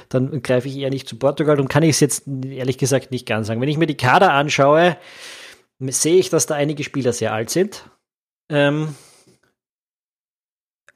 dann 0.09 0.43
greife 0.43 0.69
ich 0.69 0.77
eher 0.77 0.91
nicht 0.91 1.09
zu 1.09 1.19
Portugal 1.19 1.61
und 1.61 1.69
kann 1.69 1.83
ich 1.83 1.91
es 1.91 2.01
jetzt 2.01 2.25
ehrlich 2.27 2.79
gesagt 2.79 3.11
nicht 3.11 3.27
ganz 3.27 3.47
sagen. 3.47 3.61
Wenn 3.61 3.69
ich 3.69 3.77
mir 3.77 3.87
die 3.87 3.97
Kader 3.97 4.33
anschaue, 4.33 4.97
sehe 5.79 6.17
ich, 6.17 6.31
dass 6.31 6.47
da 6.47 6.55
einige 6.55 6.85
Spieler 6.85 7.13
sehr 7.13 7.33
alt 7.33 7.51
sind. 7.51 7.85
Ähm, 8.49 8.95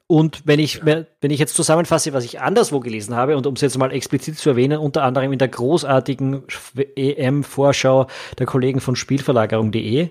und 0.08 0.42
wenn 0.46 0.60
ich, 0.60 0.84
wenn 0.84 1.06
ich 1.20 1.40
jetzt 1.40 1.56
zusammenfasse, 1.56 2.12
was 2.12 2.24
ich 2.24 2.40
anderswo 2.40 2.78
gelesen 2.78 3.16
habe, 3.16 3.36
und 3.36 3.46
um 3.46 3.54
es 3.54 3.60
jetzt 3.60 3.76
mal 3.76 3.90
explizit 3.90 4.38
zu 4.38 4.50
erwähnen, 4.50 4.78
unter 4.78 5.02
anderem 5.02 5.32
in 5.32 5.38
der 5.38 5.48
großartigen 5.48 6.44
EM-Vorschau 6.94 8.06
der 8.38 8.46
Kollegen 8.46 8.80
von 8.80 8.94
Spielverlagerung.de, 8.94 10.10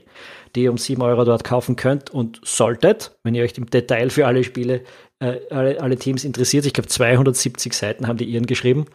die 0.55 0.61
ihr 0.63 0.71
um 0.71 0.77
7 0.77 1.01
Euro 1.01 1.23
dort 1.23 1.45
kaufen 1.45 1.77
könnt 1.77 2.09
und 2.09 2.41
solltet, 2.43 3.17
wenn 3.23 3.35
ihr 3.35 3.43
euch 3.43 3.57
im 3.57 3.69
Detail 3.69 4.09
für 4.09 4.27
alle 4.27 4.43
Spiele, 4.43 4.83
äh, 5.19 5.39
alle, 5.49 5.81
alle, 5.81 5.95
Teams 5.95 6.25
interessiert. 6.25 6.65
Ich 6.65 6.73
glaube, 6.73 6.89
270 6.89 7.73
Seiten 7.73 8.07
haben 8.07 8.17
die 8.17 8.25
ihren 8.25 8.47
geschrieben. 8.47 8.87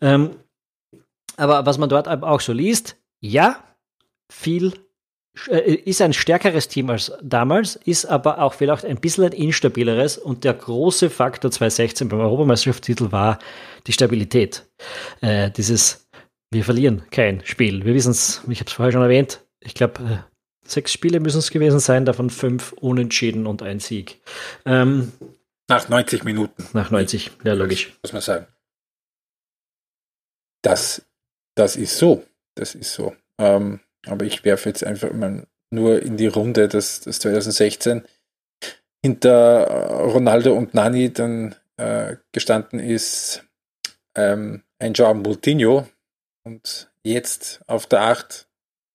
Ähm, 0.00 0.30
aber 1.36 1.66
was 1.66 1.78
man 1.78 1.88
dort 1.88 2.08
auch 2.08 2.40
so 2.40 2.52
liest, 2.52 2.96
ja, 3.20 3.62
viel 4.30 4.72
ist 5.46 6.02
ein 6.02 6.12
stärkeres 6.12 6.68
Team 6.68 6.90
als 6.90 7.12
damals, 7.22 7.76
ist 7.76 8.06
aber 8.06 8.40
auch 8.40 8.54
vielleicht 8.54 8.84
ein 8.84 9.00
bisschen 9.00 9.24
ein 9.24 9.32
instabileres 9.32 10.18
und 10.18 10.44
der 10.44 10.54
große 10.54 11.10
Faktor 11.10 11.50
2016 11.50 12.08
beim 12.08 12.20
Europameisterschaftstitel 12.20 13.12
war 13.12 13.38
die 13.86 13.92
Stabilität. 13.92 14.64
Äh, 15.20 15.50
dieses, 15.50 16.08
wir 16.50 16.64
verlieren 16.64 17.04
kein 17.10 17.44
Spiel. 17.44 17.84
Wir 17.84 17.94
wissen 17.94 18.10
es, 18.10 18.42
ich 18.48 18.60
habe 18.60 18.68
es 18.68 18.72
vorher 18.74 18.92
schon 18.92 19.02
erwähnt, 19.02 19.44
ich 19.60 19.74
glaube, 19.74 20.02
äh, 20.02 20.68
sechs 20.68 20.92
Spiele 20.92 21.20
müssen 21.20 21.38
es 21.38 21.50
gewesen 21.50 21.80
sein, 21.80 22.04
davon 22.04 22.30
fünf 22.30 22.72
unentschieden 22.72 23.46
und 23.46 23.62
ein 23.62 23.80
Sieg. 23.80 24.20
Ähm, 24.64 25.12
nach 25.68 25.88
90 25.88 26.24
Minuten. 26.24 26.66
Nach 26.72 26.90
90, 26.90 27.30
ja 27.44 27.52
logisch. 27.52 27.92
Muss 28.02 28.12
man 28.12 28.22
sagen. 28.22 28.46
Das, 30.62 31.02
das 31.54 31.76
ist 31.76 31.98
so. 31.98 32.24
Das 32.54 32.74
ist 32.74 32.92
so. 32.92 33.14
Ähm, 33.38 33.80
aber 34.06 34.24
ich 34.24 34.44
werfe 34.44 34.68
jetzt 34.68 34.84
einfach 34.84 35.12
mal 35.12 35.46
nur 35.70 36.02
in 36.02 36.16
die 36.16 36.26
Runde, 36.26 36.68
dass 36.68 37.00
das 37.00 37.18
2016 37.20 38.02
hinter 39.02 39.66
äh, 39.66 40.02
Ronaldo 40.10 40.54
und 40.54 40.74
Nani 40.74 41.12
dann 41.12 41.54
äh, 41.76 42.16
gestanden 42.32 42.80
ist 42.80 43.44
ähm, 44.14 44.62
ein 44.78 44.94
Joao 44.94 45.14
Moutinho 45.14 45.88
und 46.44 46.90
jetzt 47.02 47.60
auf 47.66 47.86
der 47.86 48.02
8 48.02 48.48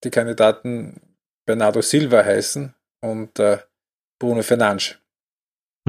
die 0.04 0.10
Kandidaten 0.10 1.00
Bernardo 1.46 1.82
Silva 1.82 2.24
heißen 2.24 2.74
und 3.02 3.40
äh, 3.40 3.60
Bruno 4.20 4.44
Fernandes. 4.44 4.98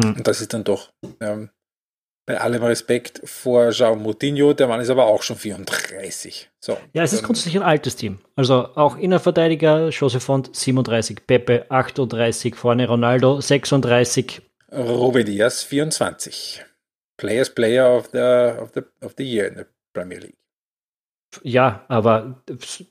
Hm. 0.00 0.14
Und 0.16 0.26
das 0.26 0.40
ist 0.40 0.52
dann 0.52 0.64
doch 0.64 0.92
ähm, 1.20 1.50
bei 2.26 2.40
allem 2.40 2.62
Respekt 2.62 3.20
vor 3.24 3.68
João 3.68 3.96
Moutinho, 3.96 4.54
der 4.54 4.66
Mann 4.66 4.80
ist 4.80 4.88
aber 4.88 5.06
auch 5.06 5.22
schon 5.22 5.36
34. 5.36 6.50
So, 6.58 6.76
ja, 6.92 7.02
es 7.02 7.12
ist 7.12 7.22
grundsätzlich 7.22 7.56
ein 7.56 7.62
altes 7.62 7.96
Team. 7.96 8.18
Also 8.34 8.68
auch 8.76 8.96
Innenverteidiger, 8.96 9.88
José 9.88 10.20
Font 10.20 10.54
37, 10.56 11.26
Pepe 11.26 11.66
38, 11.70 12.54
vorne 12.54 12.88
Ronaldo 12.88 13.40
36. 13.40 14.40
Ruben 14.72 15.24
Diaz 15.24 15.62
24. 15.62 16.64
Players 17.18 17.50
Player 17.50 17.96
of 17.96 18.08
the, 18.12 18.62
of 18.62 18.70
the, 18.74 18.80
of 19.04 19.14
the 19.18 19.24
Year 19.24 19.48
in 19.48 19.56
der 19.56 19.66
Premier 19.92 20.18
League. 20.18 20.38
Ja, 21.42 21.84
aber 21.88 22.42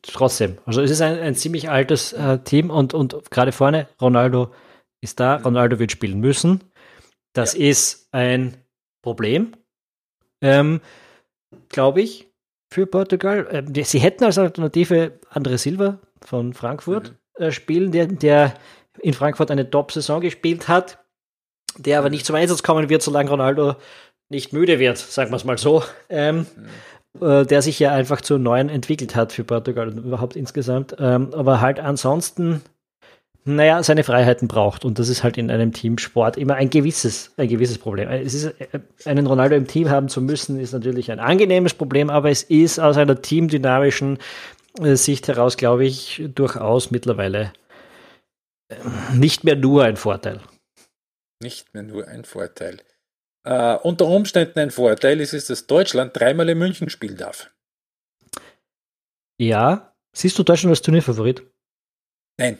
trotzdem. 0.01 0.57
Also 0.65 0.81
es 0.81 0.91
ist 0.91 1.01
ein, 1.01 1.17
ein 1.17 1.35
ziemlich 1.35 1.69
altes 1.69 2.13
äh, 2.13 2.39
Team 2.39 2.69
und, 2.69 2.93
und 2.93 3.31
gerade 3.31 3.51
vorne 3.51 3.87
Ronaldo 4.01 4.53
ist 5.01 5.19
da. 5.19 5.37
Ronaldo 5.37 5.79
wird 5.79 5.91
spielen 5.91 6.19
müssen. 6.19 6.63
Das 7.33 7.53
ja. 7.53 7.69
ist 7.69 8.09
ein 8.11 8.62
Problem, 9.03 9.53
ähm, 10.41 10.81
glaube 11.69 12.01
ich, 12.01 12.33
für 12.73 12.87
Portugal. 12.87 13.47
Ähm, 13.51 13.83
sie 13.83 13.99
hätten 13.99 14.23
als 14.23 14.39
Alternative 14.39 15.19
Andre 15.29 15.59
Silva 15.59 15.99
von 16.25 16.53
Frankfurt 16.53 17.13
mhm. 17.37 17.45
äh, 17.45 17.51
spielen, 17.51 17.91
der, 17.91 18.07
der 18.07 18.55
in 18.99 19.13
Frankfurt 19.13 19.51
eine 19.51 19.69
Top-Saison 19.69 20.21
gespielt 20.21 20.67
hat, 20.67 21.03
der 21.77 21.99
aber 21.99 22.09
nicht 22.09 22.25
zum 22.25 22.35
Einsatz 22.35 22.63
kommen 22.63 22.89
wird, 22.89 23.03
solange 23.03 23.29
Ronaldo 23.29 23.75
nicht 24.29 24.53
müde 24.53 24.79
wird, 24.79 24.97
sagen 24.97 25.31
wir 25.31 25.35
es 25.35 25.45
mal 25.45 25.57
so. 25.57 25.83
Ähm, 26.09 26.47
mhm. 27.19 27.25
äh, 27.25 27.45
der 27.45 27.61
sich 27.61 27.79
ja 27.79 27.91
einfach 27.91 28.21
zu 28.21 28.37
neuen 28.37 28.69
entwickelt 28.69 29.15
hat 29.15 29.33
für 29.33 29.43
Portugal 29.43 29.89
und 29.89 29.97
überhaupt 29.97 30.35
insgesamt. 30.35 30.95
Ähm, 30.97 31.33
aber 31.33 31.61
halt 31.61 31.79
ansonsten 31.79 32.61
naja, 33.45 33.83
seine 33.83 34.03
Freiheiten 34.03 34.47
braucht. 34.47 34.85
Und 34.85 34.99
das 34.99 35.09
ist 35.09 35.23
halt 35.23 35.37
in 35.37 35.51
einem 35.51 35.73
Teamsport 35.73 36.37
immer 36.37 36.55
ein 36.55 36.69
gewisses, 36.69 37.31
ein 37.37 37.47
gewisses 37.47 37.77
Problem. 37.77 38.09
Es 38.09 38.33
ist, 38.33 38.45
äh, 38.59 38.79
einen 39.05 39.27
Ronaldo 39.27 39.55
im 39.55 39.67
Team 39.67 39.89
haben 39.89 40.09
zu 40.09 40.21
müssen, 40.21 40.59
ist 40.59 40.73
natürlich 40.73 41.11
ein 41.11 41.19
angenehmes 41.19 41.73
Problem, 41.73 42.09
aber 42.09 42.29
es 42.29 42.43
ist 42.43 42.79
aus 42.79 42.97
einer 42.97 43.21
teamdynamischen 43.21 44.19
äh, 44.79 44.95
Sicht 44.95 45.27
heraus, 45.27 45.57
glaube 45.57 45.85
ich, 45.85 46.23
durchaus 46.33 46.91
mittlerweile 46.91 47.53
äh, 48.69 48.75
nicht 49.13 49.43
mehr 49.43 49.55
nur 49.55 49.83
ein 49.83 49.97
Vorteil. 49.97 50.39
Nicht 51.41 51.73
mehr 51.73 51.83
nur 51.83 52.07
ein 52.07 52.23
Vorteil. 52.23 52.77
Uh, 53.45 53.77
unter 53.83 54.07
Umständen 54.07 54.57
ein 54.59 54.71
Vorteil 54.71 55.19
ist 55.19 55.33
es, 55.33 55.47
dass 55.47 55.67
Deutschland 55.67 56.15
dreimal 56.15 56.47
in 56.47 56.57
München 56.57 56.89
spielen 56.89 57.17
darf. 57.17 57.51
Ja. 59.37 59.93
Siehst 60.15 60.39
du 60.39 60.43
Deutschland 60.43 60.71
als 60.71 60.81
Turnierfavorit? 60.81 61.43
Nein. 62.37 62.59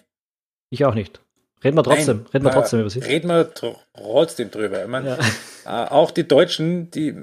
Ich 0.74 0.84
auch 0.86 0.95
nicht. 0.95 1.22
Reden 1.64 1.78
wir 1.78 1.84
trotzdem, 1.84 2.18
Nein, 2.18 2.28
reden 2.34 2.45
wir 2.45 2.52
trotzdem 2.52 2.80
über 2.80 2.90
sie. 2.90 3.00
Reden 3.00 3.28
wir 3.28 3.54
trotzdem 3.54 4.50
drüber. 4.50 4.82
Ich 4.82 4.90
meine, 4.90 5.20
ja. 5.66 5.86
äh, 5.86 5.90
auch 5.90 6.10
die 6.10 6.28
Deutschen, 6.28 6.90
die 6.90 7.14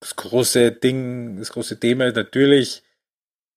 das 0.00 0.16
große 0.16 0.72
Ding, 0.72 1.36
das 1.38 1.52
große 1.52 1.78
Thema 1.78 2.06
ist 2.06 2.16
natürlich 2.16 2.82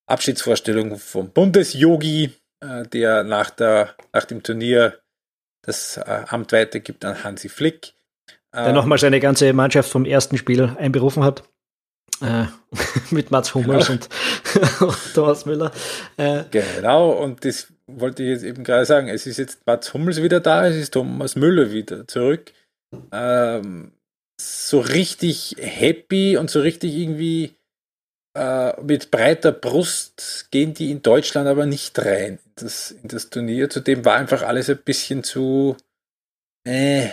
Abschiedsvorstellung 0.08 0.98
vom 0.98 1.30
Bundesyogi, 1.30 2.34
äh, 2.60 2.86
der 2.88 3.24
nach, 3.24 3.50
der, 3.50 3.96
nach 4.12 4.26
dem 4.26 4.44
Turnier 4.44 5.00
das 5.62 5.96
äh, 5.96 6.26
Amt 6.28 6.52
weitergibt 6.52 7.06
an 7.06 7.24
Hansi 7.24 7.48
Flick. 7.48 7.94
Der 8.54 8.68
ähm, 8.68 8.76
nochmal 8.76 8.98
seine 8.98 9.22
ganze 9.22 9.54
Mannschaft 9.54 9.90
vom 9.90 10.04
ersten 10.04 10.38
Spiel 10.38 10.76
einberufen 10.78 11.24
hat. 11.24 11.44
Äh, 12.22 12.48
mit 13.10 13.32
Mats 13.32 13.56
Hummels 13.56 13.88
genau. 13.88 14.88
und 14.90 15.14
Thomas 15.14 15.46
Müller. 15.46 15.72
Äh, 16.18 16.44
genau, 16.52 17.12
und 17.12 17.46
das 17.46 17.72
wollte 17.88 18.24
ich 18.24 18.30
jetzt 18.30 18.44
eben 18.44 18.64
gerade 18.64 18.86
sagen. 18.86 19.08
Es 19.08 19.28
ist 19.28 19.38
jetzt 19.38 19.66
Mats 19.66 19.94
Hummels 19.94 20.22
wieder 20.22 20.40
da, 20.40 20.68
es 20.68 20.76
ist 20.76 20.92
Thomas 20.94 21.36
Müller 21.36 21.72
wieder 21.72 22.08
zurück. 22.08 22.52
Ähm, 23.12 23.92
so 24.40 24.80
richtig 24.80 25.56
happy 25.60 26.38
und 26.38 26.50
so 26.50 26.62
richtig 26.62 26.94
irgendwie 26.96 27.56
äh, 28.36 28.82
mit 28.82 29.12
breiter 29.12 29.52
Brust 29.52 30.48
gehen 30.52 30.74
die 30.74 30.92
in 30.92 31.02
Deutschland 31.02 31.48
aber 31.48 31.66
nicht 31.66 31.98
rein 32.00 32.40
in 32.44 32.52
das, 32.56 32.92
in 32.92 33.08
das 33.08 33.30
Turnier. 33.30 33.70
Zudem 33.70 34.04
war 34.04 34.16
einfach 34.16 34.42
alles 34.42 34.70
ein 34.70 34.80
bisschen 34.84 35.24
zu. 35.24 35.78
Äh, 36.68 37.10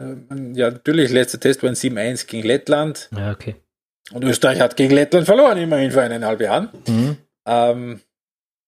ja, 0.00 0.70
natürlich, 0.70 1.12
letzter 1.12 1.38
Test 1.38 1.62
war 1.62 1.70
ein 1.70 1.76
7-1 1.76 2.26
gegen 2.26 2.46
Lettland. 2.46 3.08
Ja, 3.16 3.30
okay. 3.30 3.54
Und 4.12 4.24
Österreich 4.24 4.60
hat 4.60 4.76
gegen 4.76 4.92
Lettland 4.92 5.26
verloren, 5.26 5.56
immerhin 5.58 5.92
vor 5.92 6.02
eineinhalb 6.02 6.40
Jahren. 6.40 6.68
Mhm. 6.86 7.16
Ähm, 7.46 8.00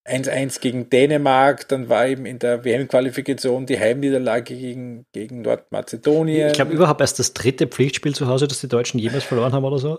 1-1 0.09 0.61
gegen 0.61 0.89
Dänemark, 0.91 1.69
dann 1.69 1.89
war 1.89 2.07
eben 2.07 2.27
in 2.27 2.39
der 2.39 2.65
WM-Qualifikation 2.65 3.67
die 3.67 3.79
Heimniederlage 3.79 4.55
gegen, 4.55 5.07
gegen 5.13 5.43
Nordmazedonien. 5.43 6.49
Ich 6.49 6.55
glaube 6.55 6.73
überhaupt 6.73 7.01
erst 7.01 7.19
das 7.19 7.35
dritte 7.35 7.67
Pflichtspiel 7.67 8.15
zu 8.15 8.27
Hause, 8.27 8.47
das 8.49 8.61
die 8.61 8.69
Deutschen 8.69 8.99
jemals 8.99 9.25
verloren 9.25 9.53
haben 9.53 9.65
oder 9.65 9.79
so. 9.79 9.99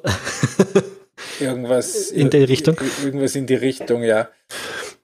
irgendwas 1.39 2.11
in 2.11 2.29
die 2.29 2.43
Richtung. 2.43 2.77
Irgendwas 3.03 3.35
in 3.35 3.45
die 3.45 3.55
Richtung, 3.55 4.03
ja. 4.03 4.29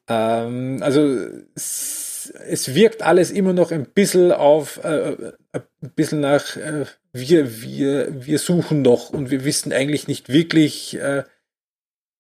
Ähm, 0.07 0.80
also 0.81 1.17
es, 1.55 2.73
wirkt 2.73 3.01
alles 3.01 3.31
immer 3.31 3.53
noch 3.53 3.71
ein 3.71 3.85
bisschen 3.85 4.31
auf, 4.31 4.84
äh, 4.84 5.34
ein 5.53 5.91
bisschen 5.95 6.21
nach, 6.21 6.55
äh, 6.57 6.85
wir, 7.11 7.61
wir, 7.61 8.25
wir 8.25 8.39
suchen 8.39 8.81
noch 8.81 9.11
und 9.11 9.31
wir 9.31 9.45
wissen 9.45 9.71
eigentlich 9.71 10.07
nicht 10.07 10.30
wirklich, 10.30 10.99
äh, 10.99 11.23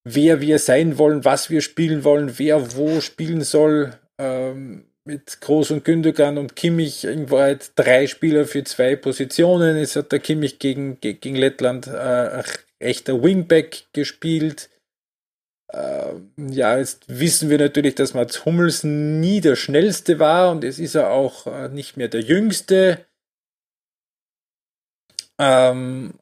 wer 0.03 0.41
wir 0.41 0.59
sein 0.59 0.97
wollen, 0.97 1.25
was 1.25 1.49
wir 1.49 1.61
spielen 1.61 2.03
wollen, 2.03 2.37
wer 2.37 2.75
wo 2.75 3.01
spielen 3.01 3.41
soll. 3.41 3.93
Ähm, 4.19 4.85
mit 5.05 5.41
Groß 5.41 5.71
und 5.71 5.83
Gündogan 5.83 6.37
und 6.37 6.55
Kimmich 6.55 7.03
in 7.03 7.29
Wahrheit 7.29 7.71
drei 7.75 8.07
Spieler 8.07 8.45
für 8.45 8.63
zwei 8.63 8.95
Positionen. 8.95 9.75
Es 9.75 9.95
hat 9.95 10.11
der 10.11 10.19
Kimmich 10.19 10.59
gegen, 10.59 10.99
gegen 11.01 11.35
Lettland 11.35 11.87
äh, 11.87 12.43
echter 12.79 13.21
Wingback 13.21 13.85
gespielt. 13.93 14.69
Äh, 15.71 16.13
ja, 16.37 16.77
jetzt 16.77 17.03
wissen 17.07 17.49
wir 17.49 17.57
natürlich, 17.57 17.95
dass 17.95 18.13
Mats 18.13 18.45
Hummels 18.45 18.83
nie 18.83 19.41
der 19.41 19.55
schnellste 19.55 20.19
war 20.19 20.51
und 20.51 20.63
es 20.63 20.79
ist 20.79 20.95
er 20.95 21.09
auch 21.09 21.47
äh, 21.47 21.67
nicht 21.69 21.97
mehr 21.97 22.07
der 22.07 22.21
jüngste. 22.21 23.05
Ähm, 25.39 26.13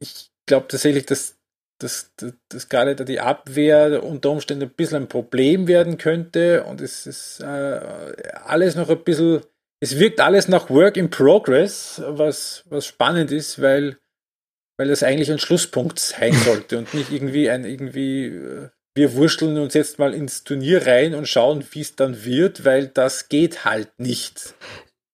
ich 0.00 0.30
glaube 0.46 0.66
tatsächlich, 0.68 1.06
dass, 1.06 1.38
dass, 1.82 2.12
dass, 2.16 2.32
dass 2.48 2.68
gerade 2.68 2.96
da 2.96 3.04
die 3.04 3.20
Abwehr 3.20 4.02
unter 4.02 4.30
Umständen 4.30 4.64
ein 4.64 4.70
bisschen 4.70 5.02
ein 5.02 5.08
Problem 5.08 5.68
werden 5.68 5.98
könnte 5.98 6.64
und 6.64 6.80
es 6.80 7.06
ist 7.06 7.40
äh, 7.40 7.80
alles 8.44 8.74
noch 8.74 8.88
ein 8.88 9.04
bisschen, 9.04 9.42
es 9.80 9.98
wirkt 9.98 10.20
alles 10.20 10.48
nach 10.48 10.70
Work 10.70 10.96
in 10.96 11.10
Progress, 11.10 12.02
was, 12.06 12.64
was 12.68 12.86
spannend 12.86 13.32
ist, 13.32 13.60
weil, 13.60 13.98
weil 14.78 14.88
das 14.88 15.02
eigentlich 15.02 15.30
ein 15.30 15.38
Schlusspunkt 15.38 15.98
sein 15.98 16.32
sollte 16.32 16.78
und 16.78 16.94
nicht 16.94 17.10
irgendwie 17.10 17.50
ein 17.50 17.64
irgendwie 17.64 18.26
äh, 18.26 18.68
wir 18.94 19.14
wursteln 19.14 19.58
uns 19.58 19.74
jetzt 19.74 19.98
mal 19.98 20.12
ins 20.14 20.44
Turnier 20.44 20.86
rein 20.86 21.14
und 21.14 21.26
schauen, 21.26 21.64
wie 21.70 21.80
es 21.80 21.96
dann 21.96 22.24
wird, 22.24 22.64
weil 22.64 22.88
das 22.88 23.28
geht 23.28 23.64
halt 23.64 23.88
nicht. 23.98 24.54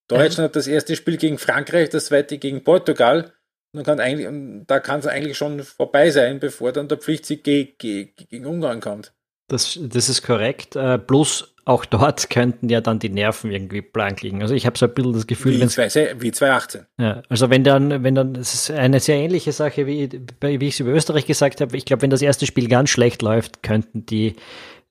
Deutschland 0.09 0.49
hat 0.49 0.57
das 0.57 0.67
erste 0.67 0.97
Spiel 0.97 1.17
gegen 1.17 1.39
Frankreich, 1.39 1.91
das 1.91 2.07
zweite 2.07 2.39
gegen 2.39 2.65
Portugal. 2.65 3.33
Und 3.79 3.85
kann 3.85 4.01
eigentlich, 4.01 4.27
und 4.27 4.67
da 4.67 4.81
kann 4.81 4.99
es 4.99 5.07
eigentlich 5.07 5.37
schon 5.37 5.63
vorbei 5.63 6.11
sein, 6.11 6.41
bevor 6.41 6.73
dann 6.73 6.89
der 6.89 6.99
Pflichtsieg 6.99 7.45
ge 7.45 7.75
ge 7.79 8.09
gegen 8.29 8.45
Ungarn 8.45 8.81
kommt. 8.81 9.13
Das, 9.47 9.79
das 9.81 10.09
ist 10.09 10.23
korrekt. 10.23 10.75
Äh, 10.75 10.99
plus 10.99 11.55
auch 11.65 11.85
dort 11.85 12.29
könnten 12.31 12.69
ja 12.69 12.81
dann 12.81 12.99
die 12.99 13.09
Nerven 13.09 13.53
irgendwie 13.53 13.83
blank 13.83 14.23
liegen. 14.23 14.43
Also 14.43 14.55
ich 14.55 14.67
habe 14.67 14.77
so 14.77 14.87
ein 14.87 14.95
bisschen 14.95 15.13
das 15.13 15.29
Gefühl, 15.29 15.61
wie, 15.61 15.67
zwei, 15.69 15.87
wie 16.19 16.33
2018. 16.33 16.87
Ja, 16.99 17.23
also 17.29 17.51
wenn 17.51 17.63
dann, 17.63 18.03
wenn 18.03 18.17
dann, 18.17 18.35
es 18.35 18.55
ist 18.55 18.71
eine 18.73 18.99
sehr 18.99 19.17
ähnliche 19.17 19.53
Sache, 19.53 19.87
wie, 19.87 20.11
wie 20.41 20.67
ich 20.67 20.75
es 20.75 20.81
über 20.81 20.91
Österreich 20.91 21.27
gesagt 21.27 21.61
habe. 21.61 21.77
Ich 21.77 21.85
glaube, 21.85 22.03
wenn 22.03 22.11
das 22.11 22.21
erste 22.21 22.47
Spiel 22.47 22.67
ganz 22.67 22.91
schlecht 22.91 23.23
läuft, 23.23 23.63
könnten 23.63 24.05
die 24.05 24.35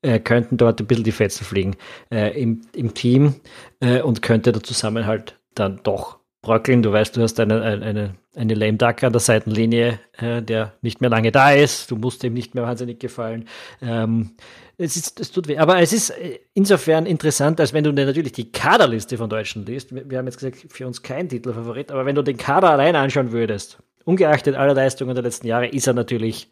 äh, 0.01 0.19
könnten 0.19 0.57
dort 0.57 0.79
ein 0.79 0.87
bisschen 0.87 1.03
die 1.03 1.11
Fetzen 1.11 1.43
fliegen 1.43 1.75
äh, 2.09 2.39
im, 2.41 2.61
im 2.73 2.93
Team 2.93 3.35
äh, 3.81 4.01
und 4.01 4.21
könnte 4.21 4.51
der 4.51 4.63
Zusammenhalt 4.63 5.39
dann 5.55 5.81
doch 5.83 6.16
bröckeln. 6.47 6.81
Du 6.81 6.91
weißt, 6.91 7.15
du 7.15 7.21
hast 7.21 7.39
eine, 7.39 7.61
eine, 7.61 8.15
eine 8.35 8.53
Lame 8.53 8.77
Duck 8.77 9.03
an 9.03 9.11
der 9.11 9.19
Seitenlinie, 9.19 9.99
äh, 10.17 10.41
der 10.41 10.73
nicht 10.81 11.01
mehr 11.01 11.09
lange 11.09 11.31
da 11.31 11.51
ist. 11.51 11.91
Du 11.91 11.97
musst 11.97 12.23
ihm 12.23 12.33
nicht 12.33 12.55
mehr 12.55 12.63
wahnsinnig 12.63 12.99
gefallen. 12.99 13.47
Ähm, 13.81 14.31
es, 14.77 14.95
ist, 14.95 15.19
es 15.19 15.31
tut 15.31 15.47
weh. 15.47 15.57
Aber 15.57 15.79
es 15.81 15.91
ist 15.91 16.11
äh, 16.11 16.39
insofern 16.53 17.05
interessant, 17.05 17.59
als 17.59 17.73
wenn 17.73 17.83
du 17.83 17.91
natürlich 17.91 18.31
die 18.31 18.51
Kaderliste 18.51 19.17
von 19.17 19.29
Deutschen 19.29 19.65
liest. 19.65 19.93
Wir 19.93 20.17
haben 20.17 20.25
jetzt 20.25 20.37
gesagt, 20.37 20.65
für 20.69 20.87
uns 20.87 21.03
kein 21.03 21.29
Titelfavorit, 21.29 21.91
aber 21.91 22.05
wenn 22.05 22.15
du 22.15 22.23
den 22.23 22.37
Kader 22.37 22.71
allein 22.71 22.95
anschauen 22.95 23.31
würdest, 23.31 23.77
ungeachtet 24.05 24.55
aller 24.55 24.73
Leistungen 24.73 25.13
der 25.13 25.23
letzten 25.23 25.47
Jahre, 25.47 25.67
ist 25.67 25.85
er 25.85 25.93
natürlich, 25.93 26.49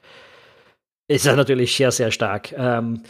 ist 1.08 1.26
er 1.26 1.38
natürlich 1.38 1.76
sehr, 1.76 1.92
sehr 1.92 2.12
stark. 2.12 2.54
Ähm, 2.58 3.02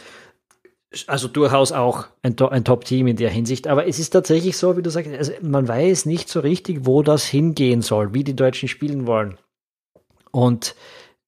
also 1.06 1.28
durchaus 1.28 1.72
auch 1.72 2.06
ein, 2.22 2.38
ein 2.38 2.64
Top-Team 2.64 3.06
in 3.06 3.16
der 3.16 3.30
Hinsicht. 3.30 3.66
Aber 3.66 3.86
es 3.86 3.98
ist 3.98 4.10
tatsächlich 4.10 4.56
so, 4.56 4.76
wie 4.76 4.82
du 4.82 4.90
sagst, 4.90 5.12
also 5.12 5.32
man 5.42 5.66
weiß 5.66 6.06
nicht 6.06 6.28
so 6.28 6.40
richtig, 6.40 6.86
wo 6.86 7.02
das 7.02 7.24
hingehen 7.24 7.82
soll, 7.82 8.14
wie 8.14 8.24
die 8.24 8.36
Deutschen 8.36 8.68
spielen 8.68 9.06
wollen. 9.06 9.38
Und 10.30 10.74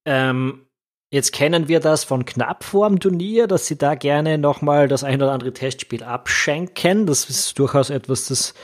ähm, 0.04 0.66
jetzt 1.10 1.32
kennen 1.32 1.68
wir 1.68 1.80
das 1.80 2.04
von 2.04 2.24
knapp 2.24 2.64
vor 2.64 2.88
dem 2.88 3.00
Turnier, 3.00 3.46
dass 3.46 3.66
sie 3.66 3.76
da 3.76 3.94
gerne 3.94 4.38
nochmal 4.38 4.88
das 4.88 5.04
ein 5.04 5.20
oder 5.20 5.32
andere 5.32 5.52
Testspiel 5.52 6.02
abschenken. 6.02 7.06
Das 7.06 7.28
ist 7.28 7.58
durchaus 7.58 7.90
etwas, 7.90 8.28
das 8.28 8.54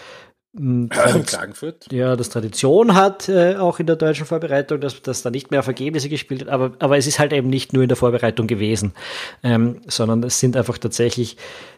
Klagenfurt. 0.57 1.91
Ja, 1.91 2.15
das 2.15 2.29
Tradition 2.29 2.95
hat, 2.95 3.29
äh, 3.29 3.57
auch 3.57 3.81
in 3.81 3.87
der 3.87 3.97
deutschen 3.97 4.25
Vorbereitung, 4.25 4.81
dass, 4.81 5.03
dass 5.03 5.23
da 5.23 5.31
nicht 5.31 5.51
mehr 5.51 5.61
auf 5.61 5.67
Ergebnisse 5.67 6.09
gespielt 6.09 6.43
wird, 6.43 6.51
aber, 6.51 6.77
aber 6.79 6.97
es 6.97 7.09
ist 7.09 7.19
halt 7.19 7.33
eben 7.33 7.49
nicht 7.49 7.73
nur 7.73 7.83
in 7.83 7.89
der 7.89 7.97
Vorbereitung 7.97 8.47
gewesen, 8.47 8.95
ähm, 9.43 9.81
sondern 9.89 10.23
es 10.23 10.39
sind 10.39 10.57
einfach 10.57 10.79
tatsächlich 10.79 11.37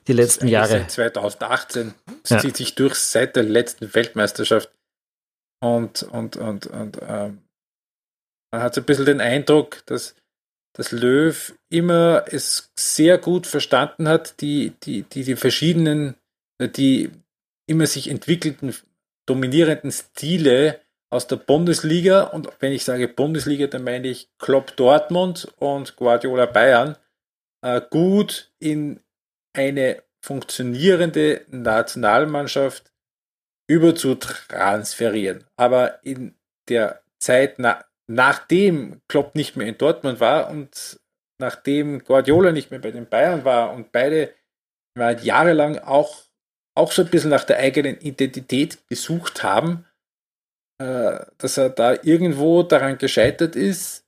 die 0.09 0.13
letzten 0.13 0.47
Jahre. 0.47 0.81
Seit 0.81 0.91
2018. 0.91 1.95
Es 2.23 2.31
ja. 2.31 2.39
zieht 2.39 2.57
sich 2.57 2.75
durch 2.75 2.97
seit 2.97 3.35
der 3.37 3.45
letzten 3.45 3.95
Weltmeisterschaft. 3.95 4.71
Und, 5.63 6.03
und, 6.03 6.37
und, 6.37 6.67
und 6.67 6.99
ähm, 7.09 7.39
man 8.53 8.63
hat 8.63 8.75
so 8.75 8.83
ein 8.83 8.85
bisschen 8.85 9.07
den 9.07 9.23
Eindruck, 9.23 9.85
dass, 9.87 10.15
dass 10.75 10.93
Löw 10.93 11.55
immer 11.71 12.25
es 12.31 12.71
sehr 12.79 13.17
gut 13.17 13.47
verstanden 13.47 14.07
hat, 14.07 14.41
die, 14.43 14.75
die, 14.83 15.03
die, 15.05 15.25
die 15.25 15.37
verschiedenen, 15.37 16.17
die, 16.61 17.11
immer 17.67 17.87
sich 17.87 18.09
entwickelten, 18.09 18.75
dominierenden 19.27 19.91
Stile 19.91 20.81
aus 21.11 21.27
der 21.27 21.37
Bundesliga, 21.37 22.25
und 22.25 22.49
wenn 22.61 22.73
ich 22.73 22.85
sage 22.85 23.09
Bundesliga, 23.09 23.67
dann 23.67 23.85
meine 23.85 24.09
ich 24.09 24.29
Klopp 24.39 24.77
Dortmund 24.77 25.53
und 25.59 25.97
Guardiola 25.97 26.47
Bayern, 26.47 26.97
äh, 27.63 27.81
gut 27.91 28.53
in 28.59 29.01
eine 29.53 30.03
funktionierende 30.21 31.47
Nationalmannschaft 31.49 32.93
überzutransferieren. 33.69 35.45
Aber 35.57 36.05
in 36.05 36.35
der 36.69 37.03
Zeit, 37.19 37.59
na, 37.59 37.85
nachdem 38.07 39.01
Klopp 39.09 39.35
nicht 39.35 39.57
mehr 39.57 39.67
in 39.67 39.79
Dortmund 39.79 40.21
war 40.21 40.51
und 40.51 41.01
nachdem 41.39 42.05
Guardiola 42.05 42.53
nicht 42.53 42.71
mehr 42.71 42.81
bei 42.81 42.91
den 42.91 43.09
Bayern 43.09 43.45
war 43.45 43.73
und 43.73 43.93
beide 43.93 44.33
jahrelang 45.23 45.79
auch 45.79 46.26
auch 46.77 46.93
so 46.93 47.03
ein 47.03 47.09
bisschen 47.09 47.31
nach 47.31 47.45
der 47.45 47.59
eigenen 47.59 47.99
Identität 48.01 48.79
gesucht 48.89 49.43
haben, 49.43 49.87
äh, 50.79 51.25
dass 51.39 51.57
er 51.57 51.71
da 51.71 51.95
irgendwo 52.03 52.63
daran 52.63 52.99
gescheitert 52.99 53.57
ist, 53.57 54.05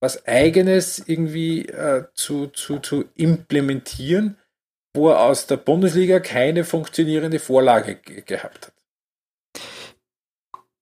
was 0.00 0.26
eigenes 0.26 0.98
irgendwie 1.06 1.68
äh, 1.68 2.04
zu, 2.14 2.48
zu, 2.48 2.80
zu 2.80 3.04
implementieren, 3.14 4.38
wo 4.96 5.10
er 5.10 5.20
aus 5.20 5.46
der 5.46 5.56
Bundesliga 5.58 6.20
keine 6.20 6.64
funktionierende 6.64 7.38
Vorlage 7.38 7.96
gehabt 7.96 8.68
hat 8.68 8.81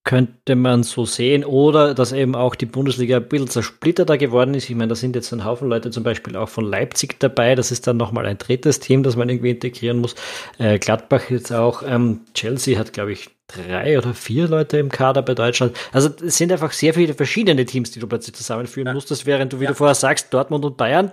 könnte 0.05 0.56
man 0.56 0.82
so 0.82 1.05
sehen. 1.05 1.44
Oder 1.44 1.94
dass 1.94 2.12
eben 2.12 2.35
auch 2.35 2.55
die 2.55 2.66
Bundesliga 2.66 3.18
ein 3.18 3.28
bisschen 3.28 3.48
zersplitterter 3.48 4.18
geworden 4.18 4.55
ist. 4.55 4.70
Ich 4.70 4.77
meine, 4.77 4.89
da 4.89 4.94
sind 4.94 5.14
jetzt 5.14 5.32
ein 5.32 5.44
Haufen 5.44 5.68
Leute 5.68 5.90
zum 5.90 6.02
Beispiel 6.02 6.36
auch 6.36 6.48
von 6.48 6.64
Leipzig 6.64 7.20
dabei. 7.20 7.55
Das 7.55 7.70
ist 7.70 7.86
dann 7.86 7.97
nochmal 7.97 8.27
ein 8.27 8.39
drittes 8.39 8.81
Team, 8.81 9.02
das 9.02 9.16
man 9.16 9.28
irgendwie 9.28 9.51
integrieren 9.51 9.98
muss. 9.98 10.14
Äh, 10.59 10.78
Gladbach 10.78 11.31
jetzt 11.31 11.52
auch. 11.52 11.82
Ähm, 11.85 12.20
Chelsea 12.35 12.78
hat, 12.78 12.93
glaube 12.93 13.12
ich, 13.12 13.31
drei 13.47 13.98
oder 13.98 14.14
vier 14.14 14.48
Leute 14.48 14.78
im 14.78 14.90
Kader 14.90 15.22
bei 15.22 15.35
Deutschland. 15.35 15.77
Also 15.93 16.09
es 16.24 16.36
sind 16.36 16.52
einfach 16.52 16.72
sehr 16.72 16.94
viele 16.94 17.14
verschiedene 17.14 17.64
Teams, 17.66 17.90
die 17.90 18.01
du 18.01 18.06
plötzlich 18.06 18.35
zusammenführen 18.35 18.89
ja. 18.89 18.94
musstest, 18.94 19.27
während 19.27 19.52
du, 19.52 19.60
wie 19.60 19.64
ja. 19.64 19.70
du 19.70 19.77
vorher 19.77 19.94
sagst, 19.94 20.32
Dortmund 20.32 20.64
und 20.64 20.77
Bayern. 20.77 21.12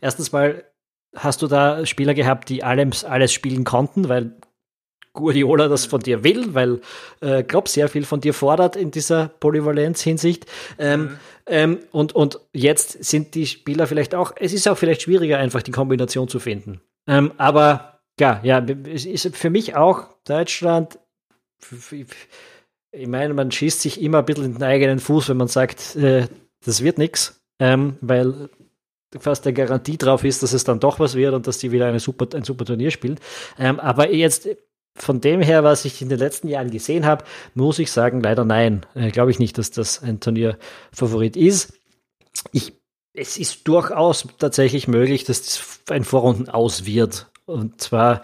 Erstens 0.00 0.30
mal 0.30 0.64
hast 1.16 1.42
du 1.42 1.48
da 1.48 1.84
Spieler 1.86 2.14
gehabt, 2.14 2.48
die 2.48 2.62
alles, 2.62 3.04
alles 3.04 3.32
spielen 3.32 3.64
konnten, 3.64 4.08
weil 4.08 4.36
Guardiola 5.12 5.68
das 5.68 5.86
von 5.86 6.00
dir 6.00 6.22
will, 6.22 6.54
weil 6.54 6.80
äh, 7.20 7.42
Klopp 7.42 7.68
sehr 7.68 7.88
viel 7.88 8.04
von 8.04 8.20
dir 8.20 8.32
fordert 8.32 8.76
in 8.76 8.90
dieser 8.90 9.28
Polyvalenz-Hinsicht. 9.28 10.46
Ähm, 10.78 11.00
mhm. 11.02 11.18
ähm, 11.46 11.78
und, 11.90 12.14
und 12.14 12.40
jetzt 12.52 13.02
sind 13.04 13.34
die 13.34 13.46
Spieler 13.46 13.86
vielleicht 13.86 14.14
auch, 14.14 14.32
es 14.36 14.52
ist 14.52 14.68
auch 14.68 14.78
vielleicht 14.78 15.02
schwieriger, 15.02 15.38
einfach 15.38 15.62
die 15.62 15.72
Kombination 15.72 16.28
zu 16.28 16.38
finden. 16.38 16.80
Ähm, 17.08 17.32
aber 17.38 18.00
ja, 18.20 18.40
ja, 18.44 18.64
es 18.92 19.06
ist 19.06 19.34
für 19.36 19.50
mich 19.50 19.74
auch 19.74 20.08
Deutschland, 20.24 20.98
ich 22.92 23.06
meine, 23.06 23.34
man 23.34 23.50
schießt 23.50 23.80
sich 23.80 24.00
immer 24.00 24.18
ein 24.18 24.24
bisschen 24.24 24.44
in 24.44 24.54
den 24.54 24.62
eigenen 24.62 25.00
Fuß, 25.00 25.28
wenn 25.28 25.36
man 25.36 25.48
sagt, 25.48 25.96
äh, 25.96 26.26
das 26.64 26.82
wird 26.82 26.98
nichts, 26.98 27.42
ähm, 27.58 27.96
weil 28.00 28.50
fast 29.18 29.46
eine 29.46 29.54
Garantie 29.54 29.98
drauf 29.98 30.24
ist, 30.24 30.42
dass 30.42 30.52
es 30.52 30.64
dann 30.64 30.80
doch 30.80 31.00
was 31.00 31.14
wird 31.14 31.34
und 31.34 31.46
dass 31.46 31.58
die 31.58 31.72
wieder 31.72 31.86
eine 31.86 31.98
super, 31.98 32.28
ein 32.36 32.44
super 32.44 32.64
Turnier 32.64 32.90
spielt. 32.90 33.20
Ähm, 33.58 33.80
aber 33.80 34.12
jetzt 34.12 34.48
von 35.00 35.20
dem 35.20 35.40
her, 35.40 35.64
was 35.64 35.84
ich 35.84 36.02
in 36.02 36.08
den 36.08 36.18
letzten 36.18 36.48
Jahren 36.48 36.70
gesehen 36.70 37.06
habe, 37.06 37.24
muss 37.54 37.78
ich 37.78 37.90
sagen, 37.90 38.20
leider 38.20 38.44
nein. 38.44 38.86
Äh, 38.94 39.10
Glaube 39.10 39.30
ich 39.30 39.38
nicht, 39.38 39.58
dass 39.58 39.70
das 39.70 40.02
ein 40.02 40.20
Turnierfavorit 40.20 41.36
ist. 41.36 41.72
Ich, 42.52 42.72
es 43.14 43.36
ist 43.38 43.66
durchaus 43.66 44.26
tatsächlich 44.38 44.88
möglich, 44.88 45.24
dass 45.24 45.42
das 45.42 45.80
ein 45.90 46.04
Vorrunden 46.04 46.48
aus 46.48 46.86
wird. 46.86 47.30
Und 47.46 47.80
zwar, 47.80 48.22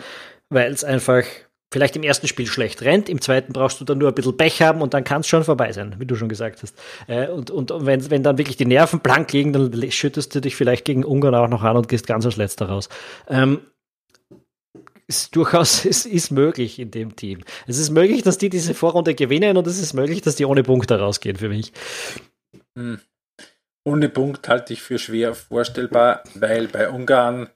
weil 0.51 0.73
es 0.73 0.85
einfach 0.85 1.24
vielleicht 1.73 1.97
im 1.97 2.05
ersten 2.05 2.28
Spiel 2.28 2.47
schlecht 2.47 2.82
rennt, 2.82 3.09
im 3.09 3.20
zweiten 3.20 3.53
brauchst 3.53 3.81
du 3.81 3.85
dann 3.85 3.98
nur 3.98 4.09
ein 4.09 4.15
bisschen 4.15 4.36
Pech 4.36 4.62
haben 4.62 4.82
und 4.82 4.94
dann 4.94 5.05
kann 5.05 5.23
es 5.23 5.27
schon 5.27 5.44
vorbei 5.44 5.73
sein, 5.73 5.97
wie 5.98 6.07
du 6.07 6.15
schon 6.15 6.28
gesagt 6.28 6.62
hast. 6.62 6.77
Äh, 7.09 7.28
und 7.28 7.51
und 7.51 7.73
wenn, 7.85 8.09
wenn 8.11 8.23
dann 8.23 8.39
wirklich 8.39 8.57
die 8.57 8.66
Nerven 8.66 9.01
blank 9.01 9.32
liegen, 9.32 9.53
dann 9.53 9.90
schüttest 9.90 10.35
du 10.35 10.40
dich 10.40 10.57
vielleicht 10.57 10.85
gegen 10.85 11.05
Ungarn 11.05 11.35
auch 11.35 11.48
noch 11.48 11.62
an 11.62 11.77
und 11.77 11.89
gehst 11.89 12.07
ganz 12.07 12.24
als 12.24 12.36
letzter 12.36 12.66
raus. 12.66 12.89
Ähm, 13.28 13.61
ist 15.09 15.35
durchaus, 15.37 15.85
es 15.85 16.07
ist 16.07 16.31
möglich 16.31 16.78
in 16.78 16.91
dem 16.91 17.16
Team. 17.16 17.43
Es 17.66 17.78
ist 17.78 17.91
möglich, 17.91 18.23
dass 18.23 18.39
die 18.39 18.49
diese 18.49 18.74
Vorrunde 18.74 19.15
gewinnen 19.15 19.57
und 19.57 19.66
es 19.66 19.78
ist 19.78 19.95
möglich, 19.95 20.23
dass 20.23 20.37
die 20.37 20.45
ohne 20.45 20.62
Punkte 20.62 20.99
rausgehen 20.99 21.37
für 21.37 21.49
mich. 21.49 21.73
Hm. 22.77 23.01
Ohne 23.85 24.09
Punkt 24.09 24.49
halte 24.49 24.73
ich 24.73 24.83
für 24.83 24.99
schwer 24.99 25.35
vorstellbar, 25.35 26.24
weil 26.35 26.66
bei 26.66 26.91
Ungarn 26.91 27.49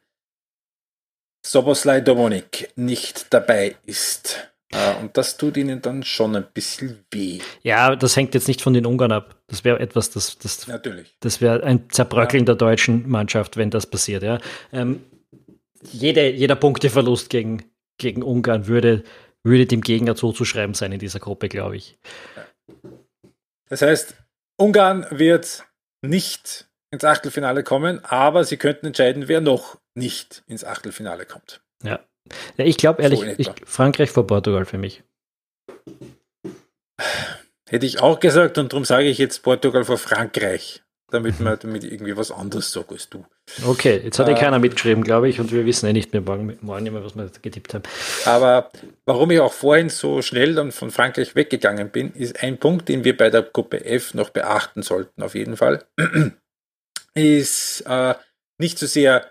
Soboslai 1.44 2.00
Domonik 2.02 2.70
nicht 2.76 3.32
dabei 3.32 3.76
ist. 3.84 4.50
Äh, 4.72 4.94
und 5.00 5.16
das 5.16 5.36
tut 5.36 5.56
ihnen 5.56 5.82
dann 5.82 6.04
schon 6.04 6.36
ein 6.36 6.46
bisschen 6.54 7.04
weh. 7.10 7.40
Ja, 7.62 7.96
das 7.96 8.16
hängt 8.16 8.34
jetzt 8.34 8.46
nicht 8.46 8.62
von 8.62 8.74
den 8.74 8.86
Ungarn 8.86 9.10
ab. 9.10 9.34
Das 9.48 9.64
wäre 9.64 9.80
etwas, 9.80 10.10
das, 10.10 10.38
das, 10.38 10.68
Natürlich. 10.68 11.16
das 11.20 11.40
wäre 11.40 11.64
ein 11.64 11.90
Zerbröckeln 11.90 12.42
ja. 12.42 12.46
der 12.46 12.54
deutschen 12.54 13.08
Mannschaft, 13.08 13.56
wenn 13.56 13.70
das 13.70 13.86
passiert. 13.86 14.22
Ja. 14.22 14.38
Ähm, 14.72 15.00
jede, 15.82 16.30
jeder 16.30 16.56
Punkteverlust 16.56 17.30
gegen, 17.30 17.64
gegen 17.98 18.22
Ungarn 18.22 18.66
würde, 18.66 19.02
würde 19.42 19.66
dem 19.66 19.80
Gegner 19.80 20.16
zuzuschreiben 20.16 20.74
sein 20.74 20.92
in 20.92 20.98
dieser 20.98 21.20
Gruppe, 21.20 21.48
glaube 21.48 21.76
ich. 21.76 21.98
Das 23.68 23.82
heißt, 23.82 24.14
Ungarn 24.56 25.06
wird 25.10 25.64
nicht 26.02 26.68
ins 26.90 27.04
Achtelfinale 27.04 27.62
kommen, 27.62 28.04
aber 28.04 28.44
sie 28.44 28.56
könnten 28.56 28.86
entscheiden, 28.86 29.28
wer 29.28 29.40
noch 29.40 29.78
nicht 29.94 30.42
ins 30.46 30.64
Achtelfinale 30.64 31.24
kommt. 31.24 31.62
Ja. 31.82 32.00
ja 32.56 32.64
ich 32.64 32.76
glaube 32.76 33.02
ehrlich, 33.02 33.20
so 33.20 33.26
ich, 33.26 33.50
Frankreich 33.64 34.10
vor 34.10 34.26
Portugal 34.26 34.64
für 34.64 34.78
mich. 34.78 35.02
Hätte 37.68 37.86
ich 37.86 38.00
auch 38.00 38.18
gesagt 38.18 38.58
und 38.58 38.72
darum 38.72 38.84
sage 38.84 39.08
ich 39.08 39.18
jetzt 39.18 39.42
Portugal 39.42 39.84
vor 39.84 39.98
Frankreich, 39.98 40.82
damit 41.10 41.40
man 41.40 41.58
damit 41.58 41.84
irgendwie 41.84 42.16
was 42.16 42.30
anderes 42.30 42.72
sagt 42.72 42.92
als 42.92 43.08
du. 43.08 43.24
Okay, 43.66 44.00
jetzt 44.02 44.18
hat 44.18 44.28
äh, 44.28 44.32
eh 44.32 44.34
keiner 44.34 44.58
mitgeschrieben, 44.58 45.04
glaube 45.04 45.28
ich, 45.28 45.40
und 45.40 45.52
wir 45.52 45.66
wissen 45.66 45.88
eh 45.88 45.92
nicht 45.92 46.12
mehr 46.12 46.22
morgen, 46.22 46.58
morgen 46.60 46.86
immer, 46.86 47.04
was 47.04 47.16
wir 47.16 47.30
getippt 47.42 47.74
haben. 47.74 47.82
Aber 48.24 48.70
warum 49.06 49.30
ich 49.30 49.40
auch 49.40 49.52
vorhin 49.52 49.88
so 49.88 50.22
schnell 50.22 50.54
dann 50.54 50.72
von 50.72 50.90
Frankreich 50.90 51.34
weggegangen 51.34 51.90
bin, 51.90 52.12
ist 52.12 52.42
ein 52.42 52.58
Punkt, 52.58 52.88
den 52.88 53.04
wir 53.04 53.16
bei 53.16 53.30
der 53.30 53.42
Gruppe 53.42 53.84
F 53.84 54.14
noch 54.14 54.30
beachten 54.30 54.82
sollten, 54.82 55.22
auf 55.22 55.34
jeden 55.34 55.56
Fall, 55.56 55.84
ist 57.14 57.82
äh, 57.86 58.14
nicht 58.58 58.78
so 58.78 58.86
sehr, 58.86 59.26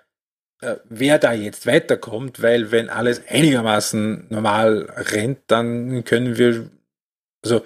äh, 0.62 0.76
wer 0.86 1.20
da 1.20 1.34
jetzt 1.34 1.66
weiterkommt, 1.66 2.42
weil 2.42 2.72
wenn 2.72 2.90
alles 2.90 3.22
einigermaßen 3.28 4.28
normal 4.30 4.92
rennt, 4.96 5.40
dann 5.48 6.04
können 6.04 6.38
wir, 6.38 6.70
also 7.44 7.64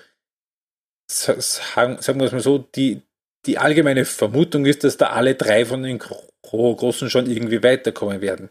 sagen, 1.07 2.01
sagen 2.01 2.19
wir 2.19 2.27
es 2.27 2.31
mal 2.31 2.41
so, 2.41 2.57
die, 2.57 3.01
die 3.45 3.57
allgemeine 3.57 4.05
Vermutung 4.05 4.65
ist, 4.65 4.83
dass 4.83 4.97
da 4.97 5.07
alle 5.07 5.35
drei 5.35 5.65
von 5.65 5.83
den 5.83 5.99
Großen 5.99 7.09
schon 7.09 7.29
irgendwie 7.29 7.63
weiterkommen 7.63 8.21
werden. 8.21 8.49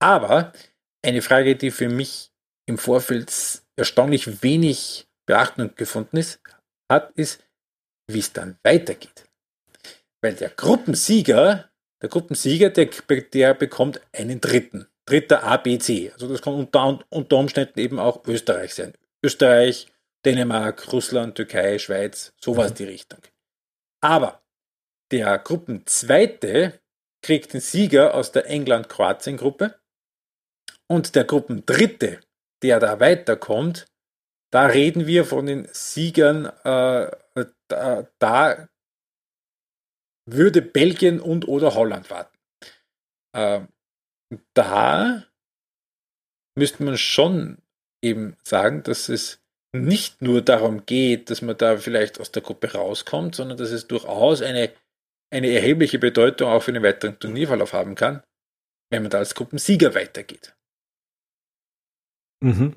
Aber 0.00 0.52
eine 1.02 1.22
Frage, 1.22 1.56
die 1.56 1.70
für 1.70 1.88
mich 1.88 2.30
im 2.66 2.78
Vorfeld 2.78 3.32
erstaunlich 3.76 4.42
wenig 4.42 5.06
Beachtung 5.26 5.74
gefunden 5.74 6.16
ist, 6.16 6.40
hat, 6.90 7.12
ist, 7.16 7.42
wie 8.06 8.20
es 8.20 8.32
dann 8.32 8.58
weitergeht. 8.62 9.24
Weil 10.22 10.34
der 10.34 10.50
Gruppensieger, 10.50 11.70
der 12.02 12.08
Gruppensieger, 12.08 12.70
der, 12.70 12.86
der 13.32 13.54
bekommt 13.54 14.00
einen 14.12 14.40
dritten. 14.40 14.86
Dritter 15.04 15.42
A, 15.44 15.56
B, 15.56 15.78
C. 15.78 16.10
Also 16.12 16.28
das 16.28 16.42
kann 16.42 16.54
unter, 16.54 17.00
unter 17.08 17.36
Umständen 17.36 17.78
eben 17.80 17.98
auch 17.98 18.26
Österreich 18.26 18.74
sein. 18.74 18.92
Österreich, 19.22 19.86
Dänemark, 20.24 20.92
Russland, 20.92 21.34
Türkei, 21.34 21.78
Schweiz, 21.78 22.32
sowas 22.38 22.72
mhm. 22.72 22.74
die 22.74 22.84
Richtung. 22.84 23.20
Aber 24.00 24.42
der 25.10 25.38
Gruppenzweite 25.38 26.80
kriegt 27.22 27.52
den 27.52 27.60
Sieger 27.60 28.14
aus 28.14 28.32
der 28.32 28.46
England-Kroatien-Gruppe 28.46 29.78
und 30.86 31.14
der 31.14 31.24
Gruppendritte, 31.24 32.20
der 32.62 32.80
da 32.80 33.00
weiterkommt, 33.00 33.86
da 34.50 34.66
reden 34.66 35.06
wir 35.06 35.24
von 35.24 35.46
den 35.46 35.68
Siegern, 35.72 36.46
äh, 36.64 37.10
da, 37.68 38.08
da, 38.18 38.68
würde 40.30 40.62
Belgien 40.62 41.20
und 41.20 41.48
oder 41.48 41.74
Holland 41.74 42.10
warten. 42.10 42.38
Äh, 43.34 43.66
da 44.54 45.24
müsste 46.54 46.82
man 46.82 46.98
schon 46.98 47.62
eben 48.02 48.36
sagen, 48.44 48.82
dass 48.82 49.08
es 49.08 49.40
nicht 49.72 50.22
nur 50.22 50.42
darum 50.42 50.86
geht, 50.86 51.30
dass 51.30 51.42
man 51.42 51.56
da 51.56 51.76
vielleicht 51.76 52.20
aus 52.20 52.32
der 52.32 52.42
Gruppe 52.42 52.72
rauskommt, 52.72 53.34
sondern 53.34 53.58
dass 53.58 53.70
es 53.70 53.86
durchaus 53.86 54.42
eine, 54.42 54.72
eine 55.30 55.50
erhebliche 55.50 55.98
Bedeutung 55.98 56.48
auch 56.48 56.62
für 56.62 56.72
den 56.72 56.82
weiteren 56.82 57.18
Turnierverlauf 57.18 57.72
haben 57.72 57.94
kann, 57.94 58.22
wenn 58.90 59.02
man 59.02 59.10
da 59.10 59.18
als 59.18 59.34
Gruppensieger 59.34 59.94
weitergeht. 59.94 60.54
Mhm. 62.42 62.76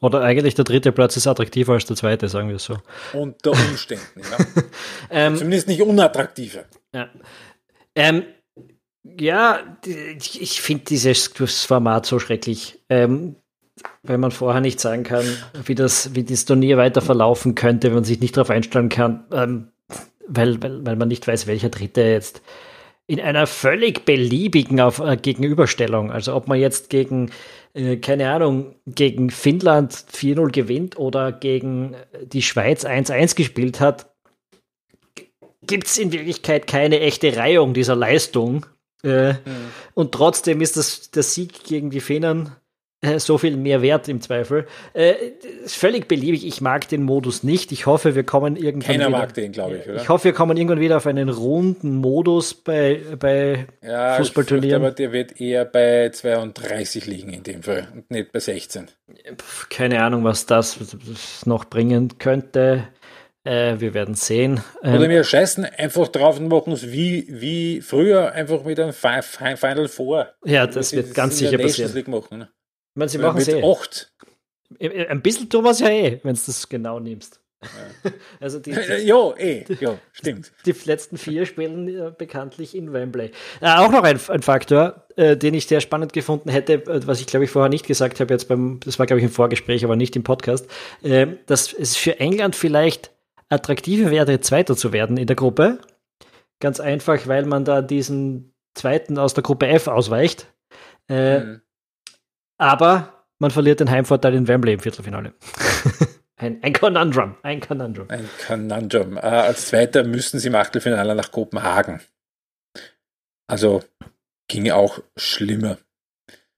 Oder 0.00 0.22
eigentlich 0.22 0.54
der 0.54 0.64
dritte 0.64 0.92
Platz 0.92 1.16
ist 1.16 1.26
attraktiver 1.26 1.74
als 1.74 1.84
der 1.84 1.96
zweite, 1.96 2.28
sagen 2.28 2.48
wir 2.48 2.56
es 2.56 2.64
so. 2.64 2.78
Unter 3.12 3.50
Umständen, 3.50 4.20
ja. 4.20 4.38
ähm, 5.10 5.36
Zumindest 5.36 5.68
nicht 5.68 5.82
unattraktiver. 5.82 6.64
Ja. 6.94 7.10
Ähm, 7.94 8.24
ja, 9.02 9.76
ich 9.84 10.60
finde 10.62 10.84
dieses 10.84 11.28
Format 11.66 12.06
so 12.06 12.18
schrecklich. 12.18 12.82
Ähm, 12.88 13.36
weil 14.02 14.18
man 14.18 14.30
vorher 14.30 14.60
nicht 14.60 14.80
sagen 14.80 15.04
kann, 15.04 15.24
wie 15.64 15.74
das, 15.74 16.14
wie 16.14 16.24
das 16.24 16.44
Turnier 16.44 16.76
weiter 16.76 17.00
verlaufen 17.00 17.54
könnte, 17.54 17.88
wenn 17.88 17.96
man 17.96 18.04
sich 18.04 18.20
nicht 18.20 18.36
darauf 18.36 18.50
einstellen 18.50 18.88
kann, 18.88 19.24
ähm, 19.32 19.68
weil, 20.26 20.62
weil, 20.62 20.84
weil 20.86 20.96
man 20.96 21.08
nicht 21.08 21.26
weiß, 21.26 21.46
welcher 21.46 21.68
Dritte 21.68 22.02
jetzt 22.02 22.42
in 23.06 23.20
einer 23.20 23.48
völlig 23.48 24.04
beliebigen 24.04 24.80
auf, 24.80 25.00
äh, 25.00 25.16
Gegenüberstellung, 25.16 26.12
also 26.12 26.34
ob 26.34 26.46
man 26.46 26.60
jetzt 26.60 26.90
gegen, 26.90 27.32
äh, 27.74 27.96
keine 27.96 28.30
Ahnung, 28.30 28.76
gegen 28.86 29.30
Finnland 29.30 29.92
4-0 29.92 30.52
gewinnt 30.52 30.96
oder 30.96 31.32
gegen 31.32 31.96
die 32.22 32.42
Schweiz 32.42 32.84
1-1 32.84 33.34
gespielt 33.34 33.80
hat, 33.80 34.10
gibt 35.62 35.88
es 35.88 35.98
in 35.98 36.12
Wirklichkeit 36.12 36.66
keine 36.68 37.00
echte 37.00 37.36
Reihung 37.36 37.74
dieser 37.74 37.96
Leistung. 37.96 38.66
Äh, 39.02 39.32
mhm. 39.32 39.38
Und 39.94 40.12
trotzdem 40.12 40.60
ist 40.60 40.76
das 40.76 41.10
der 41.10 41.22
Sieg 41.22 41.64
gegen 41.64 41.90
die 41.90 42.00
Finnen 42.00 42.46
äh, 42.46 42.59
so 43.18 43.38
viel 43.38 43.56
mehr 43.56 43.80
wert 43.82 44.08
im 44.08 44.20
Zweifel. 44.20 44.66
Äh, 44.92 45.14
völlig 45.66 46.06
beliebig. 46.06 46.46
Ich 46.46 46.60
mag 46.60 46.88
den 46.88 47.02
Modus 47.02 47.42
nicht. 47.42 47.72
Ich 47.72 47.86
hoffe, 47.86 48.14
wir 48.14 48.24
kommen 48.24 48.56
irgendwann 48.56 48.96
Keiner 48.96 49.08
wieder, 49.08 49.18
mag 49.18 49.34
den, 49.34 49.52
glaube 49.52 49.78
ich, 49.78 49.88
oder? 49.88 50.02
Ich 50.02 50.08
hoffe, 50.08 50.24
wir 50.24 50.32
kommen 50.32 50.56
irgendwann 50.56 50.80
wieder 50.80 50.98
auf 50.98 51.06
einen 51.06 51.30
runden 51.30 51.96
Modus 51.96 52.52
bei, 52.52 53.00
bei 53.18 53.66
ja, 53.82 54.16
Fußballturnieren. 54.16 54.82
aber 54.82 54.90
der 54.90 55.12
wird 55.12 55.40
eher 55.40 55.64
bei 55.64 56.10
32 56.10 57.06
liegen 57.06 57.32
in 57.32 57.42
dem 57.42 57.62
Fall 57.62 57.88
und 57.94 58.10
nicht 58.10 58.32
bei 58.32 58.40
16. 58.40 58.88
Keine 59.70 60.02
Ahnung, 60.02 60.24
was 60.24 60.46
das 60.46 60.78
noch 61.46 61.64
bringen 61.64 62.18
könnte. 62.18 62.88
Äh, 63.44 63.80
wir 63.80 63.94
werden 63.94 64.14
sehen. 64.14 64.60
Ähm, 64.82 64.96
Oder 64.96 65.08
wir 65.08 65.24
scheißen 65.24 65.64
einfach 65.64 66.08
drauf 66.08 66.38
und 66.38 66.48
machen 66.48 66.74
es 66.74 66.92
wie, 66.92 67.26
wie 67.30 67.80
früher, 67.80 68.32
einfach 68.32 68.64
mit 68.64 68.78
einem 68.78 68.92
Final 68.92 69.88
Four. 69.88 70.28
Ja, 70.44 70.66
das, 70.66 70.74
das 70.74 70.92
wird 70.92 71.14
ganz 71.14 71.38
sicher 71.38 71.56
passieren. 71.56 72.10
Machen, 72.10 72.38
ne? 72.40 72.48
Ich 72.92 72.96
meine, 72.96 73.08
sie 73.08 73.18
machen 73.18 73.38
es 73.38 73.48
eh. 73.48 73.62
Acht. 73.62 74.12
Ein 74.80 75.22
bisschen 75.22 75.48
tun 75.48 75.64
wir 75.64 75.70
es 75.70 75.80
ja 75.80 75.88
eh, 75.88 76.20
wenn 76.22 76.34
du 76.34 76.40
das 76.44 76.68
genau 76.68 77.00
nimmst. 77.00 77.40
Ja. 77.62 78.10
also 78.40 78.58
die, 78.58 78.72
die, 78.72 79.06
jo, 79.06 79.34
eh, 79.36 79.64
jo, 79.80 79.98
stimmt. 80.12 80.50
Die, 80.64 80.72
die 80.72 80.88
letzten 80.88 81.18
vier 81.18 81.44
spielen 81.44 81.88
äh, 81.88 82.10
bekanntlich 82.16 82.74
in 82.74 82.92
Wembley. 82.92 83.32
Äh, 83.60 83.74
auch 83.76 83.90
noch 83.90 84.02
ein, 84.02 84.18
ein 84.28 84.42
Faktor, 84.42 85.06
äh, 85.16 85.36
den 85.36 85.54
ich 85.54 85.66
sehr 85.66 85.80
spannend 85.80 86.12
gefunden 86.12 86.48
hätte, 86.48 86.74
äh, 86.74 87.06
was 87.06 87.20
ich 87.20 87.26
glaube 87.26 87.44
ich 87.44 87.50
vorher 87.50 87.68
nicht 87.68 87.86
gesagt 87.86 88.20
habe, 88.20 88.32
jetzt 88.32 88.48
beim, 88.48 88.80
das 88.80 88.98
war 88.98 89.06
glaube 89.06 89.20
ich 89.20 89.24
im 89.24 89.32
Vorgespräch, 89.32 89.84
aber 89.84 89.96
nicht 89.96 90.16
im 90.16 90.22
Podcast, 90.22 90.70
äh, 91.02 91.26
dass 91.46 91.72
es 91.72 91.96
für 91.96 92.18
England 92.18 92.56
vielleicht 92.56 93.10
attraktiver 93.50 94.10
wäre, 94.10 94.40
Zweiter 94.40 94.76
zu 94.76 94.92
werden 94.92 95.16
in 95.16 95.26
der 95.26 95.36
Gruppe. 95.36 95.80
Ganz 96.60 96.80
einfach, 96.80 97.26
weil 97.26 97.44
man 97.46 97.64
da 97.64 97.82
diesen 97.82 98.54
Zweiten 98.74 99.18
aus 99.18 99.34
der 99.34 99.42
Gruppe 99.42 99.66
F 99.66 99.88
ausweicht. 99.88 100.46
Äh, 101.08 101.40
mhm. 101.40 101.60
Aber 102.60 103.24
man 103.38 103.50
verliert 103.50 103.80
den 103.80 103.90
Heimvorteil 103.90 104.34
in 104.34 104.46
Wembley 104.46 104.74
im 104.74 104.80
Viertelfinale. 104.80 105.32
ein, 106.36 106.62
ein 106.62 106.74
Conundrum. 106.74 107.36
Ein 107.42 107.60
Conundrum. 107.60 108.10
Ein 108.10 108.28
Conundrum. 108.46 109.16
Äh, 109.16 109.20
als 109.20 109.68
Zweiter 109.68 110.04
müssen 110.04 110.38
sie 110.38 110.48
im 110.48 110.54
Achtelfinale 110.54 111.14
nach 111.14 111.32
Kopenhagen. 111.32 112.02
Also 113.46 113.82
ginge 114.46 114.76
auch 114.76 115.00
schlimmer. 115.16 115.78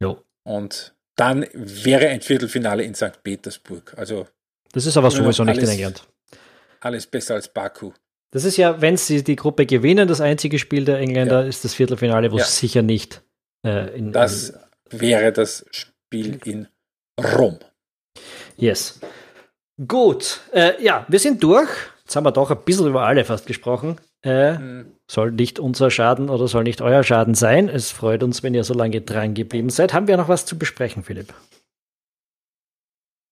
Jo. 0.02 0.20
Und 0.42 0.92
dann 1.14 1.46
wäre 1.54 2.08
ein 2.08 2.20
Viertelfinale 2.20 2.82
in 2.82 2.96
St. 2.96 3.22
Petersburg. 3.22 3.94
Also 3.96 4.26
das 4.72 4.86
ist 4.86 4.96
aber 4.96 5.12
sowieso 5.12 5.44
nicht 5.44 5.62
in 5.62 5.68
England. 5.68 6.02
Alles 6.80 7.06
besser 7.06 7.34
als 7.34 7.46
Baku. 7.46 7.92
Das 8.32 8.42
ist 8.42 8.56
ja, 8.56 8.80
wenn 8.80 8.96
sie 8.96 9.22
die 9.22 9.36
Gruppe 9.36 9.66
gewinnen, 9.66 10.08
das 10.08 10.20
einzige 10.20 10.58
Spiel 10.58 10.84
der 10.84 10.98
Engländer 10.98 11.42
ja. 11.42 11.48
ist 11.48 11.64
das 11.64 11.74
Viertelfinale, 11.74 12.32
wo 12.32 12.38
ja. 12.38 12.44
sicher 12.44 12.82
nicht 12.82 13.22
äh, 13.64 13.96
in. 13.96 14.10
Das 14.10 14.48
in, 14.90 15.00
wäre 15.00 15.32
das 15.32 15.64
Spiel 15.70 15.91
Spiel 16.12 16.38
in 16.44 16.68
Rom. 17.18 17.58
Yes. 18.58 19.00
Gut, 19.88 20.40
äh, 20.52 20.72
ja, 20.84 21.06
wir 21.08 21.18
sind 21.18 21.42
durch. 21.42 21.70
Jetzt 22.02 22.14
haben 22.14 22.24
wir 22.24 22.32
doch 22.32 22.50
ein 22.50 22.62
bisschen 22.66 22.86
über 22.86 23.06
alle 23.06 23.24
fast 23.24 23.46
gesprochen. 23.46 23.98
Äh, 24.22 24.58
mhm. 24.58 24.92
Soll 25.10 25.32
nicht 25.32 25.58
unser 25.58 25.90
Schaden 25.90 26.28
oder 26.28 26.48
soll 26.48 26.64
nicht 26.64 26.82
euer 26.82 27.02
Schaden 27.02 27.34
sein. 27.34 27.70
Es 27.70 27.92
freut 27.92 28.22
uns, 28.22 28.42
wenn 28.42 28.52
ihr 28.52 28.62
so 28.62 28.74
lange 28.74 29.00
dran 29.00 29.32
geblieben 29.32 29.70
seid. 29.70 29.94
Haben 29.94 30.06
wir 30.06 30.18
noch 30.18 30.28
was 30.28 30.44
zu 30.44 30.58
besprechen, 30.58 31.02
Philipp? 31.02 31.32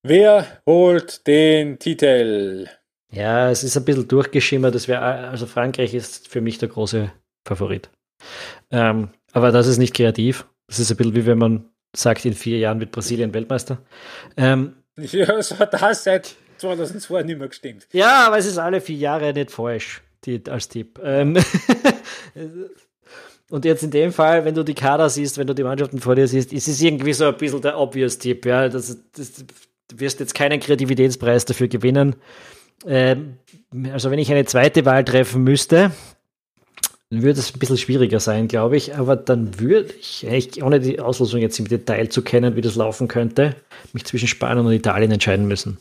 Wer 0.03 0.63
holt 0.65 1.27
den 1.27 1.79
Titel? 1.79 2.67
Ja, 3.13 3.51
es 3.51 3.63
ist 3.63 3.77
ein 3.77 3.85
bisschen 3.85 4.09
durchgeschimmert. 4.09 4.75
Das 4.75 4.89
wär, 4.89 5.03
also 5.03 5.45
Frankreich 5.45 5.93
ist 5.93 6.29
für 6.29 6.41
mich 6.41 6.57
der 6.57 6.71
große 6.71 7.13
Favorit. 7.47 7.91
Ähm, 8.71 9.11
aber 9.33 9.53
das 9.53 9.67
ist 9.67 9.77
nicht 9.77 9.95
kreativ. 9.95 10.47
Das 10.67 10.79
ist 10.79 10.91
ein 10.91 10.97
bisschen 10.97 11.15
wie 11.15 11.27
wenn 11.27 11.37
man 11.37 11.70
sagt, 11.95 12.25
in 12.25 12.35
vier 12.35 12.59
Jahren 12.59 12.81
wird 12.81 12.93
Brasilien 12.93 13.33
Weltmeister. 13.35 13.79
Ähm, 14.37 14.75
ja, 14.97 15.43
so 15.43 15.59
hat 15.59 15.73
das 15.73 16.05
seit 16.05 16.35
2002 16.59 17.23
nicht 17.23 17.39
mehr 17.39 17.49
gestimmt. 17.49 17.87
Ja, 17.93 18.27
aber 18.27 18.39
es 18.39 18.47
ist 18.47 18.59
alle 18.59 18.81
vier 18.81 18.97
Jahre 18.97 19.33
nicht 19.33 19.51
falsch, 19.51 20.03
die, 20.25 20.43
als 20.49 20.69
Tipp. 20.69 21.01
Ähm, 21.03 21.37
und 23.51 23.65
jetzt 23.65 23.83
in 23.83 23.91
dem 23.91 24.13
Fall, 24.13 24.45
wenn 24.45 24.55
du 24.55 24.63
die 24.63 24.75
Kader 24.75 25.09
siehst, 25.09 25.39
wenn 25.39 25.47
du 25.47 25.55
die 25.55 25.65
Mannschaften 25.65 26.01
vor 26.01 26.15
dir 26.15 26.29
siehst, 26.29 26.53
ist 26.53 26.69
es 26.69 26.81
irgendwie 26.81 27.13
so 27.13 27.27
ein 27.27 27.37
bisschen 27.37 27.63
der 27.63 27.79
obvious 27.79 28.19
Tipp. 28.19 28.47
Ja? 28.47 28.69
Das, 28.69 28.97
das, 29.13 29.33
du 29.89 30.01
wirst 30.01 30.21
jetzt 30.21 30.35
keinen 30.35 30.61
Kreativitätspreis 30.61 31.45
dafür 31.45 31.69
gewinnen. 31.69 32.17
Ähm, 32.87 33.37
also 33.93 34.11
wenn 34.11 34.19
ich 34.19 34.31
eine 34.31 34.45
zweite 34.45 34.85
Wahl 34.85 35.05
treffen 35.05 35.43
müsste, 35.43 35.93
dann 37.11 37.23
würde 37.23 37.41
es 37.41 37.55
ein 37.55 37.59
bisschen 37.59 37.77
schwieriger 37.77 38.21
sein, 38.21 38.47
glaube 38.47 38.77
ich. 38.77 38.95
Aber 38.95 39.17
dann 39.17 39.59
würde 39.59 39.93
ich, 39.95 40.63
ohne 40.63 40.79
die 40.79 41.01
Auslosung 41.01 41.41
jetzt 41.41 41.59
im 41.59 41.69
Detail 41.69 42.09
zu 42.09 42.23
kennen, 42.23 42.55
wie 42.55 42.61
das 42.61 42.77
laufen 42.77 43.09
könnte, 43.09 43.57
mich 43.93 44.05
zwischen 44.05 44.29
Spanien 44.29 44.65
und 44.65 44.73
Italien 44.73 45.11
entscheiden 45.11 45.49
müssen. 45.49 45.79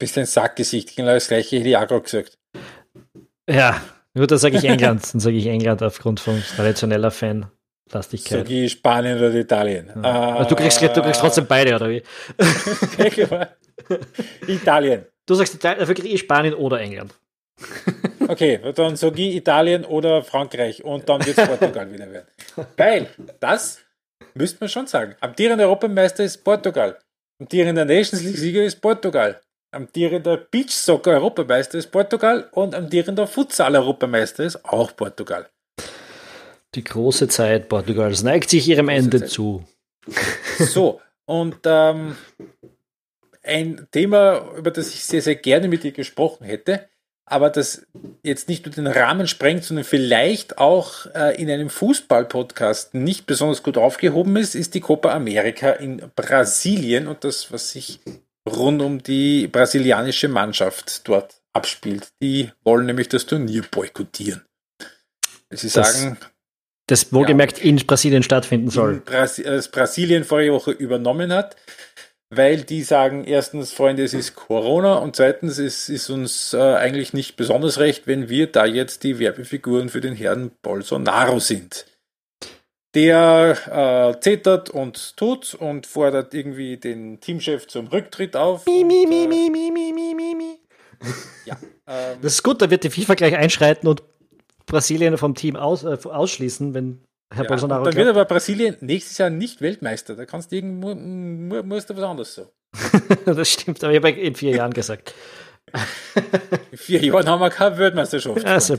Bist 0.00 0.18
ein 0.18 0.26
Sackgesicht, 0.26 0.96
genau 0.96 1.14
das 1.14 1.28
gleiche 1.28 1.58
hätte 1.58 1.68
ich 1.68 1.76
auch 1.76 2.02
gesagt. 2.02 2.38
Ja, 3.48 3.80
nur 4.14 4.26
da 4.26 4.36
sage 4.36 4.58
ich 4.58 4.64
England. 4.64 5.12
dann 5.12 5.20
sage 5.20 5.36
ich 5.36 5.46
England 5.46 5.82
aufgrund 5.82 6.20
von 6.20 6.42
traditioneller 6.56 7.12
Fanlastigkeit. 7.12 8.46
Sag 8.46 8.50
ich 8.50 8.72
Spanien 8.72 9.18
oder 9.18 9.34
Italien. 9.34 9.90
Ja. 9.94 10.36
Also 10.36 10.50
du, 10.50 10.56
kriegst, 10.56 10.82
du 10.82 11.02
kriegst 11.02 11.20
trotzdem 11.20 11.46
beide, 11.46 11.76
oder 11.76 11.88
wie? 11.88 12.02
Italien. 14.48 15.06
Du 15.24 15.34
sagst 15.34 15.54
Italien, 15.54 15.80
dafür 15.80 15.94
kriege 15.94 16.08
ich 16.08 16.20
Spanien 16.20 16.54
oder 16.54 16.80
England. 16.80 17.14
Okay, 18.28 18.60
dann 18.74 18.96
sage 18.96 19.22
ich 19.22 19.36
Italien 19.36 19.84
oder 19.84 20.22
Frankreich 20.22 20.84
und 20.84 21.08
dann 21.08 21.24
wird 21.24 21.38
es 21.38 21.48
Portugal 21.48 21.90
wieder 21.90 22.10
werden. 22.10 22.26
Geil, 22.76 23.08
das 23.40 23.80
müsste 24.34 24.58
man 24.60 24.68
schon 24.68 24.86
sagen. 24.86 25.14
Amtierender 25.20 25.64
Europameister 25.64 26.24
ist 26.24 26.44
Portugal. 26.44 26.98
Amtierender 27.40 27.84
Nations 27.84 28.22
League-Sieger 28.22 28.64
ist 28.64 28.80
Portugal. 28.80 29.40
Amtierender 29.70 30.36
Beach-Soccer-Europameister 30.36 31.78
ist 31.78 31.90
Portugal 31.90 32.48
und 32.52 32.74
amtierender 32.74 33.26
Futsal-Europameister 33.26 34.44
ist 34.44 34.64
auch 34.64 34.94
Portugal. 34.96 35.48
Die 36.74 36.84
große 36.84 37.28
Zeit 37.28 37.68
Portugals 37.68 38.22
neigt 38.22 38.50
sich 38.50 38.68
ihrem 38.68 38.88
Ende 38.88 39.20
Zeit. 39.20 39.30
zu. 39.30 39.64
So, 40.58 41.00
und 41.26 41.58
ähm, 41.64 42.16
ein 43.42 43.86
Thema, 43.90 44.54
über 44.56 44.70
das 44.70 44.88
ich 44.88 45.04
sehr, 45.04 45.22
sehr 45.22 45.36
gerne 45.36 45.68
mit 45.68 45.82
dir 45.82 45.92
gesprochen 45.92 46.44
hätte, 46.44 46.88
aber 47.30 47.50
das 47.50 47.86
jetzt 48.22 48.48
nicht 48.48 48.66
nur 48.66 48.74
den 48.74 48.86
Rahmen 48.86 49.26
sprengt, 49.26 49.64
sondern 49.64 49.84
vielleicht 49.84 50.58
auch 50.58 51.06
äh, 51.14 51.40
in 51.40 51.50
einem 51.50 51.70
Fußball-Podcast 51.70 52.94
nicht 52.94 53.26
besonders 53.26 53.62
gut 53.62 53.76
aufgehoben 53.76 54.36
ist, 54.36 54.54
ist 54.54 54.74
die 54.74 54.80
Copa 54.80 55.10
America 55.10 55.70
in 55.70 56.02
Brasilien 56.16 57.06
und 57.06 57.24
das, 57.24 57.52
was 57.52 57.70
sich 57.70 58.00
rund 58.48 58.82
um 58.82 59.02
die 59.02 59.46
brasilianische 59.48 60.28
Mannschaft 60.28 61.06
dort 61.08 61.34
abspielt. 61.52 62.08
Die 62.22 62.50
wollen 62.64 62.86
nämlich 62.86 63.08
das 63.08 63.26
Turnier 63.26 63.62
boykottieren. 63.70 64.44
Sie 65.50 65.70
das, 65.70 66.00
sagen. 66.00 66.18
Das 66.86 67.12
wohlgemerkt 67.12 67.58
ja, 67.58 67.64
in 67.64 67.76
Brasilien 67.76 68.22
stattfinden 68.22 68.70
soll. 68.70 69.00
Brasi 69.00 69.42
das 69.42 69.68
Brasilien 69.68 70.24
vorige 70.24 70.52
Woche 70.52 70.70
übernommen 70.70 71.32
hat 71.32 71.56
weil 72.30 72.62
die 72.62 72.82
sagen, 72.82 73.24
erstens, 73.24 73.72
Freunde, 73.72 74.04
es 74.04 74.14
ist 74.14 74.34
Corona 74.34 74.96
und 74.96 75.16
zweitens, 75.16 75.58
es 75.58 75.88
ist 75.88 76.10
uns 76.10 76.52
äh, 76.52 76.58
eigentlich 76.58 77.12
nicht 77.12 77.36
besonders 77.36 77.78
recht, 77.78 78.06
wenn 78.06 78.28
wir 78.28 78.48
da 78.48 78.66
jetzt 78.66 79.02
die 79.04 79.18
Werbefiguren 79.18 79.88
für 79.88 80.00
den 80.00 80.14
Herrn 80.14 80.50
Bolsonaro 80.62 81.38
sind. 81.40 81.86
Der 82.94 84.14
äh, 84.16 84.20
zetert 84.20 84.70
und 84.70 85.16
tut 85.16 85.54
und 85.54 85.86
fordert 85.86 86.34
irgendwie 86.34 86.78
den 86.78 87.20
Teamchef 87.20 87.66
zum 87.66 87.86
Rücktritt 87.86 88.34
auf. 88.34 88.66
Mi, 88.66 88.84
mi, 88.84 89.06
mi, 89.06 89.26
mi, 89.26 89.50
mi, 89.50 89.70
mi, 89.70 89.92
mi, 89.92 90.14
mi, 90.14 90.34
mi. 90.34 90.58
Ja, 91.44 91.56
ähm, 91.86 92.18
das 92.22 92.34
ist 92.34 92.42
gut, 92.42 92.60
da 92.60 92.70
wird 92.70 92.84
die 92.84 92.90
FIFA 92.90 93.14
gleich 93.14 93.36
einschreiten 93.36 93.88
und 93.88 94.02
Brasilien 94.66 95.16
vom 95.16 95.34
Team 95.34 95.56
aus, 95.56 95.84
äh, 95.84 95.98
ausschließen, 96.02 96.74
wenn 96.74 97.00
Herr 97.30 97.44
ja, 97.44 97.48
Bolsonaro. 97.48 97.84
Dann 97.84 97.94
wird 97.94 98.08
aber 98.08 98.24
Brasilien 98.24 98.76
nächstes 98.80 99.18
Jahr 99.18 99.30
nicht 99.30 99.60
Weltmeister. 99.60 100.14
Da 100.14 100.24
kannst 100.24 100.50
du 100.50 100.56
irgendwo, 100.56 100.94
musst 100.94 101.90
du 101.90 101.96
was 101.96 102.02
anderes 102.02 102.34
so. 102.34 102.50
das 103.26 103.50
stimmt, 103.50 103.82
aber 103.84 103.92
ich 103.92 103.98
habe 103.98 104.10
in 104.10 104.34
vier 104.34 104.56
Jahren 104.56 104.72
gesagt. 104.72 105.14
in 106.70 106.78
vier 106.78 107.04
Jahren 107.04 107.28
haben 107.28 107.40
wir 107.40 107.50
keine 107.50 107.76
Weltmeisterschaft. 107.76 108.44
Also, 108.44 108.78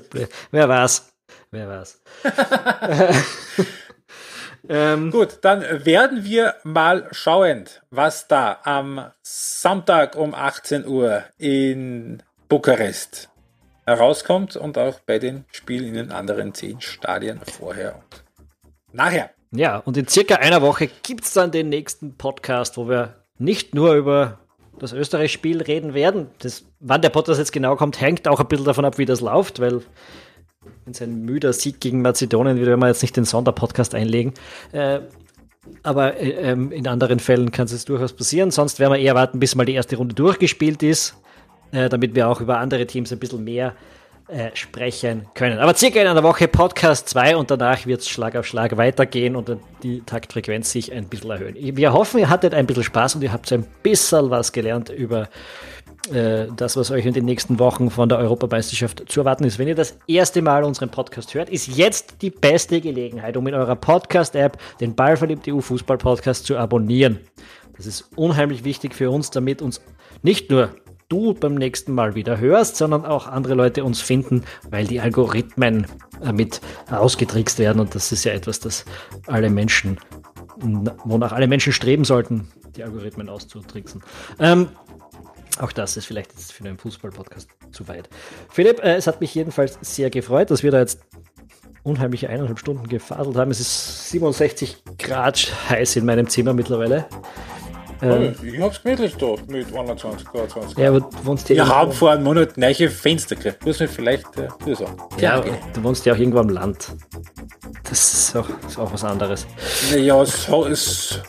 wer 0.52 0.70
weiß. 0.70 1.12
Wer 1.52 1.68
weiß. 1.68 2.02
ähm, 4.70 5.12
Gut, 5.12 5.40
dann 5.42 5.86
werden 5.86 6.24
wir 6.24 6.56
mal 6.64 7.08
schauen, 7.12 7.66
was 7.92 8.28
da 8.28 8.60
am 8.64 9.12
Sonntag 9.22 10.16
um 10.16 10.34
18 10.34 10.88
Uhr 10.88 11.24
in 11.38 12.24
Bukarest 12.48 13.30
herauskommt 13.86 14.56
und 14.56 14.78
auch 14.78 15.00
bei 15.00 15.18
den 15.18 15.46
Spielen 15.52 15.88
in 15.90 15.94
den 15.96 16.12
anderen 16.12 16.54
zehn 16.54 16.82
Stadien 16.82 17.40
vorher 17.42 17.96
und 17.96 18.24
nachher. 18.94 19.32
Ja, 19.52 19.78
und 19.78 19.98
in 19.98 20.08
circa 20.08 20.36
einer 20.36 20.62
Woche 20.62 20.90
gibt 21.04 21.24
es 21.24 21.34
dann 21.34 21.52
den 21.52 21.70
nächsten 21.70 22.16
Podcast, 22.16 22.78
wo 22.78 22.88
wir 22.88 23.16
nicht 23.38 23.74
nur 23.74 23.96
über 23.96 24.40
das 24.78 24.94
Österreich-Spiel 24.94 25.62
reden 25.62 25.94
werden. 25.94 26.28
Das, 26.40 26.66
wann 26.80 27.02
der 27.02 27.10
Podcast 27.10 27.40
jetzt 27.40 27.52
genau 27.52 27.76
kommt, 27.76 28.00
hängt 28.00 28.28
auch 28.28 28.40
ein 28.40 28.48
bisschen 28.48 28.66
davon 28.66 28.86
ab, 28.86 28.98
wie 28.98 29.06
das 29.06 29.22
läuft, 29.22 29.60
weil 29.60 29.82
wenn 30.86 30.94
es 30.94 31.02
ein 31.02 31.24
müder 31.24 31.52
Sieg 31.54 31.80
gegen 31.80 32.02
Mazedonien 32.02 32.58
wird, 32.58 32.68
werden 32.68 32.80
wir 32.80 32.88
jetzt 32.88 33.02
nicht 33.02 33.18
den 33.18 33.26
Sonderpodcast 33.26 33.96
einlegen. 33.96 34.34
Äh, 34.72 35.00
aber 35.84 36.18
äh, 36.18 36.30
ähm, 36.30 36.72
in 36.72 36.88
anderen 36.88 37.20
Fällen 37.20 37.52
kann 37.52 37.66
es 37.66 37.86
durchaus 37.86 38.14
passieren. 38.14 38.52
Sonst 38.52 38.80
werden 38.80 38.94
wir 38.94 39.00
eher 39.00 39.16
warten, 39.16 39.40
bis 39.40 39.56
mal 39.56 39.66
die 39.66 39.74
erste 39.74 39.98
Runde 39.98 40.16
durchgespielt 40.16 40.84
ist, 40.84 41.16
äh, 41.72 41.90
damit 41.90 42.16
wir 42.16 42.30
auch 42.30 42.40
über 42.40 42.60
andere 42.60 42.86
Teams 42.86 43.12
ein 43.12 43.20
bisschen 43.20 43.44
mehr 43.44 43.70
äh, 43.70 43.99
sprechen 44.54 45.26
können. 45.34 45.60
Aber 45.60 45.76
circa 45.76 46.00
in 46.02 46.08
einer 46.08 46.24
Woche 46.24 46.48
Podcast 46.48 47.10
2 47.10 47.36
und 47.36 47.50
danach 47.50 47.86
wird 47.86 48.02
es 48.02 48.10
Schlag 48.10 48.36
auf 48.36 48.46
Schlag 48.46 48.78
weitergehen 48.78 49.36
und 49.36 49.58
die 49.82 50.02
Taktfrequenz 50.02 50.72
sich 50.72 50.92
ein 50.92 51.08
bisschen 51.08 51.32
erhöhen. 51.32 51.56
Wir 51.58 51.94
hoffen, 51.94 52.20
ihr 52.20 52.30
hattet 52.30 52.54
ein 52.54 52.68
bisschen 52.68 52.84
Spaß 52.84 53.16
und 53.16 53.24
ihr 53.24 53.34
habt 53.34 53.52
ein 53.52 53.66
bisschen 53.82 54.30
was 54.30 54.52
gelernt 54.52 54.90
über 54.90 55.30
äh, 56.14 56.48
das, 56.56 56.78
was 56.78 56.92
euch 56.92 57.06
in 57.06 57.14
den 57.14 57.26
nächsten 57.26 57.60
Wochen 57.60 57.90
von 57.92 58.10
der 58.10 58.18
Europameisterschaft 58.18 59.04
zu 59.08 59.22
erwarten 59.22 59.44
ist. 59.44 59.60
Wenn 59.60 59.68
ihr 59.68 59.76
das 59.76 59.98
erste 60.08 60.42
Mal 60.42 60.64
unseren 60.64 60.90
Podcast 60.90 61.34
hört, 61.34 61.50
ist 61.50 61.68
jetzt 61.68 62.22
die 62.22 62.30
beste 62.30 62.82
Gelegenheit, 62.82 63.38
um 63.38 63.46
in 63.48 63.54
eurer 63.54 63.76
Podcast-App 63.76 64.58
den 64.80 64.96
Ballverliebt 64.96 65.48
EU 65.48 65.60
Fußball 65.60 65.98
Podcast 65.98 66.46
zu 66.46 66.58
abonnieren. 66.58 67.20
Das 67.78 67.86
ist 67.86 68.10
unheimlich 68.16 68.64
wichtig 68.64 68.96
für 68.96 69.12
uns, 69.12 69.30
damit 69.30 69.62
uns 69.62 69.82
nicht 70.22 70.50
nur 70.50 70.72
du 71.10 71.34
beim 71.34 71.56
nächsten 71.56 71.94
Mal 71.94 72.16
wieder 72.16 72.40
hörst, 72.40 72.78
sondern 72.78 73.06
auch 73.06 73.28
andere 73.28 73.56
Leute 73.56 73.84
uns 73.84 74.02
finden, 74.02 74.44
weil 74.70 74.88
die 74.88 75.02
Algorithmen 75.02 75.88
äh, 76.24 76.32
mit 76.32 76.62
ausgetrickst 76.90 77.60
werden. 77.60 77.80
Und 77.80 77.96
das 77.96 78.12
ist 78.12 78.24
ja 78.24 78.32
etwas, 78.32 78.60
das 78.60 78.86
alle 79.28 79.50
Menschen, 79.50 80.00
wonach 81.04 81.32
alle 81.34 81.48
Menschen 81.48 81.74
streben 81.74 82.06
sollten, 82.06 82.48
die 82.76 82.84
Algorithmen 82.84 83.30
auszutricksen. 83.30 84.04
Ähm, 84.40 84.70
auch 85.60 85.72
das 85.72 85.98
ist 85.98 86.06
vielleicht 86.06 86.32
jetzt 86.32 86.54
für 86.54 86.64
einen 86.64 86.78
Fußball-Podcast 86.78 87.50
zu 87.72 87.88
weit. 87.88 88.10
Philipp, 88.50 88.80
äh, 88.80 88.96
es 88.96 89.08
hat 89.08 89.20
mich 89.20 89.36
jedenfalls 89.36 89.78
sehr 89.82 90.10
gefreut, 90.10 90.52
dass 90.52 90.64
wir 90.64 90.72
da 90.72 90.80
jetzt 90.80 91.02
unheimliche 91.84 92.30
eineinhalb 92.30 92.60
Stunden 92.60 92.88
gefaselt 92.88 93.36
haben. 93.36 93.52
Es 93.52 93.60
ist 93.60 94.10
67 94.10 94.84
Grad 94.98 95.52
heiß 95.70 95.96
in 95.96 96.06
meinem 96.06 96.28
Zimmer 96.28 96.54
mittlerweile. 96.54 97.08
Ähm, 98.02 98.36
ich 98.42 98.60
hab's 98.62 98.82
gemütlich 98.82 99.16
da 99.18 99.36
mit 99.48 99.76
21 99.76 100.28
Grad, 100.28 100.50
20 100.50 100.76
Grad. 100.76 100.84
Ja, 100.84 100.90
aber 100.90 101.02
du 101.02 101.26
wohnst 101.26 101.50
ja 101.50 101.56
Wir 101.56 101.68
haben 101.68 101.92
vor 101.92 102.12
einem 102.12 102.24
Monat 102.24 102.58
neue 102.58 102.90
Fenster 102.90 103.36
gekriegt. 103.36 103.66
Muss 103.66 103.80
man 103.80 103.90
vielleicht 103.90 104.26
äh, 104.38 104.76
sagen. 104.76 104.98
Ja, 105.18 105.44
ja 105.46 105.54
du 105.74 105.84
wohnst 105.84 106.06
ja 106.06 106.14
auch 106.14 106.18
irgendwo 106.18 106.40
am 106.40 106.50
Land. 106.50 106.94
Das 107.84 108.14
ist 108.14 108.36
auch, 108.36 108.48
ist 108.68 108.78
auch 108.78 108.94
was 108.94 109.04
anderes. 109.04 109.48
Naja, 109.92 110.24
so 110.24 110.66
ist, 110.66 111.22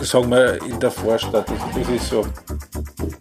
sagen 0.00 0.30
wir 0.30 0.60
in 0.64 0.80
der 0.80 0.90
Vorstadt, 0.90 1.48
das, 1.48 1.58
das 1.74 1.88
ist 1.88 2.08
so, 2.08 2.26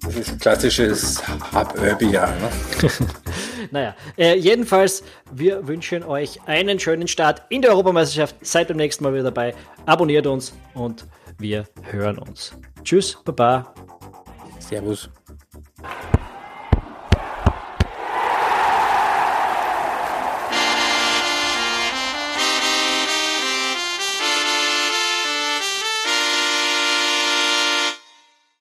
das 0.02 0.16
ist 0.16 0.40
klassisches 0.40 1.22
Hub-Urbi-Jahr. 1.54 2.30
Ne? 2.30 2.90
naja, 3.72 3.96
äh, 4.18 4.36
jedenfalls, 4.36 5.04
wir 5.32 5.68
wünschen 5.68 6.04
euch 6.04 6.40
einen 6.46 6.80
schönen 6.80 7.08
Start 7.08 7.44
in 7.50 7.62
der 7.62 7.72
Europameisterschaft. 7.72 8.36
Seid 8.42 8.70
beim 8.70 8.78
nächsten 8.78 9.04
Mal 9.04 9.14
wieder 9.14 9.24
dabei. 9.24 9.54
Abonniert 9.86 10.26
uns 10.26 10.54
und 10.74 11.06
wir 11.38 11.66
hören 11.92 12.18
uns. 12.18 12.54
Tschüss, 12.84 13.18
Baba. 13.24 13.74
Servus. 14.60 15.10